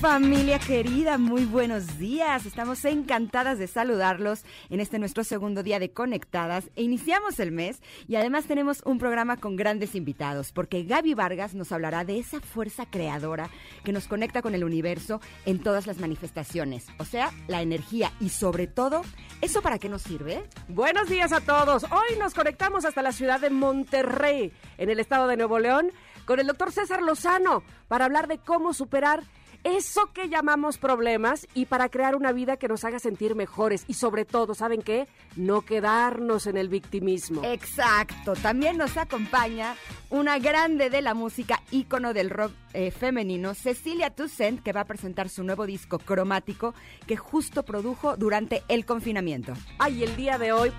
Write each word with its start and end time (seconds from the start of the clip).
Familia 0.00 0.60
querida, 0.60 1.18
muy 1.18 1.44
buenos 1.44 1.98
días. 1.98 2.46
Estamos 2.46 2.84
encantadas 2.84 3.58
de 3.58 3.66
saludarlos 3.66 4.44
en 4.70 4.78
este 4.78 5.00
nuestro 5.00 5.24
segundo 5.24 5.64
día 5.64 5.80
de 5.80 5.90
Conectadas. 5.90 6.70
E 6.76 6.84
iniciamos 6.84 7.40
el 7.40 7.50
mes 7.50 7.82
y 8.06 8.14
además 8.14 8.44
tenemos 8.44 8.80
un 8.84 8.98
programa 8.98 9.38
con 9.38 9.56
grandes 9.56 9.96
invitados, 9.96 10.52
porque 10.52 10.84
Gaby 10.84 11.14
Vargas 11.14 11.54
nos 11.54 11.72
hablará 11.72 12.04
de 12.04 12.20
esa 12.20 12.40
fuerza 12.40 12.86
creadora 12.86 13.50
que 13.82 13.90
nos 13.90 14.06
conecta 14.06 14.40
con 14.40 14.54
el 14.54 14.62
universo 14.62 15.20
en 15.46 15.58
todas 15.58 15.88
las 15.88 15.98
manifestaciones, 15.98 16.86
o 17.00 17.04
sea, 17.04 17.32
la 17.48 17.60
energía 17.60 18.12
y 18.20 18.28
sobre 18.28 18.68
todo, 18.68 19.02
¿eso 19.40 19.62
para 19.62 19.80
qué 19.80 19.88
nos 19.88 20.02
sirve? 20.02 20.44
Buenos 20.68 21.08
días 21.08 21.32
a 21.32 21.40
todos. 21.40 21.82
Hoy 21.82 22.16
nos 22.20 22.34
conectamos 22.34 22.84
hasta 22.84 23.02
la 23.02 23.10
ciudad 23.10 23.40
de 23.40 23.50
Monterrey, 23.50 24.52
en 24.76 24.90
el 24.90 25.00
estado 25.00 25.26
de 25.26 25.36
Nuevo 25.36 25.58
León, 25.58 25.90
con 26.24 26.38
el 26.38 26.46
doctor 26.46 26.70
César 26.70 27.02
Lozano 27.02 27.64
para 27.88 28.04
hablar 28.04 28.28
de 28.28 28.38
cómo 28.38 28.72
superar 28.74 29.24
eso 29.64 30.10
que 30.12 30.28
llamamos 30.28 30.78
problemas 30.78 31.46
y 31.54 31.66
para 31.66 31.88
crear 31.88 32.16
una 32.16 32.32
vida 32.32 32.56
que 32.56 32.68
nos 32.68 32.84
haga 32.84 32.98
sentir 32.98 33.34
mejores 33.34 33.84
y 33.88 33.94
sobre 33.94 34.24
todo, 34.24 34.54
¿saben 34.54 34.82
qué? 34.82 35.08
No 35.36 35.62
quedarnos 35.62 36.46
en 36.46 36.56
el 36.56 36.68
victimismo. 36.68 37.42
Exacto, 37.44 38.34
también 38.34 38.76
nos 38.76 38.96
acompaña 38.96 39.74
una 40.10 40.38
grande 40.38 40.90
de 40.90 41.02
la 41.02 41.14
música, 41.14 41.62
ícono 41.70 42.14
del 42.14 42.30
rock 42.30 42.52
eh, 42.72 42.90
femenino, 42.90 43.54
Cecilia 43.54 44.10
Toussaint, 44.10 44.62
que 44.62 44.72
va 44.72 44.82
a 44.82 44.86
presentar 44.86 45.28
su 45.28 45.42
nuevo 45.42 45.66
disco 45.66 45.98
cromático 45.98 46.74
que 47.06 47.16
justo 47.16 47.62
produjo 47.62 48.16
durante 48.16 48.62
el 48.68 48.84
confinamiento. 48.86 49.52
Ay, 49.78 50.02
el 50.04 50.16
día 50.16 50.38
de 50.38 50.52
hoy 50.52 50.72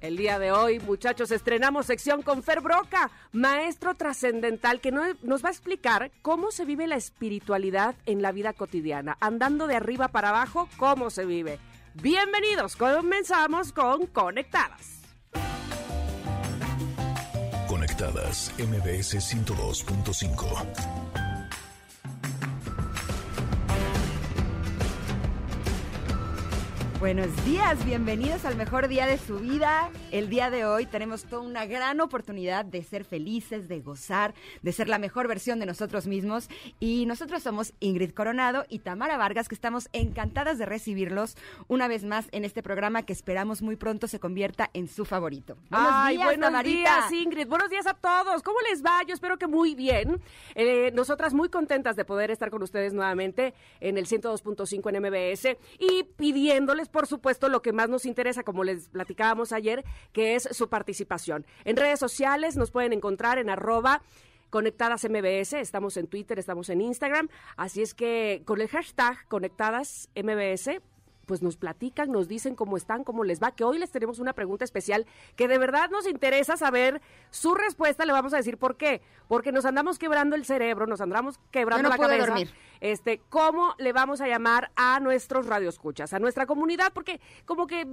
el 0.00 0.16
día 0.16 0.38
de 0.38 0.52
hoy, 0.52 0.80
muchachos, 0.80 1.30
estrenamos 1.30 1.86
sección 1.86 2.22
con 2.22 2.42
Fer 2.42 2.60
Broca, 2.60 3.10
maestro 3.32 3.94
trascendental, 3.94 4.80
que 4.80 4.92
nos 4.92 5.44
va 5.44 5.48
a 5.48 5.52
explicar 5.52 6.10
cómo 6.22 6.50
se 6.50 6.64
vive 6.64 6.86
la 6.86 6.96
espiritualidad 6.96 7.94
en 8.06 8.22
la 8.22 8.32
vida 8.32 8.52
cotidiana, 8.52 9.16
andando 9.20 9.66
de 9.66 9.76
arriba 9.76 10.08
para 10.08 10.30
abajo, 10.30 10.68
cómo 10.76 11.10
se 11.10 11.24
vive. 11.24 11.58
Bienvenidos, 11.94 12.76
comenzamos 12.76 13.72
con 13.72 14.06
Conectadas. 14.06 14.98
Conectadas, 17.66 18.52
MBS 18.58 19.16
102.5. 19.16 21.27
Buenos 27.00 27.28
días, 27.44 27.84
bienvenidos 27.84 28.44
al 28.44 28.56
mejor 28.56 28.88
día 28.88 29.06
de 29.06 29.18
su 29.18 29.38
vida. 29.38 29.88
El 30.10 30.28
día 30.28 30.50
de 30.50 30.64
hoy 30.64 30.84
tenemos 30.84 31.22
toda 31.22 31.42
una 31.42 31.64
gran 31.64 32.00
oportunidad 32.00 32.64
de 32.64 32.82
ser 32.82 33.04
felices, 33.04 33.68
de 33.68 33.78
gozar, 33.78 34.34
de 34.62 34.72
ser 34.72 34.88
la 34.88 34.98
mejor 34.98 35.28
versión 35.28 35.60
de 35.60 35.66
nosotros 35.66 36.08
mismos. 36.08 36.48
Y 36.80 37.06
nosotros 37.06 37.44
somos 37.44 37.72
Ingrid 37.78 38.10
Coronado 38.10 38.64
y 38.68 38.80
Tamara 38.80 39.16
Vargas, 39.16 39.46
que 39.46 39.54
estamos 39.54 39.88
encantadas 39.92 40.58
de 40.58 40.66
recibirlos 40.66 41.36
una 41.68 41.86
vez 41.86 42.02
más 42.02 42.26
en 42.32 42.44
este 42.44 42.64
programa 42.64 43.04
que 43.04 43.12
esperamos 43.12 43.62
muy 43.62 43.76
pronto 43.76 44.08
se 44.08 44.18
convierta 44.18 44.68
en 44.74 44.88
su 44.88 45.04
favorito. 45.04 45.56
Buenos 45.70 46.08
días, 46.08 46.24
buenos 46.24 46.64
días, 46.64 47.12
Ingrid. 47.12 47.46
Buenos 47.46 47.70
días 47.70 47.86
a 47.86 47.94
todos. 47.94 48.42
¿Cómo 48.42 48.58
les 48.68 48.84
va? 48.84 49.04
Yo 49.06 49.14
espero 49.14 49.38
que 49.38 49.46
muy 49.46 49.76
bien. 49.76 50.20
Eh, 50.56 50.90
nosotras 50.94 51.32
muy 51.32 51.48
contentas 51.48 51.94
de 51.94 52.04
poder 52.04 52.32
estar 52.32 52.50
con 52.50 52.60
ustedes 52.60 52.92
nuevamente 52.92 53.54
en 53.78 53.98
el 53.98 54.06
102.5 54.08 54.92
en 54.92 55.00
MBS 55.00 55.56
y 55.78 56.02
pidiéndoles 56.16 56.87
por 56.90 57.06
supuesto, 57.06 57.48
lo 57.48 57.62
que 57.62 57.72
más 57.72 57.88
nos 57.88 58.06
interesa, 58.06 58.42
como 58.42 58.64
les 58.64 58.88
platicábamos 58.88 59.52
ayer, 59.52 59.84
que 60.12 60.34
es 60.34 60.48
su 60.52 60.68
participación. 60.68 61.46
En 61.64 61.76
redes 61.76 62.00
sociales 62.00 62.56
nos 62.56 62.70
pueden 62.70 62.92
encontrar 62.92 63.38
en 63.38 63.50
arroba 63.50 64.02
Conectadas 64.50 65.04
MBS, 65.04 65.54
estamos 65.54 65.96
en 65.98 66.06
Twitter, 66.06 66.38
estamos 66.38 66.70
en 66.70 66.80
Instagram, 66.80 67.28
así 67.56 67.82
es 67.82 67.92
que 67.92 68.42
con 68.46 68.62
el 68.62 68.68
hashtag 68.68 69.28
Conectadas 69.28 70.08
MBS 70.14 70.80
pues 71.28 71.42
nos 71.42 71.56
platican, 71.56 72.10
nos 72.10 72.26
dicen 72.26 72.56
cómo 72.56 72.76
están, 72.76 73.04
cómo 73.04 73.22
les 73.22 73.40
va, 73.40 73.52
que 73.52 73.62
hoy 73.62 73.78
les 73.78 73.90
tenemos 73.90 74.18
una 74.18 74.32
pregunta 74.32 74.64
especial 74.64 75.06
que 75.36 75.46
de 75.46 75.58
verdad 75.58 75.90
nos 75.90 76.08
interesa 76.08 76.56
saber 76.56 77.00
su 77.30 77.54
respuesta, 77.54 78.06
le 78.06 78.12
vamos 78.12 78.32
a 78.32 78.38
decir 78.38 78.56
por 78.56 78.76
qué, 78.76 79.02
porque 79.28 79.52
nos 79.52 79.66
andamos 79.66 79.98
quebrando 79.98 80.34
el 80.34 80.46
cerebro, 80.46 80.86
nos 80.86 81.02
andamos 81.02 81.38
quebrando 81.52 81.88
la 81.90 81.98
cabeza. 81.98 82.26
Dormir. 82.26 82.52
Este, 82.80 83.20
¿cómo 83.28 83.74
le 83.78 83.92
vamos 83.92 84.22
a 84.22 84.26
llamar 84.26 84.72
a 84.74 84.98
nuestros 85.00 85.46
radioescuchas, 85.46 86.14
a 86.14 86.18
nuestra 86.18 86.46
comunidad? 86.46 86.92
Porque 86.94 87.20
como 87.44 87.66
que 87.66 87.86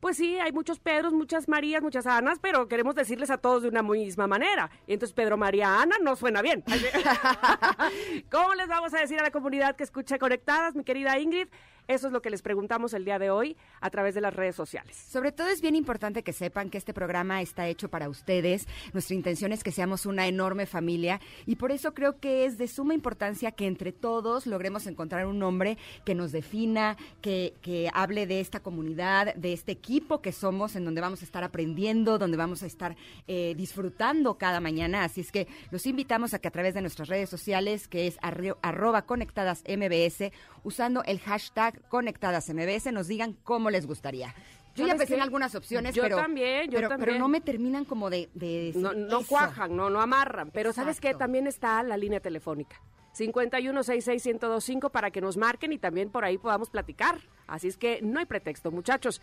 pues 0.00 0.16
sí, 0.16 0.38
hay 0.38 0.52
muchos 0.52 0.78
Pedros, 0.78 1.12
muchas 1.12 1.48
Marías, 1.48 1.82
muchas 1.82 2.06
Anas, 2.06 2.38
pero 2.40 2.68
queremos 2.68 2.94
decirles 2.94 3.30
a 3.30 3.38
todos 3.38 3.64
de 3.64 3.68
una 3.68 3.82
misma 3.82 4.28
manera. 4.28 4.70
Y 4.86 4.92
entonces 4.92 5.12
Pedro, 5.12 5.36
María, 5.36 5.80
Ana 5.80 5.96
no 6.00 6.14
suena 6.14 6.40
bien. 6.40 6.62
¿Cómo 8.30 8.54
les 8.54 8.68
vamos 8.68 8.94
a 8.94 9.00
decir 9.00 9.18
a 9.18 9.24
la 9.24 9.32
comunidad 9.32 9.74
que 9.74 9.82
escucha 9.82 10.18
Conectadas, 10.18 10.76
mi 10.76 10.84
querida 10.84 11.18
Ingrid? 11.18 11.48
Eso 11.88 12.08
es 12.08 12.12
lo 12.12 12.20
que 12.20 12.28
les 12.28 12.42
preguntamos 12.42 12.92
el 12.92 13.06
día 13.06 13.18
de 13.18 13.30
hoy 13.30 13.56
a 13.80 13.88
través 13.88 14.14
de 14.14 14.20
las 14.20 14.34
redes 14.34 14.54
sociales. 14.54 14.94
Sobre 14.94 15.32
todo 15.32 15.48
es 15.48 15.62
bien 15.62 15.74
importante 15.74 16.22
que 16.22 16.34
sepan 16.34 16.68
que 16.68 16.76
este 16.76 16.92
programa 16.92 17.40
está 17.40 17.66
hecho 17.66 17.88
para 17.88 18.10
ustedes. 18.10 18.68
Nuestra 18.92 19.16
intención 19.16 19.52
es 19.52 19.64
que 19.64 19.72
seamos 19.72 20.04
una 20.04 20.26
enorme 20.26 20.66
familia 20.66 21.18
y 21.46 21.56
por 21.56 21.72
eso 21.72 21.94
creo 21.94 22.20
que 22.20 22.44
es 22.44 22.58
de 22.58 22.68
suma 22.68 22.92
importancia 22.92 23.52
que 23.52 23.66
entre 23.66 23.92
todos 23.92 24.46
logremos 24.46 24.86
encontrar 24.86 25.24
un 25.24 25.38
nombre 25.38 25.78
que 26.04 26.14
nos 26.14 26.30
defina, 26.30 26.98
que, 27.22 27.54
que 27.62 27.88
hable 27.94 28.26
de 28.26 28.40
esta 28.40 28.60
comunidad, 28.60 29.34
de 29.34 29.54
este 29.54 29.72
equipo 29.72 30.20
que 30.20 30.32
somos, 30.32 30.76
en 30.76 30.84
donde 30.84 31.00
vamos 31.00 31.22
a 31.22 31.24
estar 31.24 31.42
aprendiendo, 31.42 32.18
donde 32.18 32.36
vamos 32.36 32.62
a 32.62 32.66
estar 32.66 32.96
eh, 33.26 33.54
disfrutando 33.56 34.36
cada 34.36 34.60
mañana. 34.60 35.04
Así 35.04 35.22
es 35.22 35.32
que 35.32 35.48
los 35.70 35.86
invitamos 35.86 36.34
a 36.34 36.38
que 36.38 36.48
a 36.48 36.50
través 36.50 36.74
de 36.74 36.82
nuestras 36.82 37.08
redes 37.08 37.30
sociales, 37.30 37.88
que 37.88 38.06
es 38.06 38.18
arroba 38.20 39.06
conectadas 39.06 39.64
MBS, 39.66 40.32
usando 40.64 41.02
el 41.04 41.18
hashtag 41.20 41.77
Conectadas 41.88 42.48
MBS 42.52 42.92
nos 42.92 43.08
digan 43.08 43.36
cómo 43.44 43.70
les 43.70 43.86
gustaría. 43.86 44.34
Yo 44.74 44.86
ya 44.86 44.94
pensé 44.94 45.14
en 45.14 45.22
algunas 45.22 45.54
opciones, 45.54 45.94
yo 45.94 46.02
pero, 46.02 46.16
también, 46.16 46.70
yo 46.70 46.76
pero, 46.76 46.88
también. 46.88 47.08
pero 47.08 47.18
no 47.18 47.28
me 47.28 47.40
terminan 47.40 47.84
como 47.84 48.10
de, 48.10 48.30
de 48.34 48.72
no, 48.76 48.92
no 48.92 49.24
cuajan, 49.24 49.74
no, 49.74 49.90
no 49.90 50.00
amarran. 50.00 50.50
Pero 50.52 50.72
sabes 50.72 51.00
qué, 51.00 51.14
también 51.14 51.46
está 51.48 51.82
la 51.82 51.96
línea 51.96 52.20
telefónica. 52.20 52.80
5166125 53.18 54.90
para 54.90 55.10
que 55.10 55.20
nos 55.20 55.36
marquen 55.36 55.72
y 55.72 55.78
también 55.78 56.10
por 56.10 56.24
ahí 56.24 56.38
podamos 56.38 56.70
platicar. 56.70 57.18
Así 57.46 57.68
es 57.68 57.76
que 57.76 58.00
no 58.02 58.20
hay 58.20 58.26
pretexto, 58.26 58.70
muchachos. 58.70 59.20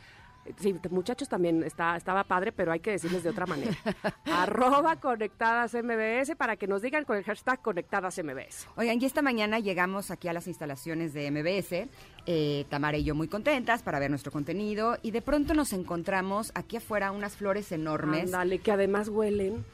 Sí, 0.60 0.76
muchachos 0.92 1.28
también 1.28 1.64
está, 1.64 1.96
estaba 1.96 2.24
padre, 2.24 2.52
pero 2.52 2.72
hay 2.72 2.80
que 2.80 2.92
decirles 2.92 3.24
de 3.24 3.30
otra 3.30 3.46
manera. 3.46 3.76
Arroba 4.26 4.98
conectadas 4.98 5.74
MBS 5.74 6.36
para 6.38 6.56
que 6.56 6.68
nos 6.68 6.82
digan 6.82 7.04
con 7.04 7.18
el 7.18 7.24
hashtag 7.24 7.62
conectadas 7.62 8.22
MBS. 8.24 8.68
Oigan, 8.76 9.02
y 9.02 9.06
esta 9.06 9.22
mañana 9.22 9.60
llegamos 9.60 10.12
aquí 10.12 10.28
a 10.28 10.34
las 10.34 10.48
instalaciones 10.48 11.14
de 11.14 11.32
MBS, 11.32 11.90
eh, 12.28 12.66
Tamara 12.70 12.98
y 12.98 13.04
yo 13.04 13.16
muy 13.16 13.28
contentas 13.28 13.82
para 13.82 14.00
ver 14.00 14.10
nuestro 14.10 14.32
contenido, 14.32 14.98
y 15.02 15.12
de 15.12 15.22
pronto 15.22 15.54
nos 15.54 15.74
encontramos 15.74 16.52
aquí 16.54 16.78
afuera 16.78 17.12
unas 17.12 17.36
flores 17.36 17.72
enormes. 17.72 18.32
Dale, 18.32 18.60
que 18.60 18.72
además 18.72 19.10
huelen 19.10 19.66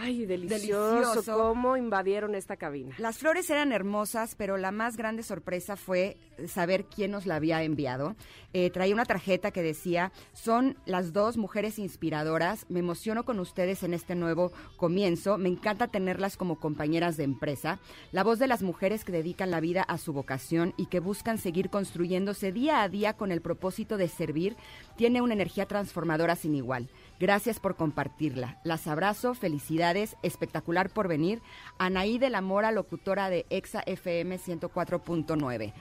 Ay, 0.00 0.26
delicioso, 0.26 1.22
cómo 1.24 1.76
invadieron 1.76 2.34
esta 2.34 2.56
cabina. 2.56 2.94
Las 2.98 3.18
flores 3.18 3.48
eran 3.50 3.72
hermosas, 3.72 4.34
pero 4.34 4.56
la 4.56 4.72
más 4.72 4.96
grande 4.96 5.22
sorpresa 5.22 5.76
fue 5.76 6.16
saber 6.48 6.86
quién 6.86 7.12
nos 7.12 7.26
la 7.26 7.36
había 7.36 7.62
enviado. 7.62 8.16
Eh, 8.52 8.70
traía 8.70 8.94
una 8.94 9.04
tarjeta 9.04 9.50
que 9.50 9.62
decía, 9.62 10.12
son 10.32 10.76
las 10.84 11.12
dos 11.12 11.36
mujeres 11.36 11.78
inspiradoras, 11.78 12.66
me 12.68 12.80
emociono 12.80 13.24
con 13.24 13.38
ustedes 13.38 13.82
en 13.82 13.94
este 13.94 14.14
nuevo 14.14 14.52
comienzo, 14.76 15.38
me 15.38 15.48
encanta 15.48 15.88
tenerlas 15.88 16.36
como 16.36 16.58
compañeras 16.58 17.16
de 17.16 17.24
empresa, 17.24 17.78
la 18.12 18.24
voz 18.24 18.38
de 18.38 18.46
las 18.46 18.62
mujeres 18.62 19.04
que 19.04 19.12
dedican 19.12 19.50
la 19.50 19.60
vida 19.60 19.82
a 19.82 19.98
su 19.98 20.12
vocación 20.12 20.74
y 20.76 20.86
que 20.86 21.00
buscan 21.00 21.38
seguir 21.38 21.70
construyéndose 21.70 22.52
día 22.52 22.82
a 22.82 22.88
día 22.88 23.14
con 23.16 23.30
el 23.30 23.40
propósito 23.40 23.96
de 23.96 24.08
servir, 24.08 24.56
tiene 24.96 25.20
una 25.20 25.34
energía 25.34 25.66
transformadora 25.66 26.36
sin 26.36 26.54
igual. 26.54 26.88
Gracias 27.20 27.60
por 27.60 27.76
compartirla. 27.76 28.60
Las 28.64 28.86
abrazo, 28.86 29.34
felicidades, 29.34 30.16
espectacular 30.22 30.90
por 30.90 31.08
venir. 31.08 31.42
Anaí 31.78 32.18
de 32.18 32.30
la 32.30 32.40
Mora, 32.40 32.72
locutora 32.72 33.30
de 33.30 33.46
EXA 33.50 33.82
FM 33.86 34.38
104.9. 34.38 35.72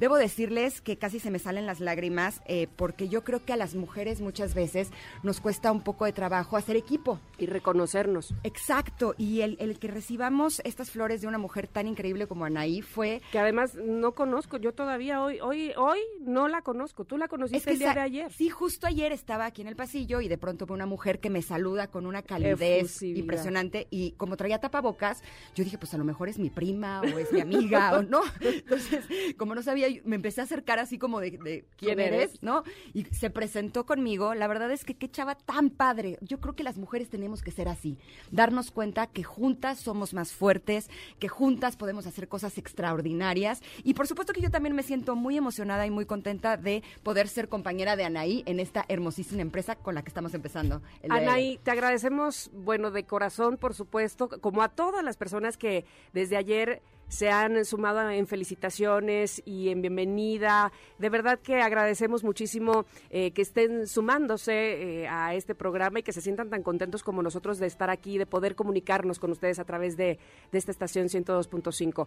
Debo 0.00 0.16
decirles 0.16 0.80
que 0.80 0.96
casi 0.96 1.20
se 1.20 1.30
me 1.30 1.38
salen 1.38 1.66
las 1.66 1.78
lágrimas 1.78 2.40
eh, 2.46 2.68
porque 2.76 3.10
yo 3.10 3.22
creo 3.22 3.44
que 3.44 3.52
a 3.52 3.56
las 3.58 3.74
mujeres 3.74 4.22
muchas 4.22 4.54
veces 4.54 4.88
nos 5.22 5.42
cuesta 5.42 5.70
un 5.70 5.82
poco 5.82 6.06
de 6.06 6.14
trabajo 6.14 6.56
hacer 6.56 6.74
equipo. 6.74 7.20
Y 7.36 7.44
reconocernos. 7.44 8.32
Exacto, 8.42 9.14
y 9.18 9.42
el, 9.42 9.58
el 9.60 9.78
que 9.78 9.88
recibamos 9.88 10.62
estas 10.64 10.90
flores 10.90 11.20
de 11.20 11.26
una 11.26 11.36
mujer 11.36 11.68
tan 11.68 11.86
increíble 11.86 12.26
como 12.26 12.46
Anaí 12.46 12.80
fue... 12.80 13.20
Que 13.30 13.38
además 13.38 13.74
no 13.74 14.12
conozco, 14.12 14.56
yo 14.56 14.72
todavía 14.72 15.22
hoy, 15.22 15.38
hoy, 15.40 15.72
hoy 15.76 15.98
no 16.20 16.48
la 16.48 16.62
conozco, 16.62 17.04
tú 17.04 17.18
la 17.18 17.28
conociste 17.28 17.70
el 17.70 17.78
día 17.78 17.92
de 17.92 18.00
ayer. 18.00 18.32
Sí, 18.32 18.48
justo 18.48 18.86
ayer 18.86 19.12
estaba 19.12 19.44
aquí 19.44 19.60
en 19.60 19.68
el 19.68 19.76
pasillo 19.76 20.22
y 20.22 20.28
de 20.28 20.38
pronto 20.38 20.64
ve 20.64 20.72
una 20.72 20.86
mujer 20.86 21.20
que 21.20 21.28
me 21.28 21.42
saluda 21.42 21.88
con 21.88 22.06
una 22.06 22.22
calidez 22.22 23.02
impresionante 23.02 23.86
y 23.90 24.12
como 24.12 24.38
traía 24.38 24.60
tapabocas, 24.60 25.22
yo 25.54 25.62
dije, 25.62 25.76
pues 25.76 25.92
a 25.92 25.98
lo 25.98 26.04
mejor 26.04 26.30
es 26.30 26.38
mi 26.38 26.48
prima 26.48 27.02
o 27.02 27.18
es 27.18 27.30
mi 27.34 27.42
amiga 27.42 27.98
o 27.98 28.02
no. 28.02 28.22
Entonces, 28.40 29.04
como 29.36 29.54
no 29.54 29.62
sabía, 29.62 29.89
me 30.04 30.16
empecé 30.16 30.40
a 30.40 30.44
acercar 30.44 30.78
así 30.78 30.98
como 30.98 31.20
de, 31.20 31.64
quién 31.76 32.00
eres, 32.00 32.42
¿no? 32.42 32.64
Y 32.94 33.04
se 33.06 33.30
presentó 33.30 33.86
conmigo. 33.86 34.34
La 34.34 34.46
verdad 34.46 34.70
es 34.70 34.84
que 34.84 34.94
qué 34.94 35.10
chava 35.10 35.34
tan 35.34 35.70
padre. 35.70 36.18
Yo 36.20 36.40
creo 36.40 36.54
que 36.54 36.62
las 36.62 36.76
mujeres 36.76 37.08
tenemos 37.08 37.42
que 37.42 37.50
ser 37.50 37.68
así, 37.68 37.98
darnos 38.30 38.70
cuenta 38.70 39.06
que 39.06 39.22
juntas 39.22 39.78
somos 39.78 40.14
más 40.14 40.32
fuertes, 40.32 40.88
que 41.18 41.28
juntas 41.28 41.76
podemos 41.76 42.06
hacer 42.06 42.28
cosas 42.28 42.58
extraordinarias 42.58 43.62
y 43.82 43.94
por 43.94 44.06
supuesto 44.06 44.32
que 44.32 44.40
yo 44.40 44.50
también 44.50 44.74
me 44.74 44.82
siento 44.82 45.16
muy 45.16 45.36
emocionada 45.36 45.86
y 45.86 45.90
muy 45.90 46.06
contenta 46.06 46.56
de 46.56 46.82
poder 47.02 47.28
ser 47.28 47.48
compañera 47.48 47.96
de 47.96 48.04
Anaí 48.04 48.42
en 48.46 48.60
esta 48.60 48.84
hermosísima 48.88 49.42
empresa 49.42 49.76
con 49.76 49.94
la 49.94 50.02
que 50.02 50.08
estamos 50.08 50.34
empezando. 50.34 50.82
Anaí, 51.08 51.58
te 51.62 51.70
agradecemos, 51.70 52.50
bueno, 52.52 52.90
de 52.90 53.04
corazón, 53.04 53.56
por 53.56 53.74
supuesto, 53.74 54.28
como 54.28 54.62
a 54.62 54.68
todas 54.68 55.04
las 55.04 55.16
personas 55.16 55.56
que 55.56 55.84
desde 56.12 56.36
ayer 56.36 56.82
se 57.10 57.28
han 57.28 57.64
sumado 57.64 58.08
en 58.08 58.26
felicitaciones 58.26 59.42
y 59.44 59.68
en 59.68 59.82
bienvenida. 59.82 60.72
De 60.98 61.10
verdad 61.10 61.40
que 61.40 61.60
agradecemos 61.60 62.22
muchísimo 62.22 62.86
eh, 63.10 63.32
que 63.32 63.42
estén 63.42 63.88
sumándose 63.88 65.02
eh, 65.02 65.08
a 65.08 65.34
este 65.34 65.56
programa 65.56 65.98
y 65.98 66.02
que 66.04 66.12
se 66.12 66.20
sientan 66.20 66.48
tan 66.50 66.62
contentos 66.62 67.02
como 67.02 67.20
nosotros 67.22 67.58
de 67.58 67.66
estar 67.66 67.90
aquí, 67.90 68.16
de 68.16 68.26
poder 68.26 68.54
comunicarnos 68.54 69.18
con 69.18 69.32
ustedes 69.32 69.58
a 69.58 69.64
través 69.64 69.96
de, 69.96 70.18
de 70.52 70.58
esta 70.58 70.70
estación 70.70 71.08
102.5. 71.08 72.06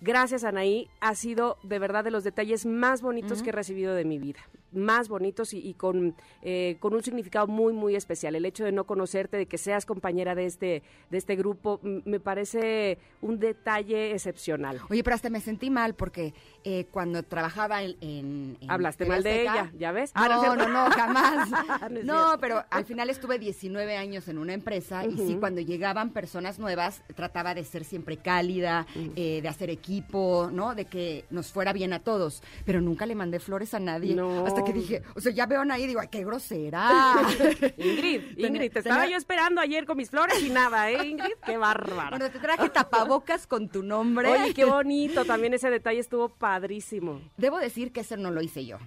Gracias, 0.00 0.44
Anaí. 0.44 0.88
Ha 1.00 1.14
sido 1.14 1.58
de 1.62 1.78
verdad 1.78 2.04
de 2.04 2.10
los 2.10 2.24
detalles 2.24 2.64
más 2.64 3.02
bonitos 3.02 3.42
que 3.42 3.50
he 3.50 3.52
recibido 3.52 3.94
de 3.94 4.06
mi 4.06 4.18
vida. 4.18 4.40
Más 4.72 5.08
bonitos 5.08 5.52
y, 5.52 5.74
con, 5.74 6.14
eh, 6.42 6.76
con 6.78 6.94
un 6.94 7.02
significado 7.02 7.46
muy, 7.48 7.72
muy 7.72 7.96
especial. 7.96 8.34
El 8.34 8.44
hecho 8.46 8.64
de 8.64 8.72
no 8.72 8.84
conocerte, 8.84 9.36
de 9.36 9.46
que 9.46 9.58
seas 9.58 9.84
compañera 9.84 10.34
de 10.34 10.46
este, 10.46 10.82
de 11.10 11.18
este 11.18 11.36
grupo, 11.36 11.80
me 11.82 12.20
parece 12.20 12.98
un 13.20 13.38
detalle 13.40 14.12
excepcional. 14.12 14.80
Oye, 14.88 15.02
pero 15.02 15.16
hasta 15.16 15.28
me 15.28 15.40
sentí 15.40 15.70
mal 15.70 15.94
porque 15.94 16.32
eh, 16.64 16.86
cuando 16.92 17.22
trabajaba 17.24 17.82
en... 17.82 18.56
Hablaste 18.68 19.06
mal 19.06 19.22
de 19.22 19.42
ella, 19.42 19.72
¿ya 19.76 19.92
ves? 19.92 20.12
Ah, 20.14 20.28
no, 20.28 20.56
no, 20.56 20.68
no, 20.68 20.90
jamás. 20.96 21.50
no, 22.04 22.38
pero 22.40 22.64
al 22.70 22.84
final 22.84 23.10
estuve 23.10 23.38
19 23.38 23.96
años 23.96 24.28
en 24.28 24.38
una 24.38 24.54
empresa 24.54 25.04
y 25.04 25.16
sí, 25.18 25.36
cuando 25.38 25.60
llegaban 25.60 26.10
personas 26.10 26.58
nuevas, 26.58 27.02
trataba 27.16 27.54
de 27.54 27.64
ser 27.64 27.84
siempre 27.84 28.16
cálida, 28.16 28.86
eh, 29.16 29.40
de 29.42 29.48
hacer 29.48 29.68
equipo 29.68 29.89
equipo, 29.90 30.50
¿no? 30.52 30.74
De 30.76 30.84
que 30.84 31.24
nos 31.30 31.50
fuera 31.50 31.72
bien 31.72 31.92
a 31.92 31.98
todos. 31.98 32.42
Pero 32.64 32.80
nunca 32.80 33.06
le 33.06 33.16
mandé 33.16 33.40
flores 33.40 33.74
a 33.74 33.80
nadie. 33.80 34.16
Hasta 34.46 34.62
que 34.62 34.72
dije, 34.72 35.02
o 35.16 35.20
sea, 35.20 35.32
ya 35.32 35.46
veo 35.46 35.62
a 35.62 35.64
nadie 35.64 35.84
y 35.84 35.88
digo, 35.88 36.00
ay, 36.00 36.08
qué 36.08 36.24
grosera. 36.24 37.14
Ingrid, 37.76 38.22
Ingrid, 38.38 38.72
te 38.72 38.78
estaba 38.78 39.08
yo 39.08 39.16
esperando 39.16 39.60
ayer 39.60 39.86
con 39.86 39.96
mis 39.96 40.10
flores 40.10 40.40
y 40.42 40.50
nada, 40.50 40.90
¿eh, 40.90 41.08
Ingrid? 41.08 41.34
Qué 41.44 41.56
bárbara. 41.56 42.10
Bueno, 42.10 42.30
te 42.30 42.38
traje 42.38 42.68
tapabocas 42.70 43.46
con 43.46 43.68
tu 43.68 43.82
nombre. 43.82 44.28
Oye, 44.28 44.54
qué 44.54 44.64
bonito. 44.64 45.24
También 45.24 45.54
ese 45.54 45.70
detalle 45.70 45.98
estuvo 45.98 46.28
padrísimo. 46.28 47.20
Debo 47.36 47.58
decir 47.58 47.92
que 47.92 48.00
ese 48.00 48.16
no 48.16 48.30
lo 48.30 48.42
hice 48.42 48.64
yo. 48.64 48.78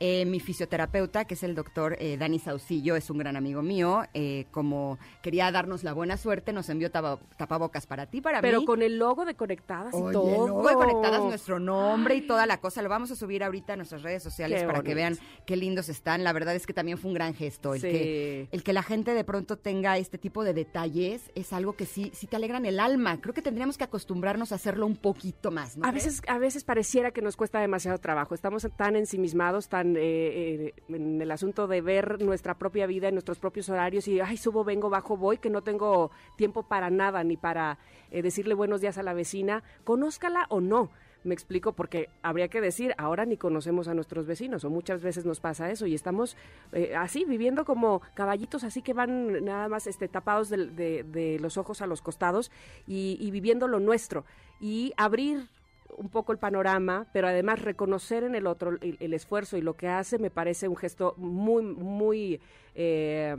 Eh, 0.00 0.24
mi 0.26 0.38
fisioterapeuta, 0.38 1.24
que 1.24 1.34
es 1.34 1.42
el 1.42 1.56
doctor 1.56 1.96
eh, 1.98 2.16
Dani 2.16 2.38
Saucillo, 2.38 2.94
es 2.94 3.10
un 3.10 3.18
gran 3.18 3.36
amigo 3.36 3.62
mío. 3.62 4.04
Eh, 4.14 4.46
como 4.52 4.96
quería 5.22 5.50
darnos 5.50 5.82
la 5.82 5.92
buena 5.92 6.16
suerte, 6.16 6.52
nos 6.52 6.68
envió 6.68 6.90
tapabocas 6.90 7.86
para 7.88 8.06
ti, 8.06 8.20
para 8.20 8.40
Pero 8.40 8.60
mí. 8.60 8.64
Pero 8.64 8.72
con 8.72 8.82
el 8.82 8.96
logo 8.96 9.24
de 9.24 9.34
Conectadas 9.34 9.92
y 9.94 10.12
todo. 10.12 10.44
El 10.44 10.50
logo 10.50 10.68
de 10.68 10.74
Conectadas, 10.74 11.22
nuestro 11.24 11.58
nombre 11.58 12.14
y 12.14 12.20
toda 12.20 12.46
la 12.46 12.60
cosa. 12.60 12.80
Lo 12.80 12.88
vamos 12.88 13.10
a 13.10 13.16
subir 13.16 13.42
ahorita 13.42 13.72
a 13.72 13.76
nuestras 13.76 14.02
redes 14.02 14.22
sociales 14.22 14.62
para 14.62 14.82
que 14.82 14.94
vean 14.94 15.18
qué 15.46 15.56
lindos 15.56 15.88
están. 15.88 16.22
La 16.22 16.32
verdad 16.32 16.54
es 16.54 16.64
que 16.64 16.72
también 16.72 16.96
fue 16.98 17.08
un 17.08 17.14
gran 17.14 17.34
gesto. 17.34 17.74
El, 17.74 17.80
que, 17.80 18.48
el 18.52 18.62
que 18.62 18.72
la 18.72 18.84
gente 18.84 19.14
de 19.14 19.24
pronto 19.24 19.58
tenga 19.58 19.98
este 19.98 20.16
tipo 20.16 20.44
de 20.44 20.54
detalles 20.54 21.32
es 21.34 21.52
algo 21.52 21.72
que 21.74 21.86
sí, 21.86 22.12
sí 22.14 22.28
te 22.28 22.36
alegran 22.36 22.66
el 22.66 22.78
alma. 22.78 23.20
Creo 23.20 23.34
que 23.34 23.42
tendríamos 23.42 23.76
que 23.76 23.82
acostumbrarnos 23.82 24.52
a 24.52 24.54
hacerlo 24.54 24.86
un 24.86 24.96
poquito 24.96 25.50
más. 25.50 25.76
a, 25.82 25.90
veces, 25.90 26.22
a 26.28 26.38
veces 26.38 26.62
pareciera 26.62 27.10
que 27.10 27.20
nos 27.20 27.36
cuesta 27.36 27.58
demasiado 27.58 27.98
trabajo. 27.98 28.36
Estamos 28.36 28.68
tan 28.76 28.94
ensimismados, 28.94 29.68
tan 29.68 29.87
eh, 29.96 30.74
en 30.88 31.20
el 31.20 31.30
asunto 31.30 31.66
de 31.66 31.80
ver 31.80 32.22
nuestra 32.22 32.58
propia 32.58 32.86
vida, 32.86 33.08
en 33.08 33.14
nuestros 33.14 33.38
propios 33.38 33.68
horarios 33.68 34.08
y, 34.08 34.20
ay, 34.20 34.36
subo, 34.36 34.64
vengo, 34.64 34.90
bajo, 34.90 35.16
voy, 35.16 35.38
que 35.38 35.50
no 35.50 35.62
tengo 35.62 36.10
tiempo 36.36 36.62
para 36.62 36.90
nada, 36.90 37.24
ni 37.24 37.36
para 37.36 37.78
eh, 38.10 38.22
decirle 38.22 38.54
buenos 38.54 38.80
días 38.80 38.98
a 38.98 39.02
la 39.02 39.14
vecina, 39.14 39.62
conózcala 39.84 40.46
o 40.48 40.60
no. 40.60 40.90
Me 41.24 41.34
explico 41.34 41.72
porque 41.72 42.08
habría 42.22 42.48
que 42.48 42.60
decir, 42.60 42.94
ahora 42.96 43.26
ni 43.26 43.36
conocemos 43.36 43.88
a 43.88 43.94
nuestros 43.94 44.26
vecinos 44.26 44.64
o 44.64 44.70
muchas 44.70 45.02
veces 45.02 45.26
nos 45.26 45.40
pasa 45.40 45.70
eso 45.70 45.86
y 45.86 45.94
estamos 45.94 46.36
eh, 46.72 46.94
así 46.96 47.24
viviendo 47.24 47.64
como 47.64 48.00
caballitos 48.14 48.62
así 48.62 48.82
que 48.82 48.92
van 48.92 49.44
nada 49.44 49.68
más 49.68 49.88
este, 49.88 50.06
tapados 50.06 50.48
de, 50.48 51.38
los 51.40 51.58
ojos 51.58 51.82
a 51.82 51.88
los 51.88 52.02
costados 52.02 52.52
y 52.86 53.30
viviendo 53.32 53.66
lo 53.66 53.80
nuestro 53.80 54.24
y 54.60 54.92
abrir 54.96 55.48
un 55.96 56.08
poco 56.08 56.32
el 56.32 56.38
panorama, 56.38 57.06
pero 57.12 57.28
además 57.28 57.62
reconocer 57.62 58.24
en 58.24 58.34
el 58.34 58.46
otro 58.46 58.78
el, 58.80 59.12
esfuerzo 59.12 59.56
y 59.56 59.62
lo 59.62 59.76
que 59.76 59.88
hace 59.88 60.18
me 60.18 60.30
parece 60.30 60.68
un 60.68 60.76
gesto 60.76 61.14
muy, 61.16 61.62
muy 61.62 62.40
eh, 62.74 63.36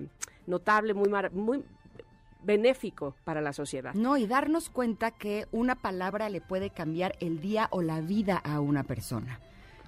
notable, 0.47 0.93
muy, 0.93 1.09
muy 1.31 1.63
benéfico 2.43 3.15
para 3.23 3.41
la 3.41 3.53
sociedad. 3.53 3.93
No, 3.93 4.17
y 4.17 4.27
darnos 4.27 4.69
cuenta 4.69 5.11
que 5.11 5.47
una 5.51 5.75
palabra 5.75 6.29
le 6.29 6.41
puede 6.41 6.69
cambiar 6.69 7.15
el 7.19 7.39
día 7.39 7.67
o 7.71 7.81
la 7.81 8.01
vida 8.01 8.37
a 8.37 8.59
una 8.59 8.83
persona. 8.83 9.39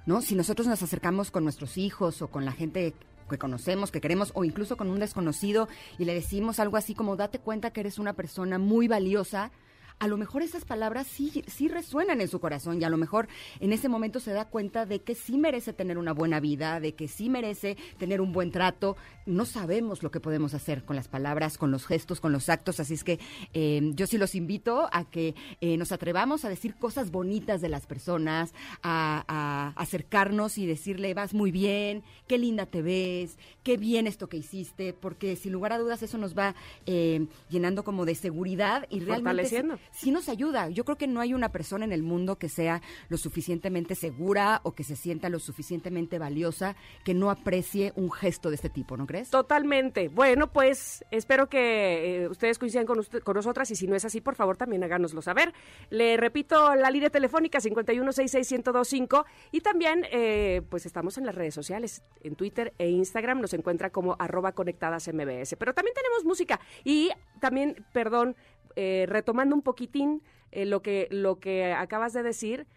¿No? 0.06 0.22
Si 0.22 0.34
nosotros 0.34 0.68
nos 0.68 0.82
acercamos 0.82 1.30
con 1.30 1.44
nuestros 1.44 1.78
hijos 1.78 2.22
o 2.24 2.28
con 2.28 2.44
la 2.44 2.52
gente 2.52 2.96
que 3.30 3.38
conocemos, 3.38 3.92
que 3.92 4.02
queremos, 4.02 4.32
o 4.34 4.44
incluso 4.44 4.76
con 4.76 4.90
un 4.90 5.00
desconocido, 5.00 5.70
y 5.98 6.06
le 6.06 6.14
decimos 6.14 6.60
algo 6.60 6.76
así 6.76 6.96
como 6.96 7.16
date 7.16 7.40
cuenta 7.40 7.72
que 7.72 7.82
eres 7.82 8.00
una 8.00 8.14
persona 8.14 8.58
muy 8.58 8.88
valiosa, 8.88 9.52
a 10.00 10.08
lo 10.08 10.18
mejor 10.18 10.42
esas 10.42 10.66
palabras 10.66 11.08
sí, 11.08 11.44
sí 11.48 11.68
resuenan 11.68 12.22
en 12.22 12.28
su 12.28 12.40
corazón 12.40 12.82
y 12.82 12.84
a 12.84 12.90
lo 12.90 12.98
mejor 12.98 13.28
en 13.60 13.74
ese 13.74 13.90
momento 13.90 14.20
se 14.20 14.32
da 14.32 14.46
cuenta 14.46 14.86
de 14.86 15.02
que 15.02 15.16
sí 15.16 15.38
merece 15.38 15.74
tener 15.74 15.98
una 15.98 16.14
buena 16.14 16.40
vida, 16.40 16.80
de 16.80 16.94
que 16.94 17.08
sí 17.08 17.30
merece 17.30 17.78
tener 17.98 18.22
un 18.22 18.32
buen 18.32 18.52
trato. 18.52 18.98
No 19.26 19.46
sabemos 19.46 20.04
lo 20.04 20.12
que 20.12 20.20
podemos 20.20 20.54
hacer 20.54 20.84
con 20.84 20.96
las 20.96 21.08
palabras, 21.08 21.58
con 21.58 21.72
los 21.72 21.86
gestos, 21.86 22.20
con 22.20 22.32
los 22.32 22.50
actos, 22.50 22.80
así 22.80 22.94
es 22.96 23.04
que 23.04 23.20
eh, 23.54 23.82
yo 23.94 24.08
sí 24.08 24.18
los 24.18 24.36
invito 24.36 24.90
a 24.92 25.06
que 25.06 25.36
eh, 25.62 25.78
nos 25.78 25.92
atrevamos 25.92 26.46
a 26.46 26.50
decir 26.50 26.76
cosas 26.76 27.12
bonitas 27.12 27.62
de 27.62 27.70
las 27.70 27.86
personas, 27.86 28.54
a, 28.84 29.74
acercarnos 29.76 30.58
y 30.58 30.66
decirle, 30.66 31.14
vas 31.14 31.34
muy 31.34 31.52
bien, 31.52 32.04
qué 32.28 32.38
linda 32.38 32.66
te 32.66 32.82
ves, 32.82 33.38
qué 33.64 33.78
bien 33.78 34.08
esto 34.08 34.28
que 34.28 34.38
hiciste, 34.38 34.94
porque 34.94 35.36
sin 35.36 35.52
lugar 35.52 35.74
a 35.74 35.80
dudas 35.80 36.04
eso 36.04 36.18
nos 36.18 36.38
va 36.38 36.56
eh, 36.86 37.28
llenando 37.50 37.84
como 37.84 38.06
de 38.06 38.16
seguridad 38.16 38.86
y 38.90 39.00
realmente 39.00 39.64
sí 39.92 40.12
nos 40.12 40.30
ayuda. 40.30 40.70
Yo 40.70 40.86
creo 40.86 40.98
que 40.98 41.08
no 41.08 41.22
hay 41.22 41.34
una 41.34 41.52
persona 41.52 41.86
en 41.86 41.92
el 41.92 42.04
mundo 42.04 42.38
que 42.38 42.50
sea 42.50 42.82
lo 43.10 43.18
suficientemente 43.18 43.96
segura 43.96 44.62
o 44.64 44.74
que 44.74 44.84
se 44.84 44.96
sienta 44.96 45.30
lo 45.30 45.40
suficientemente 45.40 46.20
valiosa 46.20 46.76
que 47.04 47.14
no 47.14 47.30
aprecie 47.30 47.94
un 47.96 48.12
gesto 48.12 48.50
de 48.50 48.56
este 48.56 48.70
tipo, 48.70 48.98
¿no 48.98 49.08
crees? 49.08 49.30
Totalmente. 49.30 50.10
Bueno, 50.10 50.52
pues 50.52 51.06
espero 51.12 51.50
que 51.50 52.24
eh, 52.24 52.28
ustedes 52.30 52.58
coincidan 52.58 52.86
con, 52.86 53.04
con 53.24 53.36
nosotras 53.36 53.70
y 53.72 53.76
si 53.76 53.88
no 53.88 53.96
es 53.96 54.06
así, 54.06 54.22
por 54.22 54.36
favor 54.36 54.58
también 54.58 54.84
háganoslo 54.84 55.22
saber. 55.22 55.54
Le 55.90 56.18
repito 56.18 56.76
la 56.76 56.90
línea 56.90 57.10
telefónica 57.10 57.60
5166125 57.60 59.26
y 59.52 59.62
también 59.62 60.06
eh, 60.12 60.62
pues 60.70 60.86
estamos 60.86 61.18
en 61.18 61.26
las 61.26 61.36
redes 61.36 61.54
sociales, 61.54 62.04
en 62.24 62.36
Twitter 62.36 62.74
e 62.78 62.90
Instagram 62.90 63.42
nos 63.42 63.54
encuentra 63.54 63.90
como 63.90 64.16
arroba 64.20 64.54
conectadas 64.54 65.08
MBS. 65.08 65.56
Pero 65.58 65.74
también 65.74 65.96
tenemos 65.96 66.24
música 66.26 66.60
y 66.84 67.10
también, 67.40 67.86
perdón, 67.94 68.36
eh, 68.76 69.06
retomando 69.08 69.56
un 69.56 69.62
poquitín 69.62 70.22
eh, 70.52 70.66
lo, 70.66 70.82
que, 70.82 71.08
lo 71.12 71.40
que 71.40 71.74
acabas 71.74 72.14
de 72.14 72.24
decir, 72.24 72.68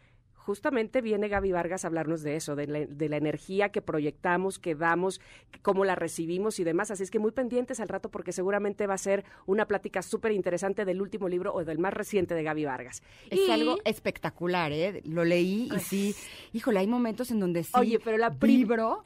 justamente 0.45 1.01
viene 1.01 1.29
Gaby 1.29 1.53
Vargas 1.53 1.85
a 1.85 1.89
hablarnos 1.89 2.23
de 2.23 2.37
eso, 2.37 2.55
de 2.55 2.67
la, 2.67 3.17
energía 3.17 3.71
que 3.71 3.81
proyectamos, 3.81 4.59
que 4.59 4.75
damos, 4.75 5.21
cómo 5.63 5.85
la 5.87 5.95
recibimos 5.95 6.61
y 6.61 6.65
demás. 6.65 6.91
Así 6.91 7.03
es 7.03 7.11
que 7.11 7.19
muy 7.19 7.33
pendientes 7.33 7.81
al 7.81 7.89
rato 7.89 8.11
porque 8.11 8.31
seguramente 8.33 8.87
va 8.87 8.95
a 8.95 8.99
ser 8.99 9.25
una 9.47 9.67
plática 9.67 10.03
súper 10.03 10.33
interesante 10.33 10.85
del 10.85 11.01
último 11.01 11.29
libro 11.29 11.55
o 11.55 11.65
del 11.65 11.79
más 11.79 11.95
reciente 11.95 12.35
de 12.35 12.43
Gaby 12.43 12.67
Vargas. 12.67 13.03
Es 13.31 13.49
algo 13.49 13.79
espectacular, 13.85 14.71
¿eh? 14.73 15.01
Lo 15.07 15.25
leí 15.25 15.71
y 15.75 15.79
sí, 15.81 16.15
híjole, 16.53 16.81
hay 16.81 16.87
momentos 16.87 17.31
en 17.31 17.41
donde 17.41 17.65
sí. 17.65 17.73
Oye, 17.75 17.99
pero 17.99 18.19
la 18.19 18.37
libro 18.43 19.03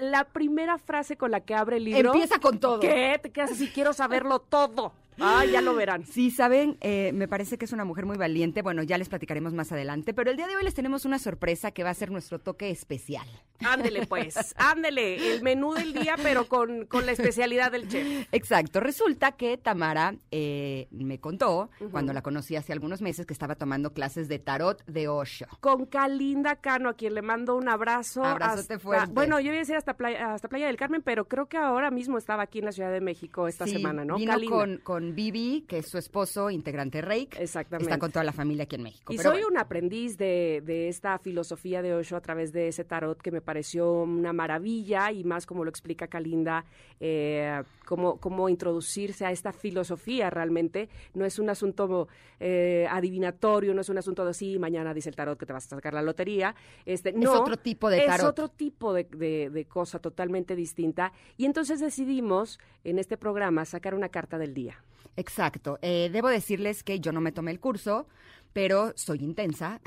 la 0.00 0.24
primera 0.24 0.78
frase 0.78 1.16
con 1.16 1.30
la 1.30 1.40
que 1.40 1.54
abre 1.54 1.76
el 1.76 1.84
libro. 1.84 2.12
Empieza 2.14 2.40
con 2.40 2.58
todo. 2.58 2.80
¿Qué? 2.80 3.18
Te 3.22 3.30
quedas 3.30 3.52
así, 3.52 3.68
quiero 3.68 3.92
saberlo 3.92 4.40
todo. 4.40 4.92
Ah, 5.20 5.44
ya 5.44 5.60
lo 5.60 5.74
verán. 5.74 6.04
Sí, 6.06 6.30
saben, 6.30 6.76
eh, 6.80 7.12
me 7.14 7.28
parece 7.28 7.58
que 7.58 7.64
es 7.64 7.72
una 7.72 7.84
mujer 7.84 8.06
muy 8.06 8.16
valiente. 8.16 8.62
Bueno, 8.62 8.82
ya 8.82 8.98
les 8.98 9.08
platicaremos 9.08 9.52
más 9.54 9.70
adelante, 9.72 10.14
pero 10.14 10.30
el 10.30 10.36
día 10.36 10.46
de 10.46 10.56
hoy 10.56 10.64
les 10.64 10.74
tenemos 10.74 11.04
una 11.04 11.18
sorpresa 11.18 11.70
que 11.70 11.84
va 11.84 11.90
a 11.90 11.94
ser 11.94 12.10
nuestro 12.10 12.38
toque 12.38 12.70
especial. 12.70 13.26
Ándele, 13.64 14.06
pues, 14.06 14.54
ándele, 14.56 15.34
el 15.34 15.42
menú 15.42 15.74
del 15.74 15.92
día, 15.92 16.16
pero 16.22 16.46
con, 16.48 16.86
con 16.86 17.04
la 17.04 17.12
especialidad 17.12 17.70
del 17.72 17.88
chef. 17.88 18.26
Exacto, 18.32 18.80
resulta 18.80 19.32
que 19.32 19.58
Tamara 19.58 20.14
eh, 20.30 20.88
me 20.90 21.20
contó, 21.20 21.70
cuando 21.90 22.12
la 22.14 22.22
conocí 22.22 22.56
hace 22.56 22.72
algunos 22.72 23.02
meses, 23.02 23.26
que 23.26 23.34
estaba 23.34 23.54
tomando 23.56 23.92
clases 23.92 24.28
de 24.28 24.38
tarot 24.38 24.82
de 24.86 25.08
Osho. 25.08 25.46
Con 25.60 25.84
Kalinda 25.86 26.56
Cano, 26.56 26.88
a 26.88 26.94
quien 26.94 27.14
le 27.14 27.22
mando 27.22 27.54
un 27.56 27.68
abrazo. 27.68 28.24
Abrazote 28.24 28.78
fuerte. 28.78 29.12
Bueno, 29.12 29.38
yo 29.40 29.46
iba 29.48 29.56
a 29.56 29.58
decir 29.58 29.76
hasta 29.76 29.94
playa, 29.94 30.32
hasta 30.32 30.48
playa 30.48 30.66
del 30.66 30.76
Carmen, 30.76 31.02
pero 31.02 31.28
creo 31.28 31.46
que 31.46 31.58
ahora 31.58 31.90
mismo 31.90 32.16
estaba 32.16 32.44
aquí 32.44 32.60
en 32.60 32.64
la 32.64 32.72
Ciudad 32.72 32.90
de 32.92 33.00
México 33.02 33.46
esta 33.46 33.66
Sí, 33.66 33.72
semana, 33.72 34.04
¿no? 34.06 34.16
Vino 34.16 34.32
Kalinda. 34.32 34.56
con, 34.56 34.76
con 34.78 35.09
Vivi, 35.14 35.64
que 35.68 35.78
es 35.78 35.88
su 35.88 35.98
esposo, 35.98 36.50
integrante 36.50 37.00
Reik. 37.02 37.36
Exactamente. 37.38 37.90
Está 37.90 37.98
con 37.98 38.10
toda 38.12 38.24
la 38.24 38.32
familia 38.32 38.64
aquí 38.64 38.76
en 38.76 38.82
México. 38.82 39.12
Y 39.12 39.16
Pero 39.16 39.30
soy 39.30 39.40
bueno, 39.42 39.48
un 39.54 39.58
aprendiz 39.58 40.16
de, 40.16 40.62
de 40.64 40.88
esta 40.88 41.18
filosofía 41.18 41.82
de 41.82 41.94
Osho 41.94 42.16
a 42.16 42.20
través 42.20 42.52
de 42.52 42.68
ese 42.68 42.84
tarot 42.84 43.20
que 43.20 43.30
me 43.30 43.40
pareció 43.40 43.92
una 44.02 44.32
maravilla 44.32 45.10
y 45.12 45.24
más 45.24 45.46
como 45.46 45.64
lo 45.64 45.70
explica 45.70 46.06
Kalinda, 46.08 46.64
eh, 47.00 47.62
cómo, 47.86 48.18
cómo 48.18 48.48
introducirse 48.48 49.24
a 49.26 49.30
esta 49.30 49.52
filosofía 49.52 50.30
realmente. 50.30 50.88
No 51.14 51.24
es 51.24 51.38
un 51.38 51.50
asunto 51.50 52.08
eh, 52.38 52.86
adivinatorio, 52.90 53.74
no 53.74 53.80
es 53.80 53.88
un 53.88 53.98
asunto 53.98 54.24
de 54.24 54.34
sí, 54.34 54.58
mañana 54.58 54.94
dice 54.94 55.08
el 55.10 55.16
tarot 55.16 55.38
que 55.38 55.46
te 55.46 55.52
vas 55.52 55.66
a 55.66 55.76
sacar 55.76 55.94
la 55.94 56.02
lotería. 56.02 56.54
Este, 56.86 57.12
no, 57.12 57.32
otro 57.32 57.56
tipo 57.56 57.90
de 57.90 57.98
Es 58.00 58.06
tarot. 58.06 58.28
otro 58.30 58.48
tipo 58.48 58.92
de, 58.92 59.04
de- 59.04 59.50
de 59.50 59.64
cosa 59.66 59.98
totalmente 59.98 60.56
distinta. 60.56 61.12
Y 61.36 61.44
entonces 61.46 61.80
decidimos 61.80 62.58
en 62.84 62.98
este 62.98 63.16
programa 63.16 63.64
sacar 63.64 63.94
una 63.94 64.08
carta 64.08 64.38
del 64.38 64.54
día. 64.54 64.82
Exacto. 65.16 65.78
Eh, 65.82 66.08
debo 66.12 66.28
decirles 66.28 66.82
que 66.82 67.00
yo 67.00 67.12
no 67.12 67.20
me 67.20 67.32
tomé 67.32 67.50
el 67.50 67.60
curso, 67.60 68.06
pero 68.52 68.92
soy 68.96 69.18
intensa. 69.18 69.80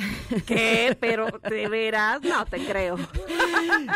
¿Qué? 0.46 0.96
Pero 1.00 1.28
de 1.50 1.68
veras, 1.68 2.22
no 2.22 2.46
te 2.46 2.66
creo. 2.66 2.98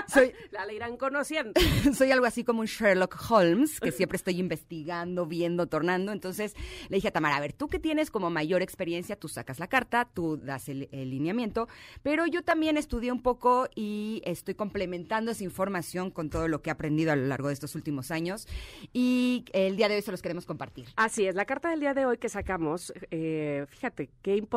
soy, 0.08 0.34
La 0.52 0.66
la 0.66 0.74
irán 0.74 0.98
conociendo. 0.98 1.54
soy 1.94 2.12
algo 2.12 2.26
así 2.26 2.44
como 2.44 2.60
un 2.62 2.66
Sherlock 2.66 3.16
Holmes, 3.30 3.80
que 3.80 3.92
siempre 3.92 4.18
estoy 4.18 4.40
investigando, 4.40 5.26
viendo, 5.26 5.68
tornando. 5.68 6.12
Entonces 6.12 6.54
le 6.90 6.98
dije 6.98 7.08
a 7.08 7.12
Tamara, 7.12 7.38
a 7.38 7.40
ver, 7.40 7.54
tú 7.54 7.70
que 7.70 7.80
tienes 7.80 8.12
como 8.12 8.30
mayor 8.30 8.62
experiencia, 8.62 9.16
tú 9.16 9.30
sacas 9.30 9.60
la 9.60 9.68
carta, 9.68 10.06
tú 10.14 10.38
das 10.38 10.70
el, 10.70 10.90
el 10.92 11.10
lineamiento, 11.10 11.68
pero 12.04 12.26
yo 12.26 12.44
también 12.44 12.78
estudié 12.78 13.12
un 13.12 13.22
poco 13.22 13.68
y 13.74 14.22
estoy 14.26 14.56
complementando 14.56 15.32
esa 15.32 15.44
información 15.44 16.12
con 16.12 16.30
todo 16.30 16.48
lo 16.48 16.62
que 16.62 16.70
he 16.70 16.74
aprendido 16.74 17.12
a 17.12 17.16
lo 17.16 17.26
largo 17.26 17.48
de 17.48 17.54
estos 17.54 17.76
últimos 17.76 18.12
años. 18.12 18.48
Y 18.94 19.46
el 19.54 19.78
día 19.78 19.88
de 19.88 19.96
hoy 19.96 20.02
se 20.02 20.12
los 20.12 20.22
queremos 20.22 20.46
compartir. 20.46 20.88
Así 20.98 21.26
es, 21.26 21.36
la 21.36 21.46
carta 21.46 21.70
del 21.70 21.80
día 21.80 21.94
de 21.94 22.06
hoy 22.06 22.18
que 22.18 22.30
sacamos, 22.30 22.94
eh, 23.12 23.66
fíjate 23.70 24.10
qué 24.22 24.36
importante 24.36 24.57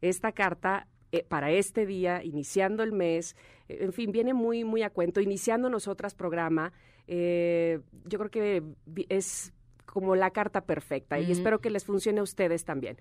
esta 0.00 0.32
carta 0.32 0.86
eh, 1.12 1.24
para 1.28 1.50
este 1.50 1.86
día, 1.86 2.22
iniciando 2.24 2.82
el 2.82 2.92
mes, 2.92 3.36
eh, 3.68 3.78
en 3.82 3.92
fin, 3.92 4.10
viene 4.10 4.34
muy, 4.34 4.64
muy 4.64 4.82
a 4.82 4.90
cuento, 4.90 5.20
iniciando 5.20 5.68
nosotras 5.70 6.14
programa, 6.14 6.72
eh, 7.06 7.80
yo 8.04 8.18
creo 8.18 8.30
que 8.30 8.62
es 9.08 9.52
como 9.86 10.16
la 10.16 10.30
carta 10.30 10.62
perfecta 10.62 11.20
y 11.20 11.30
espero 11.30 11.60
que 11.60 11.70
les 11.70 11.84
funcione 11.84 12.18
a 12.18 12.24
ustedes 12.24 12.64
también. 12.64 12.96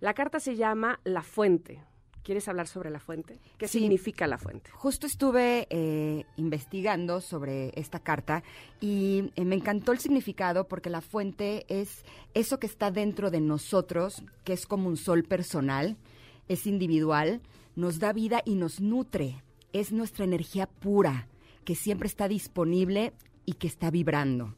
La 0.00 0.14
carta 0.14 0.40
se 0.40 0.56
llama 0.56 1.00
La 1.04 1.22
Fuente. 1.22 1.82
¿Quieres 2.28 2.46
hablar 2.46 2.68
sobre 2.68 2.90
la 2.90 3.00
fuente? 3.00 3.38
¿Qué 3.56 3.68
Sí. 3.68 3.78
significa 3.78 4.26
la 4.26 4.36
fuente? 4.36 4.70
Justo 4.72 5.06
estuve 5.06 5.66
eh, 5.70 6.26
investigando 6.36 7.22
sobre 7.22 7.72
esta 7.74 8.00
carta 8.00 8.42
y 8.82 9.32
eh, 9.34 9.46
me 9.46 9.54
encantó 9.56 9.92
el 9.92 9.98
significado 9.98 10.68
porque 10.68 10.90
la 10.90 11.00
fuente 11.00 11.64
es 11.70 12.04
eso 12.34 12.58
que 12.58 12.66
está 12.66 12.90
dentro 12.90 13.30
de 13.30 13.40
nosotros, 13.40 14.22
que 14.44 14.52
es 14.52 14.66
como 14.66 14.88
un 14.90 14.98
sol 14.98 15.24
personal, 15.24 15.96
es 16.48 16.66
individual, 16.66 17.40
nos 17.76 17.98
da 17.98 18.12
vida 18.12 18.42
y 18.44 18.56
nos 18.56 18.78
nutre. 18.78 19.42
Es 19.72 19.90
nuestra 19.90 20.26
energía 20.26 20.66
pura, 20.66 21.28
que 21.64 21.74
siempre 21.74 22.08
está 22.08 22.28
disponible 22.28 23.14
y 23.46 23.54
que 23.54 23.68
está 23.68 23.90
vibrando. 23.90 24.54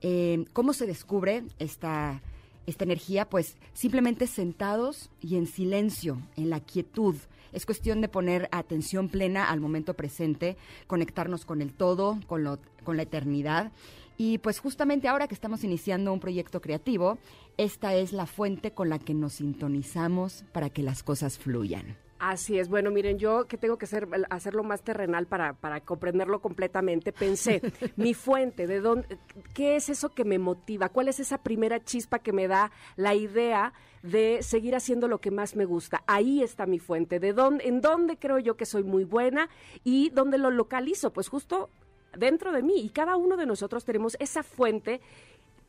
Eh, 0.00 0.46
¿Cómo 0.54 0.72
se 0.72 0.86
descubre 0.86 1.44
esta, 1.58 2.22
esta 2.70 2.84
energía? 2.84 3.28
Pues 3.28 3.56
simplemente 3.74 4.26
sentados 4.26 5.10
y 5.20 5.36
en 5.36 5.46
silencio, 5.46 6.18
en 6.36 6.50
la 6.50 6.60
quietud. 6.60 7.16
Es 7.52 7.66
cuestión 7.66 8.00
de 8.00 8.08
poner 8.08 8.48
atención 8.52 9.08
plena 9.08 9.50
al 9.50 9.60
momento 9.60 9.94
presente, 9.94 10.56
conectarnos 10.86 11.44
con 11.44 11.60
el 11.62 11.72
todo, 11.74 12.18
con, 12.26 12.44
lo- 12.44 12.58
con 12.84 12.96
la 12.96 13.02
eternidad. 13.02 13.72
Y 14.16 14.38
pues 14.38 14.58
justamente 14.60 15.08
ahora 15.08 15.26
que 15.28 15.34
estamos 15.34 15.64
iniciando 15.64 16.12
un 16.12 16.20
proyecto 16.20 16.60
creativo, 16.60 17.18
esta 17.56 17.94
es 17.94 18.12
la 18.12 18.26
fuente 18.26 18.72
con 18.72 18.88
la 18.88 18.98
que 18.98 19.14
nos 19.14 19.34
sintonizamos 19.34 20.44
para 20.52 20.70
que 20.70 20.82
las 20.82 21.02
cosas 21.02 21.38
fluyan. 21.38 21.96
Así 22.20 22.58
es. 22.58 22.68
Bueno, 22.68 22.90
miren, 22.90 23.18
yo 23.18 23.46
que 23.46 23.56
tengo 23.56 23.78
que 23.78 23.86
hacer, 23.86 24.06
hacerlo 24.28 24.62
más 24.62 24.82
terrenal 24.82 25.26
para, 25.26 25.54
para 25.54 25.80
comprenderlo 25.80 26.42
completamente, 26.42 27.12
pensé, 27.12 27.62
mi 27.96 28.12
fuente, 28.12 28.66
¿de 28.66 28.80
dónde, 28.80 29.18
qué 29.54 29.76
es 29.76 29.88
eso 29.88 30.10
que 30.10 30.26
me 30.26 30.38
motiva? 30.38 30.90
¿Cuál 30.90 31.08
es 31.08 31.18
esa 31.18 31.38
primera 31.38 31.82
chispa 31.82 32.18
que 32.18 32.34
me 32.34 32.46
da 32.46 32.72
la 32.96 33.14
idea 33.14 33.72
de 34.02 34.42
seguir 34.42 34.76
haciendo 34.76 35.08
lo 35.08 35.22
que 35.22 35.30
más 35.30 35.56
me 35.56 35.64
gusta? 35.64 36.02
Ahí 36.06 36.42
está 36.42 36.66
mi 36.66 36.78
fuente. 36.78 37.20
¿De 37.20 37.32
dónde, 37.32 37.66
en 37.66 37.80
dónde 37.80 38.18
creo 38.18 38.38
yo 38.38 38.54
que 38.54 38.66
soy 38.66 38.84
muy 38.84 39.04
buena 39.04 39.48
y 39.82 40.10
dónde 40.10 40.36
lo 40.36 40.50
localizo? 40.50 41.14
Pues 41.14 41.30
justo 41.30 41.70
dentro 42.16 42.52
de 42.52 42.62
mí. 42.62 42.74
Y 42.80 42.90
cada 42.90 43.16
uno 43.16 43.36
de 43.36 43.46
nosotros 43.46 43.84
tenemos 43.84 44.16
esa 44.20 44.42
fuente 44.42 45.00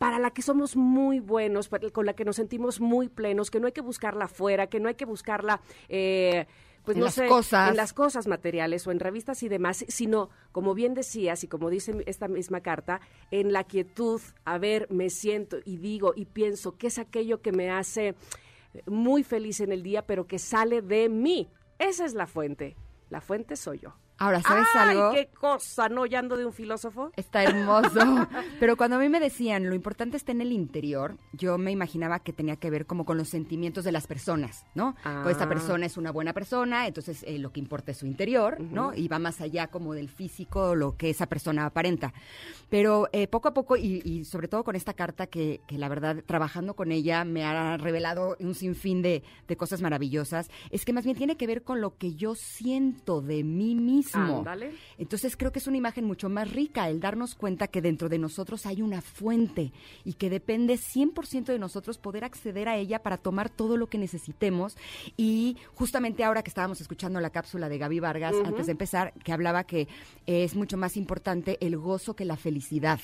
para 0.02 0.18
la 0.18 0.32
que 0.32 0.42
somos 0.42 0.76
muy 0.76 1.20
buenos, 1.20 1.70
con 1.94 2.08
la 2.08 2.14
que 2.14 2.26
nos 2.26 2.38
sentimos 2.38 2.82
muy 2.82 3.08
plenos, 3.08 3.52
que 3.52 3.60
no 3.60 3.68
hay 3.68 3.72
que 3.72 3.82
buscarla 3.82 4.26
afuera, 4.26 4.66
que 4.66 4.80
no 4.80 4.88
hay 4.90 4.96
que 4.96 5.06
buscarla, 5.06 5.62
eh, 5.90 6.48
pues 6.84 6.96
En 6.96 7.02
no 7.02 7.06
las 7.06 7.14
sé, 7.14 7.28
cosas. 7.28 7.70
en 7.70 7.78
las 7.78 7.94
cosas 7.94 8.26
materiales 8.26 8.88
o 8.88 8.92
en 8.92 9.00
revistas 9.00 9.44
y 9.44 9.48
demás, 9.48 9.86
sino, 9.88 10.32
como 10.52 10.74
bien 10.74 10.96
decías 10.96 11.44
y 11.44 11.48
como 11.48 11.70
dice 11.70 12.04
esta 12.08 12.28
misma 12.28 12.62
carta, 12.62 13.00
en 13.30 13.54
la 13.54 13.64
quietud, 13.64 14.20
a 14.44 14.58
ver, 14.58 14.88
me 14.90 15.12
siento 15.12 15.58
y 15.66 15.78
digo 15.78 16.14
y 16.16 16.26
pienso 16.26 16.80
qué 16.80 16.88
es 16.88 16.98
aquello 16.98 17.44
que 17.44 17.52
me 17.52 17.70
hace 17.70 18.16
muy 18.88 19.22
feliz 19.24 19.60
en 19.60 19.72
el 19.72 19.84
día, 19.84 20.08
pero 20.08 20.26
que 20.26 20.40
sale 20.40 20.82
de 20.82 21.10
mí. 21.10 21.48
Esa 21.78 22.06
es 22.06 22.16
la 22.16 22.26
fuente. 22.26 22.76
La 23.12 23.22
fuente 23.22 23.56
soy 23.56 23.78
yo. 23.82 23.94
Ahora, 24.22 24.40
¿sabes 24.44 24.68
¡Ay, 24.76 24.90
algo? 24.90 25.12
qué 25.14 25.30
cosa! 25.34 25.90
¿No? 25.90 26.06
Ya 26.06 26.20
ando 26.20 26.38
de 26.38 26.46
un 26.46 26.54
filósofo. 26.54 27.12
Está 27.16 27.44
hermoso. 27.44 28.00
Pero 28.60 28.78
cuando 28.78 28.98
a 28.98 29.00
mí 29.00 29.10
me 29.10 29.20
decían 29.20 29.68
lo 29.68 29.74
importante 29.74 30.16
está 30.16 30.32
en 30.32 30.42
el 30.42 30.52
interior, 30.52 31.18
yo 31.34 31.58
me 31.58 31.72
imaginaba 31.72 32.20
que 32.20 32.32
tenía 32.32 32.56
que 32.56 32.70
ver 32.70 32.86
como 32.86 33.04
con 33.04 33.18
los 33.18 33.30
sentimientos 33.30 33.84
de 33.84 33.92
las 33.92 34.06
personas, 34.06 34.64
¿no? 34.76 34.96
Ah. 35.04 35.22
Pues 35.24 35.38
esta 35.38 35.50
persona 35.50 35.88
es 35.88 35.98
una 35.98 36.12
buena 36.12 36.34
persona, 36.34 36.86
entonces 36.86 37.24
eh, 37.24 37.40
lo 37.40 37.52
que 37.52 37.60
importa 37.60 37.94
es 37.94 37.98
su 37.98 38.06
interior, 38.06 38.60
¿no? 38.60 38.94
Y 38.94 39.08
va 39.08 39.18
más 39.18 39.42
allá 39.42 39.68
como 39.68 39.96
del 39.96 40.08
físico, 40.08 40.76
lo 40.76 40.98
que 40.98 41.10
esa 41.10 41.26
persona 41.26 41.66
aparenta. 41.66 42.14
Pero 42.70 43.10
eh, 43.14 43.26
poco 43.28 43.48
a 43.48 43.56
poco, 43.56 43.76
y, 43.76 44.04
y 44.06 44.26
sobre 44.26 44.48
todo 44.48 44.64
con 44.64 44.76
esta 44.76 44.94
carta 44.94 45.26
que, 45.26 45.62
que 45.66 45.80
la 45.80 45.90
verdad, 45.90 46.24
trabajando 46.28 46.76
con 46.76 46.92
ella, 46.92 47.26
me 47.26 47.44
ha 47.44 47.76
revelado 47.78 48.38
un 48.40 48.54
sinfín 48.54 49.02
de, 49.02 49.24
de 49.48 49.58
cosas 49.58 49.82
maravillosas, 49.82 50.52
es 50.70 50.86
que 50.86 50.94
más 50.94 51.06
bien 51.06 51.18
tiene 51.18 51.38
que 51.38 51.48
ver 51.48 51.64
con 51.64 51.82
lo 51.82 51.98
que 51.98 52.14
yo 52.14 52.36
siento 52.36 53.22
de 53.22 53.44
mí 53.44 53.74
mismo. 54.16 54.40
Ándale. 54.40 54.74
Entonces 54.98 55.36
creo 55.38 55.52
que 55.52 55.60
es 55.60 55.68
una 55.68 55.78
imagen 55.78 56.06
mucho 56.06 56.30
más 56.30 56.52
rica 56.52 56.90
el 56.90 57.00
darnos 57.00 57.36
cuenta 57.36 57.68
que 57.68 57.82
dentro 57.82 58.10
de 58.10 58.18
nosotros 58.18 58.66
hay 58.66 58.82
una 58.82 59.02
fuente 59.02 59.72
y 60.06 60.14
que 60.14 60.30
depende 60.30 60.76
100% 60.76 61.46
de 61.46 61.60
nosotros 61.60 61.98
poder 61.98 62.24
acceder 62.24 62.70
a 62.70 62.78
ella 62.78 63.04
para 63.04 63.18
tomar 63.18 63.50
todo 63.50 63.78
lo 63.78 63.88
que 63.88 63.98
necesitemos. 63.98 64.78
Y 65.18 65.58
justamente 65.76 66.24
ahora 66.24 66.44
que 66.44 66.50
estábamos 66.50 66.82
escuchando 66.82 67.20
la 67.20 67.30
cápsula 67.30 67.70
de 67.70 67.78
Gaby 67.78 68.00
Vargas, 68.00 68.36
antes 68.44 68.66
de 68.66 68.72
empezar, 68.74 69.14
que 69.24 69.34
hablaba 69.34 69.64
que 69.64 69.88
es 70.26 70.56
mucho 70.56 70.78
más 70.78 70.98
importante 70.98 71.58
el 71.62 71.78
gozo 71.78 72.16
que 72.16 72.26
la 72.26 72.38
felicidad. 72.38 73.00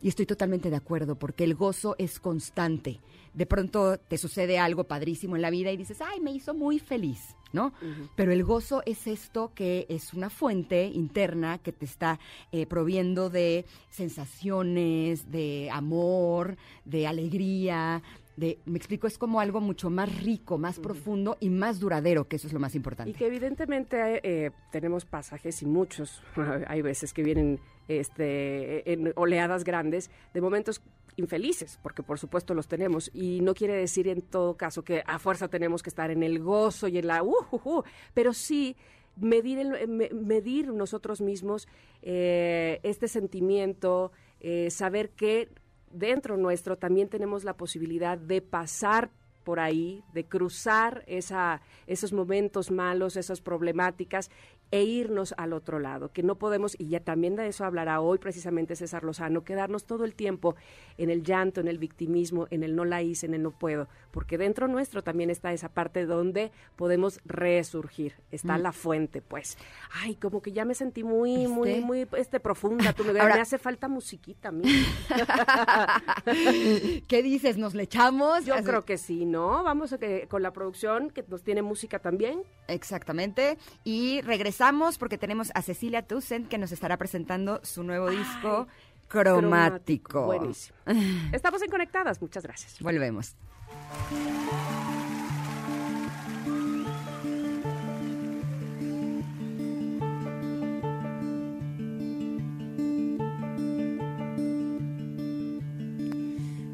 Y 0.00 0.08
estoy 0.08 0.26
totalmente 0.26 0.70
de 0.70 0.76
acuerdo, 0.76 1.16
porque 1.16 1.44
el 1.44 1.54
gozo 1.54 1.96
es 1.98 2.20
constante. 2.20 3.00
De 3.34 3.46
pronto 3.46 3.98
te 3.98 4.16
sucede 4.16 4.58
algo 4.58 4.84
padrísimo 4.84 5.36
en 5.36 5.42
la 5.42 5.50
vida 5.50 5.72
y 5.72 5.76
dices, 5.76 6.00
ay, 6.00 6.20
me 6.20 6.32
hizo 6.32 6.54
muy 6.54 6.78
feliz, 6.78 7.36
¿no? 7.52 7.72
Pero 8.16 8.32
el 8.32 8.44
gozo 8.44 8.82
es 8.86 9.06
esto 9.06 9.52
que 9.54 9.86
es 9.88 10.14
una 10.14 10.30
fuente 10.30 10.86
interna 10.86 11.58
que 11.58 11.72
te 11.72 11.84
está 11.84 12.18
eh, 12.52 12.66
proviendo 12.66 13.30
de 13.30 13.64
sensaciones, 13.90 15.30
de 15.30 15.70
amor, 15.72 16.56
de 16.84 17.06
alegría. 17.06 18.02
De, 18.36 18.58
me 18.66 18.78
explico, 18.78 19.08
es 19.08 19.18
como 19.18 19.40
algo 19.40 19.60
mucho 19.60 19.90
más 19.90 20.22
rico, 20.22 20.58
más 20.58 20.78
profundo 20.78 21.36
y 21.40 21.50
más 21.50 21.80
duradero, 21.80 22.28
que 22.28 22.36
eso 22.36 22.46
es 22.46 22.52
lo 22.52 22.60
más 22.60 22.76
importante. 22.76 23.10
Y 23.10 23.14
que 23.14 23.26
evidentemente 23.26 24.20
eh, 24.22 24.52
tenemos 24.70 25.04
pasajes 25.04 25.60
y 25.62 25.66
muchos, 25.66 26.22
hay 26.68 26.82
veces 26.82 27.12
que 27.12 27.24
vienen 27.24 27.58
este, 27.88 28.92
en 28.92 29.12
oleadas 29.16 29.64
grandes 29.64 30.10
de 30.34 30.40
momentos 30.40 30.80
infelices, 31.18 31.78
porque 31.82 32.02
por 32.02 32.18
supuesto 32.18 32.54
los 32.54 32.68
tenemos, 32.68 33.10
y 33.12 33.40
no 33.42 33.54
quiere 33.54 33.74
decir 33.74 34.08
en 34.08 34.22
todo 34.22 34.56
caso 34.56 34.82
que 34.82 35.02
a 35.06 35.18
fuerza 35.18 35.48
tenemos 35.48 35.82
que 35.82 35.90
estar 35.90 36.10
en 36.10 36.22
el 36.22 36.38
gozo 36.40 36.88
y 36.88 36.98
en 36.98 37.06
la 37.06 37.22
uh, 37.22 37.34
uh, 37.50 37.60
uh, 37.64 37.82
pero 38.14 38.32
sí 38.32 38.76
medir, 39.16 39.58
el- 39.58 39.88
me- 39.88 40.10
medir 40.10 40.72
nosotros 40.72 41.20
mismos 41.20 41.66
eh, 42.02 42.78
este 42.84 43.08
sentimiento, 43.08 44.12
eh, 44.40 44.70
saber 44.70 45.10
que 45.10 45.48
dentro 45.90 46.36
nuestro 46.36 46.76
también 46.76 47.08
tenemos 47.08 47.44
la 47.44 47.54
posibilidad 47.56 48.16
de 48.16 48.40
pasar 48.42 49.10
por 49.42 49.60
ahí, 49.60 50.04
de 50.12 50.24
cruzar 50.24 51.02
esa, 51.06 51.62
esos 51.86 52.12
momentos 52.12 52.70
malos, 52.70 53.16
esas 53.16 53.40
problemáticas 53.40 54.30
e 54.70 54.82
irnos 54.82 55.34
al 55.38 55.54
otro 55.54 55.78
lado, 55.78 56.12
que 56.12 56.22
no 56.22 56.36
podemos, 56.36 56.76
y 56.78 56.88
ya 56.88 57.00
también 57.00 57.36
de 57.36 57.46
eso 57.46 57.64
hablará 57.64 58.00
hoy 58.00 58.18
precisamente 58.18 58.76
César 58.76 59.02
Lozano, 59.02 59.42
quedarnos 59.42 59.84
todo 59.84 60.04
el 60.04 60.14
tiempo 60.14 60.56
en 60.98 61.10
el 61.10 61.22
llanto, 61.22 61.60
en 61.60 61.68
el 61.68 61.78
victimismo, 61.78 62.46
en 62.50 62.62
el 62.62 62.76
no 62.76 62.84
la 62.84 63.02
hice, 63.02 63.26
en 63.26 63.34
el 63.34 63.42
no 63.42 63.50
puedo, 63.50 63.88
porque 64.10 64.36
dentro 64.36 64.68
nuestro 64.68 65.02
también 65.02 65.30
está 65.30 65.52
esa 65.52 65.70
parte 65.70 66.04
donde 66.04 66.52
podemos 66.76 67.20
resurgir, 67.24 68.14
está 68.30 68.58
mm. 68.58 68.62
la 68.62 68.72
fuente, 68.72 69.22
pues. 69.22 69.56
Ay, 70.02 70.16
como 70.16 70.42
que 70.42 70.52
ya 70.52 70.66
me 70.66 70.74
sentí 70.74 71.02
muy, 71.02 71.46
muy, 71.46 71.80
muy 71.80 72.06
este, 72.16 72.38
profunda, 72.38 72.92
tú 72.92 73.04
me, 73.04 73.12
me 73.12 73.20
hace 73.20 73.58
falta 73.58 73.88
musiquita 73.88 74.50
a 74.50 74.52
mí. 74.52 74.68
¿Qué 77.08 77.22
dices? 77.22 77.56
¿Nos 77.56 77.74
le 77.74 77.84
echamos? 77.84 78.44
Yo 78.44 78.54
creo 78.62 78.84
que 78.84 78.98
sí, 78.98 79.24
¿no? 79.24 79.62
Vamos 79.62 79.94
a 79.94 79.98
que, 79.98 80.28
con 80.28 80.42
la 80.42 80.52
producción 80.52 81.10
que 81.10 81.24
nos 81.26 81.42
tiene 81.42 81.62
música 81.62 82.00
también. 82.00 82.42
Exactamente, 82.66 83.56
y 83.82 84.20
regresamos 84.20 84.57
Regresamos 84.58 84.98
porque 84.98 85.18
tenemos 85.18 85.52
a 85.54 85.62
Cecilia 85.62 86.02
Tucent 86.02 86.48
que 86.48 86.58
nos 86.58 86.72
estará 86.72 86.96
presentando 86.96 87.60
su 87.62 87.84
nuevo 87.84 88.10
disco 88.10 88.66
cromático. 89.06 90.24
Buenísimo. 90.24 90.76
Estamos 91.32 91.62
en 91.62 91.70
Conectadas, 91.70 92.20
muchas 92.20 92.42
gracias. 92.42 92.80
Volvemos. 92.80 93.36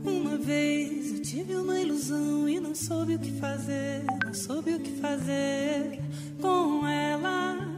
Uma 0.05 0.39
vez 0.39 1.13
eu 1.13 1.21
tive 1.21 1.55
uma 1.55 1.79
ilusão 1.79 2.49
e 2.49 2.59
não 2.61 2.75
soube 2.75 3.17
o 3.17 3.19
que 3.19 3.39
fazer, 3.39 4.05
não 4.25 4.33
soube 4.33 4.75
o 4.75 4.81
que 4.81 4.99
fazer 5.03 6.01
com 6.41 6.87
ela. 6.87 7.74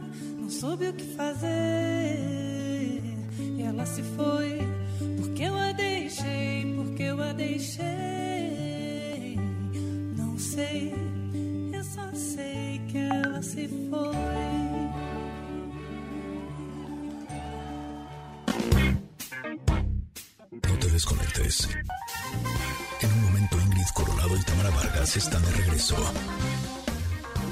Não 0.57 0.69
soube 0.69 0.87
o 0.89 0.93
que 0.93 1.03
fazer. 1.15 1.49
E 3.39 3.61
ela 3.61 3.85
se 3.85 4.01
foi, 4.01 4.59
porque 5.17 5.43
eu 5.43 5.55
a 5.55 5.71
deixei, 5.71 6.73
porque 6.75 7.03
eu 7.03 7.21
a 7.21 7.31
deixei. 7.33 7.85
Não 10.17 10.37
sei, 10.39 10.95
eu 11.73 11.83
só 11.83 12.11
sei 12.13 12.81
que 12.87 12.97
ela 12.97 13.41
se 13.43 13.67
foi. 13.89 14.17
No 20.67 20.77
te 20.79 20.87
desconectes. 20.89 21.69
En 23.01 23.11
un 23.13 23.21
momento 23.25 23.61
Ingrid 23.61 23.89
Coronado 23.93 24.35
y 24.35 24.43
Tamara 24.43 24.71
Vargas 24.71 25.17
están 25.17 25.43
de 25.43 25.51
regreso. 25.51 25.95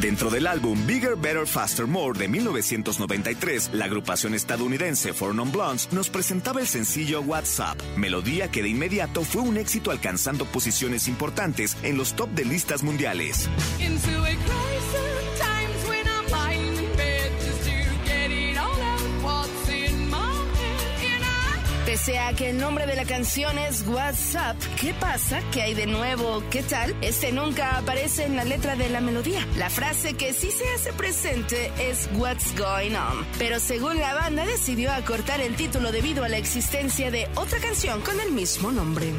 Dentro 0.00 0.28
del 0.30 0.46
álbum 0.46 0.86
Bigger, 0.86 1.16
Better, 1.16 1.46
Faster, 1.46 1.86
More 1.86 2.18
de 2.18 2.28
1993, 2.28 3.70
la 3.72 3.86
agrupación 3.86 4.34
estadounidense 4.34 5.14
Four 5.14 5.34
Non 5.34 5.50
Blondes 5.50 5.88
nos 5.90 6.10
presentaba 6.10 6.60
el 6.60 6.66
sencillo 6.66 7.22
WhatsApp, 7.22 7.80
melodía 7.96 8.50
que 8.50 8.62
de 8.62 8.68
inmediato 8.68 9.24
fue 9.24 9.40
un 9.40 9.56
éxito 9.56 9.90
alcanzando 9.90 10.44
posiciones 10.44 11.08
importantes 11.08 11.76
en 11.82 11.96
los 11.96 12.14
top 12.14 12.28
de 12.30 12.44
listas 12.44 12.82
mundiales. 12.82 13.48
Sea 21.96 22.34
que 22.34 22.50
el 22.50 22.58
nombre 22.58 22.86
de 22.86 22.94
la 22.94 23.04
canción 23.04 23.58
es 23.58 23.84
WhatsApp, 23.88 24.56
¿qué 24.80 24.94
pasa? 24.94 25.40
¿Qué 25.50 25.62
hay 25.62 25.74
de 25.74 25.86
nuevo? 25.86 26.42
¿Qué 26.50 26.62
tal? 26.62 26.94
Este 27.00 27.32
nunca 27.32 27.78
aparece 27.78 28.24
en 28.24 28.36
la 28.36 28.44
letra 28.44 28.76
de 28.76 28.88
la 28.90 29.00
melodía. 29.00 29.44
La 29.56 29.70
frase 29.70 30.14
que 30.14 30.32
sí 30.32 30.50
se 30.50 30.68
hace 30.74 30.92
presente 30.92 31.72
es 31.80 32.08
What's 32.14 32.54
Going 32.56 32.94
On. 32.94 33.26
Pero 33.38 33.58
según 33.58 33.98
la 33.98 34.14
banda 34.14 34.44
decidió 34.46 34.92
acortar 34.92 35.40
el 35.40 35.56
título 35.56 35.90
debido 35.90 36.22
a 36.22 36.28
la 36.28 36.36
existencia 36.36 37.10
de 37.10 37.28
otra 37.34 37.58
canción 37.58 38.00
con 38.02 38.20
el 38.20 38.30
mismo 38.30 38.70
nombre. 38.70 39.12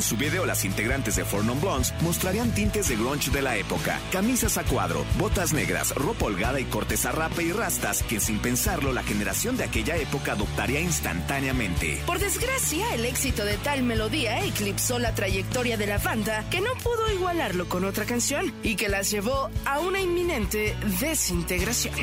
En 0.00 0.04
su 0.04 0.16
video, 0.16 0.46
las 0.46 0.64
integrantes 0.64 1.16
de 1.16 1.26
Four 1.26 1.44
Non 1.44 1.60
Blondes 1.60 1.92
mostrarían 2.00 2.54
tintes 2.54 2.88
de 2.88 2.96
grunge 2.96 3.30
de 3.30 3.42
la 3.42 3.58
época, 3.58 4.00
camisas 4.10 4.56
a 4.56 4.64
cuadro, 4.64 5.04
botas 5.18 5.52
negras, 5.52 5.94
ropa 5.94 6.24
holgada 6.24 6.58
y 6.58 6.64
cortes 6.64 7.04
a 7.04 7.12
rape 7.12 7.42
y 7.42 7.52
rastas 7.52 8.02
que 8.04 8.18
sin 8.18 8.38
pensarlo 8.38 8.94
la 8.94 9.02
generación 9.02 9.58
de 9.58 9.64
aquella 9.64 9.98
época 9.98 10.32
adoptaría 10.32 10.80
instantáneamente. 10.80 12.02
Por 12.06 12.18
desgracia, 12.18 12.94
el 12.94 13.04
éxito 13.04 13.44
de 13.44 13.58
tal 13.58 13.82
melodía 13.82 14.42
eclipsó 14.42 14.98
la 14.98 15.14
trayectoria 15.14 15.76
de 15.76 15.88
la 15.88 15.98
banda, 15.98 16.48
que 16.48 16.62
no 16.62 16.72
pudo 16.82 17.12
igualarlo 17.12 17.68
con 17.68 17.84
otra 17.84 18.06
canción 18.06 18.54
y 18.62 18.76
que 18.76 18.88
las 18.88 19.10
llevó 19.10 19.50
a 19.66 19.80
una 19.80 20.00
inminente 20.00 20.74
desintegración. 20.98 21.94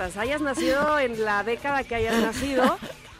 Hayas 0.00 0.40
nacido 0.40 0.98
en 0.98 1.24
la 1.24 1.42
década 1.42 1.82
que 1.82 1.96
hayas 1.96 2.20
nacido. 2.20 2.78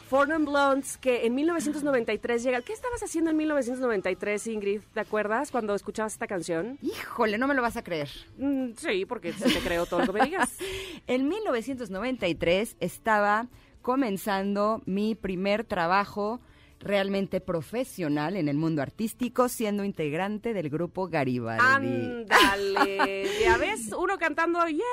Four 0.09 0.29
Blondes, 0.39 0.97
que 0.97 1.27
en 1.27 1.35
1993 1.35 2.43
llega. 2.43 2.63
¿Qué 2.63 2.73
estabas 2.73 3.03
haciendo 3.03 3.31
en 3.31 3.37
1993, 3.37 4.47
Ingrid? 4.47 4.81
¿Te 4.95 5.01
acuerdas 5.01 5.51
cuando 5.51 5.75
escuchabas 5.75 6.15
esta 6.15 6.27
canción? 6.27 6.79
Híjole, 6.81 7.37
no 7.37 7.47
me 7.47 7.55
lo 7.55 7.61
vas 7.61 7.77
a 7.77 7.83
creer. 7.83 8.09
Mm, 8.39 8.71
sí, 8.77 9.05
porque 9.05 9.33
se 9.35 9.51
te 9.51 9.59
creo 9.59 9.85
todo 9.85 10.01
lo 10.01 10.07
que 10.13 10.21
me 10.21 10.25
digas. 10.25 10.51
en 11.07 11.29
1993 11.29 12.77
estaba 12.81 13.49
comenzando 13.83 14.81
mi 14.87 15.15
primer 15.15 15.65
trabajo 15.65 16.41
realmente 16.81 17.41
profesional 17.41 18.37
en 18.37 18.49
el 18.49 18.57
mundo 18.57 18.83
artístico, 18.83 19.49
siendo 19.49 19.85
integrante 19.85 20.55
del 20.55 20.71
grupo 20.71 21.09
Garibaldi. 21.09 21.65
Ándale, 21.65 23.27
ya 23.43 23.57
ves, 23.57 23.93
uno 23.99 24.19
cantando, 24.19 24.67
yeah, 24.67 24.85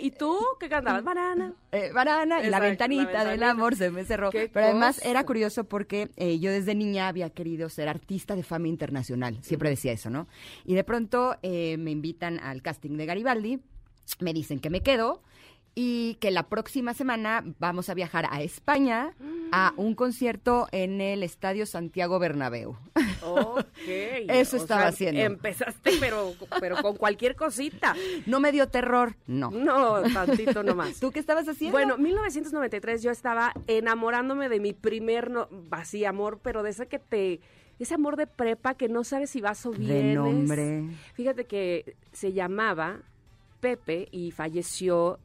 ¿y 0.00 0.10
tú 0.10 0.38
qué 0.60 0.68
cantabas? 0.68 1.04
Banana. 1.04 1.52
Eh, 1.72 1.90
banana, 1.92 2.42
y 2.42 2.50
la 2.50 2.60
ventanita 2.60 3.24
del 3.24 3.42
amor 3.42 3.76
se 3.76 3.90
me 3.90 4.04
cerró. 4.04 4.30
Pero 4.30 4.50
además 4.54 5.04
era 5.04 5.24
curioso 5.24 5.64
porque 5.64 6.10
eh, 6.16 6.38
yo 6.38 6.50
desde 6.50 6.74
niña 6.74 7.08
había 7.08 7.30
querido 7.30 7.68
ser 7.68 7.88
artista 7.88 8.36
de 8.36 8.42
fama 8.42 8.68
internacional, 8.68 9.38
siempre 9.42 9.70
decía 9.70 9.92
eso, 9.92 10.10
¿no? 10.10 10.28
Y 10.64 10.74
de 10.74 10.84
pronto 10.84 11.36
eh, 11.42 11.76
me 11.78 11.90
invitan 11.90 12.38
al 12.40 12.62
casting 12.62 12.96
de 12.96 13.06
Garibaldi, 13.06 13.60
me 14.20 14.32
dicen 14.32 14.60
que 14.60 14.70
me 14.70 14.82
quedo, 14.82 15.22
y 15.80 16.16
que 16.16 16.32
la 16.32 16.48
próxima 16.48 16.92
semana 16.92 17.44
vamos 17.60 17.88
a 17.88 17.94
viajar 17.94 18.26
a 18.32 18.42
España 18.42 19.14
a 19.52 19.72
un 19.76 19.94
concierto 19.94 20.66
en 20.72 21.00
el 21.00 21.22
Estadio 21.22 21.66
Santiago 21.66 22.18
Bernabéu. 22.18 22.76
Ok. 23.22 23.62
Eso 24.28 24.56
O 24.56 24.60
estaba 24.60 24.80
sea, 24.80 24.88
haciendo. 24.88 25.20
Empezaste, 25.20 25.92
pero, 26.00 26.34
pero 26.58 26.82
con 26.82 26.96
cualquier 26.96 27.36
cosita. 27.36 27.94
No 28.26 28.40
me 28.40 28.50
dio 28.50 28.66
terror, 28.66 29.14
no. 29.28 29.52
No, 29.52 30.02
tantito 30.12 30.64
nomás. 30.64 30.98
¿Tú 31.00 31.12
qué 31.12 31.20
estabas 31.20 31.48
haciendo? 31.48 31.78
Bueno, 31.78 31.96
1993 31.96 33.04
yo 33.04 33.12
estaba 33.12 33.54
enamorándome 33.68 34.48
de 34.48 34.58
mi 34.58 34.72
primer, 34.72 35.30
no, 35.30 35.48
así 35.70 36.04
amor, 36.04 36.40
pero 36.42 36.64
de 36.64 36.70
ese 36.70 36.88
que 36.88 36.98
te, 36.98 37.38
ese 37.78 37.94
amor 37.94 38.16
de 38.16 38.26
prepa 38.26 38.74
que 38.74 38.88
no 38.88 39.04
sabes 39.04 39.30
si 39.30 39.40
vas 39.40 39.64
o 39.64 39.70
de 39.70 39.78
vienes. 39.78 40.16
nombre. 40.16 40.88
Fíjate 41.14 41.44
que 41.44 41.94
se 42.10 42.32
llamaba 42.32 42.98
Pepe 43.60 44.08
y 44.10 44.32
falleció 44.32 45.20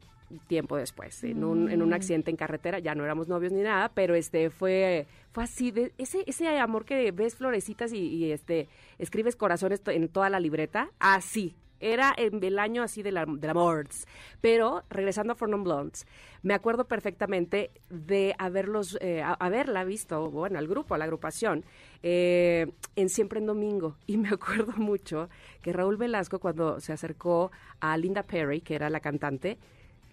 tiempo 0.46 0.76
después 0.76 1.22
en 1.24 1.44
un, 1.44 1.70
en 1.70 1.82
un 1.82 1.92
accidente 1.92 2.30
en 2.30 2.36
carretera 2.36 2.78
ya 2.78 2.94
no 2.94 3.04
éramos 3.04 3.28
novios 3.28 3.52
ni 3.52 3.62
nada 3.62 3.90
pero 3.94 4.14
este 4.14 4.50
fue 4.50 5.06
fue 5.32 5.44
así 5.44 5.70
de 5.70 5.92
ese 5.98 6.24
ese 6.26 6.48
amor 6.58 6.84
que 6.84 7.10
ves 7.12 7.36
florecitas 7.36 7.92
y, 7.92 7.98
y, 7.98 8.32
este 8.32 8.68
escribes 8.98 9.36
corazones 9.36 9.82
en 9.86 10.08
toda 10.08 10.30
la 10.30 10.40
libreta 10.40 10.90
así 10.98 11.54
era 11.80 12.14
en 12.16 12.42
el 12.42 12.58
año 12.58 12.82
así 12.82 13.02
de 13.02 13.12
la, 13.12 13.26
de 13.26 13.46
la 13.46 13.52
Mords. 13.52 14.06
Pero, 14.40 14.84
regresando 14.88 15.34
a 15.34 15.36
For 15.36 15.50
Non 15.50 15.64
Blondes, 15.64 16.06
me 16.42 16.54
acuerdo 16.54 16.86
perfectamente 16.86 17.72
de 17.90 18.34
haberlos, 18.38 18.96
eh, 19.02 19.20
a- 19.20 19.34
haberla 19.34 19.84
visto, 19.84 20.30
bueno, 20.30 20.58
al 20.58 20.66
grupo, 20.66 20.94
a 20.94 20.98
la 20.98 21.04
agrupación, 21.04 21.62
eh, 22.02 22.72
en 22.96 23.08
Siempre 23.10 23.40
en 23.40 23.46
Domingo. 23.46 23.96
Y 24.06 24.16
me 24.16 24.28
acuerdo 24.30 24.72
mucho 24.76 25.28
que 25.60 25.74
Raúl 25.74 25.98
Velasco, 25.98 26.38
cuando 26.38 26.80
se 26.80 26.92
acercó 26.94 27.50
a 27.80 27.98
Linda 27.98 28.22
Perry, 28.22 28.62
que 28.62 28.76
era 28.76 28.88
la 28.88 29.00
cantante, 29.00 29.58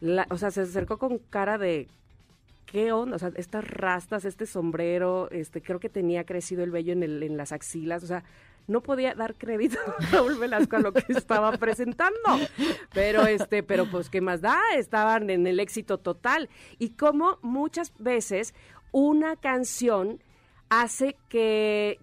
la- 0.02 0.28
o 0.30 0.38
sea, 0.38 0.52
se 0.52 0.62
acercó 0.62 0.98
con 0.98 1.18
cara 1.20 1.58
de 1.58 1.88
¿qué 2.66 2.92
onda? 2.92 3.16
O 3.16 3.20
sea, 3.20 3.32
estas 3.36 3.66
rastas, 3.68 4.26
este 4.26 4.46
sombrero, 4.46 5.30
este, 5.32 5.62
creo 5.62 5.80
que 5.80 5.90
tenía 5.90 6.26
crecido 6.26 6.64
el 6.64 6.72
vello 6.72 6.94
en, 6.94 7.04
el, 7.04 7.22
en 7.24 7.38
las 7.38 7.52
axilas, 7.52 8.04
o 8.04 8.08
sea, 8.08 8.24
no 8.68 8.82
podía 8.82 9.14
dar 9.16 9.36
crédito 9.36 9.78
a 10.00 10.06
Raúl 10.12 10.38
Velasco 10.38 10.76
a 10.78 10.80
lo 10.80 10.94
que 10.94 11.04
estaba 11.10 11.52
presentando. 11.54 12.20
Pero 12.94 13.26
este, 13.26 13.64
pero 13.64 13.90
pues 13.90 14.10
qué 14.10 14.22
más 14.22 14.40
da, 14.42 14.58
estaban 14.78 15.30
en 15.30 15.48
el 15.48 15.60
éxito 15.60 15.98
total. 15.98 16.50
Y 16.80 16.92
como 16.92 17.40
muchas 17.42 17.92
veces 18.00 18.54
una 18.92 19.36
canción 19.36 20.22
hace 20.70 21.18
que 21.28 22.00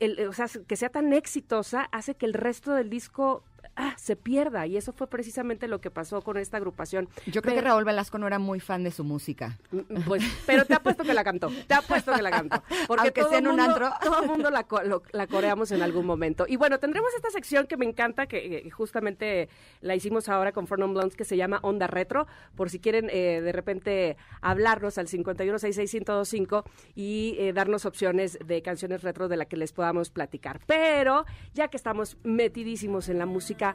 el- 0.00 0.26
o 0.28 0.32
sea, 0.32 0.46
que 0.66 0.76
sea 0.76 0.88
tan 0.88 1.12
exitosa 1.12 1.82
hace 1.92 2.14
que 2.14 2.26
el 2.26 2.34
resto 2.34 2.72
del 2.74 2.90
disco 2.90 3.44
ah, 3.78 3.94
se 3.96 4.14
pierda 4.16 4.66
y 4.66 4.76
eso 4.76 4.92
fue 4.92 5.06
precisamente 5.06 5.66
lo 5.68 5.80
que 5.80 5.90
pasó 5.90 6.20
con 6.20 6.36
esta 6.36 6.58
agrupación. 6.58 7.08
Yo 7.26 7.40
creo 7.40 7.54
que 7.54 7.60
Raúl 7.62 7.84
Velasco 7.84 8.18
no 8.18 8.26
era 8.26 8.38
muy 8.38 8.60
fan 8.60 8.84
de 8.84 8.90
su 8.90 9.04
música. 9.04 9.58
Mm, 9.70 10.02
Pues, 10.06 10.22
pero 10.46 10.64
te 10.66 10.74
apuesto 10.74 11.04
que 11.04 11.14
la 11.14 11.24
cantó. 11.24 11.50
Te 11.66 11.74
apuesto 11.74 12.12
que 12.12 12.20
la 12.22 12.30
cantó. 12.30 12.62
Porque 12.86 13.02
Aunque 13.04 13.20
todo 13.22 13.30
sea 13.30 13.38
en 13.38 13.48
un 13.48 13.60
antro. 13.60 13.90
Todo 14.02 14.22
el 14.22 14.28
mundo 14.28 14.50
la, 14.50 14.64
co- 14.68 14.82
lo- 14.82 15.02
la 15.12 15.26
coreamos 15.26 15.70
en 15.72 15.80
algún 15.82 16.04
momento. 16.04 16.44
Y 16.48 16.56
bueno, 16.56 16.78
tendremos 16.78 17.10
esta 17.14 17.30
sección 17.30 17.66
que 17.66 17.76
me 17.76 17.86
encanta, 17.86 18.26
que 18.26 18.58
eh, 18.66 18.70
justamente 18.70 19.48
la 19.80 19.94
hicimos 19.94 20.28
ahora 20.28 20.52
con 20.52 20.66
Fornon 20.66 20.92
Blondes, 20.92 21.16
que 21.16 21.24
se 21.24 21.36
llama 21.36 21.60
Onda 21.62 21.86
Retro, 21.86 22.26
por 22.56 22.68
si 22.70 22.80
quieren 22.80 23.08
eh, 23.12 23.40
de 23.40 23.52
repente 23.52 24.16
hablarnos 24.40 24.98
al 24.98 25.06
51661025 25.08 26.64
y 26.94 27.36
eh, 27.38 27.52
darnos 27.52 27.84
opciones 27.84 28.38
de 28.44 28.62
canciones 28.62 29.02
retro 29.02 29.28
de 29.28 29.36
la 29.36 29.44
que 29.44 29.56
les 29.56 29.72
podamos 29.72 30.10
platicar. 30.10 30.60
Pero 30.66 31.24
ya 31.54 31.68
que 31.68 31.76
estamos 31.76 32.16
metidísimos 32.24 33.08
en 33.08 33.18
la 33.18 33.26
música, 33.26 33.67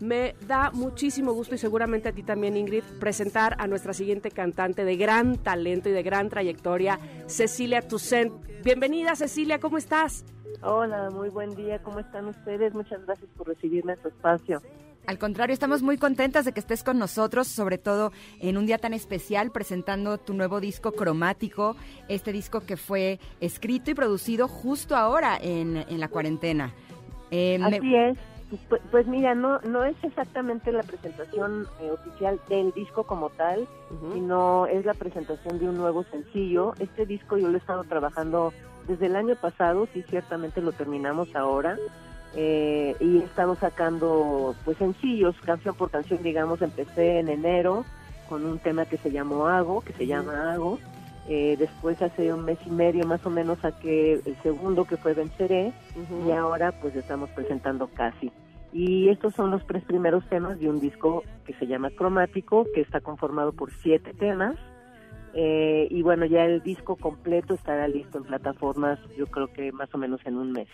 me 0.00 0.34
da 0.46 0.70
muchísimo 0.72 1.32
gusto 1.32 1.54
y 1.54 1.58
seguramente 1.58 2.08
a 2.08 2.12
ti 2.12 2.22
también, 2.22 2.56
Ingrid, 2.56 2.82
presentar 3.00 3.56
a 3.58 3.66
nuestra 3.66 3.92
siguiente 3.94 4.30
cantante 4.30 4.84
de 4.84 4.96
gran 4.96 5.36
talento 5.38 5.88
y 5.88 5.92
de 5.92 6.02
gran 6.02 6.28
trayectoria, 6.28 6.98
Cecilia 7.26 7.80
Toussaint. 7.82 8.32
Bienvenida, 8.64 9.14
Cecilia, 9.16 9.60
¿cómo 9.60 9.78
estás? 9.78 10.24
Hola, 10.62 11.10
muy 11.10 11.28
buen 11.28 11.54
día. 11.54 11.78
¿Cómo 11.82 12.00
están 12.00 12.26
ustedes? 12.26 12.74
Muchas 12.74 13.04
gracias 13.06 13.28
por 13.36 13.46
recibirme 13.48 13.92
en 13.92 14.02
su 14.02 14.08
espacio. 14.08 14.62
Al 15.06 15.18
contrario, 15.18 15.52
estamos 15.52 15.82
muy 15.82 15.98
contentas 15.98 16.46
de 16.46 16.52
que 16.52 16.60
estés 16.60 16.82
con 16.82 16.98
nosotros, 16.98 17.46
sobre 17.46 17.76
todo 17.76 18.10
en 18.40 18.56
un 18.56 18.64
día 18.64 18.78
tan 18.78 18.94
especial 18.94 19.50
presentando 19.50 20.16
tu 20.16 20.32
nuevo 20.32 20.60
disco 20.60 20.92
cromático, 20.92 21.76
este 22.08 22.32
disco 22.32 22.60
que 22.60 22.78
fue 22.78 23.20
escrito 23.40 23.90
y 23.90 23.94
producido 23.94 24.48
justo 24.48 24.96
ahora 24.96 25.36
en, 25.38 25.76
en 25.76 26.00
la 26.00 26.08
cuarentena. 26.08 26.72
Eh, 27.30 27.58
me- 27.58 27.76
Así 27.76 27.94
es. 27.94 28.18
Pues, 28.68 28.82
pues 28.90 29.06
mira, 29.06 29.34
no 29.34 29.58
no 29.60 29.84
es 29.84 29.96
exactamente 30.02 30.70
la 30.72 30.82
presentación 30.82 31.66
eh, 31.80 31.90
oficial 31.90 32.38
del 32.48 32.72
disco 32.72 33.04
como 33.04 33.30
tal, 33.30 33.66
sino 34.12 34.66
es 34.66 34.84
la 34.84 34.94
presentación 34.94 35.58
de 35.58 35.68
un 35.68 35.76
nuevo 35.76 36.04
sencillo. 36.04 36.74
Este 36.78 37.06
disco 37.06 37.36
yo 37.38 37.48
lo 37.48 37.54
he 37.54 37.58
estado 37.58 37.84
trabajando 37.84 38.52
desde 38.86 39.06
el 39.06 39.16
año 39.16 39.34
pasado, 39.36 39.88
sí, 39.92 40.02
ciertamente 40.08 40.60
lo 40.60 40.72
terminamos 40.72 41.34
ahora. 41.34 41.76
eh, 42.36 42.96
y 43.00 43.18
he 43.20 43.24
estado 43.24 43.54
sacando 43.56 44.54
pues 44.64 44.76
sencillos, 44.78 45.36
canción 45.44 45.74
por 45.76 45.90
canción, 45.90 46.20
digamos, 46.22 46.60
empecé 46.62 47.20
en 47.20 47.28
enero 47.28 47.84
con 48.28 48.44
un 48.44 48.58
tema 48.58 48.86
que 48.86 48.96
se 48.98 49.10
llamó 49.12 49.46
Hago, 49.46 49.80
que 49.82 49.92
se 49.92 50.06
llama 50.06 50.52
Hago. 50.52 50.78
Eh, 51.28 51.56
después 51.58 52.02
hace 52.02 52.32
un 52.34 52.44
mes 52.44 52.58
y 52.66 52.70
medio 52.70 53.06
más 53.06 53.24
o 53.24 53.30
menos 53.30 53.58
saqué 53.60 54.14
el 54.26 54.36
segundo 54.42 54.84
que 54.84 54.96
fue 54.98 55.14
Venceré 55.14 55.72
y 56.26 56.32
ahora 56.32 56.72
pues 56.82 56.94
estamos 56.96 57.30
presentando 57.30 57.86
Casi. 57.94 58.30
Y 58.74 59.08
estos 59.08 59.36
son 59.36 59.52
los 59.52 59.64
tres 59.68 59.84
primeros 59.84 60.28
temas 60.28 60.58
de 60.58 60.68
un 60.68 60.80
disco 60.80 61.22
que 61.46 61.54
se 61.54 61.66
llama 61.68 61.90
Cromático, 61.90 62.66
que 62.74 62.80
está 62.80 63.00
conformado 63.00 63.52
por 63.52 63.72
siete 63.82 64.12
temas. 64.14 64.56
Eh, 65.32 65.86
y 65.90 66.02
bueno, 66.02 66.26
ya 66.26 66.44
el 66.44 66.60
disco 66.60 66.96
completo 66.96 67.54
estará 67.54 67.86
listo 67.86 68.18
en 68.18 68.24
plataformas, 68.24 68.98
yo 69.16 69.26
creo 69.28 69.46
que 69.46 69.70
más 69.70 69.94
o 69.94 69.98
menos 69.98 70.20
en 70.26 70.36
un 70.36 70.50
mes. 70.50 70.66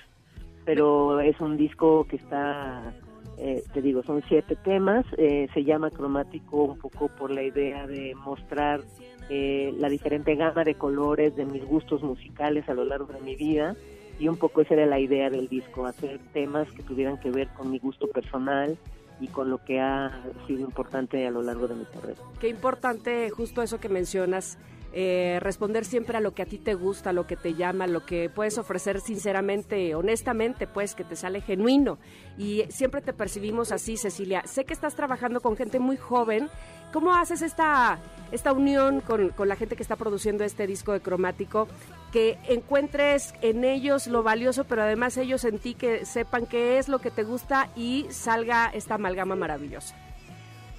Pero 0.65 1.21
es 1.21 1.39
un 1.41 1.59
disco 1.59 2.07
que 2.09 2.17
está, 2.17 2.95
eh, 3.37 3.63
te 3.75 3.83
digo, 3.83 4.03
son 4.03 4.23
siete 4.29 4.57
temas. 4.57 5.05
eh, 5.19 5.49
se 5.53 5.63
llama 5.63 5.91
Cromático 5.91 6.65
un 6.65 6.79
poco 6.79 7.09
por 7.09 7.31
la 7.31 7.43
idea 7.43 7.87
de 7.87 8.15
mostrar 8.15 8.81
eh, 9.29 9.75
la 9.77 9.91
diferente 9.91 10.37
gama 10.37 10.65
de 10.65 10.75
colores 10.75 11.37
de 11.37 11.45
mis 11.45 11.67
gustos 11.67 12.03
musicales 12.03 12.67
a 12.67 12.73
lo 12.73 12.87
largo 12.87 13.13
de 13.13 13.21
mi 13.21 13.37
vida 13.37 13.77
y 14.21 14.29
un 14.29 14.37
poco 14.37 14.61
esa 14.61 14.75
era 14.75 14.87
la 14.87 15.01
idea 15.01 15.31
del 15.31 15.49
disco, 15.49 15.87
hacer 15.87 16.21
temas 16.33 16.71
que 16.73 16.83
tuvieran 16.83 17.19
que 17.19 17.31
ver 17.31 17.49
con 17.49 17.71
mi 17.71 17.79
gusto 17.79 18.07
personal 18.07 18.77
y 19.19 19.29
con 19.29 19.51
lo 19.51 19.65
que 19.65 19.81
ha 19.81 20.23
sido 20.47 20.61
importante 20.61 21.27
a 21.27 21.31
lo 21.31 21.43
largo 21.43 21.67
de 21.67 21.75
mi 21.75 21.85
carrera. 21.87 22.21
Qué 22.39 22.49
importante 22.49 23.31
justo 23.31 23.63
eso 23.63 23.81
que 23.81 23.89
mencionas, 23.89 24.59
eh, 24.93 25.39
responder 25.41 25.85
siempre 25.85 26.19
a 26.19 26.21
lo 26.21 26.35
que 26.35 26.43
a 26.43 26.47
ti 26.47 26.59
te 26.59 26.75
gusta, 26.75 27.13
lo 27.13 27.27
que 27.27 27.37
te 27.37 27.55
llama, 27.55 27.87
lo 27.87 28.05
que 28.05 28.29
puedes 28.29 28.59
ofrecer 28.59 29.01
sinceramente, 29.01 29.95
honestamente, 29.95 30.67
pues 30.67 30.95
que 30.95 31.05
te 31.05 31.17
sale 31.17 31.41
genuino. 31.41 31.99
Y 32.37 32.65
siempre 32.69 33.01
te 33.01 33.13
percibimos 33.15 33.73
así, 33.73 33.97
Cecilia. 33.97 34.43
Sé 34.47 34.65
que 34.65 34.75
estás 34.75 34.97
trabajando 34.97 35.41
con 35.41 35.57
gente 35.57 35.79
muy 35.79 35.97
joven. 35.97 36.49
¿Cómo 36.93 37.15
haces 37.15 37.43
esta, 37.43 37.99
esta 38.33 38.53
unión 38.53 39.01
con, 39.01 39.31
con 39.31 39.49
la 39.49 39.57
gente 39.57 39.77
que 39.77 39.83
está 39.83 39.97
produciendo 39.97 40.43
este 40.43 40.67
disco 40.67 40.93
de 40.93 41.01
cromático? 41.01 41.69
Que 42.13 42.39
encuentres 42.49 43.35
en 43.43 43.65
ellos 43.65 44.09
lo 44.09 44.23
valioso, 44.23 44.65
pero 44.65 44.83
además 44.83 45.17
ellos 45.17 45.45
en 45.45 45.59
ti 45.59 45.75
que 45.75 46.05
sepan 46.05 46.47
qué 46.47 46.79
es 46.79 46.89
lo 46.89 46.99
que 46.99 47.11
te 47.11 47.23
gusta 47.23 47.69
y 47.77 48.07
salga 48.11 48.71
esta 48.75 48.95
amalgama 48.95 49.37
maravillosa. 49.37 49.95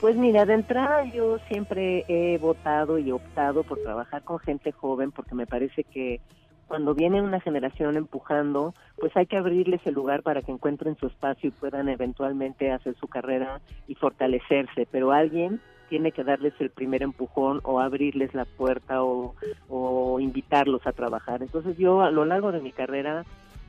Pues 0.02 0.18
mira, 0.18 0.46
de 0.46 0.56
entrada 0.56 1.06
yo 1.06 1.38
siempre 1.48 2.04
he 2.08 2.38
votado 2.40 2.98
y 2.98 3.12
optado 3.12 3.64
por 3.64 3.80
trabajar 3.84 4.24
con 4.24 4.40
gente 4.40 4.72
joven 4.72 5.12
porque 5.12 5.36
me 5.36 5.46
parece 5.46 5.84
que 5.84 6.20
cuando 6.68 6.96
viene 6.96 7.22
una 7.22 7.40
generación 7.40 7.96
empujando, 7.98 8.74
pues 8.98 9.16
hay 9.16 9.28
que 9.28 9.38
abrirles 9.38 9.82
el 9.86 9.94
lugar 9.94 10.24
para 10.24 10.42
que 10.42 10.52
encuentren 10.52 10.98
su 10.98 11.08
espacio 11.08 11.50
y 11.50 11.52
puedan 11.52 11.88
eventualmente 11.88 12.72
hacer 12.72 12.96
su 12.96 13.08
carrera 13.08 13.62
y 13.88 13.96
fortalecerse, 13.96 14.88
pero 14.90 15.12
alguien 15.12 15.62
tiene 15.92 16.14
que 16.14 16.24
darles 16.24 16.54
el 16.60 16.70
primer 16.70 17.04
empujón 17.04 17.60
o 17.64 17.82
abrirles 17.82 18.34
la 18.34 18.46
puerta 18.46 19.04
o, 19.04 19.36
o 19.68 20.20
invitarlos 20.22 20.88
a 20.88 20.94
trabajar. 20.94 21.44
Entonces 21.44 21.78
yo 21.78 22.02
a 22.02 22.12
lo 22.12 22.24
largo 22.24 22.54
de 22.54 22.62
mi 22.62 22.72
carrera 22.72 23.26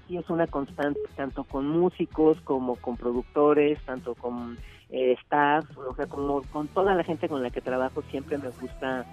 sí 0.07 0.17
es 0.17 0.31
una 0.31 0.47
constante, 0.47 1.01
tanto 1.17 1.43
con 1.43 1.67
músicos 1.67 2.41
como 2.43 2.77
con 2.77 2.97
productores, 2.97 3.81
tanto 3.85 4.15
con 4.15 4.57
eh, 4.91 5.17
staff, 5.25 5.65
o 5.77 5.97
sea, 5.97 6.07
como 6.07 6.43
con 6.43 6.69
toda 6.69 6.95
la 6.95 7.03
gente 7.03 7.29
con 7.29 7.43
la 7.43 7.51
que 7.51 7.61
trabajo, 7.61 8.03
siempre 8.03 8.39
me 8.39 8.51
gusta 8.51 9.05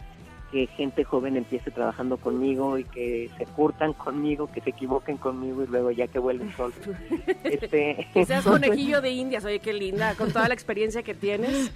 que 0.51 0.67
gente 0.67 1.03
joven 1.03 1.35
empiece 1.35 1.71
trabajando 1.71 2.17
conmigo 2.17 2.77
y 2.77 2.83
que 2.83 3.31
se 3.39 3.45
curtan 3.45 3.93
conmigo, 3.93 4.51
que 4.51 4.61
se 4.61 4.69
equivoquen 4.69 5.17
conmigo 5.17 5.63
y 5.63 5.67
luego 5.67 5.89
ya 5.89 6.05
que 6.07 6.19
vuelven 6.19 6.51
solos. 6.55 6.77
Este, 7.43 8.07
Que 8.13 8.25
seas 8.25 8.45
conejillo 8.45 9.01
de 9.01 9.09
indias, 9.09 9.45
oye, 9.45 9.59
qué 9.59 9.73
linda, 9.73 10.13
con 10.13 10.31
toda 10.31 10.47
la 10.47 10.53
experiencia 10.53 11.01
que 11.01 11.15
tienes. 11.15 11.71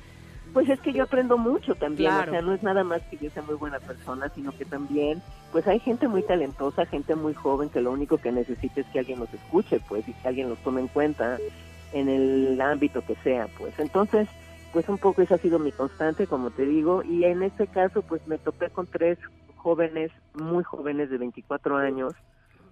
Pues 0.54 0.70
es 0.70 0.80
que 0.82 0.94
yo 0.94 1.04
aprendo 1.04 1.38
mucho 1.38 1.74
también, 1.76 2.12
Claro. 2.12 2.32
o 2.32 2.34
sea, 2.36 2.42
no 2.44 2.54
es 2.54 2.62
nada 2.62 2.84
más 2.84 3.02
que 3.04 3.18
yo 3.18 3.30
sea 3.32 3.42
muy 3.42 3.56
buena 3.56 3.80
persona, 3.80 4.30
sino 4.36 4.52
que 4.52 4.66
también, 4.66 5.22
pues 5.52 5.68
hay 5.68 5.80
gente 5.80 6.08
muy 6.08 6.22
talentosa, 6.22 6.86
gente 6.86 7.16
muy 7.16 7.34
joven 7.34 7.70
que 7.70 7.82
lo 7.82 7.92
único 7.92 8.18
que 8.20 8.32
necesita 8.32 8.82
es 8.82 8.88
que 8.88 9.00
alguien 9.00 9.20
los 9.20 9.34
escuche, 9.34 9.80
pues, 9.90 10.08
y 10.08 10.14
que 10.14 10.28
alguien 10.28 10.50
los 10.50 10.60
tome 10.60 10.82
en 10.82 10.88
cuenta 10.88 11.38
en 11.92 12.08
el 12.08 12.62
ámbito 12.62 13.04
que 13.06 13.16
sea, 13.24 13.48
pues. 13.58 13.78
Entonces, 13.80 14.28
pues 14.72 14.88
un 14.90 14.98
poco 15.00 15.22
esa 15.22 15.36
ha 15.36 15.40
sido 15.40 15.58
mi 15.60 15.72
constante, 15.72 16.28
como 16.28 16.52
te 16.52 16.66
digo, 16.66 17.04
y 17.04 17.24
en 17.26 17.44
este 17.44 17.68
caso 17.68 18.02
pues 18.02 18.26
me 18.28 18.38
topé 18.38 18.70
con 18.70 18.88
tres 18.88 19.18
jóvenes, 19.58 20.12
muy 20.34 20.64
jóvenes 20.64 21.10
de 21.10 21.18
24 21.18 21.78
años, 21.78 22.14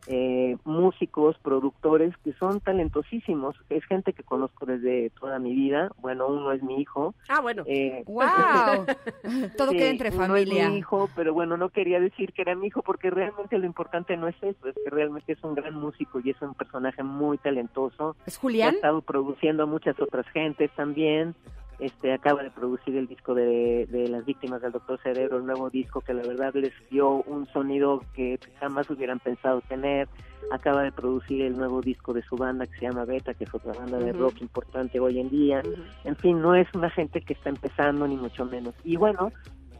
eh, 0.07 0.57
músicos, 0.65 1.37
productores 1.39 2.15
que 2.23 2.33
son 2.33 2.59
talentosísimos. 2.59 3.55
Es 3.69 3.83
gente 3.85 4.13
que 4.13 4.23
conozco 4.23 4.65
desde 4.65 5.11
toda 5.19 5.39
mi 5.39 5.53
vida. 5.53 5.91
Bueno, 5.99 6.27
uno 6.27 6.51
es 6.51 6.63
mi 6.63 6.81
hijo. 6.81 7.13
Ah, 7.29 7.41
bueno. 7.41 7.63
Eh, 7.67 8.03
¡Wow! 8.07 8.85
Todo 9.57 9.71
queda 9.71 9.89
entre 9.89 10.11
familia. 10.11 10.65
Es 10.65 10.69
mi 10.71 10.77
hijo, 10.77 11.09
pero 11.15 11.33
bueno, 11.33 11.57
no 11.57 11.69
quería 11.69 11.99
decir 11.99 12.33
que 12.33 12.41
era 12.41 12.55
mi 12.55 12.67
hijo 12.67 12.81
porque 12.81 13.09
realmente 13.09 13.57
lo 13.57 13.65
importante 13.65 14.17
no 14.17 14.27
es 14.27 14.35
eso, 14.41 14.67
es 14.67 14.75
que 14.75 14.89
realmente 14.89 15.33
es 15.33 15.43
un 15.43 15.55
gran 15.55 15.75
músico 15.75 16.19
y 16.23 16.31
es 16.31 16.41
un 16.41 16.53
personaje 16.53 17.03
muy 17.03 17.37
talentoso. 17.37 18.15
¿Es 18.25 18.37
Julián? 18.37 18.73
Ha 18.73 18.75
estado 18.77 19.01
produciendo 19.01 19.63
a 19.63 19.65
muchas 19.65 19.99
otras 19.99 20.27
gentes 20.29 20.71
también 20.75 21.35
este 21.81 22.13
acaba 22.13 22.43
de 22.43 22.51
producir 22.51 22.95
el 22.95 23.07
disco 23.07 23.33
de, 23.33 23.87
las 24.07 24.23
víctimas 24.23 24.61
del 24.61 24.71
Doctor 24.71 24.99
Cerebro, 25.01 25.37
el 25.37 25.47
nuevo 25.47 25.71
disco 25.71 26.01
que 26.01 26.13
la 26.13 26.21
verdad 26.21 26.53
les 26.53 26.73
dio 26.91 27.23
un 27.23 27.47
sonido 27.47 28.03
que 28.13 28.39
jamás 28.59 28.87
hubieran 28.91 29.19
pensado 29.19 29.61
tener. 29.61 30.07
Acaba 30.51 30.83
de 30.83 30.91
producir 30.91 31.41
el 31.41 31.57
nuevo 31.57 31.81
disco 31.81 32.13
de 32.13 32.21
su 32.21 32.35
banda 32.35 32.67
que 32.67 32.77
se 32.77 32.85
llama 32.85 33.05
Beta, 33.05 33.33
que 33.33 33.45
es 33.45 33.53
otra 33.53 33.73
banda 33.73 33.97
de 33.97 34.13
rock 34.13 34.41
importante 34.41 34.99
hoy 34.99 35.19
en 35.19 35.29
día. 35.31 35.63
En 36.03 36.15
fin, 36.15 36.39
no 36.39 36.53
es 36.53 36.67
una 36.75 36.91
gente 36.91 37.21
que 37.21 37.33
está 37.33 37.49
empezando 37.49 38.07
ni 38.07 38.15
mucho 38.15 38.45
menos. 38.45 38.75
Y 38.83 38.97
bueno, 38.97 39.31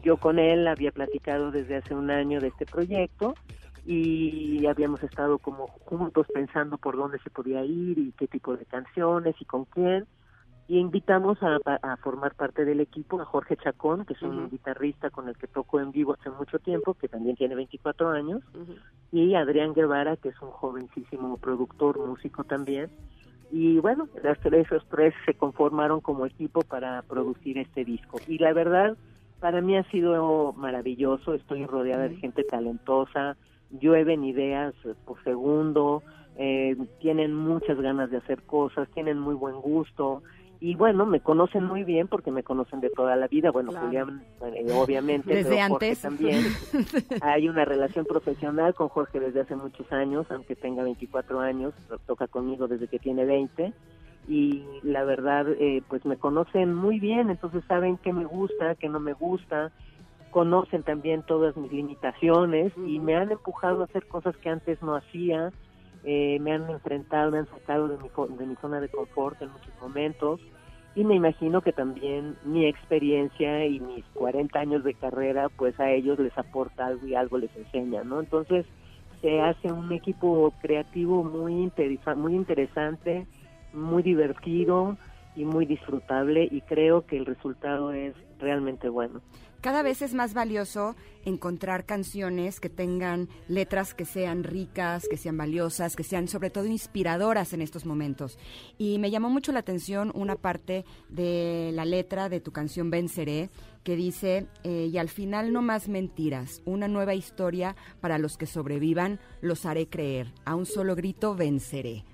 yo 0.02 0.16
con 0.16 0.40
él 0.40 0.66
había 0.66 0.90
platicado 0.90 1.52
desde 1.52 1.76
hace 1.76 1.94
un 1.94 2.10
año 2.10 2.40
de 2.40 2.48
este 2.48 2.66
proyecto 2.66 3.34
y 3.86 4.66
habíamos 4.66 5.04
estado 5.04 5.38
como 5.38 5.68
juntos 5.68 6.26
pensando 6.34 6.78
por 6.78 6.96
dónde 6.96 7.20
se 7.20 7.30
podía 7.30 7.64
ir 7.64 7.98
y 7.98 8.12
qué 8.18 8.26
tipo 8.26 8.56
de 8.56 8.64
canciones 8.64 9.36
y 9.40 9.44
con 9.44 9.66
quién 9.66 10.06
y 10.68 10.78
invitamos 10.78 11.38
a, 11.42 11.96
formar 11.98 12.34
parte 12.34 12.64
del 12.64 12.80
equipo 12.80 13.20
a 13.20 13.24
Jorge 13.24 13.56
Chacón, 13.56 14.04
que 14.04 14.14
es 14.14 14.22
un 14.22 14.48
guitarrista 14.48 15.10
con 15.10 15.28
el 15.28 15.36
que 15.36 15.46
toco 15.46 15.80
en 15.80 15.92
vivo 15.92 16.14
hace 16.18 16.30
mucho 16.30 16.58
tiempo, 16.58 16.94
que 16.94 17.08
también 17.08 17.36
tiene 17.36 17.54
24 17.54 18.10
años, 18.10 18.42
y 19.10 19.34
Adrián 19.34 19.74
Guevara, 19.74 20.16
que 20.16 20.30
es 20.30 20.40
un 20.40 20.50
jovencísimo 20.50 21.36
productor, 21.36 21.98
músico 21.98 22.44
también. 22.44 22.90
Y 23.50 23.78
bueno, 23.80 24.08
las 24.22 24.38
tres, 24.40 24.66
esos 24.66 24.86
tres 24.88 25.12
se 25.26 25.34
conformaron 25.34 26.00
como 26.00 26.24
equipo 26.24 26.62
para 26.62 27.02
producir 27.02 27.58
este 27.58 27.84
disco. 27.84 28.18
Y 28.26 28.38
la 28.38 28.54
verdad, 28.54 28.96
para 29.40 29.60
mí 29.60 29.76
ha 29.76 29.84
sido 29.90 30.54
maravilloso, 30.54 31.34
estoy 31.34 31.66
rodeada 31.66 32.08
de 32.08 32.16
gente 32.16 32.44
talentosa, 32.44 33.36
llueven 33.78 34.24
ideas 34.24 34.72
por 35.04 35.22
segundo, 35.24 36.02
eh, 36.36 36.76
tienen 37.00 37.34
muchas 37.34 37.78
ganas 37.78 38.10
de 38.10 38.18
hacer 38.18 38.42
cosas, 38.42 38.88
tienen 38.94 39.18
muy 39.18 39.34
buen 39.34 39.60
gusto, 39.60 40.22
y 40.64 40.76
bueno, 40.76 41.06
me 41.06 41.18
conocen 41.18 41.64
muy 41.64 41.82
bien 41.82 42.06
porque 42.06 42.30
me 42.30 42.44
conocen 42.44 42.80
de 42.80 42.88
toda 42.88 43.16
la 43.16 43.26
vida. 43.26 43.50
Bueno, 43.50 43.72
Julián, 43.72 44.22
eh, 44.42 44.64
obviamente, 44.72 45.34
desde 45.34 45.60
antes 45.60 46.02
también. 46.02 46.40
Hay 47.20 47.48
una 47.48 47.64
relación 47.64 48.04
profesional 48.04 48.72
con 48.72 48.88
Jorge 48.88 49.18
desde 49.18 49.40
hace 49.40 49.56
muchos 49.56 49.90
años, 49.90 50.24
aunque 50.30 50.54
tenga 50.54 50.84
24 50.84 51.40
años, 51.40 51.74
toca 52.06 52.28
conmigo 52.28 52.68
desde 52.68 52.86
que 52.86 53.00
tiene 53.00 53.24
20. 53.24 53.72
Y 54.28 54.62
la 54.84 55.02
verdad, 55.02 55.48
eh, 55.58 55.82
pues 55.88 56.04
me 56.04 56.16
conocen 56.16 56.72
muy 56.72 57.00
bien, 57.00 57.28
entonces 57.28 57.64
saben 57.66 57.96
qué 57.96 58.12
me 58.12 58.24
gusta, 58.24 58.76
qué 58.76 58.88
no 58.88 59.00
me 59.00 59.14
gusta, 59.14 59.72
conocen 60.30 60.84
también 60.84 61.24
todas 61.24 61.56
mis 61.56 61.72
limitaciones 61.72 62.72
y 62.86 63.00
me 63.00 63.16
han 63.16 63.32
empujado 63.32 63.80
a 63.80 63.86
hacer 63.86 64.06
cosas 64.06 64.36
que 64.36 64.48
antes 64.48 64.80
no 64.80 64.94
hacía 64.94 65.50
eh, 66.04 66.38
me 66.40 66.52
han 66.52 66.68
enfrentado, 66.70 67.30
me 67.30 67.38
han 67.38 67.48
sacado 67.48 67.86
de 67.88 67.96
mi, 67.98 68.08
de 68.36 68.46
mi 68.46 68.56
zona 68.56 68.80
de 68.80 68.88
confort 68.88 69.40
en 69.42 69.50
muchos 69.50 69.72
momentos 69.80 70.40
y 70.94 71.04
me 71.04 71.14
imagino 71.14 71.62
que 71.62 71.72
también 71.72 72.36
mi 72.44 72.66
experiencia 72.66 73.66
y 73.66 73.80
mis 73.80 74.04
40 74.14 74.58
años 74.58 74.84
de 74.84 74.94
carrera 74.94 75.48
pues 75.48 75.78
a 75.80 75.90
ellos 75.90 76.18
les 76.18 76.36
aporta 76.36 76.86
algo 76.86 77.06
y 77.06 77.14
algo 77.14 77.38
les 77.38 77.54
enseña, 77.56 78.04
¿no? 78.04 78.20
Entonces 78.20 78.66
se 79.22 79.40
hace 79.40 79.72
un 79.72 79.90
equipo 79.92 80.52
creativo 80.60 81.24
muy, 81.24 81.70
muy 82.16 82.34
interesante, 82.34 83.26
muy 83.72 84.02
divertido 84.02 84.96
y 85.34 85.44
muy 85.44 85.64
disfrutable 85.64 86.46
y 86.50 86.60
creo 86.60 87.06
que 87.06 87.16
el 87.16 87.24
resultado 87.24 87.92
es 87.92 88.14
realmente 88.38 88.88
bueno. 88.88 89.22
Cada 89.62 89.84
vez 89.84 90.02
es 90.02 90.12
más 90.12 90.34
valioso 90.34 90.96
encontrar 91.24 91.86
canciones 91.86 92.58
que 92.58 92.68
tengan 92.68 93.28
letras 93.46 93.94
que 93.94 94.04
sean 94.04 94.42
ricas, 94.42 95.06
que 95.08 95.16
sean 95.16 95.36
valiosas, 95.36 95.94
que 95.94 96.02
sean 96.02 96.26
sobre 96.26 96.50
todo 96.50 96.66
inspiradoras 96.66 97.52
en 97.52 97.62
estos 97.62 97.86
momentos. 97.86 98.40
Y 98.76 98.98
me 98.98 99.12
llamó 99.12 99.30
mucho 99.30 99.52
la 99.52 99.60
atención 99.60 100.10
una 100.16 100.34
parte 100.34 100.84
de 101.10 101.70
la 101.74 101.84
letra 101.84 102.28
de 102.28 102.40
tu 102.40 102.50
canción 102.50 102.90
Venceré, 102.90 103.50
que 103.84 103.94
dice, 103.94 104.48
eh, 104.64 104.90
y 104.92 104.98
al 104.98 105.08
final 105.08 105.52
no 105.52 105.62
más 105.62 105.88
mentiras, 105.88 106.60
una 106.64 106.88
nueva 106.88 107.14
historia 107.14 107.76
para 108.00 108.18
los 108.18 108.36
que 108.36 108.46
sobrevivan, 108.46 109.20
los 109.42 109.64
haré 109.64 109.88
creer, 109.88 110.32
a 110.44 110.56
un 110.56 110.66
solo 110.66 110.96
grito 110.96 111.36
venceré 111.36 112.04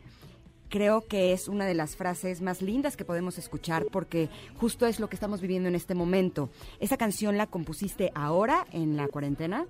creo 0.69 1.03
que 1.03 1.33
es 1.33 1.49
una 1.49 1.67
de 1.67 1.75
las 1.75 1.97
frases 1.97 2.41
más 2.41 2.63
lindas 2.63 2.97
que 2.97 3.05
podemos 3.05 3.39
escuchar 3.39 3.87
porque 3.91 4.29
justo 4.57 4.87
es 4.87 5.01
lo 5.01 5.09
que 5.09 5.17
estamos 5.17 5.41
viviendo 5.41 5.69
en 5.69 5.75
este 5.75 5.95
momento. 5.95 6.49
¿Esa 6.81 6.97
canción 6.97 7.37
la 7.37 7.47
compusiste 7.47 8.11
ahora 8.15 8.67
en 8.73 8.97
la 8.97 9.09
cuarentena? 9.09 9.67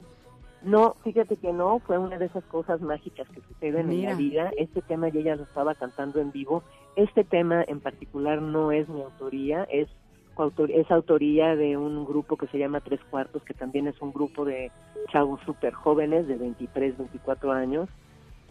No, 0.62 0.96
fíjate 1.04 1.36
que 1.36 1.52
no, 1.52 1.78
fue 1.80 1.98
una 1.98 2.18
de 2.18 2.26
esas 2.26 2.44
cosas 2.44 2.80
mágicas 2.80 3.28
que 3.28 3.40
suceden 3.42 3.90
en 3.90 4.02
la 4.02 4.14
vida. 4.14 4.50
Este 4.56 4.82
tema 4.82 5.08
yo 5.08 5.20
ya 5.20 5.36
lo 5.36 5.44
estaba 5.44 5.74
cantando 5.74 6.20
en 6.20 6.32
vivo. 6.32 6.64
Este 6.96 7.22
tema 7.22 7.64
en 7.68 7.80
particular 7.80 8.42
no 8.42 8.72
es 8.72 8.88
mi 8.88 9.02
autoría, 9.02 9.64
es 9.64 9.88
es 10.68 10.90
autoría 10.90 11.56
de 11.56 11.76
un 11.76 12.04
grupo 12.04 12.36
que 12.36 12.46
se 12.46 12.58
llama 12.58 12.80
Tres 12.80 13.00
Cuartos, 13.10 13.42
que 13.42 13.54
también 13.54 13.88
es 13.88 14.00
un 14.00 14.12
grupo 14.12 14.44
de 14.44 14.70
chavos 15.12 15.40
súper 15.44 15.74
jóvenes 15.74 16.28
de 16.28 16.36
23, 16.36 16.96
24 16.96 17.50
años, 17.50 17.88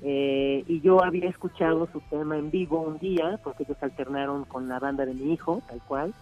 eh, 0.02 0.64
y 0.68 0.82
yo 0.82 1.04
había 1.04 1.30
escuchado 1.30 1.88
su 1.92 2.02
tema 2.02 2.38
en 2.38 2.52
vivo 2.52 2.82
un 2.82 3.00
día, 3.00 3.40
porque 3.44 3.64
ellos 3.64 3.78
alternaron 3.82 4.46
con 4.46 4.68
la 4.68 4.80
banda 4.80 5.06
de 5.06 5.14
mi 5.14 5.34
hijo, 5.34 5.62
tal 5.68 5.82
cual, 5.88 6.14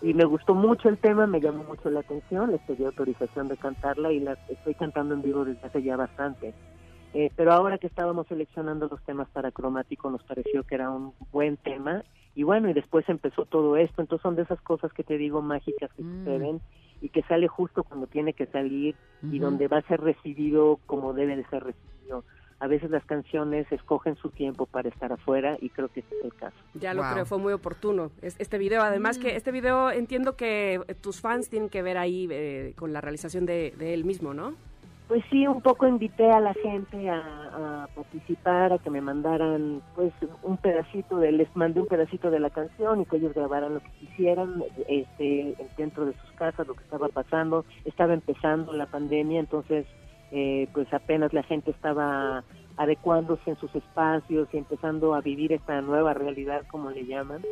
y 0.00 0.14
me 0.14 0.24
gustó 0.24 0.54
mucho 0.54 0.88
el 0.88 0.98
tema, 0.98 1.26
me 1.26 1.40
llamó 1.40 1.64
mucho 1.64 1.90
la 1.90 2.00
atención, 2.00 2.52
les 2.52 2.60
pedí 2.62 2.84
autorización 2.84 3.48
de 3.48 3.56
cantarla 3.56 4.12
y 4.12 4.20
la 4.20 4.38
estoy 4.48 4.74
cantando 4.74 5.14
en 5.14 5.22
vivo 5.22 5.44
desde 5.44 5.66
hace 5.66 5.82
ya 5.82 5.96
bastante. 5.96 6.54
Eh, 7.12 7.30
pero 7.34 7.52
ahora 7.52 7.78
que 7.78 7.88
estábamos 7.88 8.28
seleccionando 8.28 8.86
los 8.88 9.02
temas 9.02 9.28
para 9.30 9.50
cromático 9.50 10.08
nos 10.10 10.22
pareció 10.22 10.62
que 10.62 10.76
era 10.76 10.90
un 10.90 11.12
buen 11.32 11.56
tema. 11.56 12.04
Y 12.36 12.44
bueno, 12.44 12.70
y 12.70 12.72
después 12.72 13.08
empezó 13.08 13.44
todo 13.44 13.76
esto, 13.76 14.00
entonces 14.00 14.22
son 14.22 14.36
de 14.36 14.42
esas 14.42 14.60
cosas 14.60 14.92
que 14.92 15.02
te 15.02 15.18
digo 15.18 15.42
mágicas 15.42 15.90
que 15.94 16.02
mm. 16.02 16.18
suceden 16.18 16.60
y 17.02 17.08
que 17.08 17.22
sale 17.22 17.48
justo 17.48 17.82
cuando 17.82 18.06
tiene 18.06 18.34
que 18.34 18.46
salir 18.46 18.94
y 19.22 19.38
donde 19.38 19.68
va 19.68 19.78
a 19.78 19.88
ser 19.88 20.00
recibido 20.00 20.78
como 20.86 21.12
debe 21.12 21.34
de 21.34 21.44
ser 21.46 21.64
recibido 21.64 22.24
a 22.60 22.66
veces 22.66 22.90
las 22.90 23.04
canciones 23.06 23.66
escogen 23.72 24.16
su 24.16 24.28
tiempo 24.28 24.66
para 24.66 24.90
estar 24.90 25.10
afuera 25.12 25.56
y 25.60 25.70
creo 25.70 25.88
que 25.88 26.00
este 26.00 26.14
es 26.18 26.24
el 26.26 26.34
caso. 26.34 26.56
Ya 26.74 26.92
lo 26.92 27.02
creo, 27.10 27.24
fue 27.24 27.38
muy 27.38 27.54
oportuno 27.54 28.10
este 28.20 28.58
video. 28.58 28.82
Además 28.82 29.18
que 29.18 29.32
mm. 29.32 29.36
este 29.36 29.50
video 29.50 29.90
entiendo 29.90 30.36
que 30.36 30.74
eh, 30.86 30.94
tus 30.94 31.22
fans 31.22 31.48
tienen 31.48 31.70
que 31.70 31.80
ver 31.80 31.96
ahí 31.96 32.28
eh, 32.30 32.74
con 32.76 32.92
la 32.92 33.00
realización 33.00 33.46
de, 33.46 33.74
él 33.80 34.04
mismo, 34.04 34.34
¿no? 34.34 34.54
Pues 35.08 35.24
sí, 35.30 35.46
un 35.46 35.60
poco 35.60 35.88
invité 35.88 36.30
a 36.30 36.38
la 36.38 36.54
gente 36.54 37.08
a, 37.10 37.88
participar, 37.94 38.74
a 38.74 38.78
que 38.78 38.90
me 38.90 39.00
mandaran 39.00 39.82
pues 39.96 40.12
un 40.42 40.56
pedacito 40.56 41.18
de, 41.18 41.32
les 41.32 41.48
mandé 41.56 41.80
un 41.80 41.88
pedacito 41.88 42.30
de 42.30 42.38
la 42.38 42.50
canción 42.50 43.00
y 43.00 43.06
que 43.06 43.16
ellos 43.16 43.34
grabaran 43.34 43.74
lo 43.74 43.80
que 43.80 43.90
quisieran 43.98 44.62
este, 44.86 45.56
dentro 45.76 46.06
de 46.06 46.12
sus 46.12 46.30
casas, 46.32 46.68
lo 46.68 46.74
que 46.74 46.84
estaba 46.84 47.08
pasando. 47.08 47.64
Estaba 47.84 48.14
empezando 48.14 48.72
la 48.72 48.86
pandemia, 48.86 49.40
entonces 49.40 49.86
eh, 50.32 50.68
pues 50.72 50.92
apenas 50.92 51.32
la 51.32 51.42
gente 51.42 51.70
estaba 51.70 52.44
adecuándose 52.76 53.50
en 53.50 53.56
sus 53.56 53.74
espacios 53.74 54.48
y 54.52 54.58
empezando 54.58 55.14
a 55.14 55.20
vivir 55.20 55.52
esta 55.52 55.80
nueva 55.80 56.14
realidad, 56.14 56.62
como 56.70 56.90
le 56.90 57.04
llaman. 57.04 57.42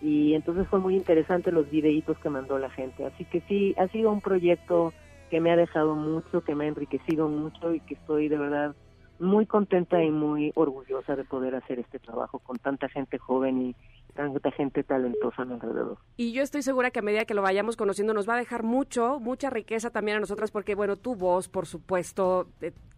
Y 0.00 0.34
entonces 0.34 0.66
fue 0.68 0.80
muy 0.80 0.96
interesante 0.96 1.52
los 1.52 1.70
videitos 1.70 2.18
que 2.18 2.28
mandó 2.28 2.58
la 2.58 2.70
gente. 2.70 3.06
Así 3.06 3.24
que 3.24 3.40
sí, 3.42 3.74
ha 3.78 3.88
sido 3.88 4.10
un 4.10 4.20
proyecto 4.20 4.92
que 5.30 5.40
me 5.40 5.50
ha 5.50 5.56
dejado 5.56 5.94
mucho, 5.94 6.42
que 6.44 6.54
me 6.54 6.64
ha 6.64 6.68
enriquecido 6.68 7.28
mucho 7.28 7.72
y 7.72 7.80
que 7.80 7.94
estoy 7.94 8.28
de 8.28 8.36
verdad 8.36 8.74
muy 9.18 9.46
contenta 9.46 10.02
y 10.02 10.10
muy 10.10 10.52
orgullosa 10.54 11.16
de 11.16 11.24
poder 11.24 11.54
hacer 11.54 11.78
este 11.78 11.98
trabajo 11.98 12.40
con 12.40 12.58
tanta 12.58 12.88
gente 12.88 13.18
joven 13.18 13.60
y 13.62 13.76
tanta 14.14 14.50
gente 14.52 14.82
talentosa 14.82 15.42
alrededor. 15.42 15.98
Y 16.16 16.32
yo 16.32 16.42
estoy 16.42 16.62
segura 16.62 16.90
que 16.90 17.00
a 17.00 17.02
medida 17.02 17.24
que 17.24 17.34
lo 17.34 17.42
vayamos 17.42 17.76
conociendo 17.76 18.14
nos 18.14 18.28
va 18.28 18.34
a 18.34 18.38
dejar 18.38 18.62
mucho, 18.62 19.20
mucha 19.20 19.50
riqueza 19.50 19.90
también 19.90 20.16
a 20.16 20.20
nosotras, 20.20 20.50
porque 20.50 20.74
bueno, 20.74 20.96
tu 20.96 21.14
voz, 21.14 21.48
por 21.48 21.66
supuesto, 21.66 22.48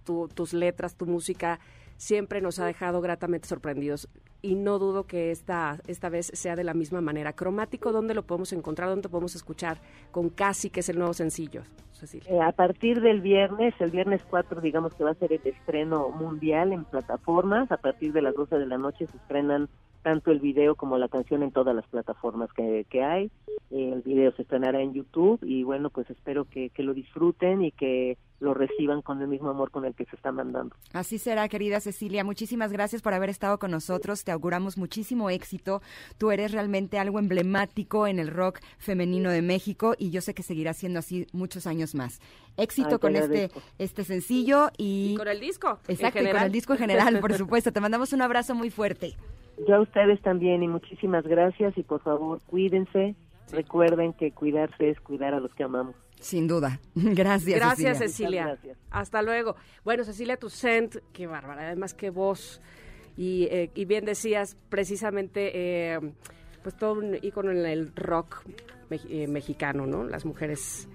tus 0.05 0.53
letras, 0.53 0.97
tu 0.97 1.07
música, 1.07 1.59
siempre 1.97 2.41
nos 2.41 2.59
ha 2.59 2.67
dejado 2.67 3.01
gratamente 3.01 3.49
sorprendidos. 3.49 4.09
Y 4.43 4.55
no 4.55 4.79
dudo 4.79 5.05
que 5.05 5.31
esta, 5.33 5.81
esta 5.87 6.09
vez 6.09 6.31
sea 6.35 6.55
de 6.55 6.63
la 6.63 6.75
misma 6.75 7.01
manera. 7.01 7.33
Cromático, 7.33 7.91
¿dónde 7.91 8.15
lo 8.15 8.23
podemos 8.25 8.53
encontrar? 8.53 8.89
¿Dónde 8.89 9.09
podemos 9.09 9.35
escuchar 9.35 9.79
con 10.13 10.29
Casi, 10.29 10.71
que 10.71 10.81
es 10.81 10.89
el 10.89 10.99
nuevo 10.99 11.15
sencillo? 11.15 11.63
Eh, 12.27 12.41
a 12.41 12.53
partir 12.53 13.01
del 13.01 13.21
viernes, 13.21 13.75
el 13.81 13.91
viernes 13.91 14.23
4, 14.29 14.61
digamos 14.61 14.93
que 14.95 15.05
va 15.05 15.13
a 15.13 15.15
ser 15.15 15.33
el 15.33 15.41
estreno 15.45 16.11
mundial 16.11 16.73
en 16.73 16.85
plataformas. 16.85 17.73
A 17.73 17.79
partir 17.79 18.13
de 18.13 18.23
las 18.23 18.35
12 18.35 18.59
de 18.59 18.67
la 18.67 18.79
noche 18.79 19.07
se 19.07 19.17
estrenan 19.17 19.69
tanto 20.03 20.31
el 20.31 20.41
video 20.41 20.75
como 20.75 20.99
la 20.99 21.09
canción 21.09 21.43
en 21.43 21.53
todas 21.53 21.75
las 21.75 21.87
plataformas 21.87 22.53
que, 22.53 22.87
que 22.91 23.03
hay. 23.03 23.31
Eh, 23.71 23.93
el 23.95 24.03
video 24.03 24.33
se 24.33 24.43
estrenará 24.43 24.81
en 24.81 24.93
YouTube 24.95 25.41
y 25.43 25.63
bueno, 25.63 25.91
pues 25.91 26.09
espero 26.11 26.45
que, 26.45 26.71
que 26.71 26.83
lo 26.83 26.95
disfruten 26.95 27.65
y 27.65 27.73
que 27.73 28.17
lo 28.39 28.55
reciban 28.55 29.03
con 29.03 29.21
el 29.23 29.29
mismo 29.29 29.49
amor 29.49 29.71
con 29.71 29.85
el 29.85 29.95
que 29.95 30.05
se 30.05 30.17
está 30.17 30.31
mandando. 30.31 30.77
Así 30.93 31.19
será, 31.19 31.49
querida 31.49 31.81
Cecilia. 31.81 32.23
Muchísimas 32.23 32.73
gracias 32.73 33.03
por 33.03 33.15
haber 33.15 33.31
estado 33.31 33.59
con 33.59 33.71
nosotros. 33.71 34.25
Te 34.25 34.31
auguramos 34.31 34.77
muchísimo 34.77 35.31
éxito. 35.31 35.81
Tú 36.19 36.31
eres 36.31 36.53
realmente 36.53 36.99
algo 36.99 37.19
emblemático 37.19 38.07
en 38.07 38.19
el 38.19 38.29
rock 38.29 38.61
femenino 38.79 39.31
de 39.31 39.43
México 39.43 39.95
y 39.99 40.11
yo 40.11 40.21
sé 40.21 40.35
que 40.35 40.43
seguirá 40.43 40.75
siendo 40.75 40.99
así 40.99 41.27
muchos 41.33 41.67
años 41.67 41.95
más. 41.95 42.21
Éxito 42.57 42.93
Ay, 42.93 42.99
con 42.99 43.17
este 43.17 43.51
este 43.79 44.05
sencillo 44.05 44.69
y, 44.77 45.13
Y 45.13 45.17
con 45.17 45.29
el 45.29 45.41
disco. 45.41 45.79
en 45.89 45.95
exacto, 45.95 46.23
y 46.23 46.31
con 46.31 46.43
el 46.43 46.53
disco 46.53 46.73
en 46.75 46.79
general, 46.79 47.21
por 47.21 47.33
supuesto. 47.35 47.73
Te 47.73 47.81
mandamos 47.81 48.13
un 48.13 48.23
abrazo 48.23 48.55
muy 48.55 48.71
fuerte. 48.71 49.15
Yo 49.67 49.77
a 49.77 49.81
ustedes 49.81 50.21
también 50.23 50.63
y 50.63 50.69
muchísimas 50.69 51.25
gracias 51.25 51.77
y 51.79 51.83
por 51.83 52.01
favor 52.03 52.41
cuídense. 52.47 53.15
Recuerden 53.53 54.13
que 54.13 54.33
cuidarse 54.33 54.91
es 54.91 55.01
cuidar 55.01 55.33
a 55.35 55.41
los 55.41 55.55
que 55.55 55.63
amamos. 55.63 55.95
Sin 56.21 56.49
duda. 56.49 56.81
Gracias. 56.95 57.59
Gracias, 57.61 57.99
Cecilia. 57.99 58.09
Cecilia. 58.09 58.43
Muchas 58.45 58.63
gracias. 58.65 58.79
Hasta 58.91 59.23
luego. 59.23 59.57
Bueno, 59.85 60.03
Cecilia 60.05 60.37
Toussaint, 60.37 60.97
qué 61.13 61.27
bárbara, 61.27 61.67
además 61.67 61.95
qué 61.95 62.11
voz. 62.11 62.61
Y, 63.17 63.45
eh, 63.51 63.71
y 63.75 63.85
bien 63.85 64.05
decías, 64.05 64.57
precisamente, 64.69 65.51
eh, 65.95 66.01
pues 66.63 66.77
todo 66.77 66.95
un 66.95 67.17
ícono 67.23 67.51
en 67.51 67.65
el 67.67 67.95
rock 67.95 68.43
mex- 68.91 69.07
eh, 69.09 69.27
mexicano, 69.29 69.87
¿no? 69.87 70.05
Las 70.05 70.25
mujeres, 70.25 70.89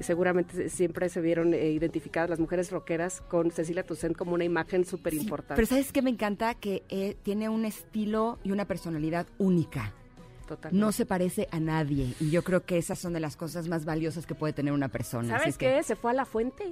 seguramente 0.00 0.68
siempre 0.68 1.08
se 1.08 1.20
vieron 1.20 1.54
eh, 1.54 1.70
identificadas 1.70 2.30
las 2.30 2.40
mujeres 2.40 2.70
rockeras 2.70 3.20
con 3.22 3.50
Cecilia 3.50 3.84
Toussaint 3.84 4.16
como 4.16 4.34
una 4.34 4.44
imagen 4.44 4.84
súper 4.84 5.14
importante. 5.14 5.54
Pero 5.54 5.66
¿sabes 5.66 5.92
qué 5.92 6.02
me 6.02 6.10
encanta? 6.10 6.54
Que 6.54 6.82
eh, 6.88 7.16
tiene 7.22 7.48
un 7.48 7.64
estilo 7.64 8.38
y 8.42 8.52
una 8.52 8.66
personalidad 8.66 9.26
única. 9.38 9.94
Totalmente. 10.46 10.84
No 10.84 10.92
se 10.92 11.06
parece 11.06 11.48
a 11.50 11.60
nadie. 11.60 12.14
Y 12.20 12.30
yo 12.30 12.42
creo 12.42 12.64
que 12.64 12.78
esas 12.78 12.98
son 12.98 13.12
de 13.12 13.20
las 13.20 13.36
cosas 13.36 13.68
más 13.68 13.84
valiosas 13.84 14.26
que 14.26 14.34
puede 14.34 14.52
tener 14.52 14.72
una 14.72 14.88
persona. 14.88 15.34
Así 15.36 15.42
¿Sabes 15.42 15.48
es 15.54 15.58
que- 15.58 15.74
qué? 15.76 15.82
Se 15.82 15.96
fue 15.96 16.10
a 16.10 16.14
la 16.14 16.24
fuente. 16.24 16.64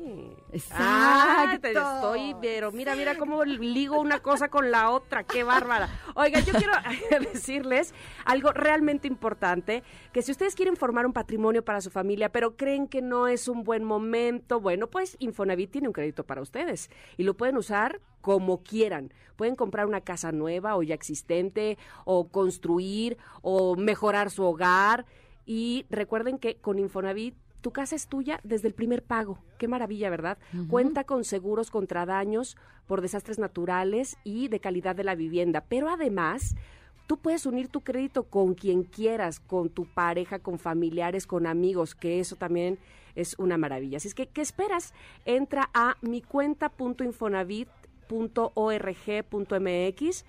Exacto. 0.52 0.84
Ah, 0.86 1.58
te 1.60 1.68
estoy, 1.72 2.34
pero 2.40 2.72
mira, 2.72 2.94
mira 2.96 3.16
cómo 3.16 3.44
ligo 3.44 4.00
una 4.00 4.20
cosa 4.20 4.48
con 4.48 4.70
la 4.70 4.90
otra, 4.90 5.24
qué 5.24 5.44
bárbara. 5.44 5.88
Oiga, 6.14 6.40
yo 6.40 6.52
quiero 6.52 6.72
decirles 7.32 7.94
algo 8.24 8.52
realmente 8.52 9.08
importante, 9.08 9.82
que 10.12 10.22
si 10.22 10.32
ustedes 10.32 10.54
quieren 10.54 10.76
formar 10.76 11.06
un 11.06 11.12
patrimonio 11.12 11.64
para 11.64 11.80
su 11.80 11.90
familia, 11.90 12.30
pero 12.30 12.56
creen 12.56 12.88
que 12.88 13.02
no 13.02 13.28
es 13.28 13.48
un 13.48 13.64
buen 13.64 13.84
momento, 13.84 14.60
bueno, 14.60 14.86
pues 14.88 15.16
Infonavit 15.20 15.70
tiene 15.70 15.88
un 15.88 15.92
crédito 15.94 16.24
para 16.24 16.42
ustedes 16.42 16.90
y 17.16 17.22
lo 17.22 17.34
pueden 17.36 17.56
usar 17.56 18.00
como 18.20 18.62
quieran. 18.62 19.12
Pueden 19.36 19.56
comprar 19.56 19.86
una 19.86 20.00
casa 20.00 20.32
nueva 20.32 20.76
o 20.76 20.82
ya 20.82 20.94
existente, 20.94 21.78
o 22.04 22.28
construir, 22.28 23.16
o 23.42 23.76
mejorar 23.76 24.30
su 24.30 24.44
hogar. 24.44 25.06
Y 25.46 25.86
recuerden 25.90 26.38
que 26.38 26.56
con 26.56 26.78
Infonavit 26.78 27.34
tu 27.60 27.72
casa 27.72 27.96
es 27.96 28.06
tuya 28.06 28.40
desde 28.42 28.68
el 28.68 28.74
primer 28.74 29.02
pago. 29.02 29.38
Qué 29.58 29.68
maravilla, 29.68 30.10
¿verdad? 30.10 30.38
Cuenta 30.68 31.04
con 31.04 31.24
seguros 31.24 31.70
contra 31.70 32.06
daños 32.06 32.56
por 32.86 33.00
desastres 33.02 33.38
naturales 33.38 34.16
y 34.24 34.48
de 34.48 34.60
calidad 34.60 34.96
de 34.96 35.04
la 35.04 35.14
vivienda. 35.14 35.64
Pero 35.68 35.88
además, 35.88 36.56
tú 37.06 37.18
puedes 37.18 37.46
unir 37.46 37.68
tu 37.68 37.82
crédito 37.82 38.24
con 38.24 38.54
quien 38.54 38.84
quieras, 38.84 39.40
con 39.40 39.68
tu 39.68 39.84
pareja, 39.86 40.38
con 40.38 40.58
familiares, 40.58 41.26
con 41.26 41.46
amigos, 41.46 41.94
que 41.94 42.20
eso 42.20 42.36
también 42.36 42.78
es 43.14 43.38
una 43.38 43.58
maravilla. 43.58 43.98
Así 43.98 44.08
es 44.08 44.14
que, 44.14 44.28
¿qué 44.28 44.40
esperas? 44.40 44.94
Entra 45.24 45.70
a 45.74 45.96
micuenta.infonavit.org.mx 48.10 50.24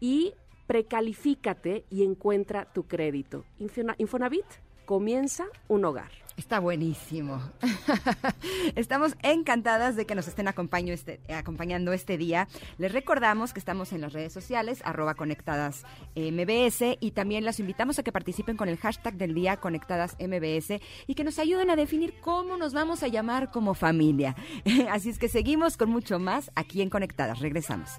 y 0.00 0.34
precalifícate 0.66 1.84
y 1.90 2.04
encuentra 2.04 2.72
tu 2.72 2.86
crédito. 2.86 3.44
Infona- 3.58 3.94
Infonavit 3.98 4.46
comienza 4.84 5.44
un 5.68 5.84
hogar. 5.84 6.10
Está 6.36 6.58
buenísimo. 6.58 7.40
estamos 8.74 9.14
encantadas 9.22 9.94
de 9.94 10.04
que 10.04 10.16
nos 10.16 10.26
estén 10.26 10.48
acompaño 10.48 10.92
este- 10.92 11.20
acompañando 11.32 11.92
este 11.92 12.18
día. 12.18 12.48
Les 12.76 12.90
recordamos 12.90 13.52
que 13.52 13.60
estamos 13.60 13.92
en 13.92 14.00
las 14.00 14.12
redes 14.12 14.32
sociales, 14.32 14.80
arroba 14.84 15.14
conectadas 15.14 15.84
MBS, 16.16 16.96
y 16.98 17.12
también 17.12 17.44
las 17.44 17.60
invitamos 17.60 18.00
a 18.00 18.02
que 18.02 18.10
participen 18.10 18.56
con 18.56 18.68
el 18.68 18.78
hashtag 18.78 19.14
del 19.14 19.32
día 19.32 19.58
conectadas 19.58 20.16
MBS 20.18 20.80
y 21.06 21.14
que 21.14 21.22
nos 21.22 21.38
ayuden 21.38 21.70
a 21.70 21.76
definir 21.76 22.14
cómo 22.20 22.56
nos 22.56 22.72
vamos 22.74 23.04
a 23.04 23.08
llamar 23.08 23.52
como 23.52 23.74
familia. 23.74 24.34
Así 24.90 25.10
es 25.10 25.18
que 25.20 25.28
seguimos 25.28 25.76
con 25.76 25.88
mucho 25.90 26.18
más 26.18 26.50
aquí 26.56 26.82
en 26.82 26.90
Conectadas. 26.90 27.38
Regresamos. 27.38 27.90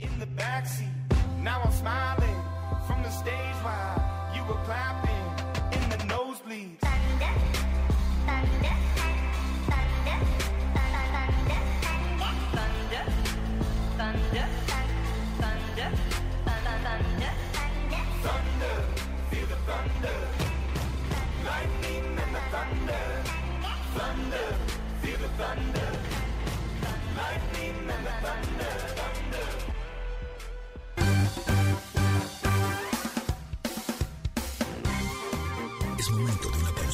in 0.00 0.08
the 0.20 0.26
backseat. 0.26 0.88
Now 1.42 1.60
I'm 1.64 1.72
smiling 1.72 2.36
from 2.86 3.02
the 3.02 3.10
stage 3.10 3.56
while 3.64 4.00
you 4.34 4.42
were 4.48 4.60
clapping 4.64 5.17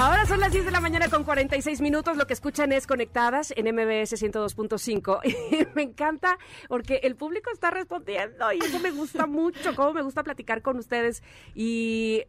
Ahora 0.00 0.26
son 0.26 0.38
las 0.38 0.52
10 0.52 0.64
de 0.64 0.70
la 0.70 0.80
mañana 0.80 1.08
con 1.08 1.24
46 1.24 1.80
minutos. 1.80 2.16
Lo 2.16 2.28
que 2.28 2.32
escuchan 2.32 2.70
es 2.70 2.86
Conectadas 2.86 3.52
en 3.56 3.66
MBS 3.74 4.12
102.5. 4.12 5.20
Y 5.24 5.66
me 5.74 5.82
encanta 5.82 6.38
porque 6.68 7.00
el 7.02 7.16
público 7.16 7.50
está 7.52 7.72
respondiendo 7.72 8.52
y 8.52 8.58
eso 8.58 8.78
me 8.78 8.92
gusta 8.92 9.26
mucho. 9.26 9.74
Cómo 9.74 9.92
me 9.92 10.02
gusta 10.02 10.22
platicar 10.22 10.62
con 10.62 10.78
ustedes. 10.78 11.24
Y 11.52 12.22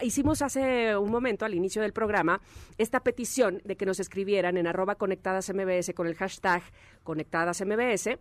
hicimos 0.00 0.40
hace 0.40 0.96
un 0.96 1.10
momento, 1.10 1.44
al 1.44 1.54
inicio 1.54 1.82
del 1.82 1.92
programa, 1.92 2.40
esta 2.78 3.00
petición 3.00 3.60
de 3.64 3.76
que 3.76 3.86
nos 3.86 3.98
escribieran 3.98 4.56
en 4.56 4.68
arroba 4.68 4.94
conectadas 4.94 5.52
MBS 5.52 5.94
con 5.96 6.06
el 6.06 6.14
hashtag 6.14 6.62
conectadas 7.02 7.60
MBS 7.60 8.20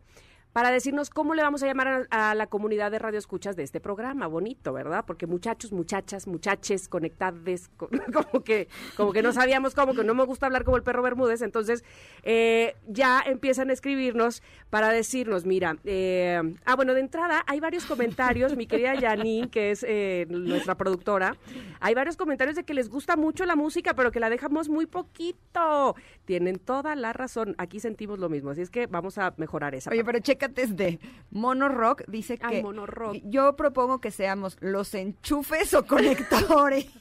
para 0.55 0.71
decirnos 0.71 1.09
cómo 1.09 1.33
le 1.33 1.41
vamos 1.41 1.61
a 1.63 1.65
llamar 1.65 2.07
a, 2.09 2.29
a 2.31 2.33
la 2.33 2.47
comunidad 2.47 2.89
de 2.89 2.97
radio 2.97 3.19
escuchas 3.19 3.57
de 3.57 3.63
este 3.63 3.81
programa. 3.81 4.25
Bonito, 4.27 4.71
¿verdad? 4.71 5.03
Porque 5.05 5.27
muchachos, 5.27 5.73
muchachas, 5.73 6.27
muchaches, 6.27 6.87
conectades, 6.87 7.67
co- 7.75 7.89
como 8.13 8.41
que, 8.41 8.69
como 8.95 9.11
que 9.11 9.21
no 9.21 9.33
sabíamos 9.33 9.75
cómo, 9.75 9.93
que 9.93 10.05
no 10.05 10.13
me 10.13 10.23
gusta 10.23 10.45
hablar 10.45 10.63
como 10.63 10.77
el 10.77 10.83
perro 10.83 11.01
Bermúdez. 11.03 11.41
Entonces, 11.41 11.83
eh, 12.23 12.77
ya 12.87 13.21
empiezan 13.25 13.69
a 13.69 13.73
escribirnos 13.73 14.41
para 14.69 14.87
decirnos, 14.93 15.45
mira, 15.45 15.75
eh, 15.83 16.41
ah, 16.63 16.75
bueno, 16.77 16.93
de 16.93 17.01
entrada 17.01 17.43
hay 17.47 17.59
varios 17.59 17.83
comentarios, 17.85 18.55
mi 18.55 18.65
querida 18.65 18.93
Janine, 18.97 19.49
que 19.49 19.71
es 19.71 19.83
eh, 19.85 20.25
nuestra 20.29 20.75
productora, 20.75 21.35
hay 21.81 21.93
varios 21.95 22.15
comentarios 22.15 22.55
de 22.55 22.63
que 22.63 22.73
les 22.73 22.87
gusta 22.87 23.17
mucho 23.17 23.45
la 23.45 23.57
música, 23.57 23.93
pero 23.93 24.09
que 24.09 24.21
la 24.21 24.29
dejamos 24.29 24.69
muy 24.69 24.85
poquito. 24.85 25.95
Tienen 26.23 26.59
toda 26.59 26.95
la 26.95 27.11
razón. 27.11 27.55
Aquí 27.57 27.81
sentimos 27.81 28.19
lo 28.19 28.29
mismo, 28.29 28.51
así 28.51 28.61
es 28.61 28.69
que 28.69 28.87
vamos 28.87 29.17
a 29.17 29.33
mejorar 29.35 29.75
esa. 29.75 29.89
Oye, 29.91 29.99
parte. 30.03 30.13
pero 30.13 30.23
chécate 30.45 30.67
de 30.67 30.99
Mono 31.31 31.67
Rock, 31.69 32.03
dice 32.07 32.37
Ay, 32.41 32.57
que 32.57 32.63
Mono 32.63 32.85
Rock. 32.85 33.17
yo 33.23 33.55
propongo 33.55 33.99
que 33.99 34.11
seamos 34.11 34.57
los 34.61 34.93
enchufes 34.93 35.73
o 35.73 35.85
conectores. 35.85 36.87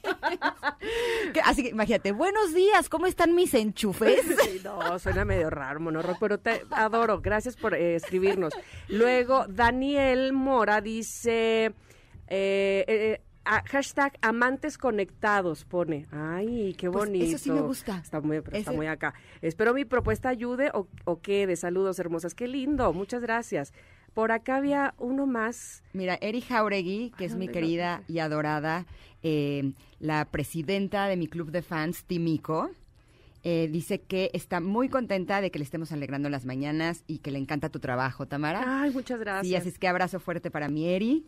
Que- 1.32 1.40
Así 1.40 1.62
que 1.62 1.68
imagínate, 1.70 2.12
buenos 2.12 2.52
días, 2.54 2.88
¿cómo 2.88 3.06
están 3.06 3.34
mis 3.34 3.54
enchufes? 3.54 4.20
Sí, 4.44 4.60
no, 4.62 4.98
suena 4.98 5.24
medio 5.24 5.50
raro, 5.50 5.80
monorrock, 5.80 6.18
pero 6.20 6.38
te 6.38 6.62
adoro. 6.70 7.20
Gracias 7.20 7.56
por 7.56 7.74
eh, 7.74 7.94
escribirnos. 7.96 8.52
Luego, 8.88 9.46
Daniel 9.48 10.32
Mora 10.32 10.80
dice, 10.80 11.66
eh, 12.28 12.84
eh, 12.86 13.20
a- 13.44 13.62
hashtag 13.66 14.12
amantes 14.22 14.78
conectados, 14.78 15.64
pone. 15.64 16.06
Ay, 16.10 16.74
qué 16.78 16.90
Pues, 16.90 17.06
bonito. 17.06 17.24
eso 17.24 17.38
sí 17.38 17.50
me 17.50 17.60
gusta. 17.60 17.98
Está 18.02 18.20
muy, 18.20 18.40
está 18.52 18.72
muy 18.72 18.86
acá. 18.86 19.14
Espero 19.42 19.74
mi 19.74 19.84
propuesta 19.84 20.28
ayude 20.28 20.70
o, 20.74 20.88
o 21.04 21.20
quede. 21.20 21.56
Saludos, 21.56 21.98
hermosas. 21.98 22.34
Qué 22.34 22.48
lindo. 22.48 22.92
Muchas 22.92 23.22
gracias. 23.22 23.72
Por 24.14 24.30
acá 24.30 24.56
había 24.56 24.94
uno 24.98 25.26
más. 25.26 25.82
Mira, 25.92 26.16
Eri 26.20 26.40
Jauregui, 26.40 27.12
que 27.18 27.24
es 27.24 27.34
mi 27.34 27.48
querida 27.48 28.02
y 28.06 28.20
adorada, 28.20 28.86
eh, 29.22 29.72
la 29.98 30.24
presidenta 30.26 31.06
de 31.08 31.16
mi 31.16 31.26
club 31.26 31.50
de 31.50 31.62
fans, 31.62 32.04
Timico, 32.04 32.70
eh, 33.42 33.68
dice 33.70 34.00
que 34.00 34.30
está 34.32 34.60
muy 34.60 34.88
contenta 34.88 35.40
de 35.40 35.50
que 35.50 35.58
le 35.58 35.64
estemos 35.64 35.90
alegrando 35.92 36.30
las 36.30 36.46
mañanas 36.46 37.02
y 37.06 37.18
que 37.18 37.30
le 37.32 37.38
encanta 37.38 37.68
tu 37.70 37.80
trabajo, 37.80 38.26
Tamara. 38.26 38.82
Ay, 38.82 38.90
muchas 38.92 39.18
gracias. 39.18 39.46
Sí, 39.48 39.56
así 39.56 39.68
es 39.68 39.78
que 39.78 39.88
abrazo 39.88 40.20
fuerte 40.20 40.50
para 40.50 40.68
mi 40.68 40.86
Eri. 40.88 41.26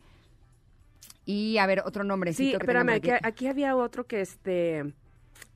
Y 1.27 1.59
a 1.59 1.67
ver, 1.67 1.83
otro 1.85 2.05
nombre. 2.05 2.33
Sí, 2.33 2.53
espérame, 2.53 2.91
aquí, 2.91 3.11
aquí 3.23 3.47
había 3.49 3.77
otro 3.77 4.07
que 4.07 4.23
este... 4.23 4.95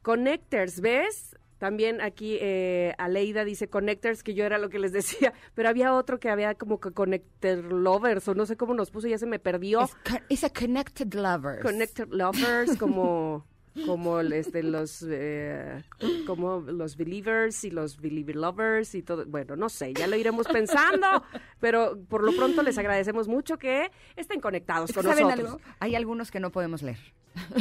Connectors, 0.02 0.80
¿ves? 0.80 1.36
También 1.58 2.00
aquí 2.00 2.38
eh, 2.40 2.94
Aleida 2.96 3.44
dice 3.44 3.68
Connectors, 3.68 4.22
que 4.22 4.32
yo 4.32 4.44
era 4.44 4.56
lo 4.56 4.70
que 4.70 4.78
les 4.78 4.92
decía, 4.94 5.34
pero 5.54 5.68
había 5.68 5.92
otro 5.94 6.18
que 6.18 6.30
había 6.30 6.54
como 6.54 6.80
que 6.80 6.90
Connector 6.90 7.64
Lovers, 7.64 8.26
o 8.28 8.34
no 8.34 8.46
sé 8.46 8.56
cómo 8.56 8.74
nos 8.74 8.90
puso, 8.90 9.08
ya 9.08 9.18
se 9.18 9.26
me 9.26 9.38
perdió. 9.38 9.88
Es, 10.30 10.42
a 10.42 10.50
Connected 10.50 11.12
Lovers. 11.12 11.62
Connector 11.62 12.08
Lovers, 12.08 12.76
como 12.78 13.46
como 13.86 14.20
este 14.20 14.62
los 14.62 15.04
eh, 15.08 15.82
como 16.26 16.60
los 16.60 16.96
believers 16.96 17.64
y 17.64 17.70
los 17.70 18.00
believer 18.00 18.36
lovers 18.36 18.94
y 18.94 19.02
todo 19.02 19.24
bueno 19.26 19.56
no 19.56 19.68
sé 19.68 19.94
ya 19.94 20.06
lo 20.06 20.16
iremos 20.16 20.48
pensando 20.48 21.22
pero 21.60 21.98
por 22.08 22.24
lo 22.24 22.32
pronto 22.32 22.62
les 22.62 22.78
agradecemos 22.78 23.28
mucho 23.28 23.58
que 23.58 23.90
estén 24.16 24.40
conectados 24.40 24.92
con 24.92 25.04
¿Saben 25.04 25.24
nosotros 25.24 25.50
algo? 25.52 25.60
Hay 25.78 25.94
algunos 25.94 26.30
que 26.30 26.40
no 26.40 26.50
podemos 26.50 26.82
leer. 26.82 26.98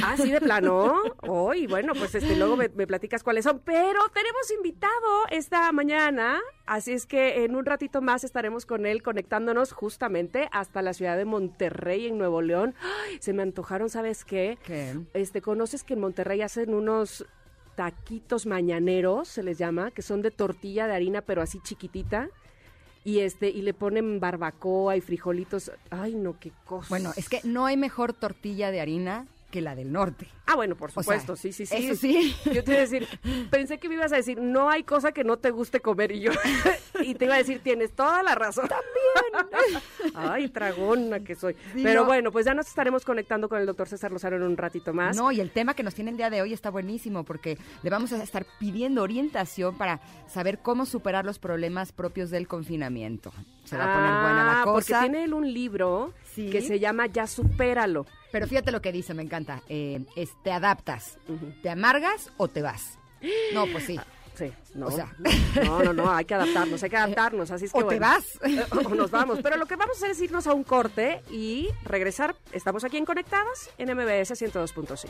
Ah, 0.04 0.16
sí, 0.18 0.32
de 0.32 0.42
plano. 0.42 0.96
Hoy, 1.22 1.68
bueno, 1.68 1.94
pues 1.94 2.16
este, 2.16 2.36
luego 2.36 2.58
me, 2.58 2.70
me 2.70 2.88
platicas 2.88 3.24
cuáles 3.24 3.46
son. 3.46 3.60
Pero 3.60 4.00
tenemos 4.14 4.52
invitado 4.52 5.28
esta 5.30 5.72
mañana, 5.72 6.40
así 6.70 6.94
es 6.94 7.06
que 7.06 7.44
en 7.44 7.56
un 7.56 7.66
ratito 7.66 8.02
más 8.02 8.24
estaremos 8.24 8.66
con 8.66 8.86
él 8.86 9.04
conectándonos 9.04 9.74
justamente 9.74 10.48
hasta 10.52 10.82
la 10.82 10.94
ciudad 10.94 11.18
de 11.18 11.26
Monterrey, 11.26 12.08
en 12.08 12.18
Nuevo 12.18 12.42
León. 12.42 12.76
Ay, 12.82 13.18
se 13.20 13.34
me 13.34 13.42
antojaron, 13.42 13.90
¿sabes 13.90 14.24
qué? 14.24 14.58
¿Qué? 14.64 14.98
Este, 15.14 15.42
¿conoces 15.42 15.84
que 15.84 15.96
en 15.96 16.00
Monterrey 16.00 16.42
hacen 16.42 16.74
unos 16.74 17.26
taquitos 17.76 18.46
mañaneros, 18.46 19.28
se 19.28 19.44
les 19.44 19.58
llama, 19.58 19.92
que 19.92 20.02
son 20.02 20.22
de 20.22 20.32
tortilla 20.32 20.88
de 20.88 20.94
harina, 20.94 21.22
pero 21.22 21.42
así 21.42 21.60
chiquitita? 21.62 22.30
Y 23.04 23.20
este, 23.20 23.50
y 23.50 23.62
le 23.62 23.74
ponen 23.74 24.20
barbacoa 24.20 24.96
y 24.96 25.02
frijolitos. 25.02 25.72
Ay, 25.90 26.16
no, 26.16 26.40
qué 26.40 26.52
cosa. 26.66 26.90
Bueno, 26.90 27.12
es 27.16 27.30
que 27.30 27.40
no 27.44 27.66
hay 27.66 27.78
mejor 27.78 28.14
tortilla 28.14 28.72
de 28.72 28.82
harina 28.82 29.26
que 29.50 29.62
la 29.62 29.76
del 29.76 29.92
norte. 29.92 30.28
Ah, 30.46 30.56
bueno, 30.56 30.76
por 30.76 30.90
O 30.90 30.94
sea, 30.94 31.04
supuesto, 31.04 31.36
sí, 31.36 31.52
sí, 31.52 31.66
sí. 31.66 31.76
eso 31.76 31.96
sí. 31.96 32.36
Yo 32.54 32.64
te 32.64 32.72
iba 32.72 32.78
a 32.80 32.82
decir, 32.82 33.08
pensé 33.50 33.78
que 33.80 33.88
me 33.90 33.96
ibas 33.96 34.12
a 34.12 34.16
decir, 34.18 34.40
no 34.40 34.70
hay 34.70 34.84
cosa 34.84 35.12
que 35.12 35.24
no 35.24 35.38
te 35.38 35.52
guste 35.52 35.80
comer 35.80 36.12
y 36.12 36.22
yo, 36.22 36.32
y 37.04 37.16
te 37.16 37.26
iba 37.26 37.36
a 37.36 37.38
decir, 37.40 37.60
tienes 37.64 37.92
toda 37.94 38.24
la 38.24 38.36
razón. 38.36 38.68
También. 38.68 39.84
Ay, 40.16 40.50
tragona 40.50 41.20
que 41.22 41.36
soy. 41.36 41.54
Sí, 41.74 41.82
Pero 41.84 42.02
no. 42.02 42.08
bueno, 42.08 42.32
pues 42.32 42.46
ya 42.46 42.54
nos 42.54 42.68
estaremos 42.68 43.06
conectando 43.06 43.48
con 43.50 43.60
el 43.60 43.66
doctor 43.66 43.88
César 43.88 44.12
Lozano 44.12 44.36
en 44.38 44.44
un 44.44 44.58
ratito 44.58 44.94
más. 44.94 45.16
No, 45.16 45.32
y 45.32 45.40
el 45.40 45.52
tema 45.52 45.74
que 45.74 45.84
nos 45.84 45.94
tiene 45.96 46.12
el 46.12 46.18
día 46.18 46.30
de 46.30 46.42
hoy 46.42 46.54
está 46.54 46.70
buenísimo 46.70 47.24
porque 47.24 47.58
le 47.84 47.90
vamos 47.90 48.12
a 48.14 48.22
estar 48.24 48.46
pidiendo 48.60 49.04
orientación 49.04 49.78
para 49.78 50.00
saber 50.28 50.60
cómo 50.60 50.86
superar 50.86 51.26
los 51.26 51.40
problemas 51.40 51.92
propios 51.92 52.30
del 52.30 52.48
confinamiento. 52.48 53.32
Se 53.66 53.78
va 53.78 53.84
a 53.84 53.96
poner 53.96 54.12
buena 54.22 54.44
la 54.46 54.62
Ah, 54.62 54.64
cosa. 54.64 54.74
Porque 54.74 54.94
tiene 55.10 55.24
él 55.26 55.34
un 55.34 55.52
libro 55.54 56.14
Sí. 56.34 56.50
que 56.50 56.62
se 56.62 56.80
llama 56.80 57.06
Ya 57.08 57.28
supéralo. 57.28 58.06
Pero 58.32 58.48
fíjate 58.48 58.72
lo 58.72 58.82
que 58.82 58.92
dice, 58.92 59.14
me 59.14 59.24
encanta. 59.24 59.62
Eh, 59.70 60.06
es, 60.16 60.30
te 60.44 60.52
adaptas, 60.52 61.18
te 61.62 61.70
amargas 61.70 62.32
o 62.38 62.48
te 62.48 62.62
vas. 62.62 62.98
No, 63.54 63.66
pues 63.68 63.86
sí. 63.86 64.00
Sí, 64.36 64.54
no. 64.74 64.88
O 64.88 64.92
sea. 64.92 65.14
no, 65.66 65.84
no, 65.84 65.92
no, 65.92 66.10
hay 66.10 66.24
que 66.24 66.34
adaptarnos, 66.34 66.82
hay 66.82 66.90
que 66.90 66.96
adaptarnos, 66.96 67.52
así 67.52 67.66
es 67.66 67.74
que 67.74 67.80
O 67.84 67.88
te 67.88 68.00
vas. 68.00 68.40
Eh, 68.44 68.64
o 68.72 68.96
nos 68.96 69.12
vamos. 69.12 69.40
Pero 69.44 69.58
lo 69.58 69.66
que 69.66 69.76
vamos 69.76 69.98
a 69.98 70.00
hacer 70.00 70.12
es 70.12 70.22
irnos 70.22 70.48
a 70.48 70.54
un 70.54 70.64
corte 70.64 71.22
y 71.30 71.68
regresar. 71.84 72.36
Estamos 72.54 72.86
aquí 72.86 72.98
en 72.98 73.06
Conectadas 73.06 73.70
en 73.78 73.94
MBS 73.94 74.32
102.5. 74.32 75.10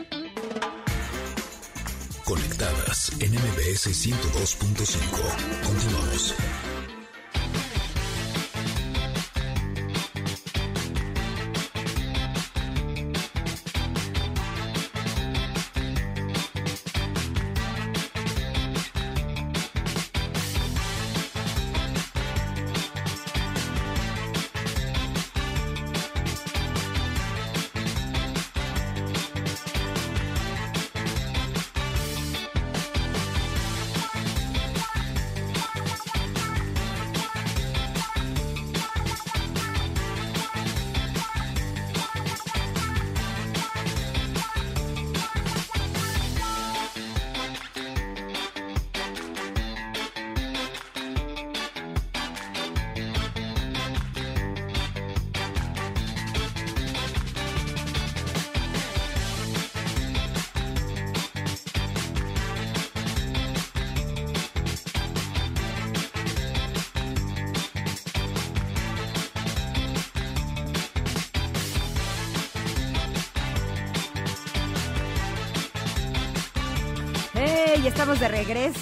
MBS 3.71 3.87
102.5. 3.87 5.63
Continuamos. 5.63 6.80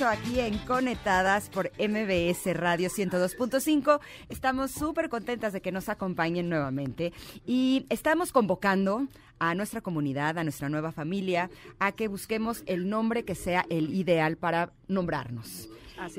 Aquí 0.08 0.39
en 0.39 0.58
Conectadas 0.60 1.50
por 1.50 1.72
MBS 1.78 2.54
Radio 2.54 2.89
102.5. 2.89 4.00
Estamos 4.30 4.72
súper 4.72 5.10
contentas 5.10 5.52
de 5.52 5.62
que 5.62 5.74
nos 5.74 5.89
acompañen 5.89 6.47
nuevamente 6.47 7.12
y 7.45 7.86
estamos 7.89 8.32
convocando 8.32 9.08
a 9.39 9.56
nuestra 9.56 9.82
comunidad, 9.82 10.38
a 10.38 10.43
nuestra 10.43 10.70
nueva 10.70 10.93
familia, 10.93 11.50
a 11.80 11.91
que 11.91 12.08
busquemos 12.08 12.64
el 12.66 12.88
nombre 12.88 13.26
que 13.26 13.36
sea 13.36 13.66
el 13.70 13.93
ideal 13.93 14.38
para 14.38 14.72
nombrarnos. 14.88 15.70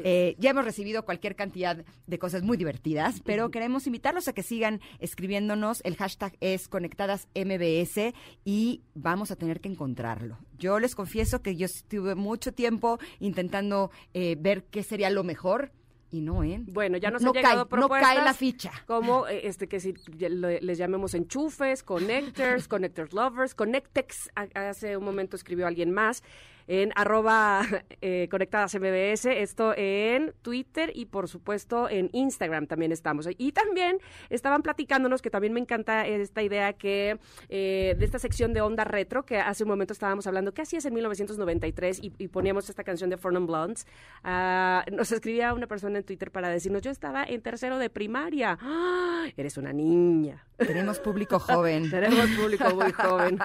Eh, 0.04 0.36
ya 0.38 0.50
hemos 0.50 0.64
recibido 0.64 1.04
cualquier 1.04 1.36
cantidad 1.36 1.84
de 2.06 2.18
cosas 2.18 2.42
muy 2.42 2.56
divertidas, 2.56 3.20
pero 3.24 3.50
queremos 3.50 3.86
invitarlos 3.86 4.28
a 4.28 4.32
que 4.32 4.42
sigan 4.42 4.80
escribiéndonos. 4.98 5.80
El 5.84 5.96
hashtag 5.96 6.36
es 6.40 6.68
conectadas 6.68 7.28
MBS 7.34 8.14
y 8.44 8.82
vamos 8.94 9.30
a 9.30 9.36
tener 9.36 9.60
que 9.60 9.68
encontrarlo. 9.68 10.38
Yo 10.58 10.78
les 10.78 10.94
confieso 10.94 11.42
que 11.42 11.56
yo 11.56 11.66
estuve 11.66 12.14
mucho 12.14 12.52
tiempo 12.52 12.98
intentando 13.18 13.90
eh, 14.14 14.36
ver 14.38 14.64
qué 14.64 14.82
sería 14.82 15.10
lo 15.10 15.24
mejor 15.24 15.72
y 16.12 16.20
no, 16.20 16.42
¿eh? 16.42 16.60
Bueno, 16.66 16.98
ya 16.98 17.10
nos 17.10 17.22
no 17.22 17.28
han 17.28 17.34
llegado 17.34 17.68
cae, 17.68 17.78
no 17.78 17.86
propuestas. 17.86 18.14
cae 18.14 18.24
la 18.24 18.34
ficha. 18.34 18.72
Como 18.86 19.28
eh, 19.28 19.46
este 19.46 19.68
que 19.68 19.78
si 19.78 19.94
les 20.18 20.78
llamemos 20.78 21.14
enchufes, 21.14 21.82
connectors, 21.84 22.66
connectors 22.68 23.12
lovers, 23.12 23.54
connectex, 23.54 24.30
hace 24.54 24.96
un 24.96 25.04
momento 25.04 25.36
escribió 25.36 25.66
alguien 25.66 25.92
más. 25.92 26.24
En 26.66 26.92
arroba 26.94 27.62
eh, 28.00 28.28
conectadas 28.30 28.74
MBS, 28.74 29.26
esto 29.26 29.74
en 29.76 30.32
Twitter 30.42 30.92
y 30.94 31.06
por 31.06 31.28
supuesto 31.28 31.88
en 31.88 32.10
Instagram 32.12 32.66
también 32.66 32.92
estamos. 32.92 33.28
Y 33.38 33.52
también 33.52 33.98
estaban 34.28 34.62
platicándonos, 34.62 35.22
que 35.22 35.30
también 35.30 35.52
me 35.52 35.60
encanta 35.60 36.06
esta 36.06 36.42
idea 36.42 36.72
que 36.72 37.18
eh, 37.48 37.94
de 37.98 38.04
esta 38.04 38.18
sección 38.18 38.52
de 38.52 38.60
onda 38.60 38.84
retro, 38.84 39.24
que 39.24 39.38
hace 39.38 39.64
un 39.64 39.70
momento 39.70 39.92
estábamos 39.92 40.26
hablando, 40.26 40.52
¿qué 40.52 40.62
hacías 40.62 40.84
en 40.84 40.94
1993? 40.94 42.00
Y, 42.02 42.12
y 42.18 42.28
poníamos 42.28 42.68
esta 42.68 42.84
canción 42.84 43.10
de 43.10 43.16
Foreign 43.16 43.46
Blondes. 43.46 43.86
Ah, 44.24 44.84
nos 44.92 45.12
escribía 45.12 45.54
una 45.54 45.66
persona 45.66 45.98
en 45.98 46.04
Twitter 46.04 46.30
para 46.30 46.48
decirnos, 46.48 46.82
yo 46.82 46.90
estaba 46.90 47.24
en 47.24 47.42
tercero 47.42 47.78
de 47.78 47.90
primaria. 47.90 48.58
¡Ah! 48.60 49.26
Eres 49.36 49.56
una 49.56 49.72
niña. 49.72 50.46
Tenemos 50.56 50.98
público 50.98 51.38
joven. 51.38 51.90
Tenemos 51.90 52.28
público 52.30 52.74
muy 52.74 52.92
joven. 52.92 53.38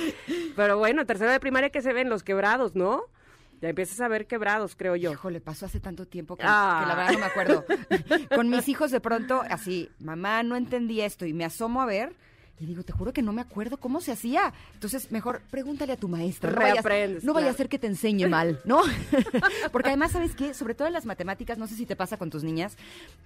Pero 0.56 0.78
bueno, 0.78 1.06
tercero 1.06 1.30
de 1.30 1.40
primaria 1.40 1.70
que 1.70 1.82
se 1.82 1.92
ven 1.92 2.08
los 2.08 2.22
quebrados, 2.22 2.67
¿no? 2.74 3.02
Ya 3.60 3.70
empiezas 3.70 4.00
a 4.00 4.08
ver 4.08 4.26
quebrados, 4.26 4.76
creo 4.76 4.94
yo. 4.94 5.10
Híjole, 5.12 5.40
pasó 5.40 5.66
hace 5.66 5.80
tanto 5.80 6.06
tiempo 6.06 6.36
que, 6.36 6.44
Ah. 6.46 6.80
que 6.82 6.88
la 6.88 6.94
verdad 6.94 7.12
no 7.12 7.18
me 7.18 7.26
acuerdo. 7.26 7.64
Con 8.34 8.48
mis 8.50 8.68
hijos 8.68 8.90
de 8.92 9.00
pronto, 9.00 9.42
así, 9.50 9.90
mamá, 9.98 10.42
no 10.44 10.54
entendí 10.56 11.00
esto 11.00 11.26
y 11.26 11.32
me 11.32 11.44
asomo 11.44 11.82
a 11.82 11.86
ver 11.86 12.12
y 12.60 12.66
digo, 12.66 12.82
te 12.82 12.92
juro 12.92 13.12
que 13.12 13.22
no 13.22 13.32
me 13.32 13.40
acuerdo 13.40 13.76
cómo 13.76 14.00
se 14.00 14.12
hacía. 14.12 14.52
Entonces, 14.74 15.12
mejor 15.12 15.40
pregúntale 15.50 15.92
a 15.92 15.96
tu 15.96 16.08
maestra. 16.08 16.50
No 16.50 16.56
vaya, 16.56 16.82
no 17.22 17.32
vaya 17.34 17.50
a 17.50 17.54
ser 17.54 17.68
que 17.68 17.78
te 17.78 17.86
enseñe 17.86 18.28
mal, 18.28 18.60
¿no? 18.64 18.82
Porque 19.72 19.88
además, 19.88 20.12
¿sabes 20.12 20.34
qué? 20.34 20.54
Sobre 20.54 20.74
todo 20.74 20.88
en 20.88 20.94
las 20.94 21.06
matemáticas, 21.06 21.58
no 21.58 21.66
sé 21.66 21.76
si 21.76 21.86
te 21.86 21.96
pasa 21.96 22.16
con 22.16 22.30
tus 22.30 22.42
niñas, 22.42 22.76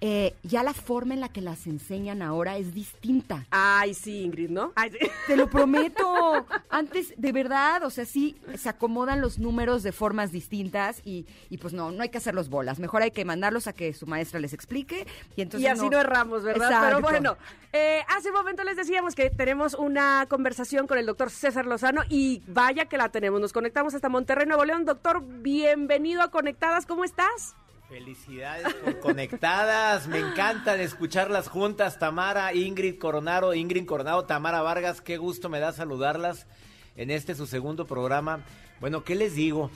eh, 0.01 0.35
ya 0.43 0.63
la 0.63 0.73
forma 0.73 1.13
en 1.13 1.21
la 1.21 1.29
que 1.29 1.41
las 1.41 1.65
enseñan 1.65 2.21
ahora 2.21 2.57
es 2.57 2.73
distinta. 2.73 3.45
Ay, 3.49 3.93
sí, 3.93 4.21
Ingrid, 4.21 4.49
¿no? 4.49 4.71
Ay, 4.75 4.91
sí. 4.91 4.99
Te 5.27 5.35
lo 5.35 5.49
prometo. 5.49 6.45
Antes, 6.69 7.13
de 7.17 7.31
verdad, 7.31 7.83
o 7.83 7.89
sea, 7.89 8.05
sí, 8.05 8.35
se 8.55 8.69
acomodan 8.69 9.21
los 9.21 9.39
números 9.39 9.83
de 9.83 9.91
formas 9.91 10.31
distintas 10.31 11.01
y, 11.05 11.25
y 11.49 11.57
pues 11.57 11.73
no, 11.73 11.91
no 11.91 12.03
hay 12.03 12.09
que 12.09 12.17
hacerlos 12.19 12.49
bolas. 12.49 12.79
Mejor 12.79 13.01
hay 13.01 13.11
que 13.11 13.25
mandarlos 13.25 13.67
a 13.67 13.73
que 13.73 13.93
su 13.93 14.05
maestra 14.05 14.39
les 14.39 14.53
explique 14.53 15.07
y 15.35 15.41
entonces 15.41 15.67
y 15.67 15.67
así 15.67 15.89
no, 15.89 15.99
erramos, 15.99 16.43
¿verdad? 16.43 16.71
Exacto. 16.71 16.87
Pero 16.87 17.01
bueno, 17.01 17.37
eh, 17.71 18.01
hace 18.09 18.29
un 18.29 18.35
momento 18.35 18.63
les 18.63 18.77
decíamos 18.77 19.15
que 19.15 19.22
tenemos 19.29 19.73
una 19.73 20.25
conversación 20.29 20.87
con 20.87 20.97
el 20.97 21.05
doctor 21.05 21.29
César 21.29 21.65
Lozano 21.65 22.01
y 22.09 22.41
vaya 22.47 22.85
que 22.85 22.97
la 22.97 23.09
tenemos. 23.09 23.39
Nos 23.39 23.53
conectamos 23.53 23.93
hasta 23.93 24.09
Monterrey, 24.09 24.45
Nuevo 24.45 24.65
León. 24.65 24.85
Doctor, 24.85 25.23
bienvenido 25.23 26.21
a 26.21 26.31
Conectadas. 26.31 26.85
¿Cómo 26.85 27.03
estás? 27.03 27.55
Felicidades 27.89 28.73
por 28.73 28.99
conectadas, 28.99 30.07
me 30.07 30.17
encantan 30.17 30.79
escucharlas 30.79 31.47
juntas, 31.47 31.99
Tamara, 31.99 32.53
Ingrid 32.55 32.97
Coronado, 32.97 33.53
Ingrid 33.53 33.85
Coronado, 33.85 34.25
Tamara 34.25 34.63
Vargas, 34.63 34.99
qué 35.01 35.17
gusto 35.17 35.47
me 35.47 35.59
da 35.59 35.73
saludarlas 35.73 36.47
en 36.95 37.11
este 37.11 37.35
su 37.35 37.45
segundo 37.45 37.85
programa. 37.85 38.39
Bueno, 38.79 39.03
¿qué 39.03 39.13
les 39.13 39.35
digo? 39.35 39.69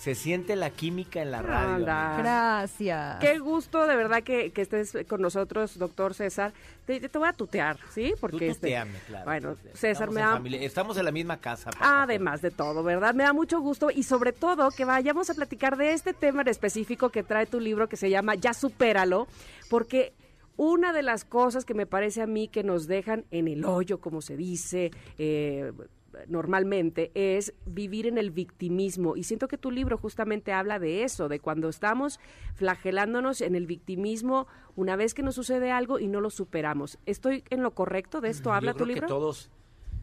Se 0.00 0.14
siente 0.14 0.56
la 0.56 0.70
química 0.70 1.20
en 1.20 1.30
la 1.30 1.42
radio. 1.42 1.84
Gracias. 1.84 3.18
Qué 3.20 3.38
gusto 3.38 3.86
de 3.86 3.96
verdad 3.96 4.22
que, 4.22 4.50
que 4.50 4.62
estés 4.62 4.96
con 5.06 5.20
nosotros, 5.20 5.78
doctor 5.78 6.14
César. 6.14 6.54
Te, 6.86 7.06
te 7.06 7.18
voy 7.18 7.28
a 7.28 7.34
tutear, 7.34 7.76
¿sí? 7.90 8.12
Tú 8.14 8.20
Porque 8.22 8.48
este, 8.48 8.68
tuteame, 8.68 8.98
claro. 9.06 9.24
Bueno. 9.26 9.56
César, 9.74 10.08
Estamos 10.08 10.14
me 10.14 10.20
en 10.22 10.26
da 10.26 10.32
familia, 10.32 10.62
Estamos 10.62 10.96
en 10.96 11.04
la 11.04 11.12
misma 11.12 11.36
casa. 11.36 11.70
papá. 11.70 12.02
Además 12.04 12.40
de 12.40 12.50
todo, 12.50 12.82
¿verdad? 12.82 13.12
Me 13.12 13.24
da 13.24 13.34
mucho 13.34 13.60
gusto 13.60 13.90
y 13.90 14.04
sobre 14.04 14.32
todo 14.32 14.70
que 14.70 14.86
vayamos 14.86 15.28
a 15.28 15.34
platicar 15.34 15.76
de 15.76 15.92
este 15.92 16.14
tema 16.14 16.40
en 16.40 16.48
específico 16.48 17.10
que 17.10 17.22
trae 17.22 17.44
tu 17.44 17.60
libro 17.60 17.86
que 17.86 17.98
se 17.98 18.08
llama 18.08 18.36
Ya 18.36 18.54
supéralo, 18.54 19.28
porque 19.68 20.14
una 20.56 20.94
de 20.94 21.02
las 21.02 21.26
cosas 21.26 21.66
que 21.66 21.74
me 21.74 21.84
parece 21.84 22.22
a 22.22 22.26
mí 22.26 22.48
que 22.48 22.62
nos 22.62 22.86
dejan 22.86 23.26
en 23.30 23.48
el 23.48 23.66
hoyo, 23.66 24.00
como 24.00 24.22
se 24.22 24.38
dice 24.38 24.92
eh, 25.18 25.72
normalmente, 26.26 27.10
es 27.14 27.54
vivir 27.66 28.06
en 28.06 28.18
el 28.18 28.30
victimismo. 28.30 29.16
Y 29.16 29.24
siento 29.24 29.48
que 29.48 29.58
tu 29.58 29.70
libro 29.70 29.96
justamente 29.98 30.52
habla 30.52 30.78
de 30.78 31.04
eso, 31.04 31.28
de 31.28 31.40
cuando 31.40 31.68
estamos 31.68 32.20
flagelándonos 32.54 33.40
en 33.40 33.54
el 33.54 33.66
victimismo 33.66 34.46
una 34.76 34.96
vez 34.96 35.14
que 35.14 35.22
nos 35.22 35.34
sucede 35.34 35.70
algo 35.70 35.98
y 35.98 36.06
no 36.06 36.20
lo 36.20 36.30
superamos. 36.30 36.98
¿Estoy 37.06 37.44
en 37.50 37.62
lo 37.62 37.72
correcto? 37.72 38.20
¿De 38.20 38.30
esto 38.30 38.52
habla 38.52 38.72
Yo 38.72 38.78
tu 38.78 38.86
libro? 38.86 39.02
que 39.02 39.08
todos. 39.08 39.50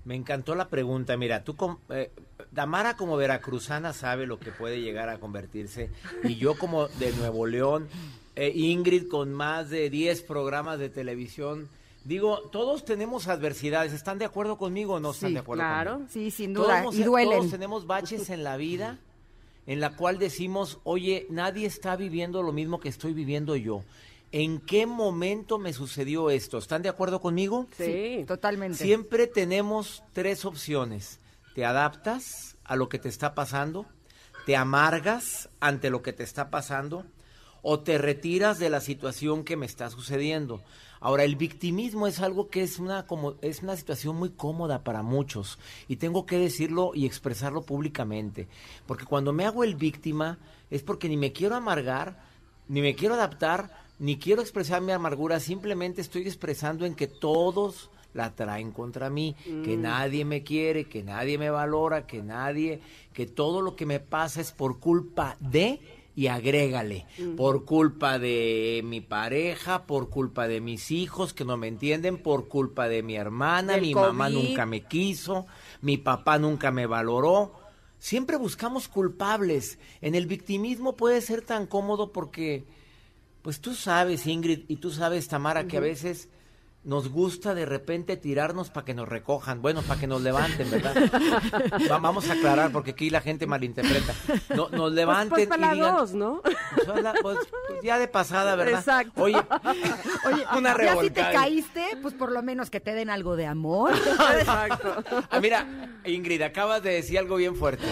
Me 0.06 0.16
encantó 0.16 0.56
la 0.56 0.70
pregunta. 0.70 1.18
Mira, 1.18 1.44
tú, 1.44 1.56
eh, 1.90 2.12
Damara 2.52 2.96
como 2.96 3.18
veracruzana 3.18 3.92
sabe 3.92 4.26
lo 4.26 4.40
que 4.40 4.52
puede 4.52 4.80
llegar 4.80 5.10
a 5.10 5.20
convertirse. 5.20 5.90
Y 6.24 6.36
yo 6.36 6.58
como 6.58 6.88
de 6.88 7.12
Nuevo 7.12 7.46
León, 7.46 7.90
eh, 8.38 8.52
Ingrid 8.56 9.10
con 9.10 9.34
más 9.34 9.70
de 9.70 9.90
10 9.90 10.22
programas 10.22 10.80
de 10.80 10.90
televisión. 10.90 11.68
Digo, 12.08 12.40
todos 12.54 12.86
tenemos 12.86 13.28
adversidades. 13.28 13.92
¿Están 13.92 14.18
de 14.18 14.24
acuerdo 14.24 14.58
conmigo 14.58 14.94
o 14.94 15.00
no 15.02 15.12
están 15.12 15.30
Sí, 15.30 15.34
de 15.34 15.40
acuerdo 15.42 15.62
claro. 15.62 15.92
conmigo? 15.92 16.10
Sí, 16.12 16.32
sin 16.32 16.54
Todos 16.54 16.68
duda. 16.68 16.80
hemos- 16.80 16.96
Y 16.96 17.04
duelen. 17.04 17.38
Todos 17.40 17.52
tenemos 17.52 17.86
baches 17.86 18.30
en 18.30 18.44
la 18.46 18.56
vida 18.56 18.98
en 19.66 19.82
la 19.82 19.98
cual 19.98 20.18
decimos, 20.18 20.80
oye, 20.86 21.28
nadie 21.30 21.68
está 21.68 21.98
viviendo 21.98 22.42
lo 22.44 22.54
mismo 22.54 22.80
que 22.80 22.88
estoy 22.88 23.12
viviendo 23.14 23.58
yo. 23.58 23.84
¿En 24.32 24.60
qué 24.62 24.86
momento 24.86 25.58
me 25.60 25.74
sucedió 25.74 26.30
esto? 26.30 26.58
¿Están 26.58 26.82
de 26.82 26.88
acuerdo 26.90 27.20
conmigo? 27.20 27.68
Sí. 27.78 28.24
Totalmente. 28.26 28.78
Siempre 28.82 29.28
tenemos 29.28 30.02
tres 30.14 30.46
opciones. 30.46 31.20
Te 31.56 31.66
adaptas 31.66 32.56
a 32.64 32.78
lo 32.78 32.88
que 32.88 33.00
te 33.00 33.10
está 33.10 33.36
pasando, 33.36 33.86
te 34.46 34.56
amargas 34.56 35.50
ante 35.60 35.90
lo 35.90 36.02
que 36.02 36.14
te 36.14 36.24
está 36.24 36.50
pasando 36.50 37.04
o 37.62 37.82
te 37.82 37.98
retiras 37.98 38.60
de 38.60 38.70
la 38.70 38.80
situación 38.80 39.44
que 39.44 39.58
me 39.58 39.66
está 39.66 39.90
sucediendo. 39.90 40.62
Ahora, 41.00 41.24
el 41.24 41.36
victimismo 41.36 42.08
es 42.08 42.20
algo 42.20 42.50
que 42.50 42.64
es 42.64 42.80
una, 42.80 43.06
como, 43.06 43.36
es 43.42 43.62
una 43.62 43.76
situación 43.76 44.16
muy 44.16 44.30
cómoda 44.30 44.84
para 44.84 45.04
muchos 45.04 45.60
y 45.88 45.98
tengo 45.98 46.26
que 46.26 46.38
decirlo 46.38 46.92
y 46.94 47.06
expresarlo 47.06 47.62
públicamente, 47.64 48.48
porque 48.86 49.06
cuando 49.06 49.34
me 49.34 49.46
hago 49.46 49.64
el 49.64 49.76
víctima 49.76 50.40
es 50.70 50.84
porque 50.84 51.10
ni 51.10 51.18
me 51.18 51.32
quiero 51.32 51.56
amargar, 51.56 52.24
ni 52.68 52.82
me 52.82 52.96
quiero 52.96 53.16
adaptar, 53.16 53.72
ni 54.00 54.18
quiero 54.18 54.42
expresar 54.42 54.82
mi 54.82 54.92
amargura, 54.92 55.40
simplemente 55.40 56.02
estoy 56.02 56.24
expresando 56.24 56.86
en 56.86 56.96
que 56.96 57.08
todos 57.08 57.90
la 58.14 58.36
traen 58.36 58.72
contra 58.72 59.10
mí, 59.10 59.36
que 59.64 59.78
nadie 59.78 60.26
me 60.26 60.44
quiere, 60.44 60.86
que 60.86 61.04
nadie 61.04 61.38
me 61.38 61.52
valora, 61.52 62.08
que 62.08 62.24
nadie, 62.24 62.82
que 63.14 63.28
todo 63.28 63.62
lo 63.62 63.76
que 63.76 63.86
me 63.86 64.00
pasa 64.00 64.42
es 64.42 64.52
por 64.52 64.80
culpa 64.80 65.38
de 65.40 65.80
y 66.18 66.30
agrégale, 66.30 67.06
por 67.36 67.64
culpa 67.64 68.18
de 68.18 68.82
mi 68.84 69.02
pareja, 69.02 69.86
por 69.86 70.10
culpa 70.10 70.48
de 70.48 70.62
mis 70.62 70.90
hijos 70.90 71.32
que 71.32 71.46
no 71.46 71.58
me 71.58 71.68
entienden, 71.68 72.18
por 72.18 72.48
culpa 72.48 72.90
de 72.90 73.04
mi 73.04 73.16
hermana, 73.16 73.74
Del 73.74 73.84
mi 73.84 73.94
mamá 73.94 74.28
nunca 74.28 74.66
me 74.66 74.82
quiso, 74.82 75.46
mi 75.82 75.98
papá 75.98 76.40
nunca 76.40 76.72
me 76.72 76.88
valoró. 76.88 77.54
Siempre 78.00 78.36
buscamos 78.36 78.88
culpables. 78.88 79.78
En 80.02 80.16
el 80.16 80.26
victimismo 80.26 80.96
puede 80.96 81.22
ser 81.22 81.44
tan 81.44 81.68
cómodo 81.68 82.12
porque, 82.12 82.66
pues 83.44 83.60
tú 83.62 83.76
sabes, 83.76 84.26
Ingrid, 84.26 84.62
y 84.68 84.78
tú 84.78 84.90
sabes, 84.90 85.28
Tamara, 85.28 85.68
que 85.68 85.78
a 85.78 85.82
veces 85.82 86.30
nos 86.84 87.10
gusta 87.10 87.54
de 87.54 87.66
repente 87.66 88.16
tirarnos 88.16 88.70
para 88.70 88.86
que 88.86 88.94
nos 88.94 89.10
recojan, 89.10 89.62
bueno, 89.62 89.82
para 89.82 90.00
que 90.00 90.08
nos 90.08 90.22
levanten, 90.22 90.72
¿verdad? 90.72 90.96
Va- 91.92 91.98
vamos 91.98 92.30
a 92.30 92.34
aclarar 92.34 92.72
porque 92.72 92.92
aquí 92.92 93.10
la 93.10 93.20
gente 93.20 93.46
malinterpreta. 93.46 94.14
No, 94.56 94.70
nos 94.70 94.70
Pues, 94.70 94.94
levanten 94.94 95.30
pues 95.30 95.48
para 95.48 95.58
y 95.58 95.62
las 95.66 95.74
digan, 95.74 95.96
dos, 95.96 96.14
¿no? 96.14 96.42
"Pues, 96.86 97.04
la- 97.04 97.14
pues, 97.22 97.40
pues, 97.68 97.82
ya 97.84 98.00
de 98.00 98.08
pasada, 98.08 98.56
¿verdad? 98.56 98.80
Exacto. 98.80 99.22
Oye, 99.22 99.36
Oye, 100.26 100.46
una 100.58 100.78
ya 100.82 100.96
si 101.02 101.10
te 101.10 101.22
caíste, 101.22 101.86
pues 102.02 102.14
por 102.14 102.32
lo 102.32 102.42
menos 102.42 102.70
que 102.70 102.80
te 102.80 102.94
den 102.94 103.10
algo 103.10 103.36
de 103.36 103.48
amor. 103.48 103.92
Exacto. 104.40 105.04
Ah, 105.30 105.40
mira, 105.42 105.66
Ingrid, 106.06 106.42
acabas 106.42 106.82
de 106.84 106.92
decir 106.92 107.20
algo 107.20 107.36
bien 107.36 107.56
fuerte. 107.56 107.84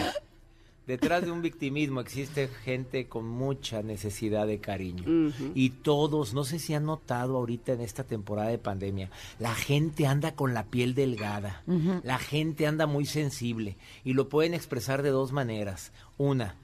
Detrás 0.87 1.23
de 1.25 1.31
un 1.31 1.41
victimismo 1.41 1.99
existe 1.99 2.47
gente 2.63 3.07
con 3.07 3.27
mucha 3.27 3.81
necesidad 3.81 4.45
de 4.45 4.59
cariño. 4.59 5.31
Y 5.55 5.69
todos, 5.71 6.33
no 6.35 6.43
sé 6.43 6.59
si 6.59 6.73
han 6.75 6.85
notado 6.85 7.37
ahorita 7.37 7.73
en 7.73 7.81
esta 7.81 8.03
temporada 8.03 8.49
de 8.49 8.59
pandemia, 8.59 9.09
la 9.39 9.55
gente 9.55 10.05
anda 10.05 10.35
con 10.35 10.53
la 10.53 10.65
piel 10.65 10.93
delgada, 10.93 11.63
la 12.03 12.19
gente 12.19 12.67
anda 12.67 12.85
muy 12.85 13.05
sensible 13.07 13.77
y 14.03 14.13
lo 14.13 14.29
pueden 14.29 14.53
expresar 14.53 15.01
de 15.01 15.09
dos 15.09 15.31
maneras. 15.31 15.91
Una, 16.17 16.55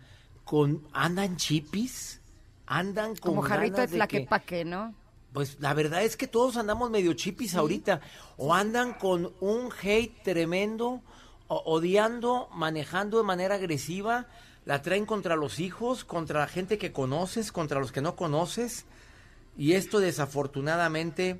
con 0.44 0.84
andan 0.94 1.38
chipis, 1.38 2.22
andan 2.68 3.16
con 3.16 3.32
Como 3.36 3.42
jarrito 3.42 3.78
de 3.78 3.88
ganas 3.88 3.92
de 3.92 3.98
que- 3.98 4.08
tlaquepaque, 4.20 4.66
¿no? 4.66 4.94
pues 5.34 5.58
la 5.62 5.74
verdad 5.74 6.04
es 6.04 6.18
que 6.18 6.28
todos 6.28 6.58
andamos 6.58 6.92
medio 6.92 7.14
chipis 7.14 7.56
ahorita. 7.56 8.02
O 8.38 8.54
andan 8.54 8.94
con 8.96 9.32
un 9.40 9.70
hate 9.82 10.22
tremendo, 10.24 11.00
odiando, 11.54 12.50
manejando 12.54 13.18
de 13.18 13.24
manera 13.24 13.56
agresiva. 13.56 14.28
La 14.66 14.82
traen 14.82 15.06
contra 15.06 15.36
los 15.36 15.60
hijos, 15.60 16.06
contra 16.06 16.40
la 16.40 16.48
gente 16.48 16.78
que 16.78 16.92
conoces, 16.92 17.52
contra 17.52 17.80
los 17.80 17.92
que 17.92 18.02
no 18.02 18.16
conoces. 18.16 18.86
Y 19.58 19.74
esto 19.74 20.00
desafortunadamente 20.00 21.40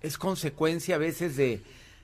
es 0.00 0.18
consecuencia 0.18 0.94
a 0.94 0.98
veces 0.98 1.36
de, 1.36 1.62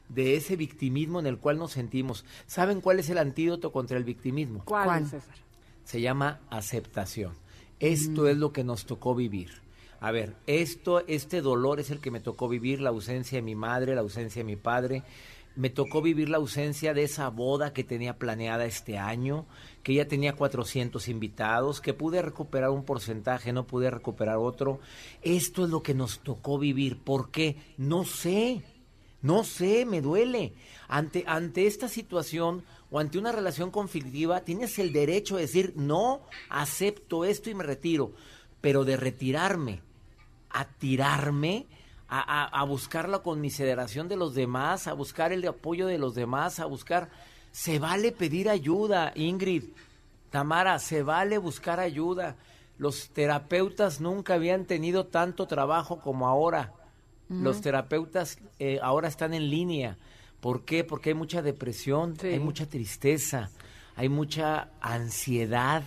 de 0.08 0.36
ese 0.36 0.56
victimismo 0.56 1.20
en 1.20 1.26
el 1.26 1.38
cual 1.38 1.58
nos 1.58 1.72
sentimos. 1.72 2.24
¿Saben 2.46 2.80
cuál 2.80 2.98
es 2.98 3.08
el 3.10 3.18
antídoto 3.18 3.72
contra 3.72 3.96
el 3.96 4.04
victimismo? 4.04 4.62
¿Cuál, 4.64 4.84
¿Cuál? 4.84 5.06
César? 5.06 5.48
se 5.88 6.02
llama 6.02 6.38
aceptación. 6.50 7.32
Esto 7.80 8.28
es 8.28 8.36
lo 8.36 8.52
que 8.52 8.62
nos 8.62 8.84
tocó 8.84 9.14
vivir. 9.14 9.48
A 10.00 10.10
ver, 10.10 10.36
esto, 10.46 11.02
este 11.06 11.40
dolor 11.40 11.80
es 11.80 11.90
el 11.90 11.98
que 11.98 12.10
me 12.10 12.20
tocó 12.20 12.46
vivir, 12.46 12.82
la 12.82 12.90
ausencia 12.90 13.38
de 13.38 13.42
mi 13.42 13.54
madre, 13.54 13.94
la 13.94 14.02
ausencia 14.02 14.40
de 14.40 14.44
mi 14.44 14.56
padre, 14.56 15.02
me 15.58 15.70
tocó 15.70 16.00
vivir 16.02 16.28
la 16.28 16.36
ausencia 16.36 16.94
de 16.94 17.02
esa 17.02 17.28
boda 17.30 17.72
que 17.72 17.82
tenía 17.82 18.16
planeada 18.16 18.64
este 18.64 18.96
año, 18.96 19.44
que 19.82 19.92
ya 19.92 20.06
tenía 20.06 20.36
400 20.36 21.08
invitados, 21.08 21.80
que 21.80 21.94
pude 21.94 22.22
recuperar 22.22 22.70
un 22.70 22.84
porcentaje, 22.84 23.52
no 23.52 23.66
pude 23.66 23.90
recuperar 23.90 24.36
otro. 24.36 24.78
Esto 25.20 25.64
es 25.64 25.70
lo 25.70 25.82
que 25.82 25.94
nos 25.94 26.20
tocó 26.20 26.60
vivir. 26.60 26.98
¿Por 27.02 27.32
qué? 27.32 27.56
No 27.76 28.04
sé. 28.04 28.62
No 29.20 29.42
sé, 29.42 29.84
me 29.84 30.00
duele. 30.00 30.54
Ante, 30.86 31.24
ante 31.26 31.66
esta 31.66 31.88
situación 31.88 32.62
o 32.92 33.00
ante 33.00 33.18
una 33.18 33.32
relación 33.32 33.72
conflictiva, 33.72 34.42
tienes 34.42 34.78
el 34.78 34.92
derecho 34.92 35.34
de 35.34 35.42
decir, 35.42 35.72
no, 35.74 36.20
acepto 36.50 37.24
esto 37.24 37.50
y 37.50 37.54
me 37.54 37.64
retiro. 37.64 38.12
Pero 38.60 38.84
de 38.84 38.96
retirarme 38.96 39.82
a 40.50 40.66
tirarme, 40.68 41.66
a, 42.08 42.20
a, 42.20 42.44
a 42.60 42.64
buscar 42.64 43.08
la 43.08 43.18
conmiseración 43.20 44.08
de 44.08 44.16
los 44.16 44.34
demás, 44.34 44.86
a 44.86 44.92
buscar 44.94 45.32
el 45.32 45.46
apoyo 45.46 45.86
de 45.86 45.98
los 45.98 46.14
demás, 46.14 46.58
a 46.60 46.64
buscar... 46.66 47.08
Se 47.52 47.78
vale 47.78 48.12
pedir 48.12 48.48
ayuda, 48.48 49.12
Ingrid, 49.14 49.64
Tamara, 50.30 50.78
se 50.78 51.02
vale 51.02 51.38
buscar 51.38 51.80
ayuda. 51.80 52.36
Los 52.76 53.08
terapeutas 53.08 54.00
nunca 54.00 54.34
habían 54.34 54.64
tenido 54.66 55.06
tanto 55.06 55.46
trabajo 55.46 56.00
como 56.00 56.28
ahora. 56.28 56.72
Los 57.30 57.60
terapeutas 57.60 58.38
eh, 58.58 58.78
ahora 58.82 59.08
están 59.08 59.34
en 59.34 59.50
línea. 59.50 59.96
¿Por 60.40 60.64
qué? 60.64 60.84
Porque 60.84 61.10
hay 61.10 61.14
mucha 61.14 61.42
depresión, 61.42 62.16
Sí. 62.18 62.28
hay 62.28 62.38
mucha 62.38 62.66
tristeza, 62.66 63.50
hay 63.96 64.08
mucha 64.08 64.68
ansiedad, 64.80 65.82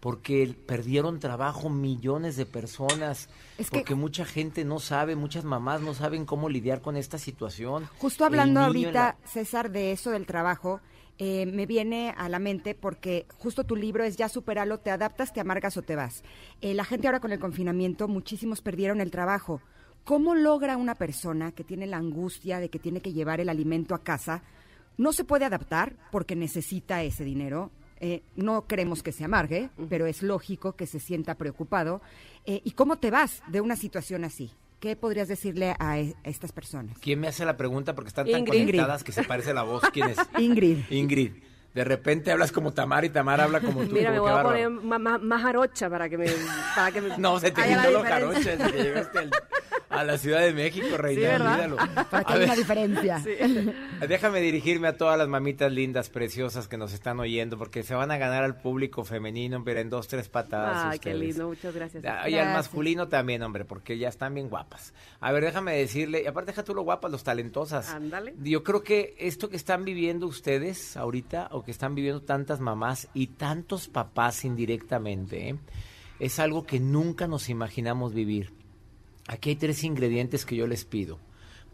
porque 0.00 0.54
perdieron 0.66 1.18
trabajo 1.20 1.68
millones 1.70 2.36
de 2.36 2.46
personas, 2.46 3.28
Es 3.58 3.70
que- 3.70 3.78
porque 3.78 3.94
mucha 3.94 4.24
gente 4.24 4.64
no 4.64 4.78
sabe, 4.78 5.16
muchas 5.16 5.44
mamás 5.44 5.80
no 5.80 5.94
saben 5.94 6.24
cómo 6.24 6.48
lidiar 6.48 6.80
con 6.80 6.96
esta 6.96 7.18
situación. 7.18 7.88
Justo 7.98 8.24
hablando 8.24 8.60
ahorita, 8.60 8.92
la- 8.92 9.28
César, 9.28 9.70
de 9.70 9.92
eso 9.92 10.10
del 10.10 10.26
trabajo, 10.26 10.80
eh, 11.18 11.46
me 11.46 11.66
viene 11.66 12.14
a 12.16 12.28
la 12.28 12.38
mente 12.38 12.76
porque 12.76 13.26
justo 13.38 13.64
tu 13.64 13.74
libro 13.74 14.04
es 14.04 14.16
Ya 14.16 14.28
superalo, 14.28 14.78
te 14.78 14.90
adaptas, 14.92 15.32
te 15.32 15.40
amargas 15.40 15.76
o 15.76 15.82
te 15.82 15.96
vas. 15.96 16.22
Eh, 16.60 16.74
la 16.74 16.84
gente 16.84 17.08
ahora 17.08 17.18
con 17.20 17.32
el 17.32 17.40
confinamiento, 17.40 18.06
muchísimos 18.06 18.60
perdieron 18.62 19.00
el 19.00 19.10
trabajo. 19.10 19.60
¿Cómo 20.04 20.36
logra 20.36 20.76
una 20.76 20.94
persona 20.94 21.50
que 21.52 21.64
tiene 21.64 21.86
la 21.88 21.96
angustia 21.96 22.60
de 22.60 22.70
que 22.70 22.78
tiene 22.78 23.00
que 23.00 23.12
llevar 23.12 23.40
el 23.40 23.48
alimento 23.48 23.94
a 23.96 24.02
casa? 24.04 24.42
No 24.96 25.12
se 25.12 25.24
puede 25.24 25.44
adaptar 25.44 25.96
porque 26.12 26.34
necesita 26.36 27.02
ese 27.02 27.24
dinero. 27.24 27.70
Eh, 28.00 28.22
no 28.36 28.66
queremos 28.66 29.02
que 29.02 29.12
se 29.12 29.24
amargue, 29.24 29.70
pero 29.88 30.06
es 30.06 30.22
lógico 30.22 30.76
que 30.76 30.86
se 30.86 31.00
sienta 31.00 31.34
preocupado. 31.34 32.00
Eh, 32.46 32.60
¿Y 32.64 32.72
cómo 32.72 32.96
te 32.96 33.10
vas 33.10 33.42
de 33.48 33.60
una 33.60 33.76
situación 33.76 34.24
así? 34.24 34.52
¿Qué 34.80 34.94
podrías 34.94 35.26
decirle 35.26 35.74
a, 35.78 35.98
e- 35.98 36.14
a 36.24 36.28
estas 36.28 36.52
personas? 36.52 36.96
¿Quién 37.00 37.18
me 37.18 37.26
hace 37.26 37.44
la 37.44 37.56
pregunta? 37.56 37.94
Porque 37.96 38.08
están 38.08 38.30
tan 38.30 38.40
Ingrid. 38.42 38.66
conectadas 38.66 39.02
que 39.02 39.10
se 39.10 39.24
parece 39.24 39.52
la 39.52 39.64
voz. 39.64 39.82
¿Quién 39.92 40.10
es? 40.10 40.18
Ingrid. 40.38 40.78
Ingrid. 40.90 41.32
De 41.74 41.84
repente 41.84 42.32
hablas 42.32 42.50
como 42.52 42.72
Tamara 42.72 43.04
y 43.06 43.10
Tamara 43.10 43.44
habla 43.44 43.60
como 43.60 43.84
tú. 43.84 43.92
Mira, 43.92 44.10
me 44.10 44.20
voy 44.20 44.30
a 44.30 44.42
poner 44.42 44.70
más 44.70 45.42
jarocha 45.42 45.90
para 45.90 46.08
que 46.08 46.16
me... 46.16 46.26
Para 46.74 46.90
que 46.92 47.00
me 47.00 47.18
No, 47.18 47.38
se 47.38 47.50
te 47.50 47.62
quitó 47.62 47.90
lo 47.90 48.02
diferencia. 48.02 48.56
a 50.00 50.04
la 50.04 50.18
Ciudad 50.18 50.40
de 50.40 50.52
México, 50.52 50.96
reina. 50.96 51.34
olvídalo. 51.34 51.76
Para 52.10 52.24
que 52.24 52.32
haya 52.34 52.44
una 52.44 52.56
diferencia. 52.56 53.22
Déjame 54.08 54.40
dirigirme 54.40 54.88
a 54.88 54.96
todas 54.96 55.18
las 55.18 55.28
mamitas 55.28 55.72
lindas, 55.72 56.08
preciosas 56.10 56.68
que 56.68 56.76
nos 56.76 56.92
están 56.92 57.18
oyendo, 57.20 57.58
porque 57.58 57.82
se 57.82 57.94
van 57.94 58.10
a 58.10 58.18
ganar 58.18 58.44
al 58.44 58.60
público 58.60 59.04
femenino, 59.04 59.62
pero 59.64 59.80
en 59.80 59.90
dos, 59.90 60.08
tres 60.08 60.28
patadas. 60.28 60.92
Ay, 60.92 60.98
qué 60.98 61.14
lindo, 61.14 61.48
muchas 61.48 61.74
gracias. 61.74 62.04
Ah, 62.06 62.28
Y 62.28 62.34
al 62.36 62.52
masculino 62.52 63.08
también, 63.08 63.42
hombre, 63.42 63.64
porque 63.64 63.98
ya 63.98 64.08
están 64.08 64.34
bien 64.34 64.48
guapas. 64.48 64.94
A 65.20 65.32
ver, 65.32 65.44
déjame 65.44 65.76
decirle, 65.76 66.22
y 66.22 66.26
aparte 66.26 66.52
deja 66.52 66.62
tú 66.64 66.74
lo 66.74 66.82
guapas, 66.82 67.10
los 67.10 67.24
talentosas. 67.24 67.90
Ándale. 67.90 68.34
Yo 68.42 68.62
creo 68.62 68.82
que 68.82 69.14
esto 69.18 69.48
que 69.48 69.56
están 69.56 69.84
viviendo 69.84 70.26
ustedes 70.26 70.96
ahorita, 70.96 71.48
o 71.52 71.64
que 71.64 71.70
están 71.70 71.94
viviendo 71.94 72.22
tantas 72.22 72.60
mamás 72.60 73.08
y 73.14 73.28
tantos 73.28 73.88
papás 73.88 74.44
indirectamente, 74.44 75.48
¿eh? 75.50 75.56
es 76.20 76.38
algo 76.38 76.64
que 76.64 76.80
nunca 76.80 77.26
nos 77.26 77.48
imaginamos 77.48 78.12
vivir. 78.14 78.52
Aquí 79.28 79.50
hay 79.50 79.56
tres 79.56 79.84
ingredientes 79.84 80.46
que 80.46 80.56
yo 80.56 80.66
les 80.66 80.86
pido. 80.86 81.18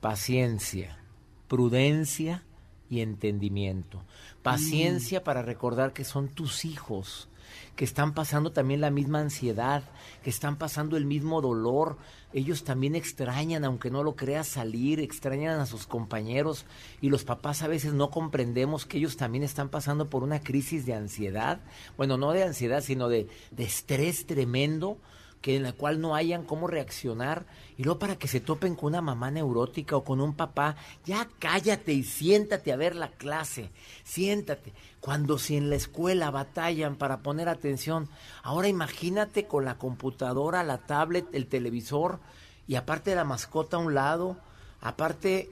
Paciencia, 0.01 0.99
prudencia 1.47 2.43
y 2.91 3.01
entendimiento. 3.01 4.03
Paciencia 4.43 5.23
para 5.23 5.41
recordar 5.41 5.93
que 5.93 6.03
son 6.03 6.29
tus 6.29 6.65
hijos, 6.65 7.29
que 7.77 7.85
están 7.85 8.13
pasando 8.13 8.51
también 8.51 8.81
la 8.81 8.91
misma 8.91 9.21
ansiedad, 9.21 9.85
que 10.25 10.31
están 10.31 10.57
pasando 10.57 10.97
el 10.97 11.07
mismo 11.07 11.41
dolor. 11.41 11.97
Ellos 12.33 12.65
también 12.65 12.97
extrañan, 12.97 13.65
aunque 13.65 13.89
no 13.89 14.03
lo 14.03 14.17
creas, 14.17 14.49
salir, 14.49 14.99
extrañan 14.99 15.61
a 15.61 15.67
sus 15.67 15.87
compañeros 15.87 16.67
y 17.01 17.09
los 17.09 17.23
papás 17.23 17.63
a 17.63 17.69
veces 17.69 17.93
no 17.93 18.11
comprendemos 18.11 18.85
que 18.85 18.99
ellos 18.99 19.17
también 19.17 19.45
están 19.45 19.69
pasando 19.69 20.11
por 20.11 20.25
una 20.25 20.41
crisis 20.41 20.87
de 20.87 20.95
ansiedad. 20.95 21.61
Bueno, 21.97 22.17
no 22.17 22.33
de 22.33 22.43
ansiedad, 22.43 22.83
sino 22.83 23.09
de, 23.09 23.29
de 23.53 23.63
estrés 23.63 24.27
tremendo 24.27 24.99
que 25.45 25.57
en 25.57 25.63
la 25.63 25.75
cual 25.75 26.01
no 26.01 26.15
hayan 26.15 26.43
cómo 26.43 26.69
reaccionar 26.69 27.45
y 27.77 27.85
luego 27.85 27.99
para 27.99 28.17
que 28.17 28.29
se 28.29 28.41
topen 28.41 28.75
con 28.75 28.87
una 28.87 29.03
mamá 29.03 29.31
neurótica 29.31 29.95
o 29.95 30.03
con 30.03 30.23
un 30.23 30.33
papá, 30.33 30.75
ya 31.05 31.29
cállate 31.39 31.93
y 31.93 32.03
siéntate 32.03 32.73
a 32.73 32.77
ver 32.77 32.97
la 32.97 33.11
clase, 33.11 33.71
siéntate. 34.05 34.73
Cuando 35.01 35.37
si 35.37 35.59
en 35.59 35.69
la 35.69 35.77
escuela 35.77 36.31
batallan 36.31 36.97
para 36.97 37.19
poner 37.19 37.51
atención, 37.51 38.09
ahora 38.43 38.69
imagínate 38.69 39.47
con 39.47 39.67
la 39.67 39.77
computadora, 39.77 40.65
la 40.65 40.79
tablet, 40.79 41.27
el 41.35 41.47
televisor 41.47 42.21
y 42.67 42.77
aparte 42.77 43.11
de 43.11 43.17
la 43.17 43.25
mascota 43.25 43.77
a 43.77 43.81
un 43.81 43.93
lado, 43.93 44.39
aparte 44.81 45.51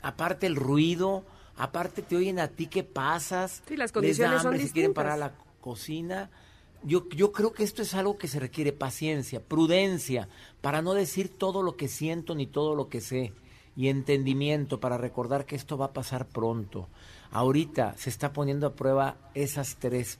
aparte 0.00 0.46
el 0.46 0.54
ruido, 0.54 1.24
aparte 1.56 2.02
te 2.02 2.14
oyen 2.14 2.38
a 2.38 2.46
ti 2.46 2.68
que 2.68 2.84
pasas, 2.84 3.64
Sí, 3.66 3.76
las 3.76 3.86
les 3.86 3.90
da 3.90 3.94
condiciones 3.94 4.42
son 4.42 4.52
hambre 4.52 4.64
si 4.64 4.72
quieren 4.72 4.94
parar 4.94 5.14
a 5.14 5.16
la 5.16 5.32
cocina. 5.60 6.30
Yo, 6.84 7.08
yo 7.08 7.32
creo 7.32 7.52
que 7.52 7.64
esto 7.64 7.82
es 7.82 7.94
algo 7.94 8.18
que 8.18 8.28
se 8.28 8.38
requiere 8.38 8.72
paciencia, 8.72 9.40
prudencia, 9.42 10.28
para 10.60 10.82
no 10.82 10.92
decir 10.94 11.30
todo 11.30 11.62
lo 11.62 11.76
que 11.76 11.88
siento 11.88 12.34
ni 12.34 12.46
todo 12.46 12.74
lo 12.74 12.88
que 12.88 13.00
sé, 13.00 13.32
y 13.76 13.88
entendimiento 13.88 14.80
para 14.80 14.98
recordar 14.98 15.46
que 15.46 15.56
esto 15.56 15.78
va 15.78 15.86
a 15.86 15.92
pasar 15.92 16.26
pronto. 16.26 16.88
Ahorita 17.30 17.94
se 17.96 18.10
está 18.10 18.32
poniendo 18.32 18.66
a 18.66 18.74
prueba 18.74 19.16
esas 19.34 19.76
tres 19.76 20.18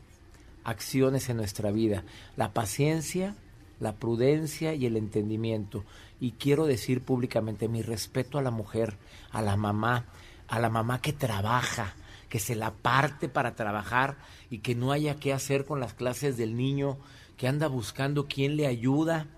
acciones 0.64 1.28
en 1.28 1.36
nuestra 1.36 1.70
vida, 1.70 2.02
la 2.36 2.52
paciencia, 2.52 3.36
la 3.78 3.94
prudencia 3.96 4.74
y 4.74 4.86
el 4.86 4.96
entendimiento. 4.96 5.84
Y 6.20 6.32
quiero 6.32 6.66
decir 6.66 7.02
públicamente 7.02 7.68
mi 7.68 7.82
respeto 7.82 8.38
a 8.38 8.42
la 8.42 8.50
mujer, 8.50 8.96
a 9.30 9.42
la 9.42 9.56
mamá, 9.56 10.06
a 10.48 10.58
la 10.58 10.70
mamá 10.70 11.00
que 11.00 11.12
trabaja, 11.12 11.94
que 12.34 12.40
se 12.40 12.56
la 12.56 12.72
parte 12.72 13.28
para 13.28 13.54
trabajar 13.54 14.16
y 14.50 14.58
que 14.58 14.74
no 14.74 14.90
haya 14.90 15.20
qué 15.20 15.32
hacer 15.32 15.64
con 15.64 15.78
las 15.78 15.94
clases 15.94 16.36
del 16.36 16.56
niño, 16.56 16.98
que 17.36 17.46
anda 17.46 17.68
buscando 17.68 18.26
quién 18.26 18.56
le 18.56 18.66
ayuda 18.66 19.28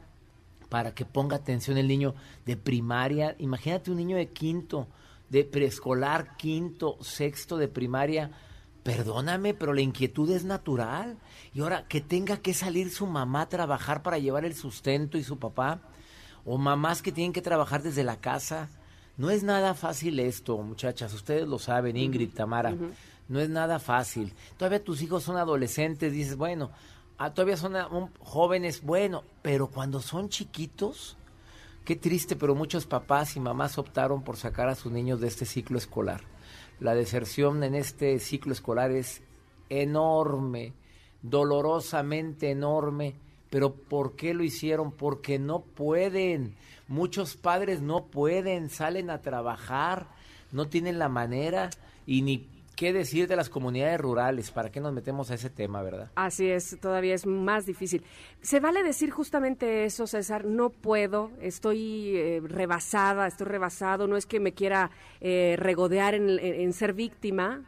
para 0.71 0.95
que 0.95 1.05
ponga 1.05 1.37
atención 1.37 1.77
el 1.77 1.89
niño 1.89 2.15
de 2.47 2.57
primaria. 2.57 3.37
Imagínate 3.39 3.91
un 3.91 3.99
niño 3.99 4.17
de 4.17 4.31
quinto, 4.31 4.89
de 5.29 5.45
preescolar, 5.45 6.39
quinto, 6.39 6.97
sexto 7.03 7.59
de 7.59 7.69
primaria. 7.69 8.31
Perdóname, 8.83 9.53
pero 9.53 9.75
la 9.75 9.83
inquietud 9.83 10.31
es 10.31 10.47
natural. 10.47 11.19
Y 11.53 11.61
ahora 11.61 11.87
que 11.89 12.01
tenga 12.01 12.39
que 12.39 12.55
salir 12.55 12.91
su 12.91 13.07
mamá 13.07 13.43
a 13.43 13.49
trabajar 13.51 14.03
para 14.03 14.19
llevar 14.19 14.47
el 14.47 14.55
sustento 14.55 15.19
y 15.19 15.23
su 15.23 15.39
papá, 15.39 15.83
o 16.47 16.57
mamás 16.57 17.03
que 17.03 17.13
tienen 17.13 17.35
que 17.35 17.43
trabajar 17.43 17.83
desde 17.83 18.05
la 18.05 18.23
casa. 18.23 18.71
No 19.17 19.31
es 19.31 19.43
nada 19.43 19.75
fácil 19.75 20.21
esto, 20.21 20.59
muchachas. 20.59 21.13
Ustedes 21.15 21.49
lo 21.49 21.59
saben, 21.59 21.97
Ingrid, 21.97 22.31
Tamara. 22.35 22.75
No 23.29 23.41
es 23.41 23.49
nada 23.49 23.79
fácil. 23.79 24.33
Todavía 24.57 24.85
tus 24.85 25.03
hijos 25.03 25.23
son 25.25 25.37
adolescentes, 25.37 26.13
dices, 26.13 26.37
bueno, 26.37 26.71
ah, 27.19 27.33
todavía 27.33 27.57
son 27.57 27.75
ah, 27.77 27.89
un- 27.89 28.11
jóvenes, 28.21 28.83
bueno, 28.83 29.25
pero 29.43 29.69
cuando 29.69 30.01
son 30.01 30.29
chiquitos, 30.29 31.17
qué 31.85 31.97
triste, 31.97 32.37
pero 32.37 32.55
muchos 32.55 32.87
papás 32.87 33.35
y 33.37 33.41
mamás 33.41 33.79
optaron 33.79 34.23
por 34.23 34.37
sacar 34.37 34.69
a 34.69 34.75
sus 34.75 34.93
niños 34.93 35.21
de 35.21 35.29
este 35.29 35.47
ciclo 35.47 35.79
escolar. 35.79 36.21
La 36.79 36.95
deserción 36.95 37.65
en 37.65 37.75
este 37.75 38.19
ciclo 38.19 38.53
escolar 38.53 38.91
es 38.91 39.23
enorme, 39.71 40.75
dolorosamente 41.23 42.51
enorme. 42.51 43.15
Pero 43.57 43.73
¿por 43.73 44.17
qué 44.17 44.35
lo 44.35 44.45
hicieron? 44.45 44.93
Porque 44.93 45.39
no 45.39 45.61
pueden. 45.61 46.57
Muchos 46.89 47.39
padres 47.39 47.81
no 47.81 48.05
pueden, 48.05 48.69
salen 48.69 49.09
a 49.09 49.23
trabajar, 49.23 50.09
no 50.53 50.69
tienen 50.69 50.99
la 50.99 51.09
manera 51.09 51.71
y 52.05 52.21
ni 52.21 52.51
qué 52.77 52.93
decir 52.93 53.29
de 53.29 53.35
las 53.35 53.49
comunidades 53.49 53.99
rurales. 53.99 54.51
¿Para 54.51 54.71
qué 54.71 54.79
nos 54.79 54.93
metemos 54.93 55.31
a 55.31 55.37
ese 55.37 55.49
tema, 55.49 55.81
verdad? 55.81 56.11
Así 56.17 56.51
es, 56.51 56.77
todavía 56.83 57.15
es 57.15 57.25
más 57.25 57.65
difícil. 57.65 58.05
¿Se 58.43 58.61
vale 58.61 58.83
decir 58.83 59.11
justamente 59.11 59.87
eso, 59.87 60.07
César? 60.07 60.45
No 60.45 60.69
puedo, 60.69 61.31
estoy 61.41 62.15
eh, 62.15 62.43
rebasada, 62.45 63.27
estoy 63.27 63.47
rebasado, 63.47 64.07
no 64.07 64.19
es 64.19 64.27
que 64.27 64.39
me 64.39 64.53
quiera 64.53 64.91
eh, 65.23 65.57
regodear 65.59 66.15
en, 66.15 66.73
ser 66.75 66.93
víctima. 66.93 67.65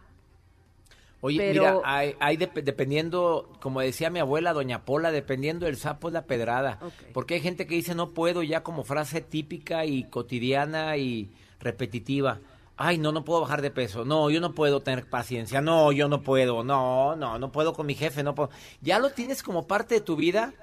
Oye, 1.21 1.39
Pero- 1.39 1.62
mira, 1.62 1.81
hay, 1.85 2.14
hay 2.21 2.37
dep- 2.37 2.62
dependiendo, 2.62 3.51
como 3.61 3.81
decía 3.81 4.09
mi 4.11 4.21
abuela, 4.21 4.53
doña 4.53 4.85
Pola, 4.85 5.11
dependiendo 5.11 5.66
del 5.66 5.77
sapo 5.77 6.09
es 6.09 6.14
la 6.14 6.27
pedrada. 6.27 6.79
Porque 7.12 7.35
hay 7.35 7.41
gente 7.41 7.66
que 7.66 7.75
dice 7.75 7.95
no 7.97 8.11
puedo 8.11 8.43
ya 8.45 8.62
como 8.62 8.85
frase 8.85 9.21
típica 9.21 9.85
y 9.85 10.05
cotidiana 10.05 10.97
y 10.97 11.33
repetitiva. 11.61 12.39
Ay, 12.77 12.99
no, 12.99 13.11
no 13.11 13.25
puedo 13.25 13.41
bajar 13.41 13.61
de 13.62 13.73
peso. 13.73 14.05
No, 14.05 14.31
yo 14.31 14.41
no 14.41 14.55
puedo 14.55 14.81
tener 14.83 15.11
paciencia. 15.11 15.61
No, 15.61 15.91
yo 15.91 16.09
no 16.09 16.23
puedo. 16.23 16.62
No, 16.62 17.16
no, 17.16 17.37
no 17.37 17.51
puedo 17.51 17.73
con 17.73 17.87
mi 17.87 17.95
jefe. 17.97 18.23
No 18.23 18.37
puedo. 18.37 18.51
Ya 18.81 19.01
lo 19.01 19.11
tienes 19.11 19.43
como 19.43 19.66
parte 19.66 19.97
de 19.97 20.01
tu 20.01 20.14
vida. 20.14 20.55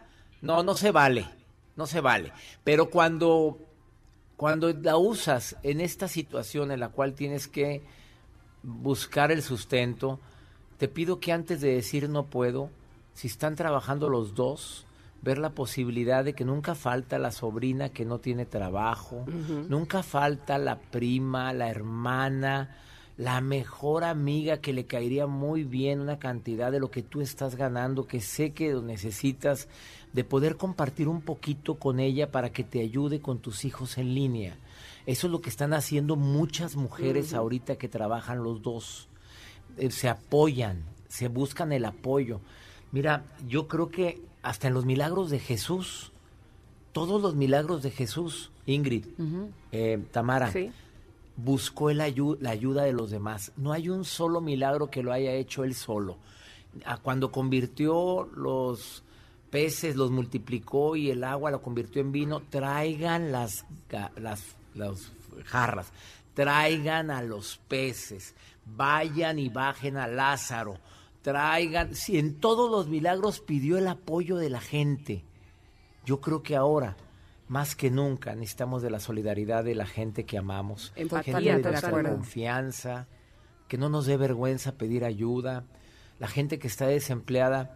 No, 0.42 0.64
no 0.64 0.76
se 0.76 0.92
vale. 0.92 1.28
No 1.76 1.86
se 1.88 2.00
vale. 2.00 2.32
Pero 2.64 2.90
cuando, 2.90 3.58
cuando 4.38 4.72
la 4.72 4.96
usas 4.96 5.58
en 5.64 5.82
esta 5.82 6.08
situación 6.08 6.72
en 6.72 6.80
la 6.80 6.88
cual 6.88 7.14
tienes 7.16 7.50
que 7.50 7.84
buscar 8.64 9.34
el 9.34 9.42
sustento, 9.44 10.22
te 10.78 10.88
pido 10.88 11.20
que 11.20 11.32
antes 11.32 11.62
de 11.62 11.74
decir 11.74 12.10
no 12.10 12.26
puedo, 12.26 12.70
si 13.14 13.28
están 13.28 13.56
trabajando 13.56 14.10
los 14.10 14.36
dos, 14.36 14.86
ver 15.22 15.38
la 15.38 15.52
posibilidad 15.52 16.24
de 16.24 16.34
que 16.34 16.46
nunca 16.46 16.76
falta 16.76 17.18
la 17.18 17.32
sobrina 17.32 17.90
que 17.90 18.06
no 18.06 18.20
tiene 18.20 18.46
trabajo, 18.46 19.26
nunca 19.70 20.04
falta 20.04 20.58
la 20.58 20.80
prima, 20.80 21.52
la 21.54 21.70
hermana, 21.70 22.78
la 23.18 23.40
mejor 23.42 24.04
amiga 24.04 24.58
que 24.58 24.74
le 24.74 24.86
caería 24.86 25.26
muy 25.26 25.64
bien 25.64 26.02
una 26.02 26.20
cantidad 26.20 26.72
de 26.72 26.80
lo 26.80 26.92
que 26.92 27.02
tú 27.02 27.22
estás 27.22 27.56
ganando, 27.56 28.06
que 28.06 28.20
sé 28.20 28.52
que 28.52 28.74
lo 28.74 28.82
necesitas, 28.82 29.68
de 30.12 30.24
poder 30.24 30.58
compartir 30.58 31.08
un 31.08 31.22
poquito 31.22 31.76
con 31.76 32.00
ella 32.00 32.32
para 32.32 32.52
que 32.52 32.64
te 32.64 32.82
ayude 32.82 33.22
con 33.22 33.40
tus 33.40 33.66
hijos 33.66 33.98
en 33.98 34.14
línea. 34.14 34.58
Eso 35.06 35.28
es 35.28 35.32
lo 35.32 35.42
que 35.42 35.50
están 35.50 35.74
haciendo 35.74 36.16
muchas 36.16 36.76
mujeres 36.76 37.34
ahorita 37.34 37.78
que 37.78 37.88
trabajan 37.88 38.44
los 38.44 38.62
dos. 38.62 39.08
Eh, 39.78 39.92
se 39.92 40.10
apoyan, 40.10 40.84
se 41.08 41.28
buscan 41.28 41.72
el 41.72 41.86
apoyo. 41.86 42.40
Mira, 42.92 43.26
yo 43.48 43.68
creo 43.68 43.90
que 43.90 44.22
hasta 44.42 44.68
en 44.68 44.74
los 44.74 44.86
milagros 44.86 45.30
de 45.30 45.40
Jesús, 45.40 46.12
todos 46.94 47.22
los 47.22 47.36
milagros 47.36 47.84
de 47.84 47.92
Jesús, 47.92 48.52
Ingrid, 48.66 49.06
eh, 49.72 50.02
Tamara, 50.12 50.52
Sí. 50.52 50.72
buscó 51.36 51.90
el 51.90 52.00
ayu- 52.00 52.38
la 52.40 52.52
ayuda 52.52 52.84
de 52.84 52.94
los 52.94 53.10
demás. 53.12 53.52
No 53.58 53.74
hay 53.74 53.90
un 53.90 54.06
solo 54.06 54.40
milagro 54.42 54.90
que 54.90 55.04
lo 55.04 55.12
haya 55.12 55.34
hecho 55.34 55.64
él 55.64 55.76
solo. 55.76 56.18
Ah, 56.86 56.98
Cuando 57.02 57.32
convirtió 57.32 58.30
los 58.36 59.04
peces, 59.50 59.96
los 59.96 60.12
multiplicó 60.12 60.96
y 60.96 61.12
el 61.12 61.24
agua 61.24 61.52
lo 61.52 61.62
convirtió 61.62 62.02
en 62.02 62.12
vino, 62.12 62.42
traigan 62.50 63.32
las, 63.32 63.66
las, 64.18 64.44
las 64.74 65.12
jarras, 65.46 65.92
traigan 66.34 67.12
a 67.12 67.22
los 67.22 67.58
peces, 67.68 68.34
vayan 68.66 69.40
y 69.40 69.50
bajen 69.50 69.98
a 69.98 70.08
Lázaro, 70.08 70.80
traigan, 71.22 71.96
si 71.96 72.18
en 72.18 72.40
todos 72.40 72.70
los 72.70 72.88
milagros 72.88 73.40
pidió 73.40 73.78
el 73.78 73.88
apoyo 73.88 74.38
de 74.38 74.50
la 74.50 74.62
gente. 74.62 75.24
Yo 76.06 76.22
creo 76.22 76.44
que 76.44 76.56
ahora, 76.56 76.98
más 77.48 77.76
que 77.76 77.90
nunca, 77.90 78.36
necesitamos 78.36 78.82
de 78.82 78.90
la 78.90 79.00
solidaridad 79.00 79.64
de 79.64 79.76
la 79.76 79.86
gente 79.86 80.26
que 80.26 80.38
amamos, 80.38 80.94
Empatía, 80.96 81.34
gente 81.34 81.54
de 81.54 81.62
nuestra 81.72 81.98
De 81.98 82.10
confianza, 82.10 83.08
que 83.68 83.78
no 83.78 83.90
nos 83.90 84.06
dé 84.06 84.18
vergüenza 84.18 84.78
pedir 84.78 85.04
ayuda, 85.04 85.66
la 86.20 86.28
gente 86.28 86.60
que 86.60 86.68
está 86.68 86.88
desempleada. 86.88 87.76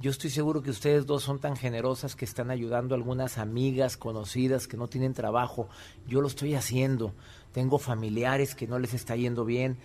Yo 0.00 0.10
estoy 0.10 0.30
seguro 0.30 0.62
que 0.62 0.70
ustedes 0.70 1.06
dos 1.06 1.22
son 1.22 1.38
tan 1.38 1.56
generosas 1.56 2.16
que 2.16 2.24
están 2.24 2.50
ayudando 2.50 2.94
a 2.94 2.98
algunas 2.98 3.38
amigas 3.38 3.96
conocidas 3.96 4.66
que 4.66 4.76
no 4.76 4.88
tienen 4.88 5.14
trabajo. 5.14 5.68
Yo 6.06 6.20
lo 6.20 6.26
estoy 6.26 6.54
haciendo. 6.54 7.14
Tengo 7.52 7.78
familiares 7.78 8.54
que 8.54 8.66
no 8.66 8.78
les 8.78 8.94
está 8.94 9.14
yendo 9.14 9.44
bien. 9.44 9.78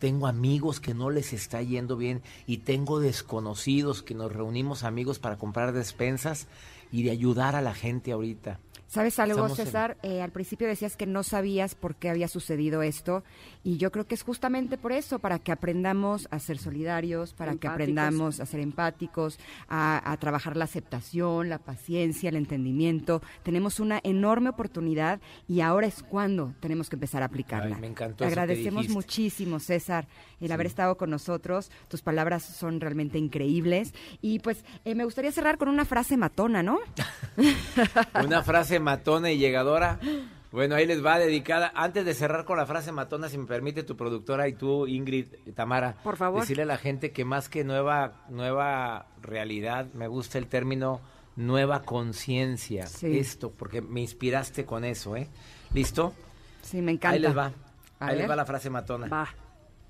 Tengo 0.00 0.26
amigos 0.26 0.80
que 0.80 0.94
no 0.94 1.10
les 1.10 1.34
está 1.34 1.60
yendo 1.60 1.98
bien 1.98 2.22
y 2.46 2.58
tengo 2.58 3.00
desconocidos 3.00 4.02
que 4.02 4.14
nos 4.14 4.32
reunimos 4.32 4.82
amigos 4.82 5.18
para 5.18 5.36
comprar 5.36 5.74
despensas 5.74 6.48
y 6.90 7.02
de 7.02 7.10
ayudar 7.10 7.54
a 7.54 7.60
la 7.60 7.74
gente 7.74 8.10
ahorita. 8.10 8.60
¿Sabes 8.90 9.20
algo, 9.20 9.34
Estamos 9.36 9.58
en- 9.60 9.66
César? 9.66 9.96
Eh, 10.02 10.20
al 10.20 10.32
principio 10.32 10.66
decías 10.66 10.96
que 10.96 11.06
no 11.06 11.22
sabías 11.22 11.76
por 11.76 11.94
qué 11.94 12.10
había 12.10 12.26
sucedido 12.26 12.82
esto 12.82 13.22
y 13.62 13.76
yo 13.76 13.92
creo 13.92 14.04
que 14.08 14.16
es 14.16 14.24
justamente 14.24 14.78
por 14.78 14.90
eso, 14.90 15.20
para 15.20 15.38
que 15.38 15.52
aprendamos 15.52 16.26
a 16.32 16.40
ser 16.40 16.58
solidarios, 16.58 17.32
para 17.32 17.54
que 17.54 17.68
aprendamos 17.68 18.40
a 18.40 18.46
ser 18.46 18.58
empáticos, 18.58 19.38
a, 19.68 20.10
a 20.10 20.16
trabajar 20.16 20.56
la 20.56 20.64
aceptación, 20.64 21.48
la 21.48 21.58
paciencia, 21.58 22.30
el 22.30 22.34
entendimiento. 22.36 23.22
Tenemos 23.44 23.78
una 23.78 24.00
enorme 24.02 24.48
oportunidad 24.48 25.20
y 25.46 25.60
ahora 25.60 25.86
es 25.86 26.02
cuando 26.02 26.52
tenemos 26.58 26.90
que 26.90 26.96
empezar 26.96 27.22
a 27.22 27.26
aplicarla. 27.26 27.76
Ay, 27.76 27.80
me 27.80 27.80
Te 27.82 27.86
encantó 27.92 28.24
eso 28.24 28.34
que 28.34 28.40
agradecemos 28.40 28.88
muchísimo, 28.88 29.60
César, 29.60 30.08
el 30.40 30.50
haber 30.50 30.66
estado 30.66 30.96
con 30.96 31.10
nosotros. 31.10 31.70
Tus 31.86 32.02
palabras 32.02 32.42
son 32.42 32.80
realmente 32.80 33.18
increíbles 33.18 33.94
y 34.20 34.40
pues 34.40 34.64
eh, 34.84 34.96
me 34.96 35.04
gustaría 35.04 35.30
cerrar 35.30 35.58
con 35.58 35.68
una 35.68 35.84
frase 35.84 36.16
matona, 36.16 36.64
¿no? 36.64 36.80
Una 38.24 38.42
frase 38.42 38.79
matona 38.80 39.30
y 39.30 39.38
llegadora. 39.38 39.98
Bueno, 40.52 40.74
ahí 40.74 40.84
les 40.86 41.04
va 41.04 41.18
dedicada. 41.18 41.70
Antes 41.76 42.04
de 42.04 42.12
cerrar 42.14 42.44
con 42.44 42.56
la 42.56 42.66
frase 42.66 42.90
matona, 42.90 43.28
si 43.28 43.38
me 43.38 43.46
permite 43.46 43.84
tu 43.84 43.96
productora 43.96 44.48
y 44.48 44.54
tú, 44.54 44.86
Ingrid, 44.88 45.26
Tamara. 45.54 45.94
Por 46.02 46.16
favor. 46.16 46.40
Decirle 46.40 46.64
a 46.64 46.66
la 46.66 46.76
gente 46.78 47.12
que 47.12 47.24
más 47.24 47.48
que 47.48 47.62
nueva, 47.62 48.24
nueva 48.30 49.06
realidad, 49.22 49.86
me 49.94 50.08
gusta 50.08 50.38
el 50.38 50.48
término 50.48 51.00
nueva 51.36 51.82
conciencia. 51.82 52.86
Sí. 52.88 53.16
Esto, 53.18 53.52
porque 53.56 53.80
me 53.80 54.00
inspiraste 54.00 54.64
con 54.66 54.84
eso, 54.84 55.14
¿eh? 55.16 55.28
¿Listo? 55.72 56.12
Sí, 56.62 56.82
me 56.82 56.92
encanta. 56.92 57.14
Ahí 57.14 57.20
les 57.20 57.36
va. 57.36 57.52
A 58.00 58.06
ahí 58.08 58.18
les 58.18 58.28
va 58.28 58.34
la 58.34 58.44
frase 58.44 58.70
matona. 58.70 59.06
Va. 59.06 59.28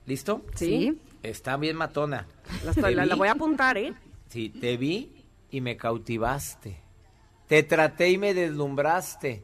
¿Listo? 0.05 0.45
Sí. 0.57 1.01
Está 1.23 1.57
bien 1.57 1.77
matona. 1.77 2.27
La, 2.65 2.73
estoy- 2.73 2.95
la- 2.95 3.15
voy 3.15 3.29
a 3.29 3.33
apuntar, 3.33 3.79
¿eh? 3.79 3.95
Sí, 4.29 4.51
te 4.51 4.77
vi 4.77 5.25
y 5.51 5.61
me 5.63 5.77
cautivaste. 5.79 6.80
Te 7.51 7.65
traté 7.65 8.11
y 8.11 8.17
me 8.17 8.33
deslumbraste. 8.33 9.43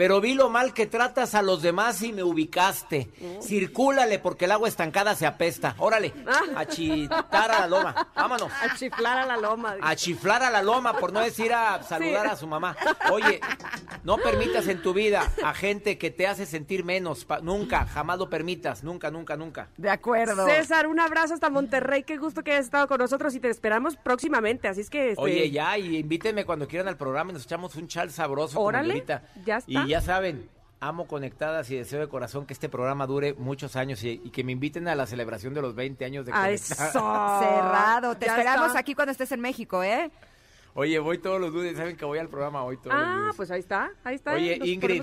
Pero 0.00 0.18
vi 0.22 0.32
lo 0.32 0.48
mal 0.48 0.72
que 0.72 0.86
tratas 0.86 1.34
a 1.34 1.42
los 1.42 1.60
demás 1.60 2.00
y 2.00 2.14
me 2.14 2.22
ubicaste. 2.22 3.10
Circúlale 3.42 4.18
porque 4.18 4.46
el 4.46 4.52
agua 4.52 4.66
estancada 4.66 5.14
se 5.14 5.26
apesta. 5.26 5.74
Órale, 5.76 6.14
a 6.56 6.64
chitar 6.64 7.50
a 7.50 7.60
la 7.60 7.66
loma. 7.66 8.08
Vámonos. 8.14 8.50
A 8.62 8.74
chiflar 8.76 9.18
a 9.18 9.26
la 9.26 9.36
loma. 9.36 9.76
A 9.82 9.94
chiflar 9.96 10.42
a 10.42 10.48
la 10.50 10.62
loma, 10.62 10.94
por 10.96 11.12
no 11.12 11.20
decir 11.20 11.52
a 11.52 11.82
saludar 11.82 12.24
Sí. 12.28 12.32
a 12.32 12.36
su 12.36 12.46
mamá. 12.46 12.74
Oye, 13.12 13.40
no 14.02 14.16
permitas 14.16 14.68
en 14.68 14.80
tu 14.80 14.94
vida 14.94 15.30
a 15.44 15.52
gente 15.52 15.98
que 15.98 16.10
te 16.10 16.26
hace 16.26 16.46
sentir 16.46 16.82
menos. 16.82 17.26
Pa- 17.26 17.40
nunca, 17.40 17.84
jamás 17.84 18.18
lo 18.18 18.30
permitas. 18.30 18.82
Nunca, 18.82 19.10
nunca, 19.10 19.36
nunca. 19.36 19.68
De 19.76 19.90
acuerdo. 19.90 20.46
César, 20.46 20.86
un 20.86 20.98
abrazo 20.98 21.34
hasta 21.34 21.50
Monterrey. 21.50 22.04
Qué 22.04 22.16
gusto 22.16 22.42
que 22.42 22.52
hayas 22.52 22.64
estado 22.64 22.88
con 22.88 22.96
nosotros 23.00 23.34
y 23.34 23.40
te 23.40 23.50
esperamos 23.50 23.96
próximamente. 23.96 24.66
Así 24.66 24.80
es 24.80 24.88
que. 24.88 25.10
este, 25.10 25.20
Oye, 25.22 25.50
ya, 25.50 25.76
y 25.76 25.98
invítenme 25.98 26.46
cuando 26.46 26.66
quieran 26.66 26.88
al 26.88 26.96
programa 26.96 27.32
y 27.32 27.34
nos 27.34 27.44
echamos 27.44 27.74
un 27.76 27.86
chal 27.86 28.10
sabroso. 28.10 28.58
Órale, 28.58 28.94
ahorita. 28.94 29.22
ya 29.44 29.58
está. 29.58 29.70
Y 29.70 29.89
ya 29.90 30.00
saben, 30.00 30.48
amo 30.80 31.06
conectadas 31.06 31.70
y 31.70 31.76
deseo 31.76 32.00
de 32.00 32.08
corazón 32.08 32.46
que 32.46 32.52
este 32.54 32.68
programa 32.68 33.06
dure 33.06 33.34
muchos 33.34 33.76
años 33.76 34.02
y, 34.02 34.20
y 34.24 34.30
que 34.30 34.42
me 34.44 34.52
inviten 34.52 34.88
a 34.88 34.94
la 34.94 35.06
celebración 35.06 35.52
de 35.54 35.60
los 35.62 35.74
20 35.74 36.04
años 36.04 36.24
de 36.26 36.32
Conectadas. 36.32 36.70
eso. 36.90 37.00
Cerrado. 37.40 38.16
Te 38.16 38.26
Ya 38.26 38.32
esperamos 38.36 38.68
está. 38.68 38.78
aquí 38.78 38.94
cuando 38.94 39.12
estés 39.12 39.30
en 39.32 39.40
México, 39.40 39.82
¿eh? 39.82 40.10
Oye, 40.72 41.00
voy 41.00 41.18
todos 41.18 41.40
los 41.40 41.52
lunes, 41.52 41.76
saben 41.76 41.96
que 41.96 42.04
voy 42.04 42.18
al 42.20 42.28
programa 42.28 42.62
hoy 42.62 42.76
todos 42.76 42.94
los 42.96 43.04
Ah, 43.04 43.16
lunes. 43.18 43.36
pues 43.36 43.50
ahí 43.50 43.58
está. 43.58 43.90
Ahí 44.04 44.14
está. 44.14 44.34
Oye, 44.34 44.56
nos 44.56 44.68
Ingrid, 44.68 45.02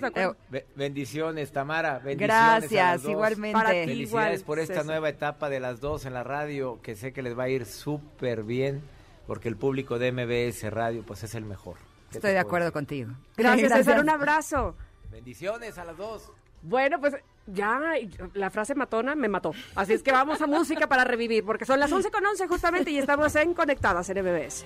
be- 0.49 0.65
bendiciones, 0.75 1.51
Tamara, 1.51 1.99
bendiciones 1.99 2.35
a 2.35 2.47
las 2.53 2.61
Gracias, 2.61 3.03
dos. 3.03 3.11
igualmente. 3.11 3.53
Para 3.53 3.71
ti. 3.71 3.77
Felicidades 3.79 4.07
Igual, 4.39 4.45
por 4.45 4.59
esta 4.59 4.73
César. 4.75 4.85
nueva 4.85 5.09
etapa 5.09 5.49
de 5.49 5.59
las 5.59 5.81
dos 5.81 6.05
en 6.05 6.13
la 6.13 6.23
radio, 6.23 6.79
que 6.81 6.95
sé 6.95 7.11
que 7.11 7.21
les 7.21 7.37
va 7.37 7.43
a 7.43 7.49
ir 7.49 7.65
súper 7.65 8.43
bien, 8.43 8.81
porque 9.27 9.49
el 9.49 9.57
público 9.57 9.99
de 9.99 10.13
MBS 10.13 10.69
Radio, 10.71 11.03
pues 11.05 11.23
es 11.23 11.35
el 11.35 11.43
mejor. 11.43 11.75
¿Qué 12.11 12.17
Estoy 12.17 12.31
de 12.31 12.39
acuerdo 12.39 12.65
decir? 12.65 12.73
contigo. 12.73 13.11
Gracias, 13.37 13.73
César. 13.73 13.99
Un 13.99 14.09
abrazo. 14.09 14.75
Bendiciones 15.11 15.77
a 15.77 15.85
las 15.85 15.97
dos. 15.97 16.31
Bueno, 16.61 16.99
pues 16.99 17.15
ya 17.45 17.79
la 18.33 18.49
frase 18.49 18.75
matona 18.75 19.15
me 19.15 19.29
mató. 19.29 19.53
Así 19.75 19.93
es 19.93 20.03
que 20.03 20.11
vamos 20.11 20.41
a 20.41 20.47
música 20.47 20.87
para 20.87 21.03
revivir, 21.03 21.45
porque 21.45 21.65
son 21.65 21.79
las 21.79 21.91
11 21.91 22.11
con 22.11 22.25
11 22.25 22.47
justamente 22.47 22.91
y 22.91 22.97
estamos 22.97 23.35
en 23.35 23.53
Conectadas 23.53 24.09
en 24.09 24.23
MBS. 24.23 24.65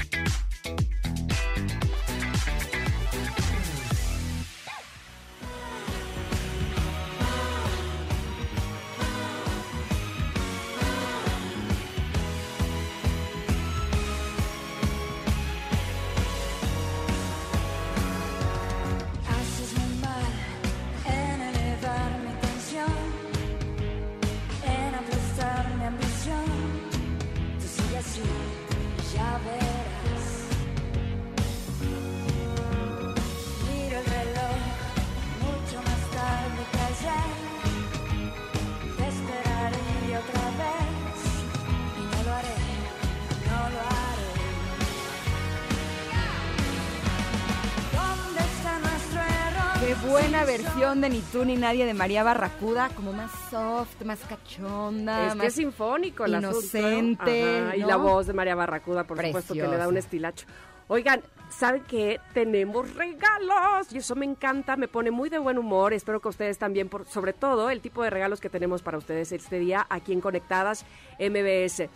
tú 51.41 51.45
ni 51.47 51.55
nadie 51.55 51.87
de 51.87 51.95
María 51.95 52.23
Barracuda, 52.23 52.89
como 52.89 53.13
más 53.13 53.31
soft, 53.49 53.99
más 54.05 54.19
cachonda, 54.19 55.25
Es 55.25 55.31
que 55.31 55.37
más 55.37 55.47
es 55.47 55.53
sinfónico 55.55 56.23
asunto. 56.23 56.49
inocente, 56.49 57.77
Y 57.77 57.79
la 57.79 57.95
voz 57.95 58.27
de 58.27 58.33
María 58.33 58.53
Barracuda, 58.53 59.05
por 59.05 59.19
supuesto, 59.19 59.55
que 59.55 59.67
le 59.67 59.75
da 59.77 59.87
un 59.87 59.97
estilacho. 59.97 60.45
Oigan, 60.87 61.21
¿saben 61.49 61.83
qué? 61.87 62.19
Tenemos 62.35 62.93
regalos 62.93 63.91
y 63.91 63.97
eso 63.97 64.15
me 64.15 64.25
encanta, 64.25 64.75
me 64.75 64.87
pone 64.87 65.09
muy 65.09 65.29
de 65.29 65.39
buen 65.39 65.57
humor. 65.57 65.93
Espero 65.93 66.19
que 66.19 66.27
ustedes 66.27 66.59
también, 66.59 66.89
por, 66.89 67.07
sobre 67.07 67.33
todo 67.33 67.71
el 67.71 67.81
tipo 67.81 68.03
de 68.03 68.11
regalos 68.11 68.39
que 68.39 68.49
tenemos 68.49 68.83
para 68.83 68.99
ustedes 68.99 69.31
este 69.31 69.57
día 69.57 69.87
aquí 69.89 70.13
en 70.13 70.21
Conectadas 70.21 70.85
MBS. 71.17 71.89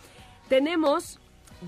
Tenemos 0.49 1.19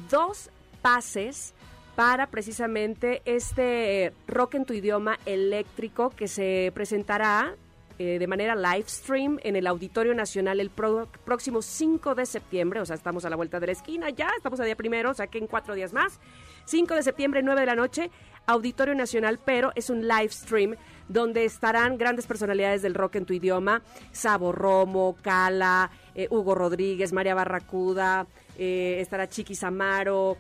dos 0.09 0.49
pases 0.81 1.53
para 1.95 2.27
precisamente 2.27 3.21
este 3.25 4.13
rock 4.27 4.55
en 4.55 4.65
tu 4.65 4.73
idioma 4.73 5.19
eléctrico 5.25 6.09
que 6.09 6.27
se 6.27 6.71
presentará 6.73 7.55
eh, 7.99 8.19
de 8.19 8.27
manera 8.27 8.55
live 8.55 8.87
stream 8.87 9.39
en 9.41 9.55
el 9.55 9.65
Auditorio 9.65 10.13
Nacional 10.13 10.59
el 10.59 10.69
próximo 10.69 11.63
5 11.63 12.13
de 12.13 12.27
septiembre, 12.27 12.79
o 12.79 12.85
sea, 12.85 12.95
estamos 12.95 13.25
a 13.25 13.29
la 13.31 13.35
vuelta 13.35 13.59
de 13.59 13.65
la 13.65 13.71
esquina 13.71 14.11
ya, 14.11 14.29
estamos 14.37 14.59
a 14.59 14.65
día 14.65 14.75
primero, 14.75 15.09
o 15.09 15.13
sea 15.15 15.25
que 15.25 15.39
en 15.39 15.47
cuatro 15.47 15.73
días 15.73 15.93
más. 15.93 16.19
5 16.65 16.93
de 16.93 17.01
septiembre, 17.01 17.41
9 17.41 17.61
de 17.61 17.65
la 17.65 17.75
noche, 17.75 18.11
Auditorio 18.45 18.93
Nacional, 18.93 19.39
pero 19.43 19.71
es 19.73 19.89
un 19.89 20.07
live 20.07 20.29
stream 20.29 20.75
donde 21.07 21.43
estarán 21.45 21.97
grandes 21.97 22.27
personalidades 22.27 22.83
del 22.83 22.93
rock 22.93 23.15
en 23.15 23.25
tu 23.25 23.33
idioma, 23.33 23.81
Sabo 24.11 24.51
Romo, 24.51 25.15
Cala, 25.23 25.89
eh, 26.13 26.27
Hugo 26.29 26.53
Rodríguez, 26.53 27.13
María 27.13 27.33
Barracuda, 27.33 28.27
eh, 28.59 28.97
estará 28.99 29.27
Chiqui 29.27 29.55
Samaro, 29.55 30.37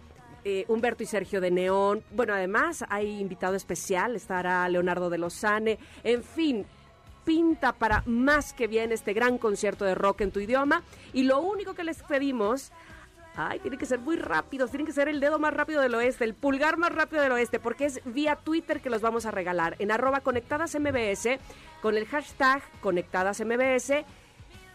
Humberto 0.69 1.03
y 1.03 1.05
Sergio 1.05 1.41
de 1.41 1.51
Neón. 1.51 2.03
Bueno, 2.11 2.33
además 2.33 2.85
hay 2.87 3.19
invitado 3.19 3.55
especial, 3.55 4.15
estará 4.15 4.69
Leonardo 4.69 5.09
de 5.09 5.17
Lozane. 5.17 5.77
En 6.05 6.23
fin, 6.23 6.65
pinta 7.27 7.73
para 7.73 8.03
más 8.05 8.53
que 8.53 8.67
bien 8.67 8.93
este 8.93 9.11
gran 9.11 9.37
concierto 9.37 9.83
de 9.83 9.93
rock 9.95 10.21
en 10.21 10.31
tu 10.31 10.39
idioma. 10.39 10.81
Y 11.11 11.23
lo 11.23 11.41
único 11.41 11.73
que 11.73 11.83
les 11.83 12.01
pedimos, 12.01 12.71
ay, 13.35 13.59
tienen 13.59 13.77
que 13.77 13.85
ser 13.85 13.99
muy 13.99 14.15
rápidos, 14.15 14.71
tienen 14.71 14.87
que 14.87 14.93
ser 14.93 15.09
el 15.09 15.19
dedo 15.19 15.37
más 15.37 15.53
rápido 15.53 15.81
del 15.81 15.93
oeste, 15.93 16.23
el 16.23 16.33
pulgar 16.33 16.77
más 16.77 16.95
rápido 16.95 17.21
del 17.21 17.33
oeste, 17.33 17.59
porque 17.59 17.83
es 17.83 17.99
vía 18.05 18.37
Twitter 18.37 18.79
que 18.79 18.89
los 18.89 19.01
vamos 19.01 19.25
a 19.25 19.31
regalar. 19.31 19.75
En 19.79 19.91
arroba 19.91 20.21
conectadas 20.21 20.73
MBS, 20.79 21.37
con 21.81 21.97
el 21.97 22.07
hashtag 22.07 22.63
conectadas 22.79 23.41
MBS, 23.41 24.05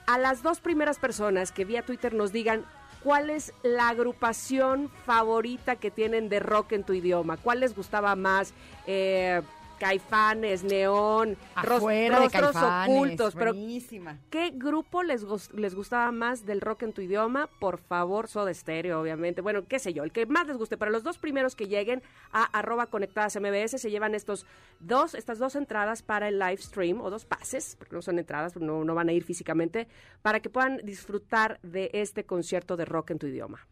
a 0.06 0.18
las 0.18 0.42
dos 0.42 0.60
primeras 0.60 0.98
personas 0.98 1.52
que 1.52 1.64
vía 1.64 1.82
Twitter 1.82 2.12
nos 2.12 2.32
digan 2.32 2.66
cuál 3.02 3.30
es 3.30 3.54
la 3.62 3.88
agrupación 3.88 4.90
favorita 5.06 5.76
que 5.76 5.90
tienen 5.90 6.28
de 6.28 6.38
rock 6.38 6.72
en 6.72 6.84
tu 6.84 6.92
idioma, 6.92 7.38
cuál 7.38 7.60
les 7.60 7.74
gustaba 7.74 8.14
más, 8.14 8.52
eh, 8.86 9.40
Caifanes, 9.82 10.62
Neón, 10.62 11.36
ros- 11.62 11.78
Afuera 11.78 12.20
de 12.20 12.28
Caifanes, 12.30 12.96
ocultos, 12.96 13.34
pero 13.34 13.52
buenísima. 13.52 14.16
¿qué 14.30 14.50
grupo 14.54 15.02
les, 15.02 15.24
les 15.52 15.74
gustaba 15.74 16.12
más 16.12 16.46
del 16.46 16.60
rock 16.60 16.84
en 16.84 16.92
tu 16.92 17.00
idioma? 17.00 17.48
Por 17.58 17.78
favor, 17.78 18.28
Soda 18.28 18.54
Stereo, 18.54 19.00
obviamente. 19.00 19.40
Bueno, 19.40 19.64
qué 19.66 19.78
sé 19.80 19.92
yo, 19.92 20.04
el 20.04 20.12
que 20.12 20.24
más 20.26 20.46
les 20.46 20.56
guste. 20.56 20.78
Para 20.78 20.90
los 20.92 21.02
dos 21.02 21.18
primeros 21.18 21.56
que 21.56 21.66
lleguen 21.66 22.00
a 22.30 22.44
arroba 22.44 22.86
conectadas 22.86 23.36
MBS 23.40 23.80
se 23.80 23.90
llevan 23.90 24.14
estos 24.14 24.46
dos, 24.78 25.14
estas 25.14 25.38
dos 25.40 25.56
entradas 25.56 26.02
para 26.02 26.28
el 26.28 26.38
live 26.38 26.58
stream, 26.58 27.00
o 27.00 27.10
dos 27.10 27.24
pases, 27.24 27.74
porque 27.76 27.96
no 27.96 28.02
son 28.02 28.18
entradas, 28.20 28.54
no, 28.56 28.84
no 28.84 28.94
van 28.94 29.08
a 29.08 29.12
ir 29.12 29.24
físicamente, 29.24 29.88
para 30.22 30.38
que 30.38 30.48
puedan 30.48 30.78
disfrutar 30.84 31.58
de 31.62 31.90
este 31.92 32.24
concierto 32.24 32.76
de 32.76 32.84
rock 32.84 33.10
en 33.10 33.18
tu 33.18 33.26
idioma. 33.26 33.66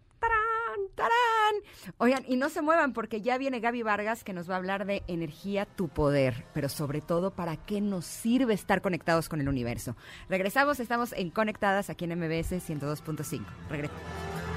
¡Tarán! 1.01 1.94
Oigan, 1.96 2.24
y 2.28 2.36
no 2.36 2.51
se 2.51 2.61
muevan 2.61 2.92
porque 2.92 3.22
ya 3.22 3.38
viene 3.38 3.61
Gaby 3.61 3.82
Vargas 3.82 4.22
que 4.22 4.34
nos 4.34 4.51
va 4.51 4.55
a 4.55 4.59
hablar 4.59 4.84
de 4.84 5.03
energía, 5.07 5.64
tu 5.64 5.88
poder, 5.88 6.44
pero 6.53 6.68
sobre 6.68 7.01
todo 7.01 7.30
para 7.30 7.57
qué 7.57 7.80
nos 7.80 8.05
sirve 8.05 8.53
estar 8.53 8.82
conectados 8.82 9.30
con 9.30 9.40
el 9.40 9.48
universo. 9.48 9.96
Regresamos, 10.28 10.78
estamos 10.78 11.14
en 11.14 11.30
Conectadas 11.30 11.88
aquí 11.88 12.05
en 12.05 12.18
MBS 12.18 12.53
102.5. 12.53 13.44
Regresamos. 13.70 14.49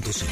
102.5. 0.00 0.29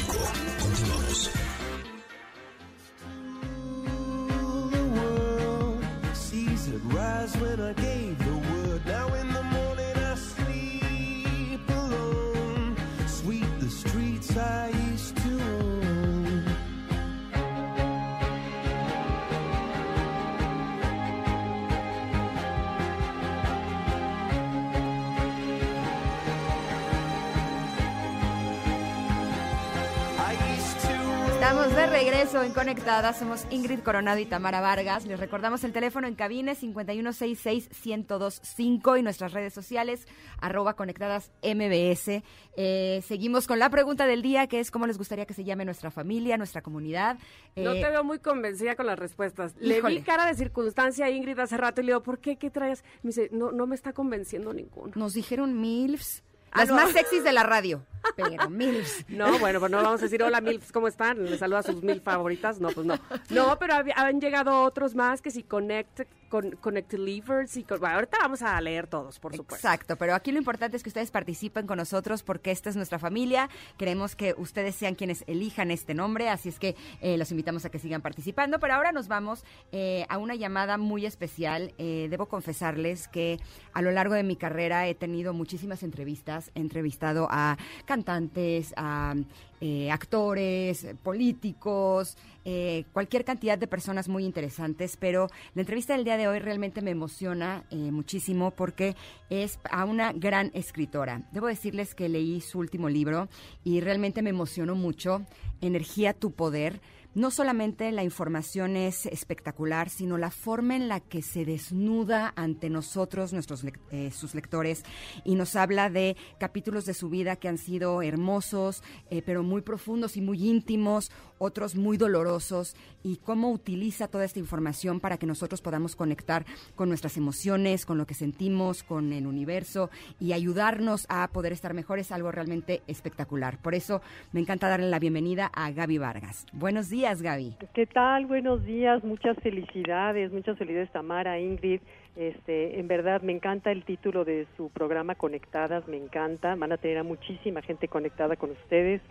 regreso 32.31 32.43
en 32.43 32.53
Conectadas. 32.53 33.17
Somos 33.17 33.47
Ingrid 33.49 33.79
Coronado 33.79 34.19
y 34.19 34.25
Tamara 34.25 34.61
Vargas. 34.61 35.03
Les 35.05 35.19
recordamos 35.19 35.63
el 35.63 35.71
teléfono 35.73 36.05
en 36.07 36.13
cabine 36.15 36.55
5166-1025 36.55 38.99
y 38.99 39.03
nuestras 39.03 39.33
redes 39.33 39.51
sociales, 39.53 40.05
arroba 40.39 40.75
conectadas 40.75 41.31
MBS. 41.41 42.21
Eh, 42.55 43.01
seguimos 43.07 43.47
con 43.47 43.57
la 43.59 43.69
pregunta 43.71 44.05
del 44.05 44.21
día, 44.21 44.45
que 44.47 44.59
es 44.59 44.69
cómo 44.69 44.85
les 44.85 44.97
gustaría 44.99 45.25
que 45.25 45.33
se 45.33 45.43
llame 45.43 45.65
nuestra 45.65 45.89
familia, 45.91 46.37
nuestra 46.37 46.61
comunidad. 46.61 47.17
No 47.55 47.71
Eh, 47.73 47.81
te 47.81 47.89
veo 47.89 48.03
muy 48.03 48.19
convencida 48.19 48.75
con 48.75 48.85
las 48.85 48.99
respuestas. 48.99 49.55
Le 49.59 49.77
Híjole. 49.79 49.95
vi 49.95 50.01
cara 50.03 50.25
de 50.27 50.35
circunstancia 50.35 51.05
a 51.05 51.09
Ingrid 51.09 51.39
hace 51.39 51.57
rato 51.57 51.81
y 51.81 51.85
le 51.85 51.93
digo, 51.93 52.03
¿por 52.03 52.19
qué? 52.19 52.35
¿Qué 52.37 52.51
traes? 52.51 52.83
Me 53.01 53.07
dice, 53.09 53.29
no, 53.31 53.51
no 53.51 53.65
me 53.65 53.73
está 53.75 53.91
convenciendo 53.93 54.53
ninguno. 54.53 54.91
Nos 54.95 55.13
dijeron 55.13 55.59
MILFs. 55.59 56.21
Ah, 56.51 56.61
Las 56.61 56.69
no. 56.69 56.75
más 56.77 56.89
sexys 56.91 57.23
de 57.23 57.31
la 57.31 57.43
radio. 57.43 57.83
Pero 58.15 58.49
MILFs. 58.49 59.05
No, 59.09 59.37
bueno, 59.39 59.59
pues 59.59 59.71
no 59.71 59.77
vamos 59.77 60.01
a 60.01 60.03
decir, 60.05 60.21
hola 60.23 60.41
Milfs, 60.41 60.71
¿cómo 60.71 60.87
están? 60.87 61.23
Le 61.25 61.37
saluda 61.37 61.59
a 61.59 61.63
sus 61.63 61.81
mil 61.83 62.01
favoritas. 62.01 62.59
No, 62.59 62.69
pues 62.69 62.85
no. 62.85 62.97
No, 63.29 63.57
pero 63.59 63.73
han 63.95 64.21
llegado 64.21 64.63
otros 64.63 64.95
más 64.95 65.21
que 65.21 65.31
si 65.31 65.43
Connect, 65.43 66.01
con, 66.29 66.51
Connect 66.51 66.93
Livers 66.93 67.57
y 67.57 67.63
con- 67.63 67.79
bueno, 67.79 67.95
ahorita 67.95 68.17
vamos 68.21 68.41
a 68.41 68.59
leer 68.61 68.87
todos, 68.87 69.19
por 69.19 69.35
supuesto. 69.35 69.67
Exacto, 69.67 69.95
pero 69.97 70.15
aquí 70.15 70.31
lo 70.31 70.37
importante 70.37 70.77
es 70.77 70.83
que 70.83 70.89
ustedes 70.89 71.11
participen 71.11 71.67
con 71.67 71.77
nosotros 71.77 72.23
porque 72.23 72.51
esta 72.51 72.69
es 72.69 72.75
nuestra 72.75 72.99
familia. 72.99 73.49
Queremos 73.77 74.15
que 74.15 74.33
ustedes 74.37 74.75
sean 74.75 74.95
quienes 74.95 75.23
elijan 75.27 75.71
este 75.71 75.93
nombre, 75.93 76.29
así 76.29 76.49
es 76.49 76.59
que 76.59 76.75
eh, 77.01 77.17
los 77.17 77.31
invitamos 77.31 77.65
a 77.65 77.69
que 77.69 77.79
sigan 77.79 78.01
participando. 78.01 78.59
Pero 78.59 78.75
ahora 78.75 78.91
nos 78.91 79.07
vamos 79.07 79.43
eh, 79.71 80.05
a 80.09 80.17
una 80.17 80.35
llamada 80.35 80.77
muy 80.77 81.05
especial. 81.05 81.73
Eh, 81.77 82.07
debo 82.09 82.27
confesarles 82.27 83.07
que 83.07 83.39
a 83.73 83.81
lo 83.81 83.91
largo 83.91 84.13
de 84.13 84.23
mi 84.23 84.35
carrera 84.35 84.87
he 84.87 84.95
tenido 84.95 85.33
muchísimas 85.33 85.83
entrevistas. 85.83 86.51
He 86.55 86.59
entrevistado 86.61 87.27
a 87.31 87.57
cantantes, 87.85 88.73
a 88.77 89.15
eh, 89.61 89.91
actores, 89.91 90.87
políticos, 91.03 92.17
eh, 92.45 92.85
cualquier 92.93 93.25
cantidad 93.25 93.57
de 93.57 93.67
personas 93.67 94.07
muy 94.07 94.23
interesantes, 94.23 94.97
pero 94.97 95.27
la 95.53 95.61
entrevista 95.61 95.93
del 95.93 96.05
día 96.05 96.17
de 96.17 96.27
hoy 96.27 96.39
realmente 96.39 96.81
me 96.81 96.91
emociona 96.91 97.63
eh, 97.69 97.91
muchísimo 97.91 98.51
porque 98.51 98.95
es 99.29 99.59
a 99.69 99.85
una 99.85 100.13
gran 100.13 100.49
escritora. 100.53 101.23
Debo 101.31 101.47
decirles 101.47 101.93
que 101.93 102.09
leí 102.09 102.41
su 102.41 102.59
último 102.59 102.89
libro 102.89 103.27
y 103.63 103.81
realmente 103.81 104.21
me 104.21 104.29
emocionó 104.29 104.75
mucho, 104.75 105.25
Energía, 105.61 106.13
tu 106.13 106.31
poder 106.31 106.79
no 107.15 107.31
solamente 107.31 107.91
la 107.91 108.03
información 108.03 108.75
es 108.75 109.05
espectacular, 109.07 109.89
sino 109.89 110.17
la 110.17 110.29
forma 110.29 110.75
en 110.75 110.87
la 110.87 110.99
que 110.99 111.21
se 111.21 111.43
desnuda 111.43 112.33
ante 112.35 112.69
nosotros, 112.69 113.33
nuestros 113.33 113.65
eh, 113.91 114.11
sus 114.11 114.35
lectores, 114.35 114.83
y 115.25 115.35
nos 115.35 115.55
habla 115.55 115.89
de 115.89 116.15
capítulos 116.39 116.85
de 116.85 116.93
su 116.93 117.09
vida 117.09 117.35
que 117.37 117.47
han 117.47 117.57
sido 117.57 118.01
hermosos, 118.01 118.83
eh, 119.09 119.23
pero 119.25 119.41
muy 119.43 119.61
profundos 119.61 120.17
y 120.17 120.21
muy 120.21 120.47
íntimos, 120.47 121.11
otros 121.39 121.75
muy 121.75 121.97
dolorosos, 121.97 122.75
y 123.01 123.17
cómo 123.17 123.51
utiliza 123.51 124.07
toda 124.07 124.25
esta 124.25 124.39
información 124.39 124.99
para 124.99 125.17
que 125.17 125.25
nosotros 125.25 125.61
podamos 125.61 125.95
conectar 125.95 126.45
con 126.75 126.89
nuestras 126.89 127.17
emociones, 127.17 127.85
con 127.85 127.97
lo 127.97 128.05
que 128.05 128.13
sentimos, 128.13 128.83
con 128.83 129.13
el 129.13 129.25
universo, 129.25 129.89
y 130.19 130.33
ayudarnos 130.33 131.05
a 131.09 131.27
poder 131.29 131.53
estar 131.53 131.73
mejor 131.73 131.97
es 131.97 132.11
algo 132.11 132.31
realmente 132.31 132.83
espectacular. 132.87 133.59
Por 133.61 133.73
eso 133.73 134.01
me 134.31 134.41
encanta 134.41 134.69
darle 134.69 134.89
la 134.89 134.99
bienvenida 134.99 135.49
a 135.53 135.71
Gaby 135.71 135.97
Vargas. 135.97 136.45
Buenos 136.53 136.89
días 136.89 136.98
días, 136.99 137.21
Gaby. 137.21 137.55
¿Qué 137.73 137.85
tal? 137.85 138.25
Buenos 138.25 138.65
días, 138.65 139.01
muchas 139.05 139.37
felicidades, 139.37 140.33
muchas 140.33 140.57
felicidades 140.57 140.91
Tamara, 140.91 141.39
Ingrid. 141.39 141.79
Este, 142.17 142.77
en 142.77 142.89
verdad 142.89 143.21
me 143.21 143.31
encanta 143.31 143.71
el 143.71 143.85
título 143.85 144.25
de 144.25 144.47
su 144.57 144.67
programa 144.67 145.15
Conectadas, 145.15 145.87
me 145.87 145.95
encanta. 145.95 146.55
Van 146.55 146.73
a 146.73 146.77
tener 146.77 146.97
a 146.97 147.03
muchísima 147.03 147.61
gente 147.61 147.87
conectada 147.87 148.35
con 148.35 148.51
ustedes 148.51 149.01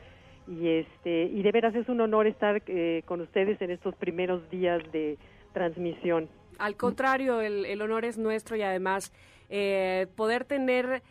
y 0.46 0.68
este 0.68 1.30
y 1.32 1.40
de 1.42 1.50
veras 1.50 1.74
es 1.74 1.88
un 1.88 2.02
honor 2.02 2.26
estar 2.26 2.62
eh, 2.66 3.02
con 3.06 3.22
ustedes 3.22 3.58
en 3.62 3.70
estos 3.70 3.94
primeros 3.94 4.50
días 4.50 4.82
de 4.92 5.16
transmisión. 5.54 6.28
Al 6.58 6.76
contrario, 6.76 7.40
el, 7.40 7.64
el 7.64 7.80
honor 7.80 8.04
es 8.04 8.18
nuestro 8.18 8.54
y 8.56 8.60
además 8.60 9.14
eh, 9.48 10.08
poder 10.14 10.44
tener 10.44 11.02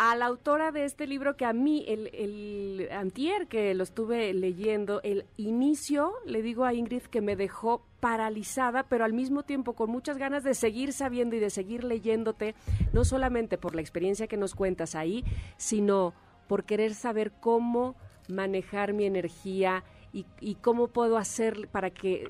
a 0.00 0.16
la 0.16 0.24
autora 0.24 0.72
de 0.72 0.86
este 0.86 1.06
libro 1.06 1.36
que 1.36 1.44
a 1.44 1.52
mí, 1.52 1.84
el, 1.86 2.06
el 2.14 2.88
antier 2.90 3.48
que 3.48 3.74
lo 3.74 3.82
estuve 3.82 4.32
leyendo, 4.32 5.02
el 5.02 5.26
inicio, 5.36 6.14
le 6.24 6.40
digo 6.40 6.64
a 6.64 6.72
Ingrid 6.72 7.02
que 7.02 7.20
me 7.20 7.36
dejó 7.36 7.84
paralizada, 8.00 8.84
pero 8.84 9.04
al 9.04 9.12
mismo 9.12 9.42
tiempo 9.42 9.74
con 9.74 9.90
muchas 9.90 10.16
ganas 10.16 10.42
de 10.42 10.54
seguir 10.54 10.94
sabiendo 10.94 11.36
y 11.36 11.38
de 11.38 11.50
seguir 11.50 11.84
leyéndote, 11.84 12.54
no 12.94 13.04
solamente 13.04 13.58
por 13.58 13.74
la 13.74 13.82
experiencia 13.82 14.26
que 14.26 14.38
nos 14.38 14.54
cuentas 14.54 14.94
ahí, 14.94 15.22
sino 15.58 16.14
por 16.48 16.64
querer 16.64 16.94
saber 16.94 17.30
cómo 17.38 17.94
manejar 18.26 18.94
mi 18.94 19.04
energía 19.04 19.84
y, 20.14 20.54
cómo 20.62 20.88
puedo 20.88 21.18
hacer 21.18 21.68
para 21.68 21.90
que 21.90 22.24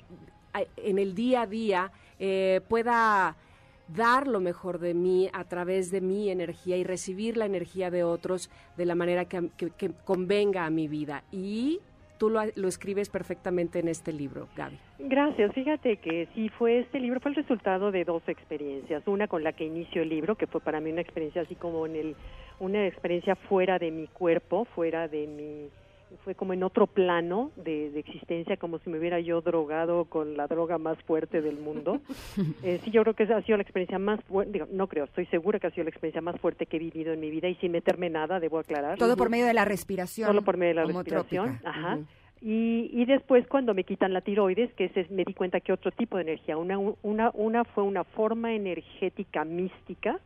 en 0.77 0.99
el 0.99 1.15
día 1.15 1.43
a 1.43 1.47
día 1.47 1.93
eh, 2.19 2.63
pueda 2.69 3.37
dar 3.95 4.27
lo 4.27 4.41
mejor 4.41 4.79
de 4.79 4.95
mí 4.95 5.29
a 5.33 5.45
través 5.45 5.91
de 5.91 6.01
mi 6.01 6.31
energía 6.31 6.77
y 6.77 6.85
recibir 6.85 7.37
la 7.37 7.47
energía 7.47 7.91
de 7.91 8.05
otros 8.05 8.51
de 8.77 8.87
la 8.87 8.95
manera 8.95 9.25
que, 9.27 9.51
convenga 10.05 10.65
a 10.67 10.71
mi 10.71 10.89
vida. 10.89 11.23
Y 11.33 11.81
tú 12.19 12.31
lo, 12.31 12.43
lo, 12.55 12.69
escribes 12.69 13.09
perfectamente 13.09 13.79
en 13.79 13.89
este 13.89 14.13
libro, 14.13 14.49
Gaby. 14.57 14.79
Gracias. 14.99 15.53
Fíjate 15.53 15.97
que 15.97 16.29
sí 16.35 16.49
fue 16.51 16.81
este 16.81 17.01
libro, 17.01 17.21
fue 17.21 17.31
el 17.31 17.37
resultado 17.37 17.91
de 17.91 18.05
dos 18.05 18.23
experiencias. 18.29 19.03
Una 19.07 19.29
con 19.29 19.43
la 19.43 19.53
que 19.53 19.65
inició 19.65 20.03
el 20.03 20.11
libro, 20.11 20.37
que 20.37 20.47
fue 20.47 20.61
para 20.61 20.81
mí 20.81 20.91
una 20.91 21.01
experiencia 21.01 21.43
así 21.43 21.55
como 21.55 21.87
en 21.87 21.97
el, 21.97 22.17
una 22.59 22.87
experiencia 22.87 23.35
fuera 23.37 23.79
de 23.79 23.91
mi 23.91 24.07
cuerpo, 24.07 24.67
fuera 24.67 25.09
de 25.09 25.27
mi 25.27 25.71
fue 26.25 26.35
como 26.35 26.53
en 26.53 26.63
otro 26.63 26.87
plano 26.87 27.51
de, 27.57 27.99
existencia, 27.99 28.57
como 28.57 28.79
si 28.79 28.91
me 28.91 28.99
hubiera 28.99 29.21
yo 29.21 29.41
drogado 29.41 30.05
con 30.07 30.37
la 30.37 30.47
droga 30.47 30.79
más 30.79 30.99
fuerte 31.05 31.41
del 31.41 31.59
mundo. 31.59 32.01
eh, 32.63 32.81
sí, 32.85 32.91
yo 32.91 33.03
creo 33.03 33.15
que 33.15 33.25
esa 33.25 33.37
ha 33.37 33.43
sido 33.43 33.57
la 33.57 33.63
experiencia 33.63 33.99
más 33.99 34.23
fuerte, 34.25 34.53
digo, 34.53 34.67
no 34.71 34.87
creo, 34.87 35.05
estoy 35.05 35.27
segura 35.27 35.59
que 35.59 35.67
ha 35.67 35.71
sido 35.71 35.85
la 35.85 35.91
experiencia 35.91 36.21
más 36.21 36.41
fuerte 36.41 36.67
que 36.67 36.77
he 36.77 36.81
vivido 36.81 37.13
en 37.13 37.21
mi 37.21 37.31
vida 37.31 37.49
y 37.49 37.55
sin 37.57 37.73
meterme 37.73 38.11
nada, 38.11 38.41
debo 38.41 38.59
aclarar. 38.59 38.99
Todo 38.99 39.17
por 39.17 39.31
medio 39.31 39.47
de 39.47 39.55
la 39.55 39.65
respiración. 39.65 40.27
Solo 40.27 40.43
por 40.43 40.57
medio 40.57 40.71
de 40.71 40.87
la 40.87 40.93
respiración, 40.93 41.61
ajá. 41.65 41.99
Y, 42.43 42.91
y, 42.95 43.05
después 43.05 43.47
cuando 43.49 43.75
me 43.75 43.85
quitan 43.85 44.15
la 44.15 44.23
tiroides, 44.23 44.73
que 44.73 44.87
ese, 44.87 45.07
me 45.11 45.25
di 45.25 45.35
cuenta 45.35 45.61
que 45.61 45.75
otro 45.75 45.91
tipo 45.91 46.17
de 46.17 46.23
energía, 46.23 46.57
una, 46.57 46.79
una, 47.03 47.31
una 47.35 47.65
fue 47.65 47.85
una 47.85 48.03
forma 48.05 48.55
energética 48.55 49.45
mística, 49.45 50.19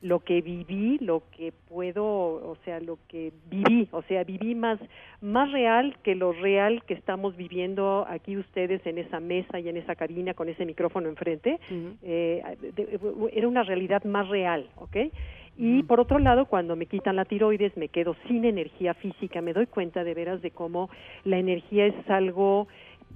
lo 0.00 0.20
que 0.20 0.40
viví, 0.40 0.96
lo 1.00 1.22
que 1.36 1.52
puedo, 1.68 2.04
o 2.04 2.56
sea, 2.64 2.80
lo 2.80 2.98
que 3.06 3.32
viví, 3.50 3.86
o 3.92 4.00
sea, 4.02 4.24
viví 4.24 4.54
más, 4.54 4.78
más 5.20 5.52
real 5.52 5.94
que 6.02 6.14
lo 6.14 6.32
real 6.32 6.82
que 6.84 6.94
estamos 6.94 7.36
viviendo 7.36 8.06
aquí 8.08 8.38
ustedes 8.38 8.84
en 8.86 8.96
esa 8.96 9.20
mesa 9.20 9.60
y 9.60 9.68
en 9.68 9.76
esa 9.76 9.94
cabina 9.94 10.32
con 10.32 10.48
ese 10.48 10.64
micrófono 10.64 11.10
enfrente, 11.10 11.60
eh, 12.02 12.42
era 13.32 13.46
una 13.46 13.62
realidad 13.62 14.04
más 14.04 14.26
real, 14.28 14.70
¿ok? 14.76 14.96
Y 15.56 15.82
por 15.82 16.00
otro 16.00 16.18
lado, 16.18 16.46
cuando 16.46 16.76
me 16.76 16.86
quitan 16.86 17.16
la 17.16 17.24
tiroides, 17.24 17.76
me 17.76 17.88
quedo 17.88 18.16
sin 18.26 18.44
energía 18.44 18.94
física, 18.94 19.42
me 19.42 19.52
doy 19.52 19.66
cuenta 19.66 20.02
de 20.02 20.14
veras 20.14 20.40
de 20.40 20.50
cómo 20.50 20.88
la 21.24 21.38
energía 21.38 21.86
es 21.86 22.10
algo 22.10 22.68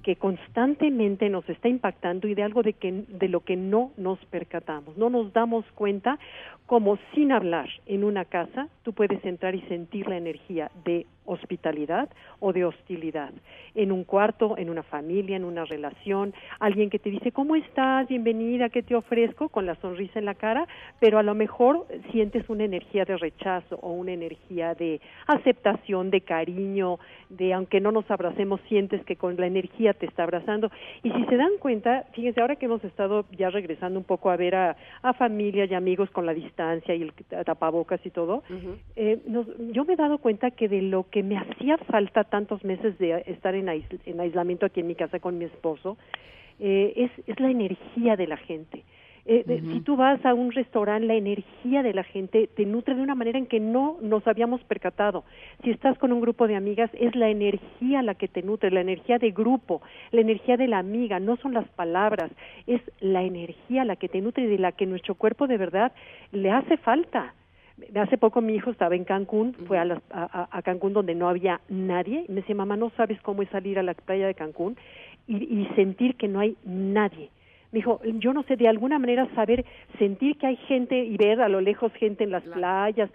que 0.03 0.15
constantemente 0.15 1.29
nos 1.29 1.47
está 1.49 1.67
impactando 1.67 2.27
y 2.27 2.35
de 2.35 2.43
algo 2.43 2.61
de 2.61 2.73
que 2.73 3.05
de 3.07 3.27
lo 3.27 3.41
que 3.41 3.55
no 3.55 3.91
nos 3.97 4.23
percatamos. 4.25 4.95
No 4.97 5.09
nos 5.09 5.33
damos 5.33 5.65
cuenta 5.73 6.19
como 6.65 6.99
sin 7.13 7.31
hablar 7.31 7.67
en 7.85 8.03
una 8.03 8.25
casa 8.25 8.67
tú 8.83 8.93
puedes 8.93 9.23
entrar 9.25 9.55
y 9.55 9.61
sentir 9.61 10.07
la 10.07 10.17
energía 10.17 10.71
de 10.85 11.05
hospitalidad 11.27 12.09
o 12.39 12.51
de 12.53 12.65
hostilidad. 12.65 13.31
En 13.75 13.91
un 13.91 14.03
cuarto, 14.03 14.57
en 14.57 14.71
una 14.71 14.81
familia, 14.81 15.35
en 15.35 15.45
una 15.45 15.65
relación, 15.65 16.33
alguien 16.59 16.89
que 16.89 16.97
te 16.97 17.11
dice, 17.11 17.31
¿cómo 17.31 17.55
estás? 17.55 18.07
Bienvenida, 18.07 18.69
¿qué 18.69 18.81
te 18.81 18.95
ofrezco? 18.95 19.49
Con 19.49 19.67
la 19.67 19.75
sonrisa 19.75 20.17
en 20.17 20.25
la 20.25 20.33
cara, 20.33 20.67
pero 20.99 21.19
a 21.19 21.23
lo 21.23 21.35
mejor 21.35 21.85
sientes 22.11 22.49
una 22.49 22.63
energía 22.63 23.05
de 23.05 23.17
rechazo 23.17 23.75
o 23.81 23.91
una 23.91 24.13
energía 24.13 24.73
de 24.73 24.99
aceptación, 25.27 26.09
de 26.09 26.21
cariño, 26.21 26.97
de 27.29 27.53
aunque 27.53 27.79
no 27.79 27.91
nos 27.91 28.09
abracemos, 28.09 28.59
sientes 28.67 29.03
que 29.05 29.17
con 29.17 29.35
la 29.37 29.47
energía 29.47 29.93
te 29.93 30.05
está 30.05 30.23
abrazando. 30.23 30.71
Y 31.03 31.11
si 31.11 31.25
se 31.25 31.37
dan 31.37 31.51
cuenta, 31.59 32.05
fíjense, 32.13 32.41
ahora 32.41 32.55
que 32.55 32.65
hemos 32.65 32.83
estado 32.83 33.25
ya 33.37 33.49
regresando 33.49 33.99
un 33.99 34.05
poco 34.05 34.29
a 34.29 34.37
ver 34.37 34.55
a, 34.55 34.77
a 35.01 35.13
familia 35.13 35.65
y 35.65 35.73
amigos 35.73 36.09
con 36.11 36.25
la 36.25 36.33
distancia 36.33 36.95
y 36.95 37.01
el 37.01 37.13
tapabocas 37.45 38.03
y 38.05 38.09
todo, 38.09 38.43
eh, 38.95 39.19
yo 39.71 39.85
me 39.85 39.93
he 39.93 39.95
dado 39.95 40.17
cuenta 40.17 40.51
que 40.51 40.67
de 40.67 40.81
lo 40.81 41.09
que 41.09 41.16
que 41.17 41.23
me 41.23 41.35
hacía 41.35 41.79
falta 41.79 42.25
tantos 42.25 42.63
meses 42.63 42.95
de 42.99 43.23
estar 43.25 43.55
en, 43.55 43.67
en 43.69 44.19
aislamiento 44.19 44.67
aquí 44.67 44.81
en 44.81 44.87
mi 44.87 44.93
casa 44.93 45.17
con 45.17 45.35
mi 45.39 45.45
esposo, 45.45 45.97
eh, 46.59 46.93
es, 46.95 47.11
es 47.25 47.39
la 47.39 47.49
energía 47.49 48.15
de 48.15 48.27
la 48.27 48.37
gente. 48.37 48.83
Eh, 49.25 49.43
Si 49.73 49.79
tú 49.81 49.95
vas 49.95 50.23
a 50.23 50.35
un 50.35 50.51
restaurante, 50.51 51.07
la 51.07 51.15
energía 51.15 51.81
de 51.81 51.95
la 51.95 52.03
gente 52.03 52.47
te 52.55 52.67
nutre 52.67 52.93
de 52.93 53.01
una 53.01 53.15
manera 53.15 53.39
en 53.39 53.47
que 53.47 53.59
no 53.59 53.97
nos 53.99 54.27
habíamos 54.27 54.63
percatado. 54.65 55.23
Si 55.63 55.71
estás 55.71 55.97
con 55.97 56.13
un 56.13 56.21
grupo 56.21 56.47
de 56.47 56.55
amigas, 56.55 56.91
es 56.93 57.15
la 57.15 57.29
energía 57.29 58.03
la 58.03 58.13
que 58.13 58.27
te 58.27 58.43
nutre, 58.43 58.69
la 58.69 58.81
energía 58.81 59.17
de 59.17 59.31
grupo, 59.31 59.81
la 60.11 60.21
energía 60.21 60.55
de 60.55 60.67
la 60.67 60.77
amiga, 60.77 61.19
no 61.19 61.37
son 61.37 61.55
las 61.55 61.67
palabras, 61.69 62.29
es 62.67 62.81
la 62.99 63.23
energía 63.23 63.85
la 63.85 63.95
que 63.95 64.07
te 64.07 64.21
nutre 64.21 64.43
y 64.43 64.47
de 64.47 64.59
la 64.59 64.71
que 64.71 64.85
nuestro 64.85 65.15
cuerpo 65.15 65.47
de 65.47 65.57
verdad 65.57 65.91
le 66.31 66.51
hace 66.51 66.77
falta. 66.77 67.33
Hace 67.95 68.17
poco 68.17 68.41
mi 68.41 68.55
hijo 68.55 68.71
estaba 68.71 68.95
en 68.95 69.03
Cancún, 69.03 69.53
fue 69.67 69.77
a, 69.77 70.01
a, 70.09 70.61
Cancún 70.63 70.93
donde 70.93 71.13
no 71.13 71.29
había 71.29 71.61
nadie, 71.69 72.25
y 72.27 72.31
me 72.31 72.41
decía, 72.41 72.55
mamá, 72.55 72.75
no 72.75 72.89
sabes 72.97 73.21
cómo 73.21 73.43
es 73.43 73.49
salir 73.49 73.77
a 73.77 73.83
la 73.83 73.93
playa 73.93 74.25
de 74.25 74.33
Cancún 74.33 74.77
y, 75.27 75.67
sentir 75.75 76.15
que 76.15 76.27
no 76.27 76.39
hay 76.39 76.55
nadie. 76.63 77.29
Me 77.71 77.79
dijo, 77.79 77.99
yo 78.03 78.33
no 78.33 78.43
sé, 78.43 78.55
de 78.55 78.67
alguna 78.67 78.97
manera 78.97 79.27
saber, 79.35 79.65
sentir 79.99 80.37
que 80.37 80.47
hay 80.47 80.55
gente 80.55 81.03
y 81.03 81.17
ver 81.17 81.41
a 81.41 81.49
lo 81.49 81.61
lejos 81.61 81.91
gente 81.93 82.23
en 82.23 82.31
las 82.31 82.43
playas, 82.43 83.09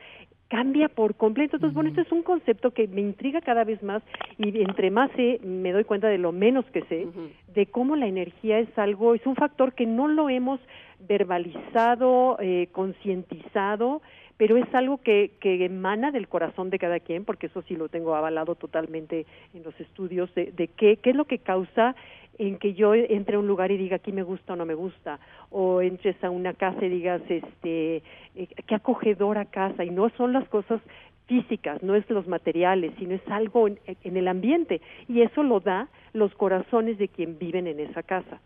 cambia 0.48 0.90
por 0.90 1.14
completo. 1.14 1.56
Entonces, 1.56 1.74
bueno, 1.74 1.88
este 1.88 2.02
es 2.02 2.12
un 2.12 2.22
concepto 2.22 2.72
que 2.72 2.86
me 2.86 3.00
intriga 3.00 3.40
cada 3.40 3.64
vez 3.64 3.82
más 3.82 4.02
y 4.36 4.60
entre 4.60 4.90
más 4.90 5.10
sé, 5.16 5.40
me 5.42 5.72
doy 5.72 5.84
cuenta 5.84 6.08
de 6.08 6.18
lo 6.18 6.32
menos 6.32 6.66
que 6.66 6.82
sé, 6.82 7.08
de 7.54 7.66
cómo 7.66 7.96
la 7.96 8.06
energía 8.06 8.58
es 8.58 8.68
algo, 8.78 9.14
es 9.14 9.26
un 9.26 9.34
factor 9.34 9.72
que 9.72 9.86
no 9.86 10.08
lo 10.08 10.28
hemos 10.28 10.60
verbalizado, 11.00 12.36
eh, 12.40 12.68
concientizado, 12.72 14.02
pero 14.42 14.56
es 14.56 14.74
algo 14.74 14.98
que, 14.98 15.34
que 15.38 15.64
emana 15.64 16.10
del 16.10 16.26
corazón 16.26 16.68
de 16.68 16.80
cada 16.80 16.98
quien, 16.98 17.24
porque 17.24 17.46
eso 17.46 17.62
sí 17.62 17.76
lo 17.76 17.88
tengo 17.88 18.16
avalado 18.16 18.56
totalmente 18.56 19.24
en 19.54 19.62
los 19.62 19.80
estudios 19.80 20.34
de, 20.34 20.50
de 20.50 20.66
qué, 20.66 20.98
es 21.00 21.14
lo 21.14 21.26
que 21.26 21.38
causa 21.38 21.94
en 22.38 22.58
que 22.58 22.74
yo 22.74 22.92
entre 22.92 23.36
a 23.36 23.38
un 23.38 23.46
lugar 23.46 23.70
y 23.70 23.76
diga 23.76 23.98
aquí 23.98 24.10
me 24.10 24.24
gusta 24.24 24.54
o 24.54 24.56
no 24.56 24.66
me 24.66 24.74
gusta, 24.74 25.20
o 25.50 25.80
entres 25.80 26.16
a 26.24 26.30
una 26.30 26.54
casa 26.54 26.84
y 26.84 26.88
digas 26.88 27.22
este 27.28 28.02
eh, 28.34 28.48
qué 28.66 28.74
acogedora 28.74 29.44
casa, 29.44 29.84
y 29.84 29.90
no 29.90 30.10
son 30.16 30.32
las 30.32 30.48
cosas 30.48 30.80
físicas, 31.28 31.80
no 31.84 31.94
es 31.94 32.10
los 32.10 32.26
materiales, 32.26 32.92
sino 32.98 33.14
es 33.14 33.28
algo 33.28 33.68
en, 33.68 33.78
en 33.86 34.16
el 34.16 34.26
ambiente, 34.26 34.80
y 35.06 35.20
eso 35.20 35.44
lo 35.44 35.60
da 35.60 35.86
los 36.14 36.34
corazones 36.34 36.98
de 36.98 37.06
quien 37.06 37.38
viven 37.38 37.68
en 37.68 37.78
esa 37.78 38.02
casa. 38.02 38.40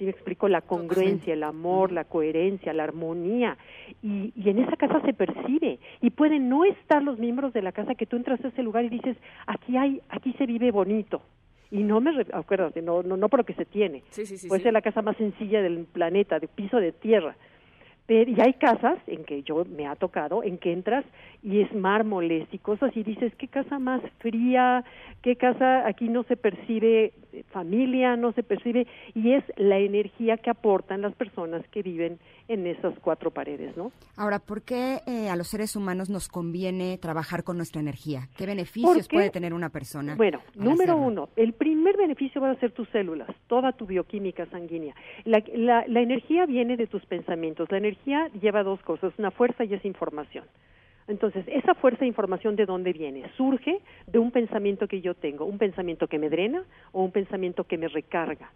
¿Sí 0.00 0.06
me 0.06 0.12
explico? 0.12 0.48
La 0.48 0.62
congruencia, 0.62 1.34
el 1.34 1.42
amor, 1.42 1.92
la 1.92 2.04
coherencia, 2.04 2.72
la 2.72 2.84
armonía. 2.84 3.58
Y, 4.02 4.32
y 4.34 4.48
en 4.48 4.58
esa 4.60 4.74
casa 4.76 4.98
se 5.02 5.12
percibe. 5.12 5.78
Y 6.00 6.08
pueden 6.08 6.48
no 6.48 6.64
estar 6.64 7.02
los 7.02 7.18
miembros 7.18 7.52
de 7.52 7.60
la 7.60 7.70
casa 7.72 7.94
que 7.94 8.06
tú 8.06 8.16
entras 8.16 8.42
a 8.42 8.48
ese 8.48 8.62
lugar 8.62 8.82
y 8.86 8.88
dices, 8.88 9.18
aquí 9.46 9.76
hay, 9.76 10.00
aquí 10.08 10.32
se 10.38 10.46
vive 10.46 10.70
bonito. 10.70 11.20
Y 11.70 11.82
no 11.82 12.00
me, 12.00 12.12
re- 12.12 12.26
acuérdate, 12.32 12.80
no, 12.80 13.02
no, 13.02 13.18
no 13.18 13.28
por 13.28 13.40
lo 13.40 13.44
que 13.44 13.52
se 13.52 13.66
tiene. 13.66 14.02
Sí, 14.08 14.24
sí, 14.24 14.38
sí, 14.38 14.48
Puede 14.48 14.62
ser 14.62 14.72
la 14.72 14.80
casa 14.80 15.02
más 15.02 15.18
sencilla 15.18 15.60
del 15.60 15.84
planeta, 15.84 16.38
de 16.38 16.48
piso 16.48 16.78
de 16.78 16.92
tierra. 16.92 17.36
Pero, 18.06 18.28
y 18.30 18.40
hay 18.40 18.54
casas 18.54 18.98
en 19.06 19.24
que 19.24 19.42
yo 19.42 19.64
me 19.66 19.86
ha 19.86 19.94
tocado, 19.96 20.42
en 20.42 20.56
que 20.56 20.72
entras 20.72 21.04
y 21.44 21.60
es 21.60 21.72
mármoles 21.74 22.48
y 22.50 22.58
cosas 22.58 22.96
y 22.96 23.02
dices, 23.04 23.32
qué 23.36 23.46
casa 23.48 23.78
más 23.78 24.00
fría, 24.18 24.82
qué 25.22 25.36
casa, 25.36 25.86
aquí 25.86 26.08
no 26.08 26.22
se 26.24 26.36
percibe 26.36 27.12
familia, 27.50 28.16
no 28.16 28.32
se 28.32 28.42
percibe, 28.42 28.86
y 29.14 29.32
es 29.32 29.44
la 29.56 29.78
energía 29.78 30.36
que 30.36 30.50
aportan 30.50 31.02
las 31.02 31.14
personas 31.14 31.66
que 31.68 31.82
viven 31.82 32.18
en 32.48 32.66
esas 32.66 32.94
cuatro 33.00 33.30
paredes, 33.30 33.76
¿no? 33.76 33.92
Ahora, 34.16 34.38
¿por 34.38 34.62
qué 34.62 34.98
eh, 35.06 35.28
a 35.28 35.36
los 35.36 35.48
seres 35.48 35.76
humanos 35.76 36.10
nos 36.10 36.28
conviene 36.28 36.98
trabajar 36.98 37.44
con 37.44 37.56
nuestra 37.56 37.80
energía? 37.80 38.28
¿Qué 38.36 38.46
beneficios 38.46 39.08
puede 39.08 39.30
tener 39.30 39.54
una 39.54 39.68
persona? 39.70 40.14
Bueno, 40.16 40.40
número 40.54 40.92
hacerlo? 40.94 40.96
uno, 41.06 41.28
el 41.36 41.52
primer 41.52 41.96
beneficio 41.96 42.40
va 42.40 42.50
a 42.50 42.56
ser 42.60 42.72
tus 42.72 42.88
células, 42.90 43.28
toda 43.46 43.72
tu 43.72 43.86
bioquímica 43.86 44.46
sanguínea. 44.46 44.94
La, 45.24 45.42
la- 45.54 45.84
la 45.86 46.00
energía 46.00 46.46
viene 46.46 46.76
de 46.76 46.86
tus 46.86 47.04
pensamientos. 47.06 47.70
La 47.70 47.78
energía 47.78 48.28
lleva 48.40 48.62
dos 48.62 48.80
cosas, 48.82 49.12
una 49.18 49.30
fuerza 49.30 49.64
y 49.64 49.74
es 49.74 49.84
información. 49.84 50.44
Entonces, 51.10 51.44
esa 51.48 51.74
fuerza 51.74 52.00
de 52.00 52.06
información 52.06 52.54
de 52.56 52.66
dónde 52.66 52.92
viene? 52.92 53.24
Surge 53.36 53.80
de 54.06 54.18
un 54.18 54.30
pensamiento 54.30 54.86
que 54.86 55.00
yo 55.00 55.14
tengo, 55.14 55.44
un 55.44 55.58
pensamiento 55.58 56.06
que 56.06 56.18
me 56.18 56.30
drena 56.30 56.62
o 56.92 57.02
un 57.02 57.10
pensamiento 57.10 57.64
que 57.64 57.76
me 57.76 57.88
recarga. 57.88 58.50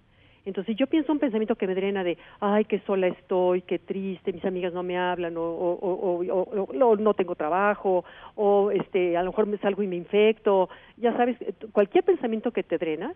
Entonces, 0.46 0.76
yo 0.76 0.86
pienso 0.86 1.10
un 1.10 1.18
pensamiento 1.18 1.56
que 1.56 1.66
me 1.66 1.74
drena 1.74 2.04
de, 2.04 2.16
ay, 2.38 2.66
qué 2.66 2.78
sola 2.80 3.06
estoy, 3.08 3.62
qué 3.62 3.78
triste, 3.78 4.32
mis 4.32 4.44
amigas 4.44 4.72
no 4.74 4.82
me 4.82 4.96
hablan, 4.96 5.36
o, 5.36 5.42
o- 5.42 6.22
o- 6.22 6.86
o- 6.86 6.96
no 6.96 7.14
tengo 7.14 7.34
trabajo, 7.34 8.04
o 8.36 8.70
este, 8.70 9.16
a 9.16 9.22
lo 9.22 9.30
mejor 9.30 9.46
me 9.46 9.58
salgo 9.58 9.82
y 9.82 9.86
me 9.88 9.96
infecto. 9.96 10.68
Ya 10.98 11.16
sabes, 11.16 11.36
cualquier 11.72 12.04
pensamiento 12.04 12.52
que 12.52 12.62
te 12.62 12.78
drena 12.78 13.14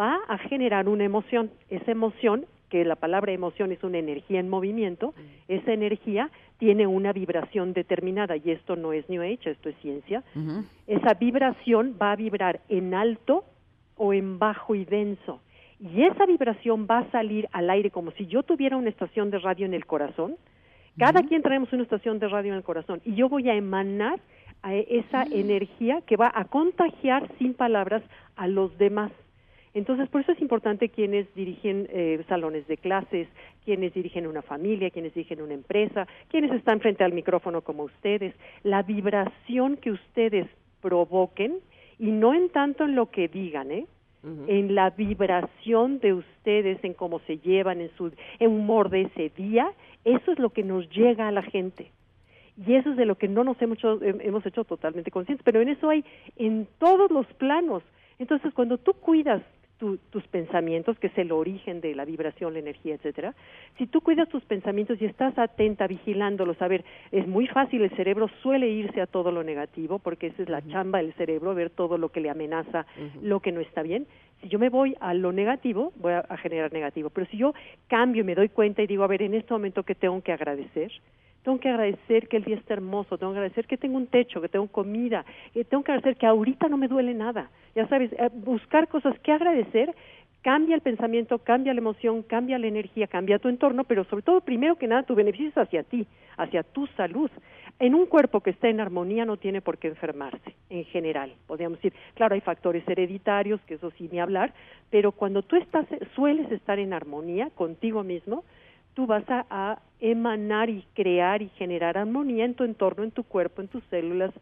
va 0.00 0.18
a 0.26 0.38
generar 0.38 0.88
una 0.88 1.04
emoción. 1.04 1.50
Esa 1.68 1.90
emoción, 1.92 2.46
que 2.72 2.86
la 2.86 2.96
palabra 2.96 3.32
emoción 3.32 3.70
es 3.70 3.84
una 3.84 3.98
energía 3.98 4.40
en 4.40 4.48
movimiento, 4.48 5.12
esa 5.46 5.74
energía 5.74 6.30
tiene 6.56 6.86
una 6.86 7.12
vibración 7.12 7.74
determinada, 7.74 8.38
y 8.38 8.50
esto 8.50 8.76
no 8.76 8.94
es 8.94 9.06
New 9.10 9.20
Age, 9.20 9.50
esto 9.50 9.68
es 9.68 9.76
ciencia. 9.82 10.24
Esa 10.86 11.12
vibración 11.12 11.98
va 12.00 12.12
a 12.12 12.16
vibrar 12.16 12.60
en 12.70 12.94
alto 12.94 13.44
o 13.98 14.14
en 14.14 14.38
bajo 14.38 14.74
y 14.74 14.86
denso. 14.86 15.42
Y 15.80 16.04
esa 16.04 16.24
vibración 16.24 16.86
va 16.90 17.00
a 17.00 17.10
salir 17.10 17.46
al 17.52 17.68
aire 17.68 17.90
como 17.90 18.10
si 18.12 18.26
yo 18.26 18.42
tuviera 18.42 18.78
una 18.78 18.88
estación 18.88 19.30
de 19.30 19.38
radio 19.38 19.66
en 19.66 19.74
el 19.74 19.84
corazón. 19.84 20.36
Cada 20.96 21.22
quien 21.24 21.42
traemos 21.42 21.70
una 21.74 21.82
estación 21.82 22.18
de 22.20 22.28
radio 22.28 22.52
en 22.52 22.56
el 22.56 22.64
corazón 22.64 23.02
y 23.04 23.14
yo 23.14 23.28
voy 23.28 23.50
a 23.50 23.54
emanar 23.54 24.18
a 24.62 24.74
esa 24.74 25.24
energía 25.24 26.00
que 26.06 26.16
va 26.16 26.32
a 26.34 26.46
contagiar 26.46 27.28
sin 27.38 27.52
palabras 27.52 28.02
a 28.34 28.46
los 28.46 28.78
demás. 28.78 29.12
Entonces, 29.74 30.08
por 30.10 30.20
eso 30.20 30.32
es 30.32 30.40
importante 30.42 30.90
quienes 30.90 31.32
dirigen 31.34 31.88
eh, 31.90 32.22
salones 32.28 32.66
de 32.66 32.76
clases, 32.76 33.26
quienes 33.64 33.94
dirigen 33.94 34.26
una 34.26 34.42
familia, 34.42 34.90
quienes 34.90 35.14
dirigen 35.14 35.40
una 35.40 35.54
empresa, 35.54 36.06
quienes 36.28 36.52
están 36.52 36.80
frente 36.80 37.04
al 37.04 37.12
micrófono 37.14 37.62
como 37.62 37.84
ustedes, 37.84 38.34
la 38.64 38.82
vibración 38.82 39.76
que 39.78 39.90
ustedes 39.92 40.46
provoquen 40.82 41.58
y 41.98 42.10
no 42.10 42.34
en 42.34 42.50
tanto 42.50 42.84
en 42.84 42.94
lo 42.94 43.10
que 43.10 43.28
digan, 43.28 43.70
¿eh? 43.70 43.86
en 44.46 44.74
la 44.76 44.90
vibración 44.90 45.98
de 46.00 46.12
ustedes, 46.12 46.78
en 46.84 46.94
cómo 46.94 47.18
se 47.20 47.38
llevan, 47.38 47.80
en 47.80 47.90
su 47.96 48.12
en 48.38 48.50
humor 48.50 48.88
de 48.90 49.02
ese 49.02 49.30
día, 49.36 49.72
eso 50.04 50.32
es 50.32 50.38
lo 50.38 50.50
que 50.50 50.62
nos 50.62 50.88
llega 50.90 51.26
a 51.28 51.32
la 51.32 51.42
gente. 51.42 51.90
Y 52.66 52.74
eso 52.74 52.90
es 52.90 52.96
de 52.96 53.06
lo 53.06 53.16
que 53.16 53.26
no 53.28 53.42
nos 53.42 53.60
hemos 53.62 53.78
hecho, 53.78 53.98
hem- 54.00 54.20
hemos 54.22 54.44
hecho 54.46 54.62
totalmente 54.64 55.10
conscientes, 55.10 55.42
pero 55.44 55.60
en 55.60 55.70
eso 55.70 55.88
hay 55.88 56.04
en 56.36 56.68
todos 56.78 57.10
los 57.10 57.26
planos. 57.34 57.82
Entonces, 58.18 58.52
cuando 58.54 58.76
tú 58.78 58.92
cuidas 58.92 59.42
tu- 59.82 59.98
tus 60.10 60.24
pensamientos, 60.28 60.96
que 61.00 61.08
es 61.08 61.18
el 61.18 61.32
origen 61.32 61.80
de 61.80 61.92
la 61.96 62.04
vibración, 62.04 62.52
la 62.52 62.60
energía, 62.60 62.94
etcétera, 62.94 63.34
si 63.78 63.88
tú 63.88 64.00
cuidas 64.00 64.28
tus 64.28 64.44
pensamientos 64.44 65.02
y 65.02 65.06
estás 65.06 65.36
atenta, 65.36 65.88
vigilándolos, 65.88 66.62
a 66.62 66.68
ver, 66.68 66.84
es 67.10 67.26
muy 67.26 67.48
fácil, 67.48 67.82
el 67.82 67.90
cerebro 67.96 68.28
suele 68.42 68.68
irse 68.68 69.00
a 69.00 69.08
todo 69.08 69.32
lo 69.32 69.42
negativo, 69.42 69.98
porque 69.98 70.28
esa 70.28 70.44
es 70.44 70.48
la 70.48 70.62
chamba 70.68 70.98
del 71.02 71.12
cerebro, 71.14 71.52
ver 71.56 71.70
todo 71.70 71.98
lo 71.98 72.10
que 72.10 72.20
le 72.20 72.30
amenaza, 72.30 72.86
lo 73.22 73.40
que 73.40 73.50
no 73.50 73.60
está 73.60 73.82
bien. 73.82 74.06
Si 74.40 74.48
yo 74.48 74.60
me 74.60 74.68
voy 74.68 74.94
a 75.00 75.14
lo 75.14 75.32
negativo, 75.32 75.92
voy 75.96 76.12
a, 76.12 76.20
a 76.28 76.36
generar 76.36 76.72
negativo, 76.72 77.10
pero 77.10 77.26
si 77.26 77.36
yo 77.36 77.52
cambio 77.88 78.20
y 78.22 78.24
me 78.24 78.36
doy 78.36 78.50
cuenta 78.50 78.82
y 78.82 78.86
digo, 78.86 79.02
a 79.02 79.08
ver, 79.08 79.22
en 79.22 79.34
este 79.34 79.52
momento 79.52 79.82
que 79.82 79.96
tengo 79.96 80.22
que 80.22 80.30
agradecer, 80.30 80.92
tengo 81.42 81.58
que 81.58 81.68
agradecer 81.68 82.28
que 82.28 82.36
el 82.36 82.44
día 82.44 82.56
está 82.56 82.74
hermoso, 82.74 83.18
tengo 83.18 83.32
que 83.32 83.38
agradecer 83.38 83.66
que 83.66 83.76
tengo 83.76 83.96
un 83.96 84.06
techo, 84.06 84.40
que 84.40 84.48
tengo 84.48 84.68
comida, 84.68 85.24
tengo 85.68 85.82
que 85.82 85.92
agradecer 85.92 86.16
que 86.16 86.26
ahorita 86.26 86.68
no 86.68 86.76
me 86.76 86.88
duele 86.88 87.14
nada. 87.14 87.50
Ya 87.74 87.88
sabes, 87.88 88.12
eh, 88.12 88.30
buscar 88.32 88.88
cosas 88.88 89.18
que 89.20 89.32
agradecer 89.32 89.94
cambia 90.42 90.74
el 90.74 90.80
pensamiento, 90.80 91.38
cambia 91.38 91.72
la 91.72 91.80
emoción, 91.80 92.22
cambia 92.22 92.58
la 92.58 92.66
energía, 92.66 93.06
cambia 93.06 93.38
tu 93.38 93.48
entorno, 93.48 93.84
pero 93.84 94.04
sobre 94.04 94.22
todo, 94.22 94.40
primero 94.40 94.76
que 94.76 94.88
nada, 94.88 95.04
tu 95.04 95.14
beneficio 95.14 95.48
es 95.48 95.58
hacia 95.58 95.84
ti, 95.84 96.06
hacia 96.36 96.62
tu 96.64 96.86
salud. 96.88 97.30
En 97.78 97.94
un 97.94 98.06
cuerpo 98.06 98.40
que 98.40 98.50
está 98.50 98.68
en 98.68 98.80
armonía 98.80 99.24
no 99.24 99.36
tiene 99.36 99.60
por 99.60 99.78
qué 99.78 99.88
enfermarse, 99.88 100.54
en 100.68 100.84
general. 100.86 101.32
Podríamos 101.46 101.78
decir, 101.78 101.92
claro, 102.14 102.34
hay 102.34 102.40
factores 102.40 102.86
hereditarios, 102.88 103.60
que 103.62 103.74
eso 103.74 103.90
sí 103.92 104.08
ni 104.10 104.20
hablar, 104.20 104.52
pero 104.90 105.12
cuando 105.12 105.42
tú 105.42 105.56
estás, 105.56 105.86
sueles 106.14 106.50
estar 106.52 106.78
en 106.78 106.92
armonía 106.92 107.50
contigo 107.54 108.02
mismo, 108.02 108.44
tú 108.94 109.06
vas 109.06 109.24
a, 109.28 109.46
a 109.50 109.82
emanar 110.00 110.68
y 110.70 110.84
crear 110.94 111.42
y 111.42 111.48
generar 111.50 111.96
armonía 111.98 112.44
en 112.44 112.54
tu 112.54 112.64
entorno, 112.64 113.04
en 113.04 113.10
tu 113.10 113.24
cuerpo, 113.24 113.62
en 113.62 113.68
tus 113.68 113.82
células 113.84 114.32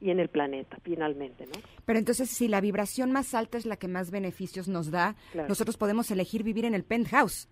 y 0.00 0.10
en 0.10 0.20
el 0.20 0.28
planeta, 0.28 0.76
finalmente, 0.82 1.46
¿no? 1.46 1.52
Pero 1.86 1.98
entonces, 1.98 2.28
si 2.28 2.48
la 2.48 2.60
vibración 2.60 3.12
más 3.12 3.32
alta 3.34 3.56
es 3.56 3.64
la 3.64 3.76
que 3.76 3.88
más 3.88 4.10
beneficios 4.10 4.68
nos 4.68 4.90
da, 4.90 5.16
Claro. 5.32 5.48
nosotros 5.48 5.76
podemos 5.78 6.10
elegir 6.10 6.42
vivir 6.42 6.64
en 6.66 6.74
el 6.74 6.84
penthouse. 6.84 7.48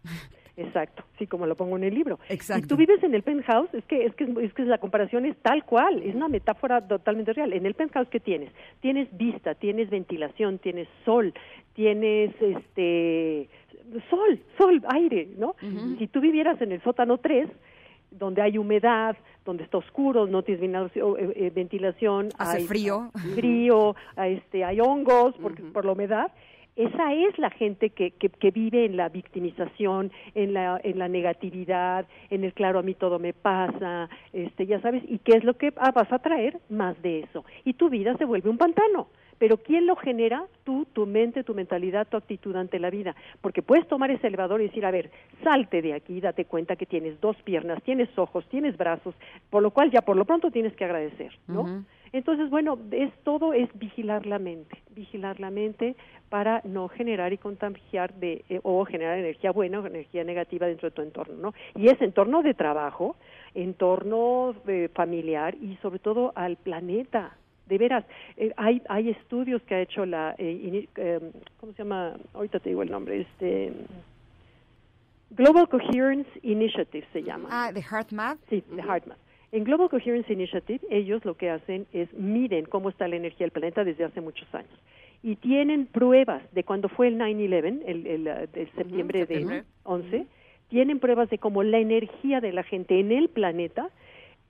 Exacto, 0.56 1.02
sí, 1.18 1.26
como 1.26 1.46
lo 1.46 1.56
pongo 1.56 1.76
en 1.76 1.84
el 1.84 1.94
libro. 1.94 2.20
Exacto. 2.28 2.64
Y 2.64 2.68
tú 2.68 2.76
vives 2.76 3.02
en 3.02 3.14
el 3.14 3.22
penthouse, 3.22 3.72
es 3.74 3.84
que, 3.86 4.04
es 4.04 4.14
que 4.14 4.24
es 4.24 4.52
que 4.52 4.64
la 4.64 4.78
comparación 4.78 5.26
es 5.26 5.36
tal 5.38 5.64
cual, 5.64 6.02
es 6.02 6.14
una 6.14 6.28
metáfora 6.28 6.80
totalmente 6.86 7.32
real. 7.32 7.52
En 7.52 7.66
el 7.66 7.74
penthouse 7.74 8.08
¿qué 8.08 8.20
tienes? 8.20 8.52
Tienes 8.80 9.08
vista, 9.16 9.54
tienes 9.54 9.90
ventilación, 9.90 10.58
tienes 10.58 10.88
sol, 11.04 11.34
tienes 11.74 12.30
este 12.40 13.48
sol, 14.08 14.40
sol, 14.58 14.82
aire, 14.88 15.28
¿no? 15.36 15.56
Si 15.98 16.06
tú 16.06 16.20
vivieras 16.20 16.60
en 16.62 16.72
el 16.72 16.82
sótano 16.82 17.18
3, 17.18 17.48
donde 18.10 18.42
hay 18.42 18.58
humedad, 18.58 19.16
donde 19.44 19.64
está 19.64 19.78
oscuro, 19.78 20.26
no 20.26 20.42
tienes 20.42 20.60
ventilación, 20.60 21.16
eh, 21.18 21.32
eh, 21.36 21.52
ventilación, 21.54 22.28
Hace 22.38 22.58
hay 22.58 22.66
frío. 22.66 23.10
frío, 23.34 23.96
a 24.16 24.28
este, 24.28 24.64
hay 24.64 24.80
hongos 24.80 25.34
porque, 25.40 25.62
por 25.62 25.84
la 25.84 25.92
humedad. 25.92 26.32
Esa 26.76 27.12
es 27.12 27.38
la 27.38 27.50
gente 27.50 27.90
que, 27.90 28.10
que, 28.12 28.28
que 28.28 28.50
vive 28.50 28.84
en 28.84 28.96
la 28.96 29.08
victimización, 29.08 30.10
en 30.34 30.54
la, 30.54 30.80
en 30.82 30.98
la 30.98 31.08
negatividad, 31.08 32.06
en 32.30 32.42
el 32.42 32.52
claro 32.52 32.80
a 32.80 32.82
mí 32.82 32.94
todo 32.94 33.18
me 33.20 33.32
pasa, 33.32 34.08
este, 34.32 34.66
ya 34.66 34.80
sabes, 34.80 35.02
y 35.06 35.18
qué 35.18 35.36
es 35.36 35.44
lo 35.44 35.54
que 35.54 35.72
ah, 35.76 35.92
vas 35.92 36.12
a 36.12 36.18
traer 36.18 36.58
más 36.68 37.00
de 37.00 37.20
eso. 37.20 37.44
Y 37.64 37.74
tu 37.74 37.90
vida 37.90 38.16
se 38.16 38.24
vuelve 38.24 38.50
un 38.50 38.58
pantano. 38.58 39.08
Pero 39.38 39.58
¿quién 39.58 39.86
lo 39.86 39.96
genera? 39.96 40.46
Tú, 40.64 40.86
tu 40.92 41.06
mente, 41.06 41.44
tu 41.44 41.54
mentalidad, 41.54 42.06
tu 42.08 42.16
actitud 42.16 42.54
ante 42.56 42.78
la 42.78 42.90
vida. 42.90 43.14
Porque 43.40 43.62
puedes 43.62 43.86
tomar 43.88 44.10
ese 44.10 44.28
elevador 44.28 44.60
y 44.60 44.68
decir, 44.68 44.86
a 44.86 44.90
ver, 44.90 45.10
salte 45.42 45.82
de 45.82 45.94
aquí, 45.94 46.20
date 46.20 46.44
cuenta 46.44 46.76
que 46.76 46.86
tienes 46.86 47.20
dos 47.20 47.36
piernas, 47.42 47.82
tienes 47.82 48.08
ojos, 48.16 48.46
tienes 48.48 48.76
brazos, 48.76 49.14
por 49.50 49.62
lo 49.62 49.72
cual 49.72 49.90
ya 49.90 50.02
por 50.02 50.16
lo 50.16 50.24
pronto 50.24 50.50
tienes 50.50 50.74
que 50.74 50.84
agradecer, 50.84 51.36
¿no? 51.48 51.84
Entonces, 52.14 52.48
bueno, 52.48 52.78
es 52.92 53.12
todo 53.24 53.52
es 53.52 53.68
vigilar 53.76 54.24
la 54.24 54.38
mente, 54.38 54.78
vigilar 54.94 55.40
la 55.40 55.50
mente 55.50 55.96
para 56.28 56.60
no 56.64 56.88
generar 56.88 57.32
y 57.32 57.38
contagiar 57.38 58.14
de 58.14 58.44
eh, 58.48 58.60
o 58.62 58.84
generar 58.84 59.18
energía 59.18 59.50
buena 59.50 59.80
o 59.80 59.86
energía 59.86 60.22
negativa 60.22 60.68
dentro 60.68 60.88
de 60.88 60.94
tu 60.94 61.02
entorno, 61.02 61.34
¿no? 61.34 61.54
Y 61.74 61.88
es 61.88 62.00
entorno 62.00 62.42
de 62.42 62.54
trabajo, 62.54 63.16
entorno 63.52 64.54
eh, 64.68 64.88
familiar 64.94 65.56
y 65.56 65.76
sobre 65.82 65.98
todo 65.98 66.32
al 66.36 66.56
planeta. 66.56 67.36
De 67.66 67.78
veras, 67.78 68.04
eh, 68.36 68.52
hay 68.56 68.80
hay 68.88 69.10
estudios 69.10 69.60
que 69.62 69.74
ha 69.74 69.80
hecho 69.80 70.06
la 70.06 70.36
eh, 70.38 70.52
ini- 70.68 70.88
eh, 70.96 71.18
¿cómo 71.58 71.72
se 71.72 71.78
llama? 71.82 72.14
Ahorita 72.32 72.60
te 72.60 72.68
digo 72.68 72.82
el 72.84 72.90
nombre, 72.92 73.22
este 73.22 73.72
Global 75.30 75.68
Coherence 75.68 76.30
Initiative 76.42 77.06
se 77.12 77.22
llama. 77.24 77.48
Ah, 77.50 77.72
de 77.72 77.80
HeartMath. 77.82 78.38
Sí, 78.48 78.62
de 78.70 78.82
HeartMath. 78.82 79.18
En 79.54 79.62
Global 79.62 79.88
Coherence 79.88 80.32
Initiative, 80.32 80.80
ellos 80.90 81.24
lo 81.24 81.36
que 81.36 81.48
hacen 81.48 81.86
es 81.92 82.12
miden 82.12 82.64
cómo 82.64 82.88
está 82.88 83.06
la 83.06 83.14
energía 83.14 83.44
del 83.44 83.52
planeta 83.52 83.84
desde 83.84 84.02
hace 84.02 84.20
muchos 84.20 84.52
años. 84.52 84.72
Y 85.22 85.36
tienen 85.36 85.86
pruebas 85.86 86.42
de 86.52 86.64
cuando 86.64 86.88
fue 86.88 87.06
el 87.06 87.16
9-11, 87.18 87.82
el, 87.86 88.06
el, 88.08 88.26
el 88.26 88.70
septiembre 88.72 89.26
de 89.26 89.62
11, 89.84 90.26
tienen 90.70 90.98
pruebas 90.98 91.30
de 91.30 91.38
cómo 91.38 91.62
la 91.62 91.78
energía 91.78 92.40
de 92.40 92.52
la 92.52 92.64
gente 92.64 92.98
en 92.98 93.12
el 93.12 93.28
planeta 93.28 93.90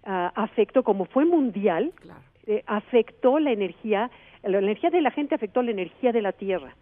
ah, 0.04 0.32
afectó, 0.36 0.82
como 0.82 1.04
fue 1.04 1.26
mundial, 1.26 1.92
Claro. 2.00 2.20
eh, 2.46 2.62
afectó 2.66 3.38
la 3.40 3.52
energía, 3.52 4.10
la 4.42 4.58
energía 4.58 4.88
de 4.88 5.02
la 5.02 5.10
gente 5.10 5.34
afectó 5.34 5.60
la 5.62 5.70
energía 5.72 6.12
de 6.12 6.22
la 6.22 6.32
Tierra. 6.32 6.74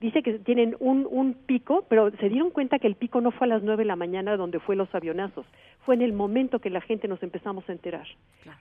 dice 0.00 0.22
que 0.22 0.38
tienen 0.40 0.76
un, 0.80 1.06
un 1.10 1.32
pico, 1.34 1.84
pero 1.88 2.10
se 2.20 2.28
dieron 2.28 2.50
cuenta 2.50 2.78
que 2.78 2.86
el 2.86 2.94
pico 2.94 3.20
no 3.20 3.30
fue 3.32 3.46
a 3.46 3.48
las 3.50 3.62
nueve 3.62 3.82
de 3.84 3.88
la 3.88 3.96
mañana 3.96 4.36
donde 4.36 4.58
fue 4.60 4.76
los 4.76 4.94
avionazos, 4.94 5.46
fue 5.84 5.94
en 5.94 6.02
el 6.02 6.12
momento 6.12 6.58
que 6.58 6.70
la 6.70 6.80
gente 6.80 7.08
nos 7.08 7.22
empezamos 7.22 7.68
a 7.68 7.72
enterar. 7.72 8.06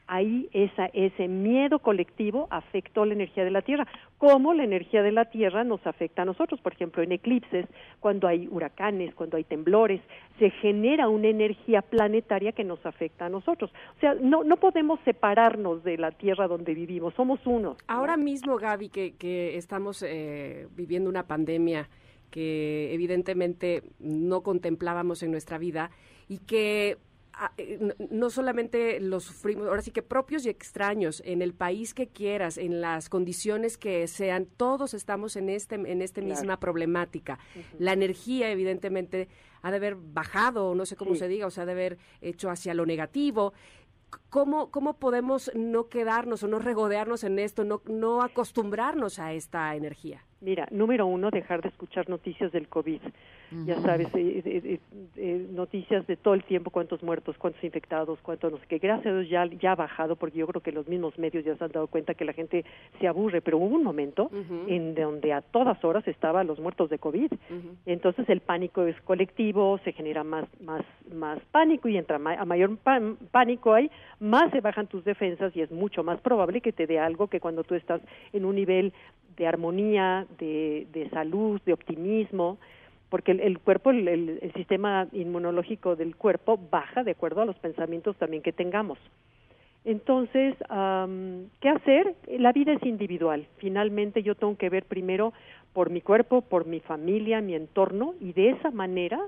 Ahí 0.08 0.50
esa, 0.54 0.88
ese 0.88 1.28
miedo 1.28 1.80
colectivo 1.80 2.48
afectó 2.50 3.06
la 3.06 3.14
energía 3.14 3.44
de 3.44 3.52
la 3.52 3.62
Tierra, 3.62 3.88
como 4.18 4.54
la 4.54 4.64
energía 4.64 5.04
de 5.04 5.12
la 5.12 5.26
Tierra 5.26 5.64
nos 5.64 5.86
afecta 5.86 6.22
a 6.22 6.26
nosotros, 6.26 6.62
por 6.62 6.74
ejemplo, 6.74 7.04
en 7.04 7.12
eclipses, 7.12 7.66
cuando 8.00 8.28
hay 8.28 8.48
huracanes, 8.48 9.14
cuando 9.16 9.38
hay 9.38 9.44
temblores, 9.44 10.02
se 10.40 10.50
genera 10.50 11.10
una 11.10 11.28
energía 11.28 11.82
planetaria 11.82 12.54
que 12.54 12.64
nos 12.64 12.84
afecta 12.86 13.26
a 13.26 13.30
nosotros. 13.30 13.72
O 13.98 14.00
sea, 14.00 14.16
no, 14.16 14.44
no 14.44 14.58
podemos 14.58 15.00
separarnos 15.06 15.84
de 15.84 15.98
la 15.98 16.12
Tierra 16.12 16.48
donde 16.48 16.74
vivimos, 16.74 17.14
somos 17.16 17.40
uno. 17.46 17.76
Ahora 17.88 18.18
mismo, 18.18 18.58
Gaby, 18.58 18.90
que, 18.90 19.16
que 19.16 19.58
estamos 19.58 20.04
eh, 20.04 20.68
viviendo 20.76 21.10
una 21.10 21.28
pandemia 21.28 21.90
que 22.32 22.94
evidentemente 22.94 23.84
no 24.00 24.42
contemplábamos 24.42 25.24
en 25.24 25.32
nuestra 25.32 25.58
vida 25.58 25.90
y 26.28 26.40
que 26.40 26.98
no- 27.80 27.94
no 28.10 28.30
solamente 28.30 29.00
lo 29.00 29.20
sufrimos, 29.20 29.68
ahora 29.68 29.82
sí 29.82 29.92
que 29.92 30.02
propios 30.02 30.46
y 30.46 30.50
extraños, 30.50 31.22
en 31.26 31.42
el 31.42 31.54
país 31.54 31.94
que 31.94 32.08
quieras, 32.08 32.58
en 32.58 32.82
las 32.82 33.08
condiciones 33.10 33.78
que 33.78 34.08
sean, 34.08 34.46
todos 34.46 34.94
estamos 34.94 35.36
en 35.36 35.50
este 35.50 35.76
en 35.76 36.02
esta 36.02 36.22
Claro. 36.22 36.36
misma 36.40 36.60
problemática. 36.60 37.40
La 37.78 37.94
energía, 37.94 38.52
evidentemente, 38.52 39.30
ha 39.62 39.72
de 39.72 39.78
haber 39.78 39.96
bajado, 39.96 40.76
no 40.76 40.86
sé 40.86 40.96
cómo 40.96 41.14
Sí. 41.14 41.20
se 41.20 41.28
diga, 41.28 41.48
o 41.48 41.52
sea, 41.52 41.64
ha 41.64 41.66
de 41.66 41.72
haber 41.74 41.98
hecho 42.22 42.50
hacia 42.50 42.74
lo 42.74 42.86
negativo. 42.86 43.54
¿Cómo, 44.30 44.72
¿Cómo 44.72 44.98
podemos 44.98 45.52
no 45.54 45.88
quedarnos 45.88 46.42
o 46.44 46.48
no 46.48 46.58
regodearnos 46.60 47.24
en 47.24 47.38
esto, 47.40 47.64
no, 47.64 47.82
no 47.86 48.24
acostumbrarnos 48.24 49.20
a 49.20 49.34
esta 49.34 49.76
energía? 49.76 50.26
Mira, 50.42 50.68
número 50.72 51.06
uno, 51.06 51.32
dejar 51.32 51.62
de 51.62 51.68
escuchar 51.70 52.08
noticias 52.10 52.52
del 52.52 52.68
COVID. 52.70 53.02
Ya 53.66 53.76
sabes, 53.82 54.08
eh, 54.16 54.42
eh, 54.46 54.62
eh, 54.64 54.80
eh, 55.18 55.48
noticias 55.52 56.06
de 56.08 56.16
todo 56.16 56.34
el 56.36 56.44
tiempo, 56.44 56.70
cuántos 56.70 57.02
muertos, 57.04 57.36
cuántos 57.38 57.64
infectados, 57.64 58.20
cuántos 58.22 58.52
no 58.52 58.58
sé 58.60 58.66
qué. 58.68 58.78
Gracias 58.78 59.08
a 59.08 59.18
Dios 59.18 59.28
ya, 59.30 59.46
ya 59.60 59.72
ha 59.72 59.76
bajado, 59.76 60.16
porque 60.16 60.38
yo 60.38 60.48
creo 60.48 60.62
que 60.62 60.72
los 60.72 60.88
mismos 60.88 61.18
medios 61.18 61.44
ya 61.44 61.56
se 61.58 61.64
han 61.64 61.72
dado 61.72 61.88
cuenta 61.88 62.14
que 62.14 62.26
la 62.26 62.34
gente 62.34 62.64
se 63.00 63.08
aburre, 63.08 63.42
pero 63.42 63.58
hubo 63.58 63.76
un 63.76 63.84
momento 63.84 64.30
en 64.70 64.94
donde 64.96 65.34
a 65.34 65.42
todas 65.42 65.84
horas 65.84 66.08
estaban 66.08 66.46
los 66.48 66.60
muertos 66.60 66.90
de 66.90 67.00
COVID. 67.00 67.34
Entonces 67.88 68.30
el 68.30 68.40
pánico 68.42 68.84
es 68.84 69.00
colectivo, 69.02 69.80
se 69.84 69.92
genera 69.94 70.24
más, 70.24 70.46
más, 70.62 70.86
más 71.12 71.40
pánico 71.52 71.90
y 71.90 71.98
entra 71.98 72.20
ma- 72.20 72.36
a 72.36 72.46
mayor 72.46 72.78
pánico 73.32 73.74
hay, 73.74 73.90
más 74.20 74.52
se 74.52 74.62
bajan 74.62 74.88
tus 74.88 75.04
defensas 75.04 75.56
y 75.56 75.62
es 75.62 75.72
mucho 75.72 76.04
más 76.04 76.22
probable 76.22 76.62
que 76.62 76.72
te 76.72 76.88
dé 76.88 77.00
algo 77.00 77.28
que 77.28 77.40
cuando 77.40 77.64
tú 77.64 77.76
estás 77.76 78.00
en 78.32 78.46
un 78.46 78.56
nivel 78.56 78.94
de 79.40 79.48
armonía, 79.48 80.28
de, 80.38 80.86
de 80.94 81.10
salud, 81.10 81.60
de 81.66 81.74
optimismo, 81.74 82.60
porque 83.10 83.32
el, 83.32 83.40
el 83.40 83.58
cuerpo, 83.58 83.90
el, 83.90 84.08
el- 84.08 84.40
sistema 84.54 85.08
inmunológico 85.14 85.96
del 85.96 86.16
cuerpo 86.16 86.60
baja 86.70 87.04
de 87.04 87.12
acuerdo 87.12 87.42
a 87.42 87.46
los 87.46 87.58
pensamientos 87.58 88.16
también 88.18 88.44
que 88.44 88.52
tengamos. 88.52 89.00
Entonces, 89.86 90.56
¿qué 91.62 91.70
hacer? 91.70 92.14
La 92.38 92.52
vida 92.52 92.74
es 92.74 92.84
individual. 92.84 93.48
Finalmente 93.58 94.22
yo 94.22 94.36
tengo 94.36 94.58
que 94.58 94.70
ver 94.70 94.84
primero 94.86 95.32
por 95.74 95.90
mi 95.90 96.02
cuerpo, 96.02 96.42
por 96.42 96.68
mi 96.68 96.82
familia, 96.82 97.42
mi 97.42 97.56
entorno, 97.56 98.14
y 98.20 98.34
de 98.34 98.50
esa 98.52 98.72
manera 98.72 99.20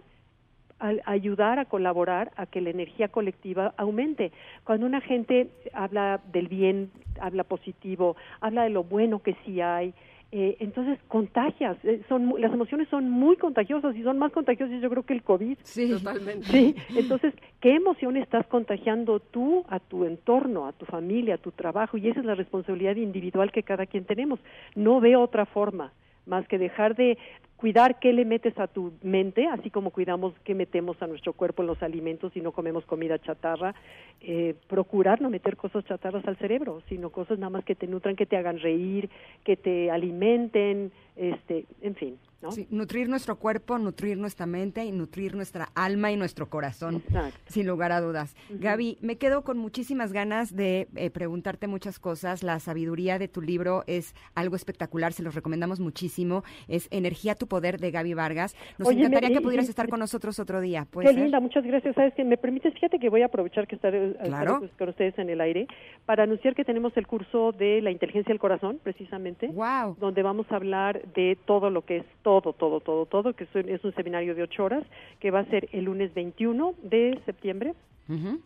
al- 0.81 1.01
ayudar 1.05 1.59
a 1.59 1.65
colaborar 1.65 2.31
a 2.35 2.45
que 2.45 2.59
la 2.61 2.71
energía 2.71 3.07
colectiva 3.07 3.73
aumente. 3.77 4.31
Cuando 4.65 4.85
una 4.85 4.99
gente 5.01 5.47
habla 5.73 6.19
del 6.33 6.47
bien, 6.47 6.91
habla 7.19 7.43
positivo, 7.45 8.15
habla 8.41 8.63
de 8.63 8.69
lo 8.71 8.83
bueno 8.83 9.19
que 9.19 9.35
sí 9.45 9.61
hay, 9.61 9.93
eh, 10.33 10.55
entonces 10.61 10.97
contagias. 11.09 11.77
eh, 11.83 12.01
son 12.07 12.25
mu- 12.25 12.37
las 12.37 12.53
emociones 12.53 12.87
son 12.87 13.09
muy 13.09 13.35
contagiosas 13.35 13.93
y 13.97 14.01
son 14.03 14.17
más 14.17 14.31
contagiosas 14.31 14.81
yo 14.81 14.89
creo 14.89 15.03
que 15.03 15.13
el 15.13 15.23
COVID. 15.23 15.57
Sí. 15.63 15.89
Totalmente. 15.91 16.47
Sí, 16.51 16.73
entonces, 16.95 17.33
¿qué 17.59 17.75
emoción 17.75 18.15
estás 18.15 18.47
contagiando 18.47 19.19
tú 19.19 19.65
a 19.67 19.79
tu 19.79 20.05
entorno, 20.05 20.67
a 20.67 20.71
tu 20.71 20.85
familia, 20.85 21.35
a 21.35 21.37
tu 21.37 21.51
trabajo? 21.51 21.97
Y 21.97 22.07
esa 22.07 22.21
es 22.21 22.25
la 22.25 22.35
responsabilidad 22.35 22.95
individual 22.95 23.51
que 23.51 23.63
cada 23.63 23.85
quien 23.85 24.05
tenemos. 24.05 24.39
No 24.73 25.01
veo 25.01 25.19
otra 25.21 25.45
forma 25.45 25.91
más 26.25 26.47
que 26.47 26.57
dejar 26.57 26.95
de 26.95 27.17
cuidar 27.61 27.99
qué 27.99 28.11
le 28.11 28.25
metes 28.25 28.57
a 28.57 28.65
tu 28.65 28.91
mente, 29.03 29.45
así 29.45 29.69
como 29.69 29.91
cuidamos 29.91 30.33
qué 30.43 30.55
metemos 30.55 30.99
a 30.99 31.05
nuestro 31.05 31.33
cuerpo 31.33 31.61
en 31.61 31.67
los 31.67 31.83
alimentos 31.83 32.35
y 32.35 32.41
no 32.41 32.53
comemos 32.53 32.83
comida 32.85 33.19
chatarra, 33.19 33.75
eh, 34.19 34.55
procurar 34.67 35.21
no 35.21 35.29
meter 35.29 35.55
cosas 35.55 35.85
chatarras 35.85 36.27
al 36.27 36.37
cerebro, 36.37 36.81
sino 36.89 37.11
cosas 37.11 37.37
nada 37.37 37.51
más 37.51 37.63
que 37.63 37.75
te 37.75 37.85
nutran, 37.85 38.15
que 38.15 38.25
te 38.25 38.35
hagan 38.35 38.57
reír, 38.57 39.11
que 39.45 39.57
te 39.57 39.91
alimenten, 39.91 40.91
este, 41.15 41.65
en 41.81 41.95
fin, 41.95 42.17
¿no? 42.41 42.51
Sí, 42.51 42.67
nutrir 42.71 43.09
nuestro 43.09 43.37
cuerpo, 43.37 43.77
nutrir 43.77 44.17
nuestra 44.17 44.45
mente 44.45 44.83
y 44.85 44.91
nutrir 44.91 45.35
nuestra 45.35 45.69
alma 45.75 46.11
y 46.11 46.17
nuestro 46.17 46.49
corazón, 46.49 47.03
sin 47.47 47.67
lugar 47.67 47.91
a 47.91 48.01
dudas. 48.01 48.35
Gaby, 48.49 48.97
me 49.01 49.17
quedo 49.17 49.43
con 49.43 49.57
muchísimas 49.57 50.13
ganas 50.13 50.55
de 50.55 50.87
eh, 50.95 51.09
preguntarte 51.11 51.67
muchas 51.67 51.99
cosas. 51.99 52.41
La 52.41 52.59
sabiduría 52.59 53.19
de 53.19 53.27
tu 53.27 53.41
libro 53.41 53.83
es 53.87 54.15
algo 54.33 54.55
espectacular, 54.55 55.13
se 55.13 55.21
los 55.21 55.35
recomendamos 55.35 55.79
muchísimo. 55.79 56.43
Es 56.67 56.87
Energía, 56.91 57.35
tu 57.35 57.47
poder 57.51 57.79
de 57.79 57.91
Gaby 57.91 58.13
Vargas. 58.13 58.55
Nos 58.79 58.87
Oye, 58.87 58.95
me- 58.97 59.01
encantaría 59.07 59.35
que 59.35 59.41
y- 59.41 59.43
pudieras 59.43 59.67
y- 59.67 59.71
estar 59.71 59.89
con 59.89 59.99
nosotros 59.99 60.39
otro 60.39 60.61
día. 60.61 60.87
¿puede 60.89 61.09
Qué 61.09 61.13
ser? 61.13 61.23
linda, 61.23 61.39
muchas 61.41 61.65
gracias. 61.65 61.93
¿Sabes 61.95 62.13
qué? 62.15 62.23
¿Me 62.23 62.37
permites? 62.37 62.73
Fíjate 62.73 62.97
que 62.97 63.09
voy 63.09 63.21
a 63.23 63.25
aprovechar 63.25 63.67
que 63.67 63.75
estaré, 63.75 64.11
estaré 64.11 64.29
Claro. 64.29 64.59
pues, 64.59 64.71
con 64.77 64.87
ustedes 64.89 65.17
en 65.19 65.29
el 65.29 65.41
aire 65.41 65.67
para 66.05 66.23
anunciar 66.23 66.55
que 66.55 66.63
tenemos 66.63 66.95
el 66.95 67.05
curso 67.05 67.51
de 67.51 67.81
la 67.81 67.91
inteligencia 67.91 68.31
del 68.31 68.39
corazón, 68.39 68.79
precisamente. 68.81 69.47
Wow. 69.47 69.97
Donde 69.99 70.23
vamos 70.23 70.45
a 70.49 70.55
hablar 70.55 71.01
de 71.13 71.37
todo 71.45 71.69
lo 71.69 71.83
que 71.83 71.97
es 71.97 72.05
todo, 72.23 72.53
todo, 72.53 72.79
todo, 72.79 73.05
todo, 73.05 73.33
que 73.33 73.43
es 73.43 73.53
un, 73.55 73.67
es 73.69 73.83
un 73.83 73.93
seminario 73.95 74.33
de 74.33 74.43
ocho 74.43 74.63
horas 74.63 74.83
que 75.19 75.29
va 75.31 75.39
a 75.39 75.45
ser 75.45 75.67
el 75.73 75.83
lunes 75.85 76.13
21 76.13 76.73
de 76.83 77.19
septiembre. 77.25 77.73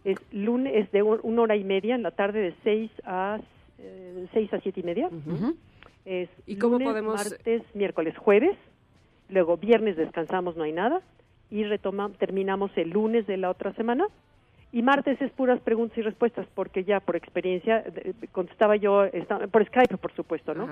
Es 0.03 0.17
lunes 0.31 0.73
es 0.75 0.91
de 0.91 1.01
un- 1.01 1.19
una 1.23 1.41
hora 1.43 1.55
y 1.55 1.63
media 1.63 1.95
en 1.95 2.03
la 2.03 2.11
tarde 2.11 2.39
de 2.39 2.53
seis 2.63 2.91
a 3.03 3.39
eh, 3.79 4.25
seis 4.33 4.53
a 4.53 4.59
siete 4.61 4.79
y 4.81 4.83
media. 4.83 5.09
Es 6.05 6.29
¿Y 6.45 6.57
cómo 6.57 6.73
lunes, 6.75 6.87
podemos- 6.89 7.15
martes, 7.15 7.63
miércoles, 7.73 8.15
jueves. 8.17 8.55
Luego 9.29 9.57
viernes 9.57 9.97
descansamos, 9.97 10.55
no 10.55 10.63
hay 10.63 10.71
nada. 10.71 11.01
Y 11.49 11.63
retoma, 11.63 12.11
terminamos 12.17 12.71
el 12.75 12.89
lunes 12.89 13.27
de 13.27 13.37
la 13.37 13.49
otra 13.49 13.73
semana. 13.73 14.07
Y 14.75 14.81
martes 14.83 15.21
es 15.21 15.31
puras 15.31 15.61
preguntas 15.61 15.97
y 15.97 16.01
respuestas, 16.01 16.45
porque 16.53 16.83
ya 16.83 16.99
por 16.99 17.15
experiencia 17.15 17.81
contestaba 18.33 18.75
yo, 18.75 19.05
esta- 19.05 19.47
por 19.47 19.65
Skype, 19.65 19.95
por 19.97 20.11
supuesto, 20.13 20.53
¿no? 20.53 20.67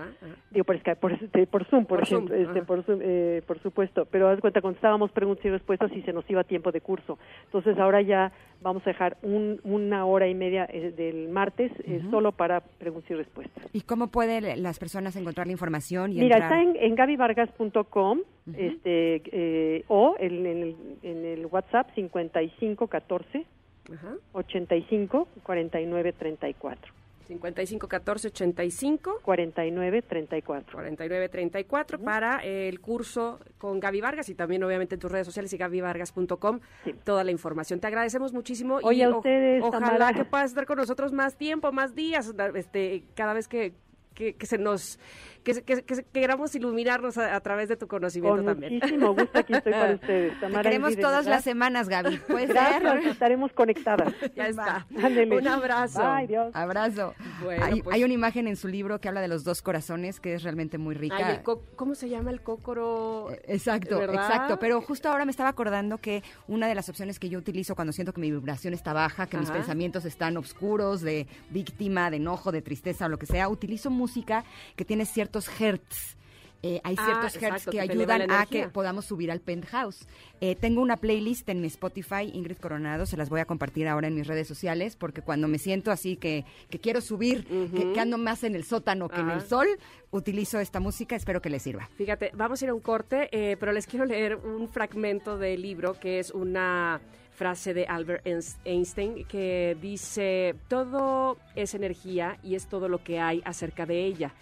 Digo, 0.51 0.65
por 0.65 0.77
Skype, 0.77 0.97
por, 0.99 1.13
este, 1.13 1.47
por 1.47 1.63
Zoom, 1.69 1.85
por, 1.85 1.99
Por 1.99 2.07
Zoom, 2.09 2.27
este, 2.33 2.63
por, 2.63 2.83
Zoom, 2.83 2.99
eh, 3.01 3.41
por 3.47 3.59
supuesto. 3.61 4.05
Pero 4.11 4.27
haz 4.27 4.41
cuenta, 4.41 4.59
contestábamos 4.59 5.09
preguntas 5.13 5.45
y 5.45 5.49
respuestas 5.51 5.89
y 5.93 6.01
se 6.01 6.11
nos 6.11 6.29
iba 6.29 6.43
tiempo 6.43 6.73
de 6.73 6.81
curso. 6.81 7.17
Entonces 7.45 7.77
ahora 7.77 8.01
ya 8.01 8.33
vamos 8.61 8.83
a 8.85 8.89
dejar 8.89 9.15
un- 9.21 9.61
una 9.63 10.05
hora 10.05 10.27
y 10.27 10.35
media 10.35 10.67
eh, 10.69 10.91
del 10.91 11.29
martes 11.29 11.71
eh, 11.85 12.01
solo 12.11 12.33
para 12.33 12.59
preguntas 12.59 13.09
y 13.09 13.13
respuestas. 13.15 13.63
¿Y 13.71 13.81
cómo 13.83 14.07
pueden 14.07 14.61
las 14.61 14.79
personas 14.79 15.15
encontrar 15.15 15.47
la 15.47 15.53
información? 15.53 16.11
Y 16.11 16.15
Mira, 16.19 16.39
entrar? 16.39 16.51
está 16.59 16.61
en, 16.61 16.75
en 16.75 16.95
gabyvargas.com 16.95 18.19
este, 18.57 19.21
eh, 19.31 19.85
o 19.87 20.17
en, 20.19 20.45
en 20.45 20.57
el, 20.61 20.75
en 21.03 21.25
el 21.25 21.45
WhatsApp 21.45 21.87
5514 21.95 23.45
Ajá. 23.93 24.15
85 24.33 25.27
49 25.43 26.13
34. 26.13 26.93
55 27.27 27.87
14 27.87 28.27
85 28.27 29.19
49 29.23 30.01
34. 30.01 30.73
49 30.73 31.29
34 31.29 31.99
para 31.99 32.39
el 32.43 32.81
curso 32.81 33.39
con 33.57 33.79
Gaby 33.79 34.01
Vargas 34.01 34.27
y 34.27 34.35
también 34.35 34.61
obviamente 34.63 34.95
en 34.95 34.99
tus 34.99 35.09
redes 35.09 35.25
sociales 35.25 35.53
y 35.53 35.57
gabyvargas.com 35.57 36.59
toda 37.05 37.23
la 37.23 37.31
información. 37.31 37.79
Te 37.79 37.87
agradecemos 37.87 38.33
muchísimo 38.33 38.79
Oye, 38.83 38.97
y 38.99 39.01
a 39.03 39.09
o- 39.09 39.17
ustedes, 39.19 39.63
ojalá 39.63 39.85
Tamara. 39.97 40.13
que 40.13 40.25
puedas 40.25 40.49
estar 40.51 40.65
con 40.65 40.77
nosotros 40.77 41.13
más 41.13 41.37
tiempo, 41.37 41.71
más 41.71 41.95
días, 41.95 42.33
este 42.55 43.03
cada 43.15 43.33
vez 43.33 43.47
que 43.47 43.73
que, 44.13 44.33
que 44.35 44.45
se 44.45 44.59
nos 44.59 44.99
que, 45.43 45.53
se- 45.55 45.63
que, 45.63 45.83
queramos 46.11 46.55
iluminarnos 46.55 47.17
a, 47.17 47.35
a 47.35 47.39
través 47.41 47.69
de 47.69 47.75
tu 47.77 47.87
conocimiento 47.87 48.37
Con 48.37 48.45
también. 48.45 48.75
muchísimo 48.75 49.13
gusto 49.13 49.37
aquí 49.39 49.53
estoy 49.53 49.73
para 49.73 49.93
ustedes. 49.95 50.33
Te 50.33 50.39
Tamara 50.39 50.63
queremos 50.63 50.89
Ingrid, 50.91 50.97
de 50.97 51.01
todas 51.03 51.25
verdad. 51.25 51.37
las 51.37 51.43
semanas, 51.43 51.89
Gaby. 51.89 52.17
¿Puede 52.27 52.47
Gracias, 52.47 52.81
ser? 52.81 53.07
estaremos 53.07 53.51
conectadas. 53.53 54.13
Ya 54.35 54.47
está. 54.47 54.87
Ándele. 55.01 55.37
Un 55.37 55.47
abrazo. 55.47 56.01
Bye, 56.15 56.27
Dios. 56.27 56.55
Abrazo. 56.55 57.13
Bueno, 57.43 57.65
hay, 57.65 57.81
pues- 57.81 57.95
hay 57.95 58.03
una 58.03 58.13
imagen 58.13 58.47
en 58.47 58.55
su 58.55 58.67
libro 58.67 58.99
que 58.99 59.07
habla 59.09 59.21
de 59.21 59.27
los 59.27 59.43
dos 59.43 59.61
corazones, 59.61 60.19
que 60.19 60.33
es 60.33 60.43
realmente 60.43 60.77
muy 60.77 60.95
rica. 60.95 61.17
Ay, 61.27 61.39
¿Cómo 61.75 61.95
se 61.95 62.09
llama 62.09 62.31
el 62.31 62.41
cócoro? 62.41 63.29
Exacto, 63.47 63.99
¿verdad? 63.99 64.25
exacto. 64.25 64.59
Pero 64.59 64.81
justo 64.81 65.09
ahora 65.09 65.25
me 65.25 65.31
estaba 65.31 65.49
acordando 65.49 65.97
que 65.97 66.23
una 66.47 66.67
de 66.67 66.75
las 66.75 66.89
opciones 66.89 67.19
que 67.19 67.29
yo 67.29 67.37
utilizo 67.39 67.75
cuando 67.75 67.91
siento 67.93 68.13
que 68.13 68.21
mi 68.21 68.31
vibración 68.31 68.73
está 68.73 68.93
baja, 68.93 69.27
que 69.27 69.37
mis 69.37 69.51
pensamientos 69.51 70.05
están 70.05 70.37
oscuros, 70.37 71.01
de 71.01 71.27
víctima, 71.49 72.09
de 72.09 72.17
enojo, 72.17 72.51
de 72.51 72.61
tristeza 72.61 73.05
o 73.05 73.09
lo 73.09 73.17
que 73.19 73.25
sea, 73.25 73.49
utilizo 73.49 73.89
música 73.89 74.43
que 74.75 74.85
tiene 74.85 75.05
ciertos 75.41 75.61
hertz. 75.61 76.17
eh, 76.65 76.79
hay 76.85 76.95
Ah, 76.97 77.03
ciertos 77.05 77.35
exacto, 77.35 77.55
hertz 77.55 77.65
que 77.65 77.71
que 77.71 77.93
eleva 77.93 78.13
ayudan 78.15 78.31
a 78.31 78.45
que 78.45 78.69
podamos 78.69 79.03
subir 79.03 79.29
al 79.31 79.41
penthouse. 79.41 80.07
Eh, 80.39 80.55
tengo 80.55 80.81
una 80.81 80.95
playlist 80.95 81.49
en 81.49 81.65
Spotify, 81.65 82.31
Ingrid 82.33 82.55
Coronado, 82.57 83.05
se 83.05 83.17
las 83.17 83.29
voy 83.29 83.41
a 83.41 83.45
compartir 83.45 83.85
ahora 83.89 84.07
en 84.07 84.15
mis 84.15 84.27
redes 84.27 84.47
sociales, 84.47 84.95
porque 84.95 85.21
cuando 85.21 85.49
me 85.49 85.57
siento 85.57 85.91
así 85.91 86.15
que, 86.15 86.45
que 86.69 86.79
quiero 86.79 87.01
subir, 87.01 87.45
que, 87.45 87.91
que 87.91 87.99
ando 87.99 88.17
más 88.17 88.45
en 88.45 88.55
el 88.55 88.63
sótano 88.63 89.09
que 89.09 89.19
en 89.19 89.29
el 89.31 89.41
sol, 89.41 89.67
utilizo 90.11 90.57
esta 90.59 90.79
música, 90.79 91.17
espero 91.17 91.41
que 91.41 91.49
les 91.49 91.63
sirva. 91.63 91.89
Fíjate, 91.97 92.31
vamos 92.33 92.61
a 92.61 92.65
ir 92.65 92.69
a 92.69 92.73
un 92.73 92.79
corte, 92.79 93.27
eh, 93.33 93.57
pero 93.59 93.73
les 93.73 93.85
quiero 93.85 94.05
leer 94.05 94.37
un 94.37 94.69
fragmento 94.69 95.37
del 95.37 95.61
libro 95.61 95.99
que 95.99 96.19
es 96.19 96.31
una 96.31 97.01
frase 97.31 97.73
de 97.73 97.87
Albert 97.87 98.25
Einst- 98.25 98.59
Einstein 98.63 99.25
que 99.25 99.75
dice, 99.81 100.55
todo 100.69 101.37
es 101.55 101.73
energía 101.73 102.37
y 102.41 102.55
es 102.55 102.67
todo 102.67 102.87
lo 102.87 103.03
que 103.03 103.19
hay 103.19 103.41
acerca 103.43 103.85
de 103.85 104.05
ella. 104.05 104.33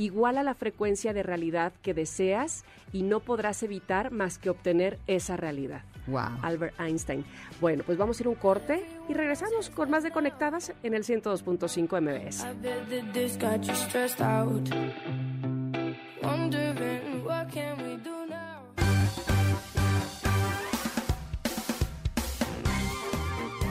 Igual 0.00 0.36
a 0.38 0.42
la 0.42 0.54
frecuencia 0.54 1.12
de 1.12 1.22
realidad 1.22 1.74
que 1.82 1.92
deseas 1.92 2.64
y 2.90 3.02
no 3.02 3.20
podrás 3.20 3.62
evitar 3.62 4.10
más 4.10 4.38
que 4.38 4.48
obtener 4.48 4.98
esa 5.06 5.36
realidad. 5.36 5.82
Wow. 6.06 6.38
Albert 6.40 6.80
Einstein. 6.80 7.22
Bueno, 7.60 7.82
pues 7.84 7.98
vamos 7.98 8.18
a 8.18 8.22
ir 8.22 8.28
a 8.28 8.30
un 8.30 8.36
corte 8.36 8.82
y 9.10 9.12
regresamos 9.12 9.68
con 9.68 9.90
más 9.90 10.02
de 10.02 10.10
Conectadas 10.10 10.72
en 10.82 10.94
el 10.94 11.04
102.5 11.04 12.00
MBS. 12.00 12.46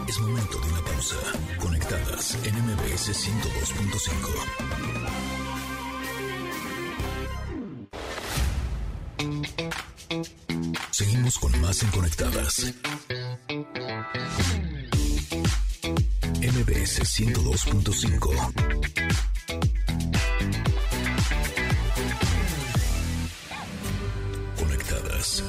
Es 0.07 0.21
momento 0.21 0.59
de 0.59 0.67
una 0.67 0.81
pausa. 0.81 1.15
Conectadas 1.59 2.45
en 2.45 2.53
MBS 2.53 3.09
102.5. 3.09 5.28
Seguimos 10.91 11.37
con 11.39 11.59
más 11.61 11.83
en 11.83 11.89
Conectadas. 11.91 12.73
MBS 16.39 17.01
102.5. 17.03 18.53
Conectadas. 24.57 25.43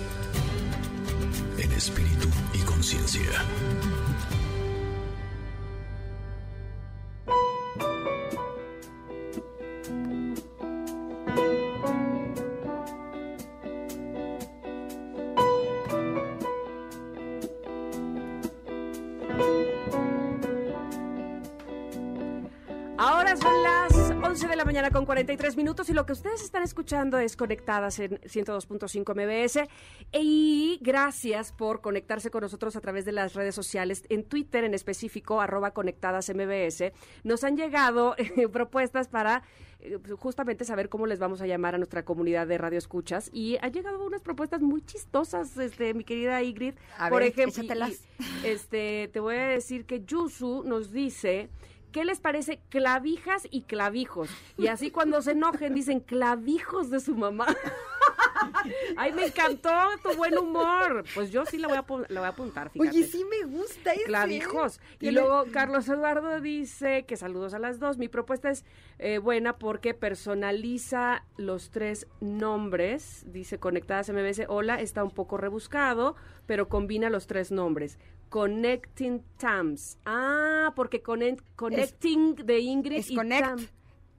En 1.59 1.73
espíritu 1.73 2.29
y 2.55 2.59
conciencia. 2.59 3.45
La 24.61 24.67
mañana 24.67 24.91
con 24.91 25.07
43 25.07 25.57
minutos 25.57 25.89
y 25.89 25.95
lo 25.95 26.05
que 26.05 26.13
ustedes 26.13 26.43
están 26.43 26.63
escuchando 26.63 27.19
es 27.19 27.35
Conectadas 27.35 27.99
en 27.99 28.19
102.5 28.21 29.15
MBS 29.15 29.67
y 30.13 30.79
gracias 30.83 31.51
por 31.53 31.81
conectarse 31.81 32.31
con 32.31 32.43
nosotros 32.43 32.77
a 32.77 32.83
través 32.83 33.07
de 33.07 33.13
las 33.13 33.33
redes 33.33 33.55
sociales, 33.55 34.05
en 34.11 34.23
Twitter 34.23 34.65
en 34.65 34.75
específico, 34.75 35.41
arroba 35.41 35.71
Conectadas 35.71 36.29
MBS. 36.29 36.93
Nos 37.25 37.43
han 37.43 37.57
llegado 37.57 38.15
eh, 38.19 38.49
propuestas 38.49 39.09
para 39.09 39.45
eh, 39.81 39.99
justamente 40.19 40.67
saber 40.67 40.91
cómo 40.91 41.07
les 41.07 41.19
vamos 41.19 41.41
a 41.41 41.47
llamar 41.47 41.75
a 41.75 41.79
nuestra 41.79 42.05
comunidad 42.05 42.47
de 42.47 42.59
radio 42.59 42.77
escuchas 42.77 43.31
y 43.33 43.57
han 43.63 43.73
llegado 43.73 44.05
unas 44.05 44.21
propuestas 44.21 44.61
muy 44.61 44.83
chistosas, 44.83 45.57
este, 45.57 45.95
mi 45.95 46.05
querida 46.05 46.43
Ingrid. 46.43 46.75
A 46.99 47.09
por 47.09 47.23
ver, 47.23 47.33
ejemplo, 47.33 47.63
y- 47.89 47.97
este, 48.47 49.09
te 49.11 49.21
voy 49.21 49.37
a 49.37 49.47
decir 49.47 49.87
que 49.87 50.05
Yusu 50.05 50.65
nos 50.65 50.93
dice, 50.93 51.49
¿qué 51.93 52.05
les 52.05 52.21
parece 52.21 52.61
clavijas 52.69 53.47
y 53.51 53.63
clavijos? 53.63 54.31
Y 54.57 54.69
así 54.69 54.91
cuando 54.91 55.23
se 55.23 55.33
enojen 55.33 55.75
dicen 55.75 56.01
clavijos 56.01 56.91
de 56.91 57.01
su 57.01 57.15
mamá. 57.15 57.47
Ay, 58.97 59.13
me 59.13 59.27
encantó 59.27 59.71
tu 60.03 60.15
buen 60.17 60.37
humor. 60.39 61.05
Pues 61.15 61.31
yo 61.31 61.45
sí 61.47 61.59
la 61.59 61.69
voy 61.69 61.77
a, 61.77 61.85
la 62.09 62.21
voy 62.21 62.27
a 62.27 62.29
apuntar, 62.29 62.71
fíjate. 62.71 62.91
Oye, 62.91 63.05
sí 63.07 63.25
me 63.25 63.47
gusta 63.47 63.93
ese. 63.93 64.05
Clavijos. 64.05 64.81
Y 64.95 64.99
Tiene- 64.99 65.21
luego 65.21 65.45
Carlos 65.53 65.89
Eduardo 65.89 66.41
dice 66.41 67.05
que 67.07 67.17
saludos 67.17 67.55
a 67.55 67.59
las 67.59 67.79
dos. 67.79 67.99
Mi 67.99 68.09
propuesta 68.09 68.51
es 68.51 68.65
eh, 68.99 69.19
buena 69.19 69.59
porque 69.59 69.95
personaliza 69.95 71.25
los 71.37 71.71
tres 71.71 72.07
nombres. 72.21 73.25
Dice 73.27 73.59
conectadas 73.59 74.11
MBS. 74.11 74.47
Hola, 74.49 74.81
está 74.81 75.05
un 75.05 75.11
poco 75.11 75.37
rebuscado, 75.37 76.17
pero 76.47 76.69
combina 76.69 77.11
los 77.11 77.27
tres 77.27 77.51
nombres. 77.51 77.99
Connecting 78.29 79.23
Tams. 79.39 79.99
Ah, 80.07 80.73
porque 80.77 81.03
connect- 81.03 81.43
Connecting 81.57 82.37
de 82.37 82.59
Ingrid 82.61 82.99
Es 82.99 83.11
y 83.11 83.17
Connect 83.17 83.43
Tam. 83.47 83.67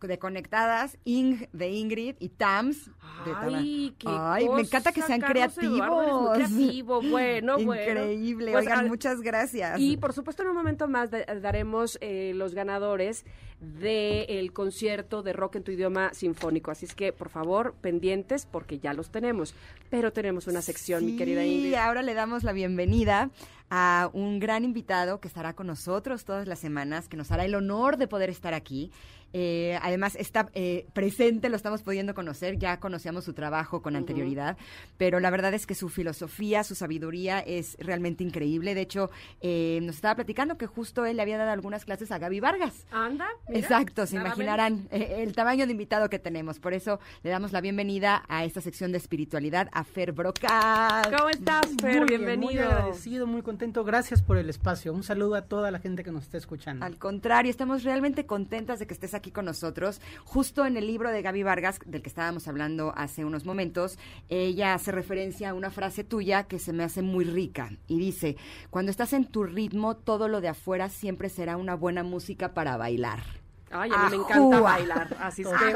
De 0.07 0.19
Conectadas, 0.19 0.97
Ing 1.05 1.45
de 1.53 1.69
Ingrid 1.69 2.15
y 2.19 2.29
Tams 2.29 2.87
de. 3.25 3.33
Ay, 3.35 3.95
qué 3.97 4.07
Ay, 4.09 4.49
me 4.49 4.61
encanta 4.61 4.91
que 4.91 5.01
sean 5.01 5.19
Carlos 5.21 5.53
creativos. 5.55 6.33
creativo, 6.35 7.01
bueno. 7.09 7.59
Increíble. 7.59 8.51
Pues, 8.51 8.65
Oigan, 8.65 8.87
muchas 8.87 9.21
gracias. 9.21 9.79
Y 9.79 9.97
por 9.97 10.13
supuesto 10.13 10.43
en 10.43 10.49
un 10.49 10.55
momento 10.55 10.87
más 10.87 11.11
da- 11.11 11.25
daremos 11.41 11.97
eh, 12.01 12.33
los 12.35 12.53
ganadores 12.53 13.25
del 13.59 14.53
concierto 14.53 15.21
de 15.23 15.33
rock 15.33 15.57
en 15.57 15.63
tu 15.63 15.71
idioma 15.71 16.13
sinfónico. 16.13 16.71
Así 16.71 16.85
es 16.85 16.95
que 16.95 17.13
por 17.13 17.29
favor 17.29 17.73
pendientes 17.81 18.45
porque 18.45 18.79
ya 18.79 18.93
los 18.93 19.11
tenemos. 19.11 19.53
Pero 19.89 20.11
tenemos 20.11 20.47
una 20.47 20.61
sección, 20.61 21.05
mi 21.05 21.15
querida 21.17 21.45
Ingrid. 21.45 21.75
ahora 21.75 22.01
le 22.01 22.13
damos 22.13 22.43
la 22.43 22.53
bienvenida 22.53 23.29
a 23.69 24.09
un 24.13 24.39
gran 24.39 24.65
invitado 24.65 25.19
que 25.21 25.27
estará 25.27 25.53
con 25.53 25.67
nosotros 25.67 26.25
todas 26.25 26.47
las 26.47 26.59
semanas, 26.59 27.07
que 27.07 27.15
nos 27.17 27.31
hará 27.31 27.45
el 27.45 27.55
honor 27.55 27.97
de 27.97 28.07
poder 28.07 28.29
estar 28.29 28.53
aquí. 28.53 28.91
Eh, 29.33 29.77
además, 29.81 30.15
está 30.15 30.49
eh, 30.53 30.85
presente, 30.93 31.49
lo 31.49 31.55
estamos 31.55 31.83
pudiendo 31.83 32.13
conocer, 32.13 32.57
ya 32.57 32.79
conocíamos 32.79 33.23
su 33.23 33.33
trabajo 33.33 33.81
con 33.81 33.95
anterioridad, 33.95 34.57
pero 34.97 35.19
la 35.19 35.29
verdad 35.29 35.53
es 35.53 35.65
que 35.65 35.75
su 35.75 35.89
filosofía, 35.89 36.63
su 36.63 36.75
sabiduría 36.75 37.39
es 37.39 37.77
realmente 37.79 38.23
increíble. 38.23 38.75
De 38.75 38.81
hecho, 38.81 39.09
eh, 39.41 39.79
nos 39.83 39.95
estaba 39.95 40.15
platicando 40.15 40.57
que 40.57 40.67
justo 40.67 41.05
él 41.05 41.17
le 41.17 41.21
había 41.21 41.37
dado 41.37 41.51
algunas 41.51 41.85
clases 41.85 42.11
a 42.11 42.17
Gaby 42.19 42.39
Vargas. 42.39 42.85
Anda. 42.91 43.27
mira, 43.47 43.59
Exacto, 43.59 44.05
se 44.05 44.15
imaginarán 44.15 44.87
eh, 44.91 45.17
el 45.19 45.33
tamaño 45.33 45.65
de 45.65 45.71
invitado 45.71 46.09
que 46.09 46.19
tenemos. 46.19 46.59
Por 46.59 46.73
eso 46.73 46.99
le 47.23 47.29
damos 47.29 47.51
la 47.51 47.61
bienvenida 47.61 48.23
a 48.27 48.43
esta 48.43 48.61
sección 48.61 48.91
de 48.91 48.97
espiritualidad 48.97 49.69
a 49.71 49.83
Fer 49.83 50.11
Brocal. 50.11 51.15
¿Cómo 51.15 51.29
estás, 51.29 51.67
Fer? 51.79 51.99
Muy 51.99 52.07
bien, 52.07 52.21
Bienvenido. 52.25 52.51
muy 52.51 52.57
agradecido, 52.57 53.27
muy 53.27 53.41
contento. 53.41 53.83
Gracias 53.83 54.21
por 54.21 54.37
el 54.37 54.49
espacio. 54.49 54.93
Un 54.93 55.03
saludo 55.03 55.35
a 55.35 55.43
toda 55.43 55.71
la 55.71 55.79
gente 55.79 56.03
que 56.03 56.11
nos 56.11 56.23
está 56.23 56.37
escuchando. 56.37 56.85
Al 56.85 56.97
contrario, 56.97 57.49
estamos 57.49 57.83
realmente 57.83 58.25
contentas 58.25 58.79
de 58.79 58.87
que 58.87 58.93
estés 58.93 59.13
aquí 59.13 59.20
con 59.29 59.45
nosotros. 59.45 60.01
Justo 60.25 60.65
en 60.65 60.77
el 60.77 60.87
libro 60.87 61.11
de 61.11 61.21
Gaby 61.21 61.43
Vargas, 61.43 61.79
del 61.85 62.01
que 62.01 62.09
estábamos 62.09 62.47
hablando 62.47 62.93
hace 62.97 63.23
unos 63.23 63.45
momentos, 63.45 63.99
ella 64.29 64.73
hace 64.73 64.91
referencia 64.91 65.51
a 65.51 65.53
una 65.53 65.69
frase 65.69 66.03
tuya 66.03 66.45
que 66.45 66.57
se 66.57 66.73
me 66.73 66.83
hace 66.83 67.03
muy 67.03 67.25
rica 67.25 67.71
y 67.87 67.99
dice, 67.99 68.37
cuando 68.71 68.89
estás 68.89 69.13
en 69.13 69.25
tu 69.25 69.43
ritmo, 69.43 69.95
todo 69.95 70.27
lo 70.27 70.41
de 70.41 70.47
afuera 70.47 70.89
siempre 70.89 71.29
será 71.29 71.57
una 71.57 71.75
buena 71.75 72.01
música 72.03 72.55
para 72.55 72.77
bailar. 72.77 73.40
Ay, 73.71 73.89
a 73.93 74.03
mí 74.05 74.09
me 74.11 74.15
encanta 74.17 74.57
Ajúa. 74.57 74.59
bailar. 74.61 75.17
Así 75.19 75.43
es, 75.43 75.47
que, 75.47 75.75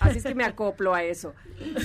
así 0.00 0.18
es 0.18 0.24
que 0.24 0.34
me 0.34 0.44
acoplo 0.44 0.94
a 0.94 1.02
eso. 1.02 1.34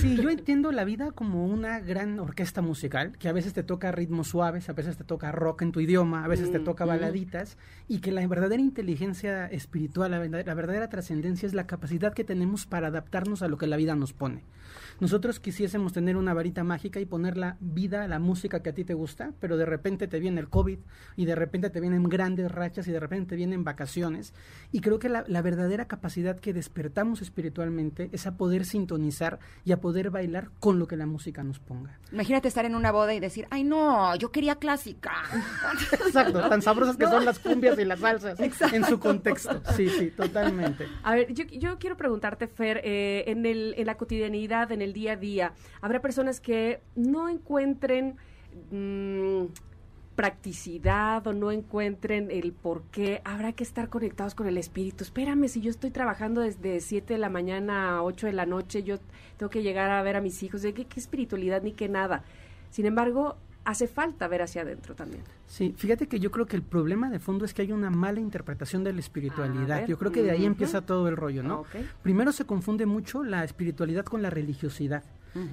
Sí, 0.00 0.16
yo 0.16 0.30
entiendo 0.30 0.72
la 0.72 0.84
vida 0.84 1.12
como 1.12 1.46
una 1.46 1.80
gran 1.80 2.18
orquesta 2.18 2.60
musical, 2.62 3.16
que 3.18 3.28
a 3.28 3.32
veces 3.32 3.52
te 3.52 3.62
toca 3.62 3.92
ritmos 3.92 4.28
suaves, 4.28 4.68
a 4.68 4.72
veces 4.72 4.96
te 4.96 5.04
toca 5.04 5.32
rock 5.32 5.62
en 5.62 5.72
tu 5.72 5.80
idioma, 5.80 6.24
a 6.24 6.28
veces 6.28 6.50
te 6.50 6.58
Mm, 6.58 6.64
toca 6.64 6.84
mm. 6.84 6.88
baladitas, 6.88 7.56
y 7.88 8.00
que 8.00 8.12
la 8.12 8.26
verdadera 8.26 8.60
inteligencia 8.62 9.46
espiritual, 9.46 10.10
la 10.10 10.18
verdadera, 10.18 10.48
la 10.50 10.54
verdadera 10.54 10.88
trascendencia 10.88 11.46
es 11.46 11.54
la 11.54 11.66
capacidad 11.66 12.12
que 12.14 12.24
tenemos 12.24 12.66
para 12.66 12.88
adaptarnos 12.88 13.42
a 13.42 13.48
lo 13.48 13.58
que 13.58 13.66
la 13.66 13.76
vida 13.76 13.94
nos 13.94 14.12
pone. 14.12 14.42
Nosotros 15.02 15.40
quisiésemos 15.40 15.92
tener 15.92 16.16
una 16.16 16.32
varita 16.32 16.62
mágica 16.62 17.00
y 17.00 17.06
poner 17.06 17.36
la 17.36 17.56
vida, 17.58 18.06
la 18.06 18.20
música 18.20 18.62
que 18.62 18.70
a 18.70 18.72
ti 18.72 18.84
te 18.84 18.94
gusta, 18.94 19.32
pero 19.40 19.56
de 19.56 19.66
repente 19.66 20.06
te 20.06 20.20
viene 20.20 20.40
el 20.40 20.48
COVID 20.48 20.78
y 21.16 21.24
de 21.24 21.34
repente 21.34 21.70
te 21.70 21.80
vienen 21.80 22.04
grandes 22.04 22.52
rachas 22.52 22.86
y 22.86 22.92
de 22.92 23.00
repente 23.00 23.30
te 23.30 23.34
vienen 23.34 23.64
vacaciones. 23.64 24.32
Y 24.70 24.80
creo 24.80 25.00
que 25.00 25.08
la, 25.08 25.24
la 25.26 25.42
verdadera 25.42 25.88
capacidad 25.88 26.38
que 26.38 26.52
despertamos 26.52 27.20
espiritualmente 27.20 28.10
es 28.12 28.28
a 28.28 28.36
poder 28.36 28.64
sintonizar 28.64 29.40
y 29.64 29.72
a 29.72 29.80
poder 29.80 30.10
bailar 30.10 30.50
con 30.60 30.78
lo 30.78 30.86
que 30.86 30.96
la 30.96 31.06
música 31.06 31.42
nos 31.42 31.58
ponga. 31.58 31.98
Imagínate 32.12 32.46
estar 32.46 32.64
en 32.64 32.76
una 32.76 32.92
boda 32.92 33.12
y 33.12 33.18
decir, 33.18 33.48
ay 33.50 33.64
no, 33.64 34.14
yo 34.14 34.30
quería 34.30 34.54
clásica. 34.54 35.14
Exacto, 36.06 36.48
tan 36.48 36.62
sabrosas 36.62 36.96
que 36.96 37.06
son 37.06 37.24
las 37.24 37.40
cumbias 37.40 37.76
y 37.76 37.84
las 37.84 37.98
salsas 37.98 38.38
en 38.38 38.84
su 38.84 39.00
contexto. 39.00 39.62
Sí, 39.74 39.88
sí, 39.88 40.12
totalmente. 40.12 40.86
A 41.02 41.16
ver, 41.16 41.34
yo, 41.34 41.44
yo 41.46 41.80
quiero 41.80 41.96
preguntarte, 41.96 42.46
Fer, 42.46 42.80
eh, 42.84 43.24
en, 43.26 43.44
el, 43.46 43.74
en 43.76 43.86
la 43.86 43.96
cotidianidad, 43.96 44.70
en 44.70 44.80
el 44.80 44.91
día 44.92 45.12
a 45.12 45.16
día, 45.16 45.52
¿habrá 45.80 46.00
personas 46.00 46.40
que 46.40 46.80
no 46.94 47.28
encuentren 47.28 48.16
mm, 48.70 49.46
practicidad 50.14 51.26
o 51.26 51.32
no 51.32 51.50
encuentren 51.50 52.30
el 52.30 52.52
por 52.52 52.82
qué, 52.84 53.22
habrá 53.24 53.52
que 53.52 53.64
estar 53.64 53.88
conectados 53.88 54.34
con 54.34 54.46
el 54.46 54.58
espíritu. 54.58 55.04
Espérame, 55.04 55.48
si 55.48 55.60
yo 55.60 55.70
estoy 55.70 55.90
trabajando 55.90 56.42
desde 56.42 56.80
7 56.80 57.14
de 57.14 57.18
la 57.18 57.28
mañana 57.28 57.96
a 57.96 58.02
8 58.02 58.26
de 58.26 58.32
la 58.32 58.46
noche, 58.46 58.82
yo 58.82 58.98
tengo 59.36 59.50
que 59.50 59.62
llegar 59.62 59.90
a 59.90 60.02
ver 60.02 60.16
a 60.16 60.20
mis 60.20 60.42
hijos, 60.42 60.62
¿de 60.62 60.74
qué, 60.74 60.84
qué 60.84 61.00
espiritualidad 61.00 61.62
ni 61.62 61.72
qué 61.72 61.88
nada? 61.88 62.24
Sin 62.70 62.86
embargo, 62.86 63.36
hace 63.64 63.86
falta 63.86 64.28
ver 64.28 64.42
hacia 64.42 64.62
adentro 64.62 64.94
también. 64.94 65.22
Sí, 65.46 65.74
fíjate 65.76 66.08
que 66.08 66.18
yo 66.18 66.30
creo 66.30 66.46
que 66.46 66.56
el 66.56 66.62
problema 66.62 67.10
de 67.10 67.18
fondo 67.18 67.44
es 67.44 67.54
que 67.54 67.62
hay 67.62 67.72
una 67.72 67.90
mala 67.90 68.20
interpretación 68.20 68.84
de 68.84 68.92
la 68.92 69.00
espiritualidad. 69.00 69.86
yo 69.86 69.98
creo 69.98 70.12
que 70.12 70.22
de 70.22 70.30
ahí 70.30 70.44
empieza 70.44 70.82
todo 70.82 71.08
el 71.08 71.16
rollo, 71.16 71.42
¿no? 71.42 71.64
Primero 72.02 72.32
se 72.32 72.44
confunde 72.44 72.86
mucho 72.86 73.22
la 73.22 73.44
espiritualidad 73.44 74.04
con 74.04 74.22
la 74.22 74.30
religiosidad. 74.30 75.04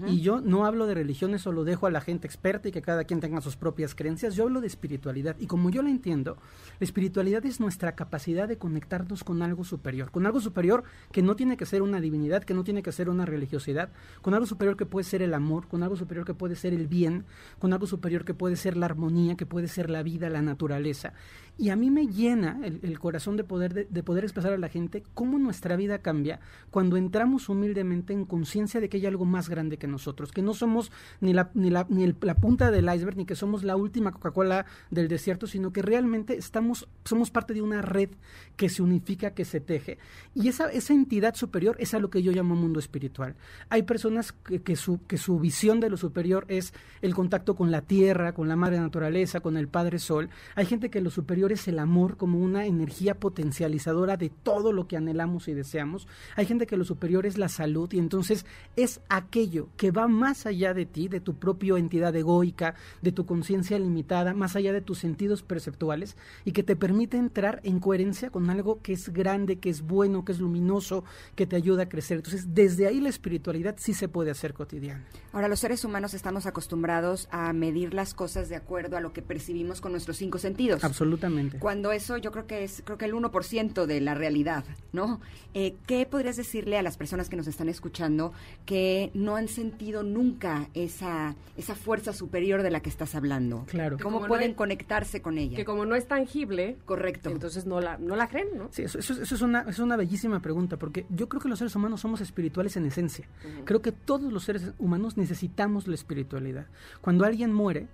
Y 0.08 0.22
yo 0.22 0.42
no 0.42 0.66
hablo 0.66 0.88
de 0.88 0.94
religiones 0.94 1.48
o 1.48 1.52
lo 1.52 1.64
dejo 1.64 1.88
a 1.88 1.92
la 1.92 2.02
gente 2.02 2.28
experta 2.28 2.68
y 2.68 2.72
que 2.72 2.82
cada 2.82 3.06
quien 3.06 3.20
tenga 3.20 3.42
sus 3.42 3.56
propias 3.56 3.96
creencias. 3.96 4.36
Yo 4.36 4.44
hablo 4.44 4.62
de 4.62 4.68
espiritualidad. 4.68 5.36
Y 5.40 5.48
como 5.48 5.70
yo 5.70 5.82
la 5.82 5.90
entiendo, 5.90 6.38
la 6.80 6.84
espiritualidad 6.84 7.46
es 7.46 7.60
nuestra 7.60 7.96
capacidad 7.96 8.48
de 8.48 8.58
conectarnos 8.58 9.24
con 9.24 9.42
algo 9.42 9.64
superior. 9.64 10.12
Con 10.12 10.26
algo 10.26 10.42
superior 10.42 10.84
que 11.12 11.22
no 11.22 11.36
tiene 11.36 11.58
que 11.58 11.66
ser 11.66 11.82
una 11.82 12.02
divinidad, 12.02 12.44
que 12.44 12.54
no 12.54 12.64
tiene 12.64 12.84
que 12.84 12.92
ser 12.92 13.10
una 13.10 13.26
religiosidad. 13.26 13.90
Con 14.22 14.34
algo 14.34 14.46
superior 14.46 14.76
que 14.76 14.86
puede 14.86 15.04
ser 15.06 15.22
el 15.22 15.34
amor, 15.34 15.68
con 15.68 15.84
algo 15.84 15.96
superior 15.96 16.26
que 16.26 16.34
puede 16.34 16.56
ser 16.56 16.74
el 16.74 16.88
bien, 16.88 17.26
con 17.60 17.74
algo 17.74 17.88
superior 17.88 18.26
que 18.26 18.34
puede 18.34 18.56
ser 18.56 18.76
la 18.78 18.86
armonía, 18.86 19.36
que 19.36 19.46
puede 19.46 19.68
ser 19.68 19.90
la 19.90 20.04
vida, 20.04 20.30
la 20.30 20.42
naturaleza. 20.42 21.14
Y 21.60 21.72
a 21.72 21.76
mí 21.76 21.92
me 21.92 22.08
llena 22.08 22.58
el, 22.64 23.00
corazón 23.00 23.36
de 23.36 23.44
poder, 23.44 23.90
de, 23.90 24.04
poder 24.04 24.24
expresar 24.24 24.54
a 24.54 24.58
la 24.58 24.70
gente 24.70 25.04
cómo 25.14 25.38
nuestra 25.38 25.76
vida 25.76 26.00
cambia 26.00 26.40
cuando 26.72 26.96
entramos 26.96 27.50
humildemente 27.50 28.14
en 28.14 28.24
conciencia 28.24 28.80
de 28.80 28.88
que 28.88 28.96
hay 28.96 29.06
algo 29.06 29.26
más 29.26 29.50
grande 29.50 29.76
que 29.76 29.86
nosotros, 29.86 30.32
que 30.32 30.42
no 30.42 30.54
somos 30.54 30.90
ni 31.20 31.34
la, 31.34 31.52
ni 31.56 31.70
la, 31.70 31.86
ni 31.90 32.16
la 32.22 32.36
punta 32.36 32.72
del 32.72 32.86
iceberg, 32.86 33.18
ni 33.18 33.26
que 33.26 33.36
somos 33.36 33.66
la 33.66 33.76
última 33.76 34.14
Coca-Cola 34.14 34.68
del 34.90 35.10
desierto, 35.10 35.48
sino 35.48 35.74
que 35.74 35.82
realmente 35.82 36.38
estamos, 36.38 36.88
somos 37.04 37.30
parte 37.30 37.54
de 37.54 37.62
una 37.62 37.82
red 37.82 38.12
que 38.56 38.70
se 38.70 38.82
unifica, 38.82 39.32
que 39.32 39.44
se 39.44 39.60
teje. 39.60 39.98
Y 40.34 40.48
esa, 40.48 40.72
esa 40.72 40.94
entidad 40.94 41.36
superior 41.36 41.76
es 41.82 41.94
a 41.94 42.00
lo 42.00 42.10
que 42.10 42.24
yo 42.24 42.32
llamo 42.32 42.56
mundo 42.56 42.80
espiritual. 42.80 43.36
Hay 43.68 43.84
personas 43.84 44.32
que, 44.32 44.76
su, 44.78 45.06
que 45.08 45.18
su 45.18 45.40
visión 45.40 45.82
de 45.82 45.90
lo 45.90 45.98
superior 45.98 46.46
es 46.48 46.74
el 47.02 47.14
contacto 47.14 47.58
con 47.58 47.70
la 47.70 47.82
tierra, 47.82 48.34
con 48.34 48.48
la 48.48 48.56
madre 48.56 48.80
naturaleza, 48.80 49.42
con 49.42 49.58
el 49.58 49.68
Padre 49.68 50.00
Sol. 50.00 50.30
Hay 50.56 50.66
gente 50.66 50.90
que 50.90 51.02
lo 51.02 51.10
superior 51.10 51.49
es 51.52 51.68
el 51.68 51.80
amor 51.80 52.18
como 52.18 52.40
una 52.40 52.66
energía 52.66 53.16
potencializadora 53.16 54.18
de 54.18 54.30
todo 54.30 54.72
lo 54.72 54.88
que 54.88 54.98
anhelamos 54.98 55.48
y 55.48 55.54
deseamos. 55.54 56.08
Hay 56.36 56.46
gente 56.46 56.68
que 56.68 56.78
lo 56.78 56.86
superior 56.86 57.26
es 57.26 57.38
la 57.38 57.50
salud 57.50 57.92
y 57.94 58.00
entonces 58.00 58.46
es 58.76 59.02
aquello 59.10 59.70
que 59.78 59.92
va 59.92 60.08
más 60.08 60.46
allá 60.46 60.74
de 60.74 60.86
ti, 60.86 61.08
de 61.08 61.20
tu 61.20 61.36
propia 61.36 61.78
entidad 61.78 62.16
egoica, 62.16 62.76
de 63.02 63.12
tu 63.12 63.26
conciencia 63.26 63.78
limitada, 63.78 64.34
más 64.34 64.56
allá 64.56 64.74
de 64.74 64.82
tus 64.82 65.00
sentidos 65.00 65.44
perceptuales 65.44 66.18
y 66.46 66.52
que 66.52 66.64
te 66.64 66.76
permite 66.76 67.18
entrar 67.18 67.60
en 67.64 67.80
coherencia 67.80 68.30
con 68.30 68.50
algo 68.50 68.82
que 68.82 68.94
es 68.94 69.10
grande, 69.10 69.58
que 69.58 69.70
es 69.70 69.82
bueno, 69.82 70.26
que 70.26 70.32
es 70.32 70.40
luminoso, 70.40 71.04
que 71.36 71.46
te 71.46 71.56
ayuda 71.56 71.84
a 71.84 71.90
crecer. 71.90 72.18
Entonces, 72.18 72.54
desde 72.54 72.88
ahí 72.88 73.00
la 73.00 73.10
espiritualidad 73.10 73.76
sí 73.78 73.94
se 73.94 74.08
puede 74.08 74.32
hacer 74.32 74.54
cotidiana. 74.54 75.06
Ahora, 75.34 75.48
los 75.48 75.60
seres 75.60 75.86
humanos 75.86 76.14
estamos 76.14 76.46
acostumbrados 76.46 77.28
a 77.32 77.54
medir 77.54 77.94
las 77.94 78.14
cosas 78.14 78.50
de 78.50 78.56
acuerdo 78.56 78.98
a 78.98 79.02
lo 79.02 79.14
que 79.14 79.22
percibimos 79.22 79.82
con 79.82 79.92
nuestros 79.92 80.18
cinco 80.18 80.38
sentidos. 80.38 80.84
Absolutamente. 80.84 81.39
Cuando 81.60 81.92
eso 81.92 82.18
yo 82.18 82.32
creo 82.32 82.48
que 82.48 82.64
es 82.64 82.82
creo 82.86 82.98
que 82.98 83.06
el 83.06 83.14
1% 83.14 83.86
de 83.86 84.02
la 84.02 84.14
realidad, 84.16 84.64
¿no? 84.92 85.20
Eh, 85.54 85.76
¿Qué 85.88 86.06
podrías 86.06 86.38
decirle 86.38 86.78
a 86.78 86.82
las 86.82 86.98
personas 86.98 87.30
que 87.30 87.36
nos 87.36 87.48
están 87.48 87.70
escuchando 87.70 88.34
que 88.66 89.12
no 89.14 89.36
han 89.36 89.48
sentido 89.48 90.04
nunca 90.04 90.70
esa, 90.74 91.36
esa 91.58 91.76
fuerza 91.76 92.14
superior 92.14 92.62
de 92.64 92.72
la 92.72 92.82
que 92.82 92.90
estás 92.90 93.16
hablando? 93.16 93.66
Claro. 93.68 93.98
¿Cómo 94.02 94.26
pueden 94.28 94.54
conectarse 94.54 95.22
con 95.22 95.38
ella? 95.38 95.56
Que 95.56 95.66
como 95.66 95.86
no 95.86 95.96
es 95.96 96.08
tangible, 96.08 96.78
correcto. 96.86 97.30
Entonces 97.30 97.66
no 97.66 97.80
la, 97.80 97.98
no 97.98 98.16
la 98.16 98.28
creen, 98.28 98.50
¿no? 98.56 98.70
Sí, 98.72 98.84
eso, 98.84 99.00
eso, 99.00 99.14
es, 99.22 99.42
una, 99.42 99.62
es 99.62 99.80
una 99.80 99.96
bellísima 99.96 100.42
pregunta, 100.42 100.78
porque 100.78 101.06
yo 101.10 101.30
creo 101.30 101.42
que 101.42 101.50
los 101.50 101.60
seres 101.60 101.76
humanos 101.76 102.02
somos 102.02 102.22
espirituales 102.22 102.76
en 102.78 102.86
esencia. 102.86 103.28
Creo 103.66 103.82
que 103.82 103.92
todos 103.92 104.32
los 104.32 104.44
seres 104.44 104.74
humanos 104.78 105.18
necesitamos 105.18 105.88
la 105.88 105.96
espiritualidad. 105.96 106.68
Cuando 107.02 107.26
alguien 107.26 107.54
muere, 107.54 107.88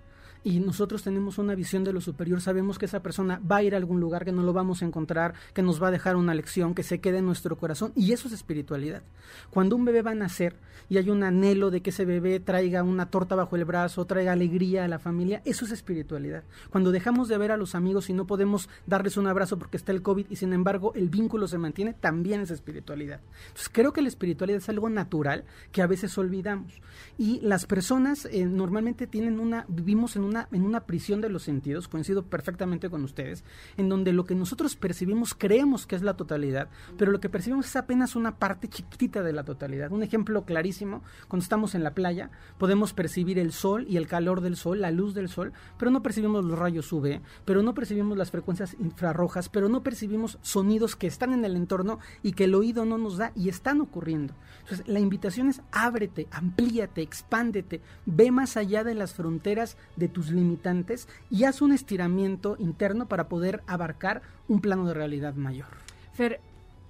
y 0.46 0.60
nosotros 0.60 1.02
tenemos 1.02 1.38
una 1.38 1.56
visión 1.56 1.82
de 1.82 1.92
lo 1.92 2.00
superior, 2.00 2.40
sabemos 2.40 2.78
que 2.78 2.84
esa 2.84 3.02
persona 3.02 3.40
va 3.50 3.56
a 3.56 3.62
ir 3.64 3.74
a 3.74 3.78
algún 3.78 3.98
lugar, 3.98 4.24
que 4.24 4.30
no 4.30 4.44
lo 4.44 4.52
vamos 4.52 4.80
a 4.80 4.84
encontrar, 4.84 5.34
que 5.52 5.60
nos 5.60 5.82
va 5.82 5.88
a 5.88 5.90
dejar 5.90 6.14
una 6.14 6.36
lección, 6.36 6.72
que 6.72 6.84
se 6.84 7.00
quede 7.00 7.18
en 7.18 7.26
nuestro 7.26 7.56
corazón, 7.56 7.90
y 7.96 8.12
eso 8.12 8.28
es 8.28 8.34
espiritualidad. 8.34 9.02
Cuando 9.50 9.74
un 9.74 9.84
bebé 9.84 10.02
va 10.02 10.12
a 10.12 10.14
nacer 10.14 10.54
y 10.88 10.98
hay 10.98 11.10
un 11.10 11.24
anhelo 11.24 11.72
de 11.72 11.80
que 11.80 11.90
ese 11.90 12.04
bebé 12.04 12.38
traiga 12.38 12.84
una 12.84 13.10
torta 13.10 13.34
bajo 13.34 13.56
el 13.56 13.64
brazo, 13.64 14.04
traiga 14.04 14.30
alegría 14.30 14.84
a 14.84 14.88
la 14.88 15.00
familia, 15.00 15.42
eso 15.44 15.64
es 15.64 15.72
espiritualidad. 15.72 16.44
Cuando 16.70 16.92
dejamos 16.92 17.26
de 17.26 17.38
ver 17.38 17.50
a 17.50 17.56
los 17.56 17.74
amigos 17.74 18.08
y 18.08 18.12
no 18.12 18.28
podemos 18.28 18.68
darles 18.86 19.16
un 19.16 19.26
abrazo 19.26 19.58
porque 19.58 19.76
está 19.76 19.90
el 19.90 20.02
COVID 20.02 20.26
y 20.30 20.36
sin 20.36 20.52
embargo 20.52 20.92
el 20.94 21.08
vínculo 21.08 21.48
se 21.48 21.58
mantiene, 21.58 21.92
también 21.92 22.42
es 22.42 22.52
espiritualidad. 22.52 23.18
Entonces 23.48 23.68
creo 23.72 23.92
que 23.92 24.00
la 24.00 24.08
espiritualidad 24.08 24.58
es 24.58 24.68
algo 24.68 24.88
natural 24.90 25.42
que 25.72 25.82
a 25.82 25.88
veces 25.88 26.16
olvidamos. 26.18 26.72
Y 27.18 27.40
las 27.40 27.66
personas 27.66 28.26
eh, 28.26 28.46
normalmente 28.46 29.08
tienen 29.08 29.40
una, 29.40 29.64
vivimos 29.68 30.14
en 30.14 30.22
una 30.22 30.35
en 30.52 30.64
una 30.64 30.80
prisión 30.80 31.20
de 31.20 31.28
los 31.28 31.42
sentidos, 31.42 31.88
coincido 31.88 32.24
perfectamente 32.24 32.90
con 32.90 33.04
ustedes, 33.04 33.44
en 33.76 33.88
donde 33.88 34.12
lo 34.12 34.24
que 34.24 34.34
nosotros 34.34 34.76
percibimos 34.76 35.34
creemos 35.34 35.86
que 35.86 35.96
es 35.96 36.02
la 36.02 36.16
totalidad, 36.16 36.68
pero 36.98 37.12
lo 37.12 37.20
que 37.20 37.28
percibimos 37.28 37.66
es 37.66 37.76
apenas 37.76 38.16
una 38.16 38.36
parte 38.36 38.68
chiquitita 38.68 39.22
de 39.22 39.32
la 39.32 39.44
totalidad. 39.44 39.92
Un 39.92 40.02
ejemplo 40.02 40.44
clarísimo, 40.44 41.02
cuando 41.28 41.42
estamos 41.42 41.74
en 41.74 41.82
la 41.82 41.94
playa, 41.94 42.30
podemos 42.58 42.92
percibir 42.92 43.38
el 43.38 43.52
sol 43.52 43.86
y 43.88 43.96
el 43.96 44.06
calor 44.06 44.40
del 44.40 44.56
sol, 44.56 44.80
la 44.80 44.90
luz 44.90 45.14
del 45.14 45.28
sol, 45.28 45.52
pero 45.78 45.90
no 45.90 46.02
percibimos 46.02 46.44
los 46.44 46.58
rayos 46.58 46.92
UV, 46.92 47.20
pero 47.44 47.62
no 47.62 47.74
percibimos 47.74 48.16
las 48.18 48.30
frecuencias 48.30 48.76
infrarrojas, 48.78 49.48
pero 49.48 49.68
no 49.68 49.82
percibimos 49.82 50.38
sonidos 50.42 50.96
que 50.96 51.06
están 51.06 51.32
en 51.32 51.44
el 51.44 51.56
entorno 51.56 51.98
y 52.22 52.32
que 52.32 52.44
el 52.44 52.54
oído 52.54 52.84
no 52.84 52.98
nos 52.98 53.16
da 53.16 53.32
y 53.34 53.48
están 53.48 53.80
ocurriendo. 53.80 54.34
Entonces, 54.62 54.86
la 54.88 55.00
invitación 55.00 55.48
es 55.48 55.62
ábrete, 55.72 56.26
amplíate, 56.30 57.02
expándete, 57.02 57.80
ve 58.04 58.30
más 58.30 58.56
allá 58.56 58.84
de 58.84 58.94
las 58.94 59.14
fronteras 59.14 59.76
de 59.96 60.08
tus 60.08 60.25
limitantes 60.30 61.08
y 61.30 61.44
haz 61.44 61.62
un 61.62 61.72
estiramiento 61.72 62.56
interno 62.58 63.06
para 63.06 63.28
poder 63.28 63.62
abarcar 63.66 64.22
un 64.48 64.60
plano 64.60 64.86
de 64.86 64.94
realidad 64.94 65.34
mayor. 65.34 65.68
Fer, 66.12 66.40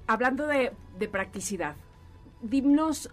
hablando 0.07 0.47
de, 0.47 0.73
practicidad, 1.11 1.77
dimos 2.43 3.11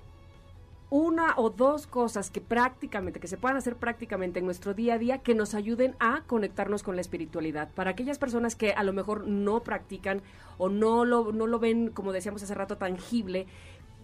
una 0.90 1.34
o 1.38 1.50
dos 1.50 1.88
cosas 1.88 2.30
que 2.30 2.40
prácticamente, 2.40 3.20
que 3.20 3.28
se 3.28 3.38
puedan 3.38 3.58
hacer 3.58 3.78
prácticamente 3.78 4.40
en 4.40 4.46
nuestro 4.46 4.76
día 4.76 4.94
a 4.94 4.98
día 5.00 5.18
que 5.20 5.34
nos 5.34 5.56
ayuden 5.56 5.96
a 6.00 6.22
conectarnos 6.28 6.84
con 6.84 6.96
la 6.96 7.02
espiritualidad. 7.02 7.70
Para 7.74 7.92
aquellas 7.92 8.20
personas 8.20 8.56
que 8.56 8.74
a 8.74 8.84
lo 8.84 8.94
mejor 8.94 9.28
no 9.28 9.64
practican 9.64 10.22
o 10.60 10.70
no 10.70 11.04
lo, 11.04 11.32
no 11.32 11.48
lo 11.48 11.58
ven, 11.58 11.90
como 11.90 12.14
decíamos 12.14 12.44
hace 12.44 12.54
rato, 12.54 12.78
tangible, 12.78 13.48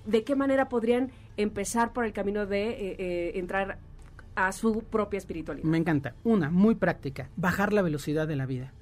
¿de 0.06 0.24
qué 0.24 0.36
manera 0.36 0.68
podrían 0.68 1.12
empezar 1.38 1.94
por 1.94 2.06
el 2.06 2.14
camino 2.14 2.48
de 2.48 2.70
eh, 2.70 2.96
eh, 2.98 3.32
entrar 3.36 3.78
a 4.48 4.52
su 4.52 4.84
propia 4.84 5.18
espiritualidad. 5.18 5.66
Me 5.66 5.78
encanta. 5.78 6.16
Una, 6.24 6.50
muy 6.50 6.76
práctica, 6.76 7.30
bajar 7.36 7.74
la 7.74 7.82
velocidad 7.82 8.28
de 8.28 8.36
la 8.36 8.46
vida 8.46 8.74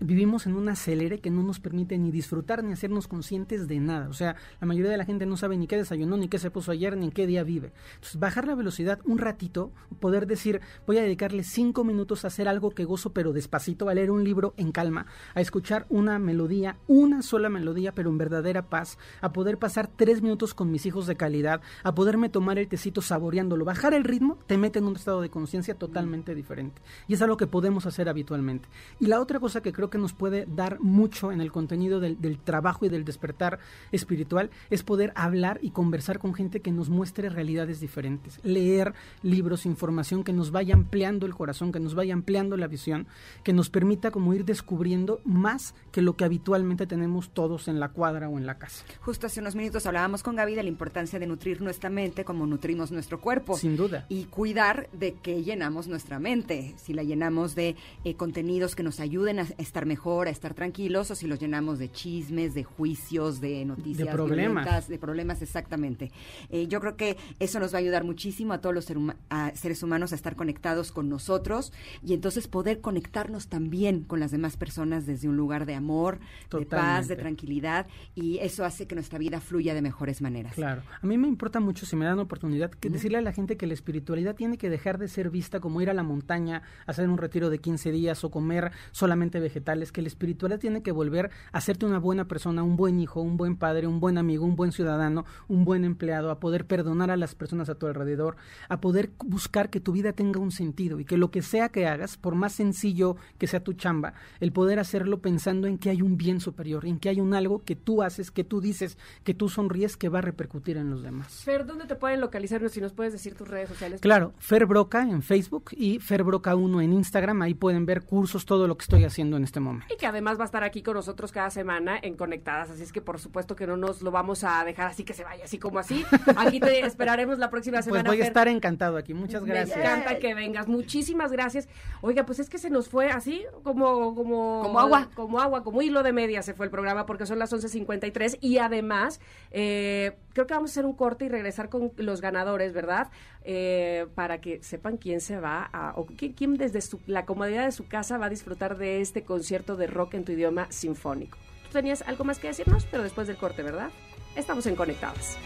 vivimos 0.00 0.46
en 0.46 0.56
un 0.56 0.68
acelere 0.68 1.20
que 1.20 1.30
no 1.30 1.42
nos 1.42 1.60
permite 1.60 1.98
ni 1.98 2.10
disfrutar 2.10 2.64
ni 2.64 2.72
hacernos 2.72 3.06
conscientes 3.06 3.68
de 3.68 3.78
nada. 3.80 4.08
O 4.08 4.14
sea, 4.14 4.36
la 4.60 4.66
mayoría 4.66 4.90
de 4.90 4.96
la 4.96 5.04
gente 5.04 5.26
no 5.26 5.36
sabe 5.36 5.56
ni 5.56 5.66
qué 5.66 5.76
desayunó, 5.76 6.16
ni 6.16 6.28
qué 6.28 6.38
se 6.38 6.50
puso 6.50 6.72
ayer, 6.72 6.96
ni 6.96 7.06
en 7.06 7.12
qué 7.12 7.26
día 7.26 7.42
vive. 7.42 7.72
Entonces, 7.94 8.18
bajar 8.18 8.46
la 8.46 8.54
velocidad 8.54 9.00
un 9.04 9.18
ratito, 9.18 9.72
poder 10.00 10.26
decir, 10.26 10.60
voy 10.86 10.98
a 10.98 11.02
dedicarle 11.02 11.44
cinco 11.44 11.84
minutos 11.84 12.24
a 12.24 12.28
hacer 12.28 12.48
algo 12.48 12.70
que 12.70 12.84
gozo, 12.84 13.12
pero 13.12 13.32
despacito, 13.32 13.88
a 13.88 13.94
leer 13.94 14.10
un 14.10 14.24
libro 14.24 14.54
en 14.56 14.72
calma, 14.72 15.06
a 15.34 15.40
escuchar 15.40 15.86
una 15.90 16.18
melodía, 16.18 16.78
una 16.86 17.22
sola 17.22 17.48
melodía, 17.48 17.92
pero 17.92 18.10
en 18.10 18.18
verdadera 18.18 18.68
paz, 18.68 18.98
a 19.20 19.32
poder 19.32 19.58
pasar 19.58 19.88
tres 19.94 20.22
minutos 20.22 20.54
con 20.54 20.70
mis 20.70 20.86
hijos 20.86 21.06
de 21.06 21.16
calidad, 21.16 21.60
a 21.82 21.94
poderme 21.94 22.28
tomar 22.28 22.58
el 22.58 22.68
tecito 22.68 23.02
saboreándolo. 23.02 23.64
Bajar 23.64 23.92
el 23.94 24.04
ritmo 24.04 24.38
te 24.46 24.56
mete 24.56 24.78
en 24.78 24.86
un 24.86 24.96
estado 24.96 25.20
de 25.20 25.30
conciencia 25.30 25.74
totalmente 25.74 26.34
diferente. 26.34 26.80
Y 27.06 27.14
es 27.14 27.22
algo 27.22 27.36
que 27.36 27.46
podemos 27.46 27.84
hacer 27.86 28.08
habitualmente. 28.08 28.68
Y 28.98 29.06
la 29.06 29.20
otra 29.20 29.40
cosa 29.40 29.60
que 29.60 29.72
creo 29.72 29.89
que 29.90 29.98
nos 29.98 30.12
puede 30.12 30.46
dar 30.46 30.80
mucho 30.80 31.32
en 31.32 31.40
el 31.40 31.52
contenido 31.52 32.00
del, 32.00 32.38
trabajo 32.38 32.86
y 32.86 32.88
del 32.88 33.04
despertar 33.04 33.58
espiritual 33.92 34.50
es 34.70 34.82
poder 34.82 35.12
hablar 35.14 35.58
y 35.62 35.70
conversar 35.70 36.18
con 36.18 36.34
gente 36.34 36.60
que 36.60 36.72
nos 36.72 36.88
muestre 36.88 37.28
realidades 37.28 37.80
diferentes, 37.80 38.40
leer 38.42 38.94
libros, 39.22 39.66
información 39.66 40.24
que 40.24 40.32
nos 40.32 40.50
vaya 40.50 40.74
ampliando 40.74 41.26
el 41.26 41.34
corazón, 41.34 41.72
que 41.72 41.80
nos 41.80 41.94
vaya 41.94 42.14
ampliando 42.14 42.56
la 42.56 42.66
visión, 42.66 43.06
que 43.44 43.52
nos 43.52 43.70
permita 43.70 44.10
como 44.10 44.32
ir 44.34 44.44
descubriendo 44.44 45.20
más 45.24 45.74
que 45.92 46.02
lo 46.02 46.16
que 46.16 46.24
habitualmente 46.24 46.86
tenemos 46.86 47.30
todos 47.30 47.68
en 47.68 47.80
la 47.80 47.88
cuadra 47.88 48.28
o 48.28 48.38
en 48.38 48.46
la 48.46 48.58
casa. 48.58 48.84
Justo 49.00 49.26
hace 49.26 49.40
unos 49.40 49.54
minutos 49.54 49.86
hablábamos 49.86 50.22
con 50.22 50.36
Gaby 50.36 50.54
de 50.54 50.62
la 50.62 50.68
importancia 50.68 51.18
de 51.18 51.26
nutrir 51.26 51.60
nuestra 51.60 51.90
mente 51.90 52.24
como 52.24 52.46
nutrimos 52.46 52.90
nuestro 52.90 53.20
cuerpo. 53.20 53.56
Sin 53.56 53.76
duda. 53.76 54.06
Y 54.08 54.24
cuidar 54.24 54.88
de 54.92 55.14
que 55.14 55.42
llenamos 55.42 55.88
nuestra 55.88 56.18
mente. 56.18 56.74
Si 56.76 56.94
la 56.94 57.02
llenamos 57.02 57.54
de 57.54 57.76
eh, 58.04 58.14
contenidos 58.14 58.74
que 58.74 58.82
nos 58.82 59.00
ayuden 59.00 59.40
a 59.40 59.46
estar 59.58 59.79
estar 59.80 59.86
mejor, 59.86 60.28
a 60.28 60.30
estar 60.30 60.52
tranquilos, 60.52 61.10
o 61.10 61.14
si 61.14 61.26
los 61.26 61.38
llenamos 61.40 61.78
de 61.78 61.90
chismes, 61.90 62.52
de 62.52 62.64
juicios, 62.64 63.40
de 63.40 63.64
noticias 63.64 64.08
De 64.08 64.12
problemas. 64.12 64.88
de 64.88 64.98
problemas 64.98 65.40
exactamente. 65.40 66.10
Eh, 66.50 66.66
yo 66.68 66.80
creo 66.80 66.96
que 66.96 67.16
eso 67.38 67.58
nos 67.60 67.72
va 67.72 67.78
a 67.78 67.80
ayudar 67.80 68.04
muchísimo 68.04 68.52
a 68.52 68.60
todos 68.60 68.74
los 68.74 68.84
ser 68.84 68.98
huma- 68.98 69.16
a 69.30 69.52
seres 69.54 69.82
humanos 69.82 70.12
a 70.12 70.16
estar 70.16 70.36
conectados 70.36 70.92
con 70.92 71.08
nosotros 71.08 71.72
y 72.04 72.12
entonces 72.12 72.46
poder 72.46 72.80
conectarnos 72.82 73.48
también 73.48 74.04
con 74.04 74.20
las 74.20 74.30
demás 74.32 74.56
personas 74.58 75.06
desde 75.06 75.28
un 75.28 75.36
lugar 75.38 75.64
de 75.64 75.74
amor, 75.74 76.18
de 76.50 76.66
paz, 76.66 77.08
de 77.08 77.16
tranquilidad 77.16 77.86
y 78.14 78.38
eso 78.38 78.64
hace 78.66 78.86
que 78.86 78.94
nuestra 78.94 79.18
vida 79.18 79.40
fluya 79.40 79.72
de 79.72 79.80
mejores 79.82 80.20
maneras. 80.20 80.54
Claro. 80.54 80.82
A 81.00 81.06
mí 81.06 81.16
me 81.16 81.26
importa 81.28 81.58
mucho, 81.60 81.86
si 81.86 81.96
me 81.96 82.04
dan 82.04 82.18
oportunidad, 82.18 82.70
que 82.70 82.90
decirle 82.90 83.16
a 83.18 83.22
la 83.22 83.32
gente 83.32 83.56
que 83.56 83.66
la 83.66 83.74
espiritualidad 83.74 84.34
tiene 84.34 84.58
que 84.58 84.68
dejar 84.68 84.98
de 84.98 85.08
ser 85.08 85.30
vista 85.30 85.58
como 85.60 85.80
ir 85.80 85.88
a 85.88 85.94
la 85.94 86.02
montaña, 86.02 86.62
hacer 86.86 87.08
un 87.08 87.16
retiro 87.16 87.48
de 87.48 87.58
15 87.60 87.92
días 87.92 88.24
o 88.24 88.30
comer 88.30 88.72
solamente 88.92 89.40
vegetales, 89.40 89.69
que 89.92 90.02
la 90.02 90.08
espiritualidad 90.08 90.60
tiene 90.60 90.82
que 90.82 90.92
volver 90.92 91.30
a 91.52 91.58
hacerte 91.58 91.86
una 91.86 91.98
buena 91.98 92.26
persona, 92.26 92.62
un 92.62 92.76
buen 92.76 92.98
hijo, 92.98 93.20
un 93.20 93.36
buen 93.36 93.56
padre, 93.56 93.86
un 93.86 94.00
buen 94.00 94.18
amigo, 94.18 94.44
un 94.44 94.56
buen 94.56 94.72
ciudadano, 94.72 95.24
un 95.48 95.64
buen 95.64 95.84
empleado, 95.84 96.30
a 96.30 96.40
poder 96.40 96.66
perdonar 96.66 97.10
a 97.10 97.16
las 97.16 97.34
personas 97.34 97.68
a 97.68 97.76
tu 97.76 97.86
alrededor, 97.86 98.36
a 98.68 98.80
poder 98.80 99.10
buscar 99.24 99.70
que 99.70 99.80
tu 99.80 99.92
vida 99.92 100.12
tenga 100.12 100.40
un 100.40 100.50
sentido 100.50 100.98
y 101.00 101.04
que 101.04 101.16
lo 101.16 101.30
que 101.30 101.42
sea 101.42 101.68
que 101.68 101.86
hagas, 101.86 102.16
por 102.16 102.34
más 102.34 102.52
sencillo 102.52 103.16
que 103.38 103.46
sea 103.46 103.62
tu 103.62 103.74
chamba, 103.74 104.14
el 104.40 104.52
poder 104.52 104.78
hacerlo 104.78 105.20
pensando 105.20 105.66
en 105.66 105.78
que 105.78 105.90
hay 105.90 106.02
un 106.02 106.16
bien 106.16 106.40
superior, 106.40 106.86
en 106.86 106.98
que 106.98 107.08
hay 107.08 107.20
un 107.20 107.34
algo 107.34 107.62
que 107.64 107.76
tú 107.76 108.02
haces, 108.02 108.30
que 108.30 108.44
tú 108.44 108.60
dices, 108.60 108.98
que 109.24 109.34
tú 109.34 109.48
sonríes, 109.48 109.96
que 109.96 110.08
va 110.08 110.18
a 110.18 110.22
repercutir 110.22 110.76
en 110.76 110.90
los 110.90 111.02
demás. 111.02 111.42
Fer, 111.44 111.66
¿dónde 111.66 111.86
te 111.86 111.94
pueden 111.94 112.20
localizar? 112.20 112.68
Si 112.68 112.80
nos 112.80 112.92
puedes 112.92 113.12
decir 113.12 113.34
tus 113.34 113.48
redes 113.48 113.68
sociales. 113.68 114.00
Claro, 114.00 114.32
Fer 114.38 114.66
Broca 114.66 115.02
en 115.02 115.22
Facebook 115.22 115.70
y 115.72 115.98
Fer 115.98 116.24
Broca 116.24 116.54
1 116.54 116.80
en 116.80 116.92
Instagram, 116.92 117.42
ahí 117.42 117.54
pueden 117.54 117.86
ver 117.86 118.02
cursos, 118.02 118.44
todo 118.44 118.66
lo 118.66 118.76
que 118.76 118.82
estoy 118.82 119.04
haciendo 119.04 119.36
en 119.36 119.44
este 119.44 119.59
momento. 119.60 119.86
Y 119.92 119.96
que 119.96 120.06
además 120.06 120.38
va 120.38 120.42
a 120.42 120.46
estar 120.46 120.64
aquí 120.64 120.82
con 120.82 120.94
nosotros 120.94 121.32
cada 121.32 121.50
semana 121.50 121.98
en 122.02 122.16
Conectadas, 122.16 122.70
así 122.70 122.82
es 122.82 122.92
que 122.92 123.00
por 123.00 123.18
supuesto 123.18 123.54
que 123.56 123.66
no 123.66 123.76
nos 123.76 124.02
lo 124.02 124.10
vamos 124.10 124.44
a 124.44 124.64
dejar 124.64 124.86
así 124.88 125.04
que 125.04 125.12
se 125.14 125.24
vaya 125.24 125.44
así 125.44 125.58
como 125.58 125.78
así. 125.78 126.04
Aquí 126.36 126.60
te 126.60 126.80
esperaremos 126.86 127.38
la 127.38 127.50
próxima 127.50 127.76
Pues 127.76 127.84
semana. 127.86 128.10
voy 128.10 128.20
a 128.20 128.24
estar 128.24 128.48
encantado 128.48 128.96
aquí, 128.96 129.14
muchas 129.14 129.44
gracias. 129.44 129.76
Me 129.76 129.84
encanta 129.84 130.18
que 130.18 130.34
vengas. 130.34 130.68
Muchísimas 130.68 131.32
gracias. 131.32 131.68
Oiga, 132.00 132.24
pues 132.26 132.38
es 132.40 132.48
que 132.50 132.58
se 132.58 132.70
nos 132.70 132.88
fue 132.88 133.10
así 133.10 133.44
como 133.62 134.14
como 134.14 134.60
Como 134.62 134.80
agua. 134.80 135.08
como 135.14 135.40
agua, 135.40 135.62
como 135.62 135.82
hilo 135.82 136.02
de 136.02 136.12
media 136.12 136.42
se 136.42 136.54
fue 136.54 136.66
el 136.66 136.70
programa 136.70 137.06
porque 137.06 137.26
son 137.26 137.38
las 137.38 137.52
11:53 137.52 138.38
y 138.40 138.58
además 138.58 139.20
eh, 139.50 140.16
creo 140.32 140.46
que 140.46 140.54
vamos 140.54 140.70
a 140.70 140.72
hacer 140.72 140.86
un 140.86 140.94
corte 140.94 141.24
y 141.26 141.28
regresar 141.28 141.68
con 141.68 141.92
los 141.96 142.20
ganadores, 142.20 142.72
¿verdad? 142.72 143.08
Eh, 143.44 144.06
para 144.14 144.40
que 144.40 144.62
sepan 144.62 144.96
quién 144.96 145.20
se 145.20 145.38
va 145.38 145.68
a 145.72 145.94
o 145.96 146.06
quién, 146.06 146.54
desde 146.54 146.80
la 147.06 147.24
comodidad 147.24 147.64
de 147.64 147.72
su 147.72 147.86
casa 147.86 148.18
va 148.18 148.26
a 148.26 148.30
disfrutar 148.30 148.76
de 148.76 149.00
este 149.00 149.24
concierto 149.24 149.76
de 149.76 149.86
rock 149.86 150.14
en 150.14 150.24
tu 150.24 150.32
idioma 150.32 150.70
sinfónico. 150.70 151.38
Tú 151.64 151.70
tenías 151.72 152.02
algo 152.02 152.24
más 152.24 152.38
que 152.38 152.48
decirnos, 152.48 152.86
pero 152.90 153.02
después 153.02 153.26
del 153.28 153.36
corte, 153.36 153.62
¿verdad? 153.62 153.90
Estamos 154.36 154.66
en 154.66 154.76
Conectadas. 154.76 155.36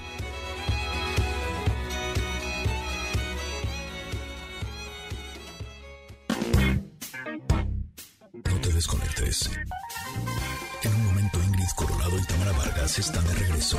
No 8.33 8.61
te 8.61 8.73
desconectes. 8.73 9.51
En 10.83 10.95
un 10.95 11.05
momento 11.07 11.39
Ingrid 11.43 11.69
Coronado 11.77 12.19
y 12.19 12.25
Tamara 12.27 12.53
Vargas 12.53 12.99
están 12.99 13.27
de 13.27 13.35
regreso. 13.35 13.79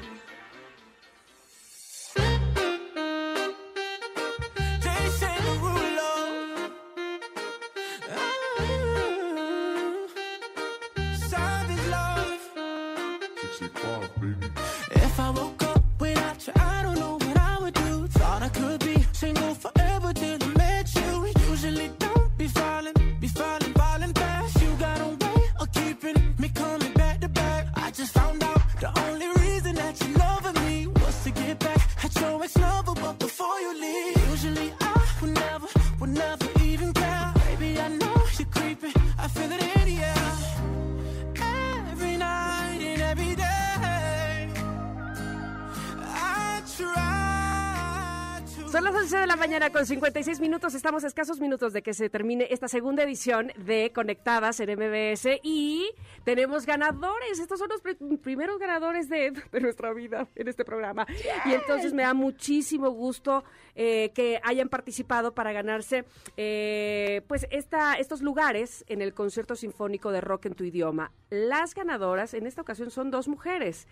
Con 49.81 49.87
56 49.87 50.39
minutos. 50.41 50.75
Estamos 50.75 51.03
a 51.03 51.07
escasos 51.07 51.39
minutos 51.39 51.73
de 51.73 51.81
que 51.81 51.95
se 51.95 52.07
termine 52.07 52.45
esta 52.51 52.67
segunda 52.67 53.01
edición 53.01 53.51
de 53.57 53.91
Conectadas 53.91 54.59
en 54.59 54.69
MBS 54.77 55.39
y 55.41 55.89
tenemos 56.23 56.67
ganadores. 56.67 57.39
Estos 57.39 57.57
son 57.57 57.69
los 57.69 57.81
pri- 57.81 57.95
primeros 58.17 58.59
ganadores 58.59 59.09
de, 59.09 59.31
de 59.51 59.59
nuestra 59.59 59.91
vida 59.91 60.27
en 60.35 60.47
este 60.47 60.63
programa. 60.65 61.07
Y 61.45 61.53
entonces 61.53 61.93
me 61.93 62.03
da 62.03 62.13
muchísimo 62.13 62.91
gusto 62.91 63.43
eh, 63.73 64.11
que 64.13 64.39
hayan 64.43 64.69
participado 64.69 65.33
para 65.33 65.51
ganarse 65.51 66.05
eh, 66.37 67.23
pues 67.27 67.47
esta, 67.49 67.95
estos 67.95 68.21
lugares 68.21 68.85
en 68.87 69.01
el 69.01 69.15
concierto 69.15 69.55
sinfónico 69.55 70.11
de 70.11 70.21
rock 70.21 70.45
en 70.45 70.53
tu 70.53 70.63
idioma. 70.63 71.11
Las 71.31 71.73
ganadoras 71.73 72.35
en 72.35 72.45
esta 72.45 72.61
ocasión 72.61 72.91
son 72.91 73.09
dos 73.09 73.27
mujeres. 73.27 73.87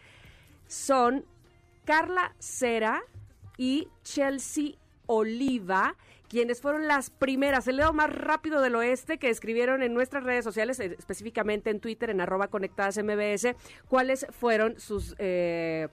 Son 0.68 1.26
Carla 1.84 2.36
Cera 2.38 3.02
y 3.58 3.88
Chelsea 4.04 4.74
Oliva, 5.12 5.96
quienes 6.30 6.62
fueron 6.62 6.88
las 6.88 7.10
primeras, 7.10 7.68
el 7.68 7.78
dedo 7.78 7.94
más 7.94 8.12
rápido 8.16 8.62
del 8.62 8.76
oeste, 8.76 9.18
que 9.18 9.32
escribieron 9.32 9.82
en 9.82 9.96
nuestras 9.96 10.24
redes 10.24 10.44
sociales, 10.44 10.80
eh, 10.80 10.96
específicamente 11.00 11.72
en 11.72 11.80
Twitter, 11.80 12.12
en 12.12 12.22
arroba 12.22 12.48
conectadas 12.48 13.00
MBS, 13.04 13.56
cuáles 13.88 14.28
fueron 14.30 14.80
sus 14.80 15.16
eh, 15.18 15.88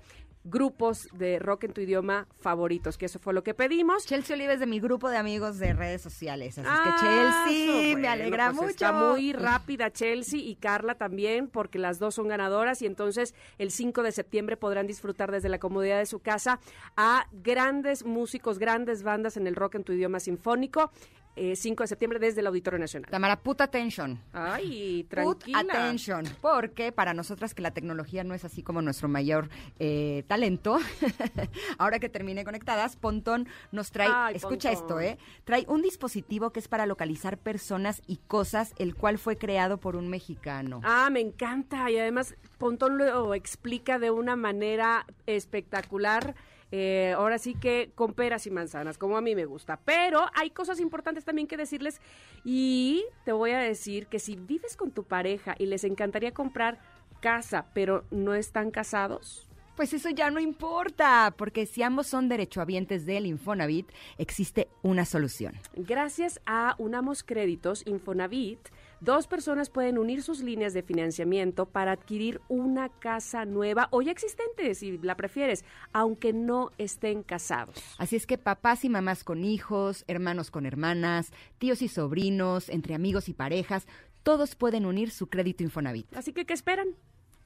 grupos 0.48 1.08
de 1.12 1.38
rock 1.38 1.64
en 1.64 1.72
tu 1.72 1.80
idioma 1.80 2.26
favoritos, 2.38 2.96
que 2.96 3.06
eso 3.06 3.18
fue 3.18 3.34
lo 3.34 3.42
que 3.42 3.54
pedimos. 3.54 4.06
Chelsea 4.06 4.34
Oliva 4.34 4.52
es 4.52 4.60
de 4.60 4.66
mi 4.66 4.80
grupo 4.80 5.10
de 5.10 5.16
amigos 5.16 5.58
de 5.58 5.72
redes 5.72 6.02
sociales, 6.02 6.58
así 6.58 6.68
Ah, 6.70 6.84
es 6.86 6.94
que 6.94 7.06
Chelsea, 7.06 7.74
bueno, 7.92 7.98
me 8.00 8.08
alegra 8.08 8.46
pues 8.46 8.56
mucho. 8.56 8.70
Está 8.70 8.92
muy 8.92 9.32
rápida 9.32 9.90
Chelsea 9.92 10.40
y 10.40 10.56
Carla 10.56 10.94
también, 10.94 11.48
porque 11.48 11.78
las 11.78 11.98
dos 11.98 12.14
son 12.14 12.28
ganadoras 12.28 12.80
y 12.82 12.86
entonces 12.86 13.34
el 13.58 13.70
5 13.70 14.02
de 14.02 14.12
septiembre 14.12 14.56
podrán 14.56 14.86
disfrutar 14.86 15.30
desde 15.32 15.48
la 15.48 15.58
comodidad 15.58 15.98
de 15.98 16.06
su 16.06 16.20
casa 16.20 16.60
a 16.96 17.26
grandes 17.32 18.04
músicos, 18.04 18.58
grandes 18.58 19.02
bandas 19.02 19.36
en 19.36 19.46
el 19.46 19.56
rock 19.56 19.76
en 19.76 19.84
tu 19.84 19.92
idioma 19.92 20.20
sinfónico. 20.20 20.90
Eh, 21.36 21.54
5 21.54 21.82
de 21.84 21.86
septiembre 21.86 22.18
desde 22.18 22.40
el 22.40 22.46
Auditorio 22.46 22.78
Nacional. 22.78 23.10
Tamara, 23.10 23.36
put 23.36 23.60
attention. 23.60 24.20
Ay, 24.32 25.02
Put 25.04 25.10
tranquila. 25.44 25.60
attention, 25.60 26.24
porque 26.40 26.92
para 26.92 27.14
nosotras 27.14 27.54
que 27.54 27.62
la 27.62 27.70
tecnología 27.70 28.24
no 28.24 28.34
es 28.34 28.44
así 28.44 28.62
como 28.62 28.82
nuestro 28.82 29.08
mayor 29.08 29.48
eh, 29.78 30.24
talento, 30.26 30.78
ahora 31.78 31.98
que 31.98 32.08
termine 32.08 32.44
conectadas, 32.44 32.96
Pontón 32.96 33.48
nos 33.72 33.90
trae, 33.90 34.08
Ay, 34.10 34.36
escucha 34.36 34.70
Pontón. 34.72 34.82
esto, 34.84 35.00
¿eh? 35.00 35.18
Trae 35.44 35.64
un 35.68 35.82
dispositivo 35.82 36.50
que 36.50 36.60
es 36.60 36.68
para 36.68 36.86
localizar 36.86 37.38
personas 37.38 38.02
y 38.06 38.16
cosas, 38.16 38.72
el 38.78 38.94
cual 38.94 39.18
fue 39.18 39.36
creado 39.36 39.78
por 39.78 39.96
un 39.96 40.08
mexicano. 40.08 40.80
Ah, 40.84 41.08
me 41.10 41.20
encanta. 41.20 41.90
Y 41.90 41.98
además, 41.98 42.34
Pontón 42.58 42.98
lo 42.98 43.34
explica 43.34 43.98
de 43.98 44.10
una 44.10 44.36
manera 44.36 45.06
espectacular. 45.26 46.34
Eh, 46.72 47.14
ahora 47.16 47.38
sí 47.38 47.54
que 47.54 47.90
con 47.94 48.12
peras 48.12 48.46
y 48.46 48.50
manzanas, 48.50 48.98
como 48.98 49.16
a 49.16 49.20
mí 49.20 49.34
me 49.34 49.44
gusta. 49.44 49.78
Pero 49.84 50.26
hay 50.34 50.50
cosas 50.50 50.80
importantes 50.80 51.24
también 51.24 51.46
que 51.46 51.56
decirles. 51.56 52.00
Y 52.44 53.04
te 53.24 53.32
voy 53.32 53.52
a 53.52 53.58
decir 53.58 54.06
que 54.06 54.18
si 54.18 54.36
vives 54.36 54.76
con 54.76 54.90
tu 54.90 55.04
pareja 55.04 55.54
y 55.58 55.66
les 55.66 55.84
encantaría 55.84 56.32
comprar 56.32 56.78
casa, 57.20 57.66
pero 57.72 58.04
no 58.10 58.34
están 58.34 58.70
casados, 58.70 59.48
Pues 59.76 59.92
eso 59.92 60.08
ya 60.08 60.30
no 60.30 60.40
importa, 60.40 61.34
porque 61.36 61.66
si 61.66 61.82
ambos 61.82 62.06
son 62.06 62.30
derechohabientes 62.30 63.04
del 63.04 63.26
Infonavit, 63.26 63.86
existe 64.16 64.68
una 64.82 65.04
solución. 65.04 65.52
Gracias 65.76 66.40
a 66.46 66.74
Unamos 66.78 67.22
Créditos 67.22 67.82
Infonavit, 67.86 68.58
dos 69.02 69.26
personas 69.26 69.68
pueden 69.68 69.98
unir 69.98 70.22
sus 70.22 70.40
líneas 70.40 70.72
de 70.72 70.82
financiamiento 70.82 71.66
para 71.66 71.92
adquirir 71.92 72.40
una 72.48 72.88
casa 72.88 73.44
nueva 73.44 73.88
o 73.90 74.00
ya 74.00 74.12
existente, 74.12 74.74
si 74.74 74.96
la 74.96 75.14
prefieres, 75.14 75.62
aunque 75.92 76.32
no 76.32 76.70
estén 76.78 77.22
casados. 77.22 77.76
Así 77.98 78.16
es 78.16 78.26
que 78.26 78.38
papás 78.38 78.82
y 78.82 78.88
mamás 78.88 79.24
con 79.24 79.44
hijos, 79.44 80.04
hermanos 80.08 80.50
con 80.50 80.64
hermanas, 80.64 81.32
tíos 81.58 81.82
y 81.82 81.88
sobrinos, 81.88 82.70
entre 82.70 82.94
amigos 82.94 83.28
y 83.28 83.34
parejas, 83.34 83.86
todos 84.22 84.56
pueden 84.56 84.86
unir 84.86 85.10
su 85.10 85.26
crédito 85.26 85.62
Infonavit. 85.62 86.16
Así 86.16 86.32
que, 86.32 86.46
¿qué 86.46 86.54
esperan? 86.54 86.96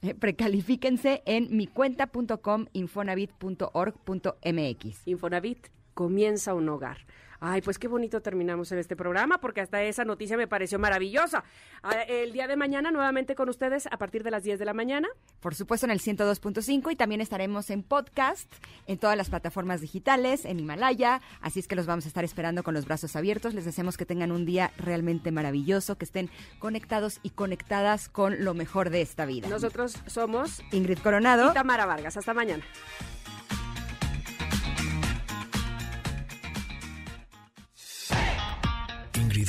Eh, 0.01 0.15
Precalifíquense 0.15 1.21
en 1.25 1.55
micuenta.com 1.55 2.65
infonavit.org.mx. 2.73 5.07
Infonavit 5.07 5.67
comienza 5.93 6.55
un 6.55 6.69
hogar. 6.69 7.05
Ay, 7.43 7.61
pues 7.63 7.79
qué 7.79 7.87
bonito 7.87 8.21
terminamos 8.21 8.71
en 8.71 8.77
este 8.77 8.95
programa, 8.95 9.39
porque 9.39 9.61
hasta 9.61 9.81
esa 9.81 10.05
noticia 10.05 10.37
me 10.37 10.47
pareció 10.47 10.77
maravillosa. 10.77 11.43
Ah, 11.81 12.03
El 12.07 12.33
día 12.33 12.47
de 12.47 12.55
mañana, 12.55 12.91
nuevamente 12.91 13.33
con 13.33 13.49
ustedes, 13.49 13.87
a 13.87 13.97
partir 13.97 14.23
de 14.23 14.29
las 14.29 14.43
10 14.43 14.59
de 14.59 14.65
la 14.65 14.75
mañana. 14.75 15.07
Por 15.39 15.55
supuesto 15.55 15.87
en 15.87 15.91
el 15.91 15.99
102.5 15.99 16.91
y 16.91 16.95
también 16.95 17.19
estaremos 17.19 17.71
en 17.71 17.81
podcast, 17.81 18.47
en 18.85 18.99
todas 18.99 19.17
las 19.17 19.31
plataformas 19.31 19.81
digitales, 19.81 20.45
en 20.45 20.59
Himalaya, 20.59 21.19
así 21.41 21.59
es 21.59 21.67
que 21.67 21.75
los 21.75 21.87
vamos 21.87 22.05
a 22.05 22.09
estar 22.09 22.23
esperando 22.23 22.61
con 22.61 22.75
los 22.75 22.85
brazos 22.85 23.15
abiertos. 23.15 23.55
Les 23.55 23.65
deseamos 23.65 23.97
que 23.97 24.05
tengan 24.05 24.31
un 24.31 24.45
día 24.45 24.71
realmente 24.77 25.31
maravilloso, 25.31 25.97
que 25.97 26.05
estén 26.05 26.29
conectados 26.59 27.19
y 27.23 27.31
conectadas 27.31 28.07
con 28.07 28.45
lo 28.45 28.53
mejor 28.53 28.91
de 28.91 29.01
esta 29.01 29.25
vida. 29.25 29.47
Nosotros 29.49 29.97
somos 30.05 30.61
Ingrid 30.71 30.99
Coronado 30.99 31.49
y 31.49 31.53
Tamara 31.55 31.87
Vargas. 31.87 32.17
Hasta 32.17 32.35
mañana. 32.35 32.63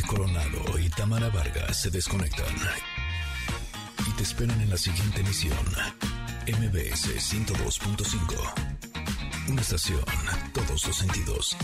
Coronado 0.00 0.78
y 0.78 0.88
Tamara 0.88 1.28
Vargas 1.28 1.82
se 1.82 1.90
desconectan 1.90 2.46
y 4.08 4.10
te 4.12 4.22
esperan 4.22 4.58
en 4.62 4.70
la 4.70 4.78
siguiente 4.78 5.20
emisión. 5.20 5.58
MBS 6.46 7.08
102.5. 7.08 9.48
Una 9.48 9.60
estación, 9.60 10.00
todos 10.54 10.86
los 10.86 10.96
sentidos. 10.96 11.54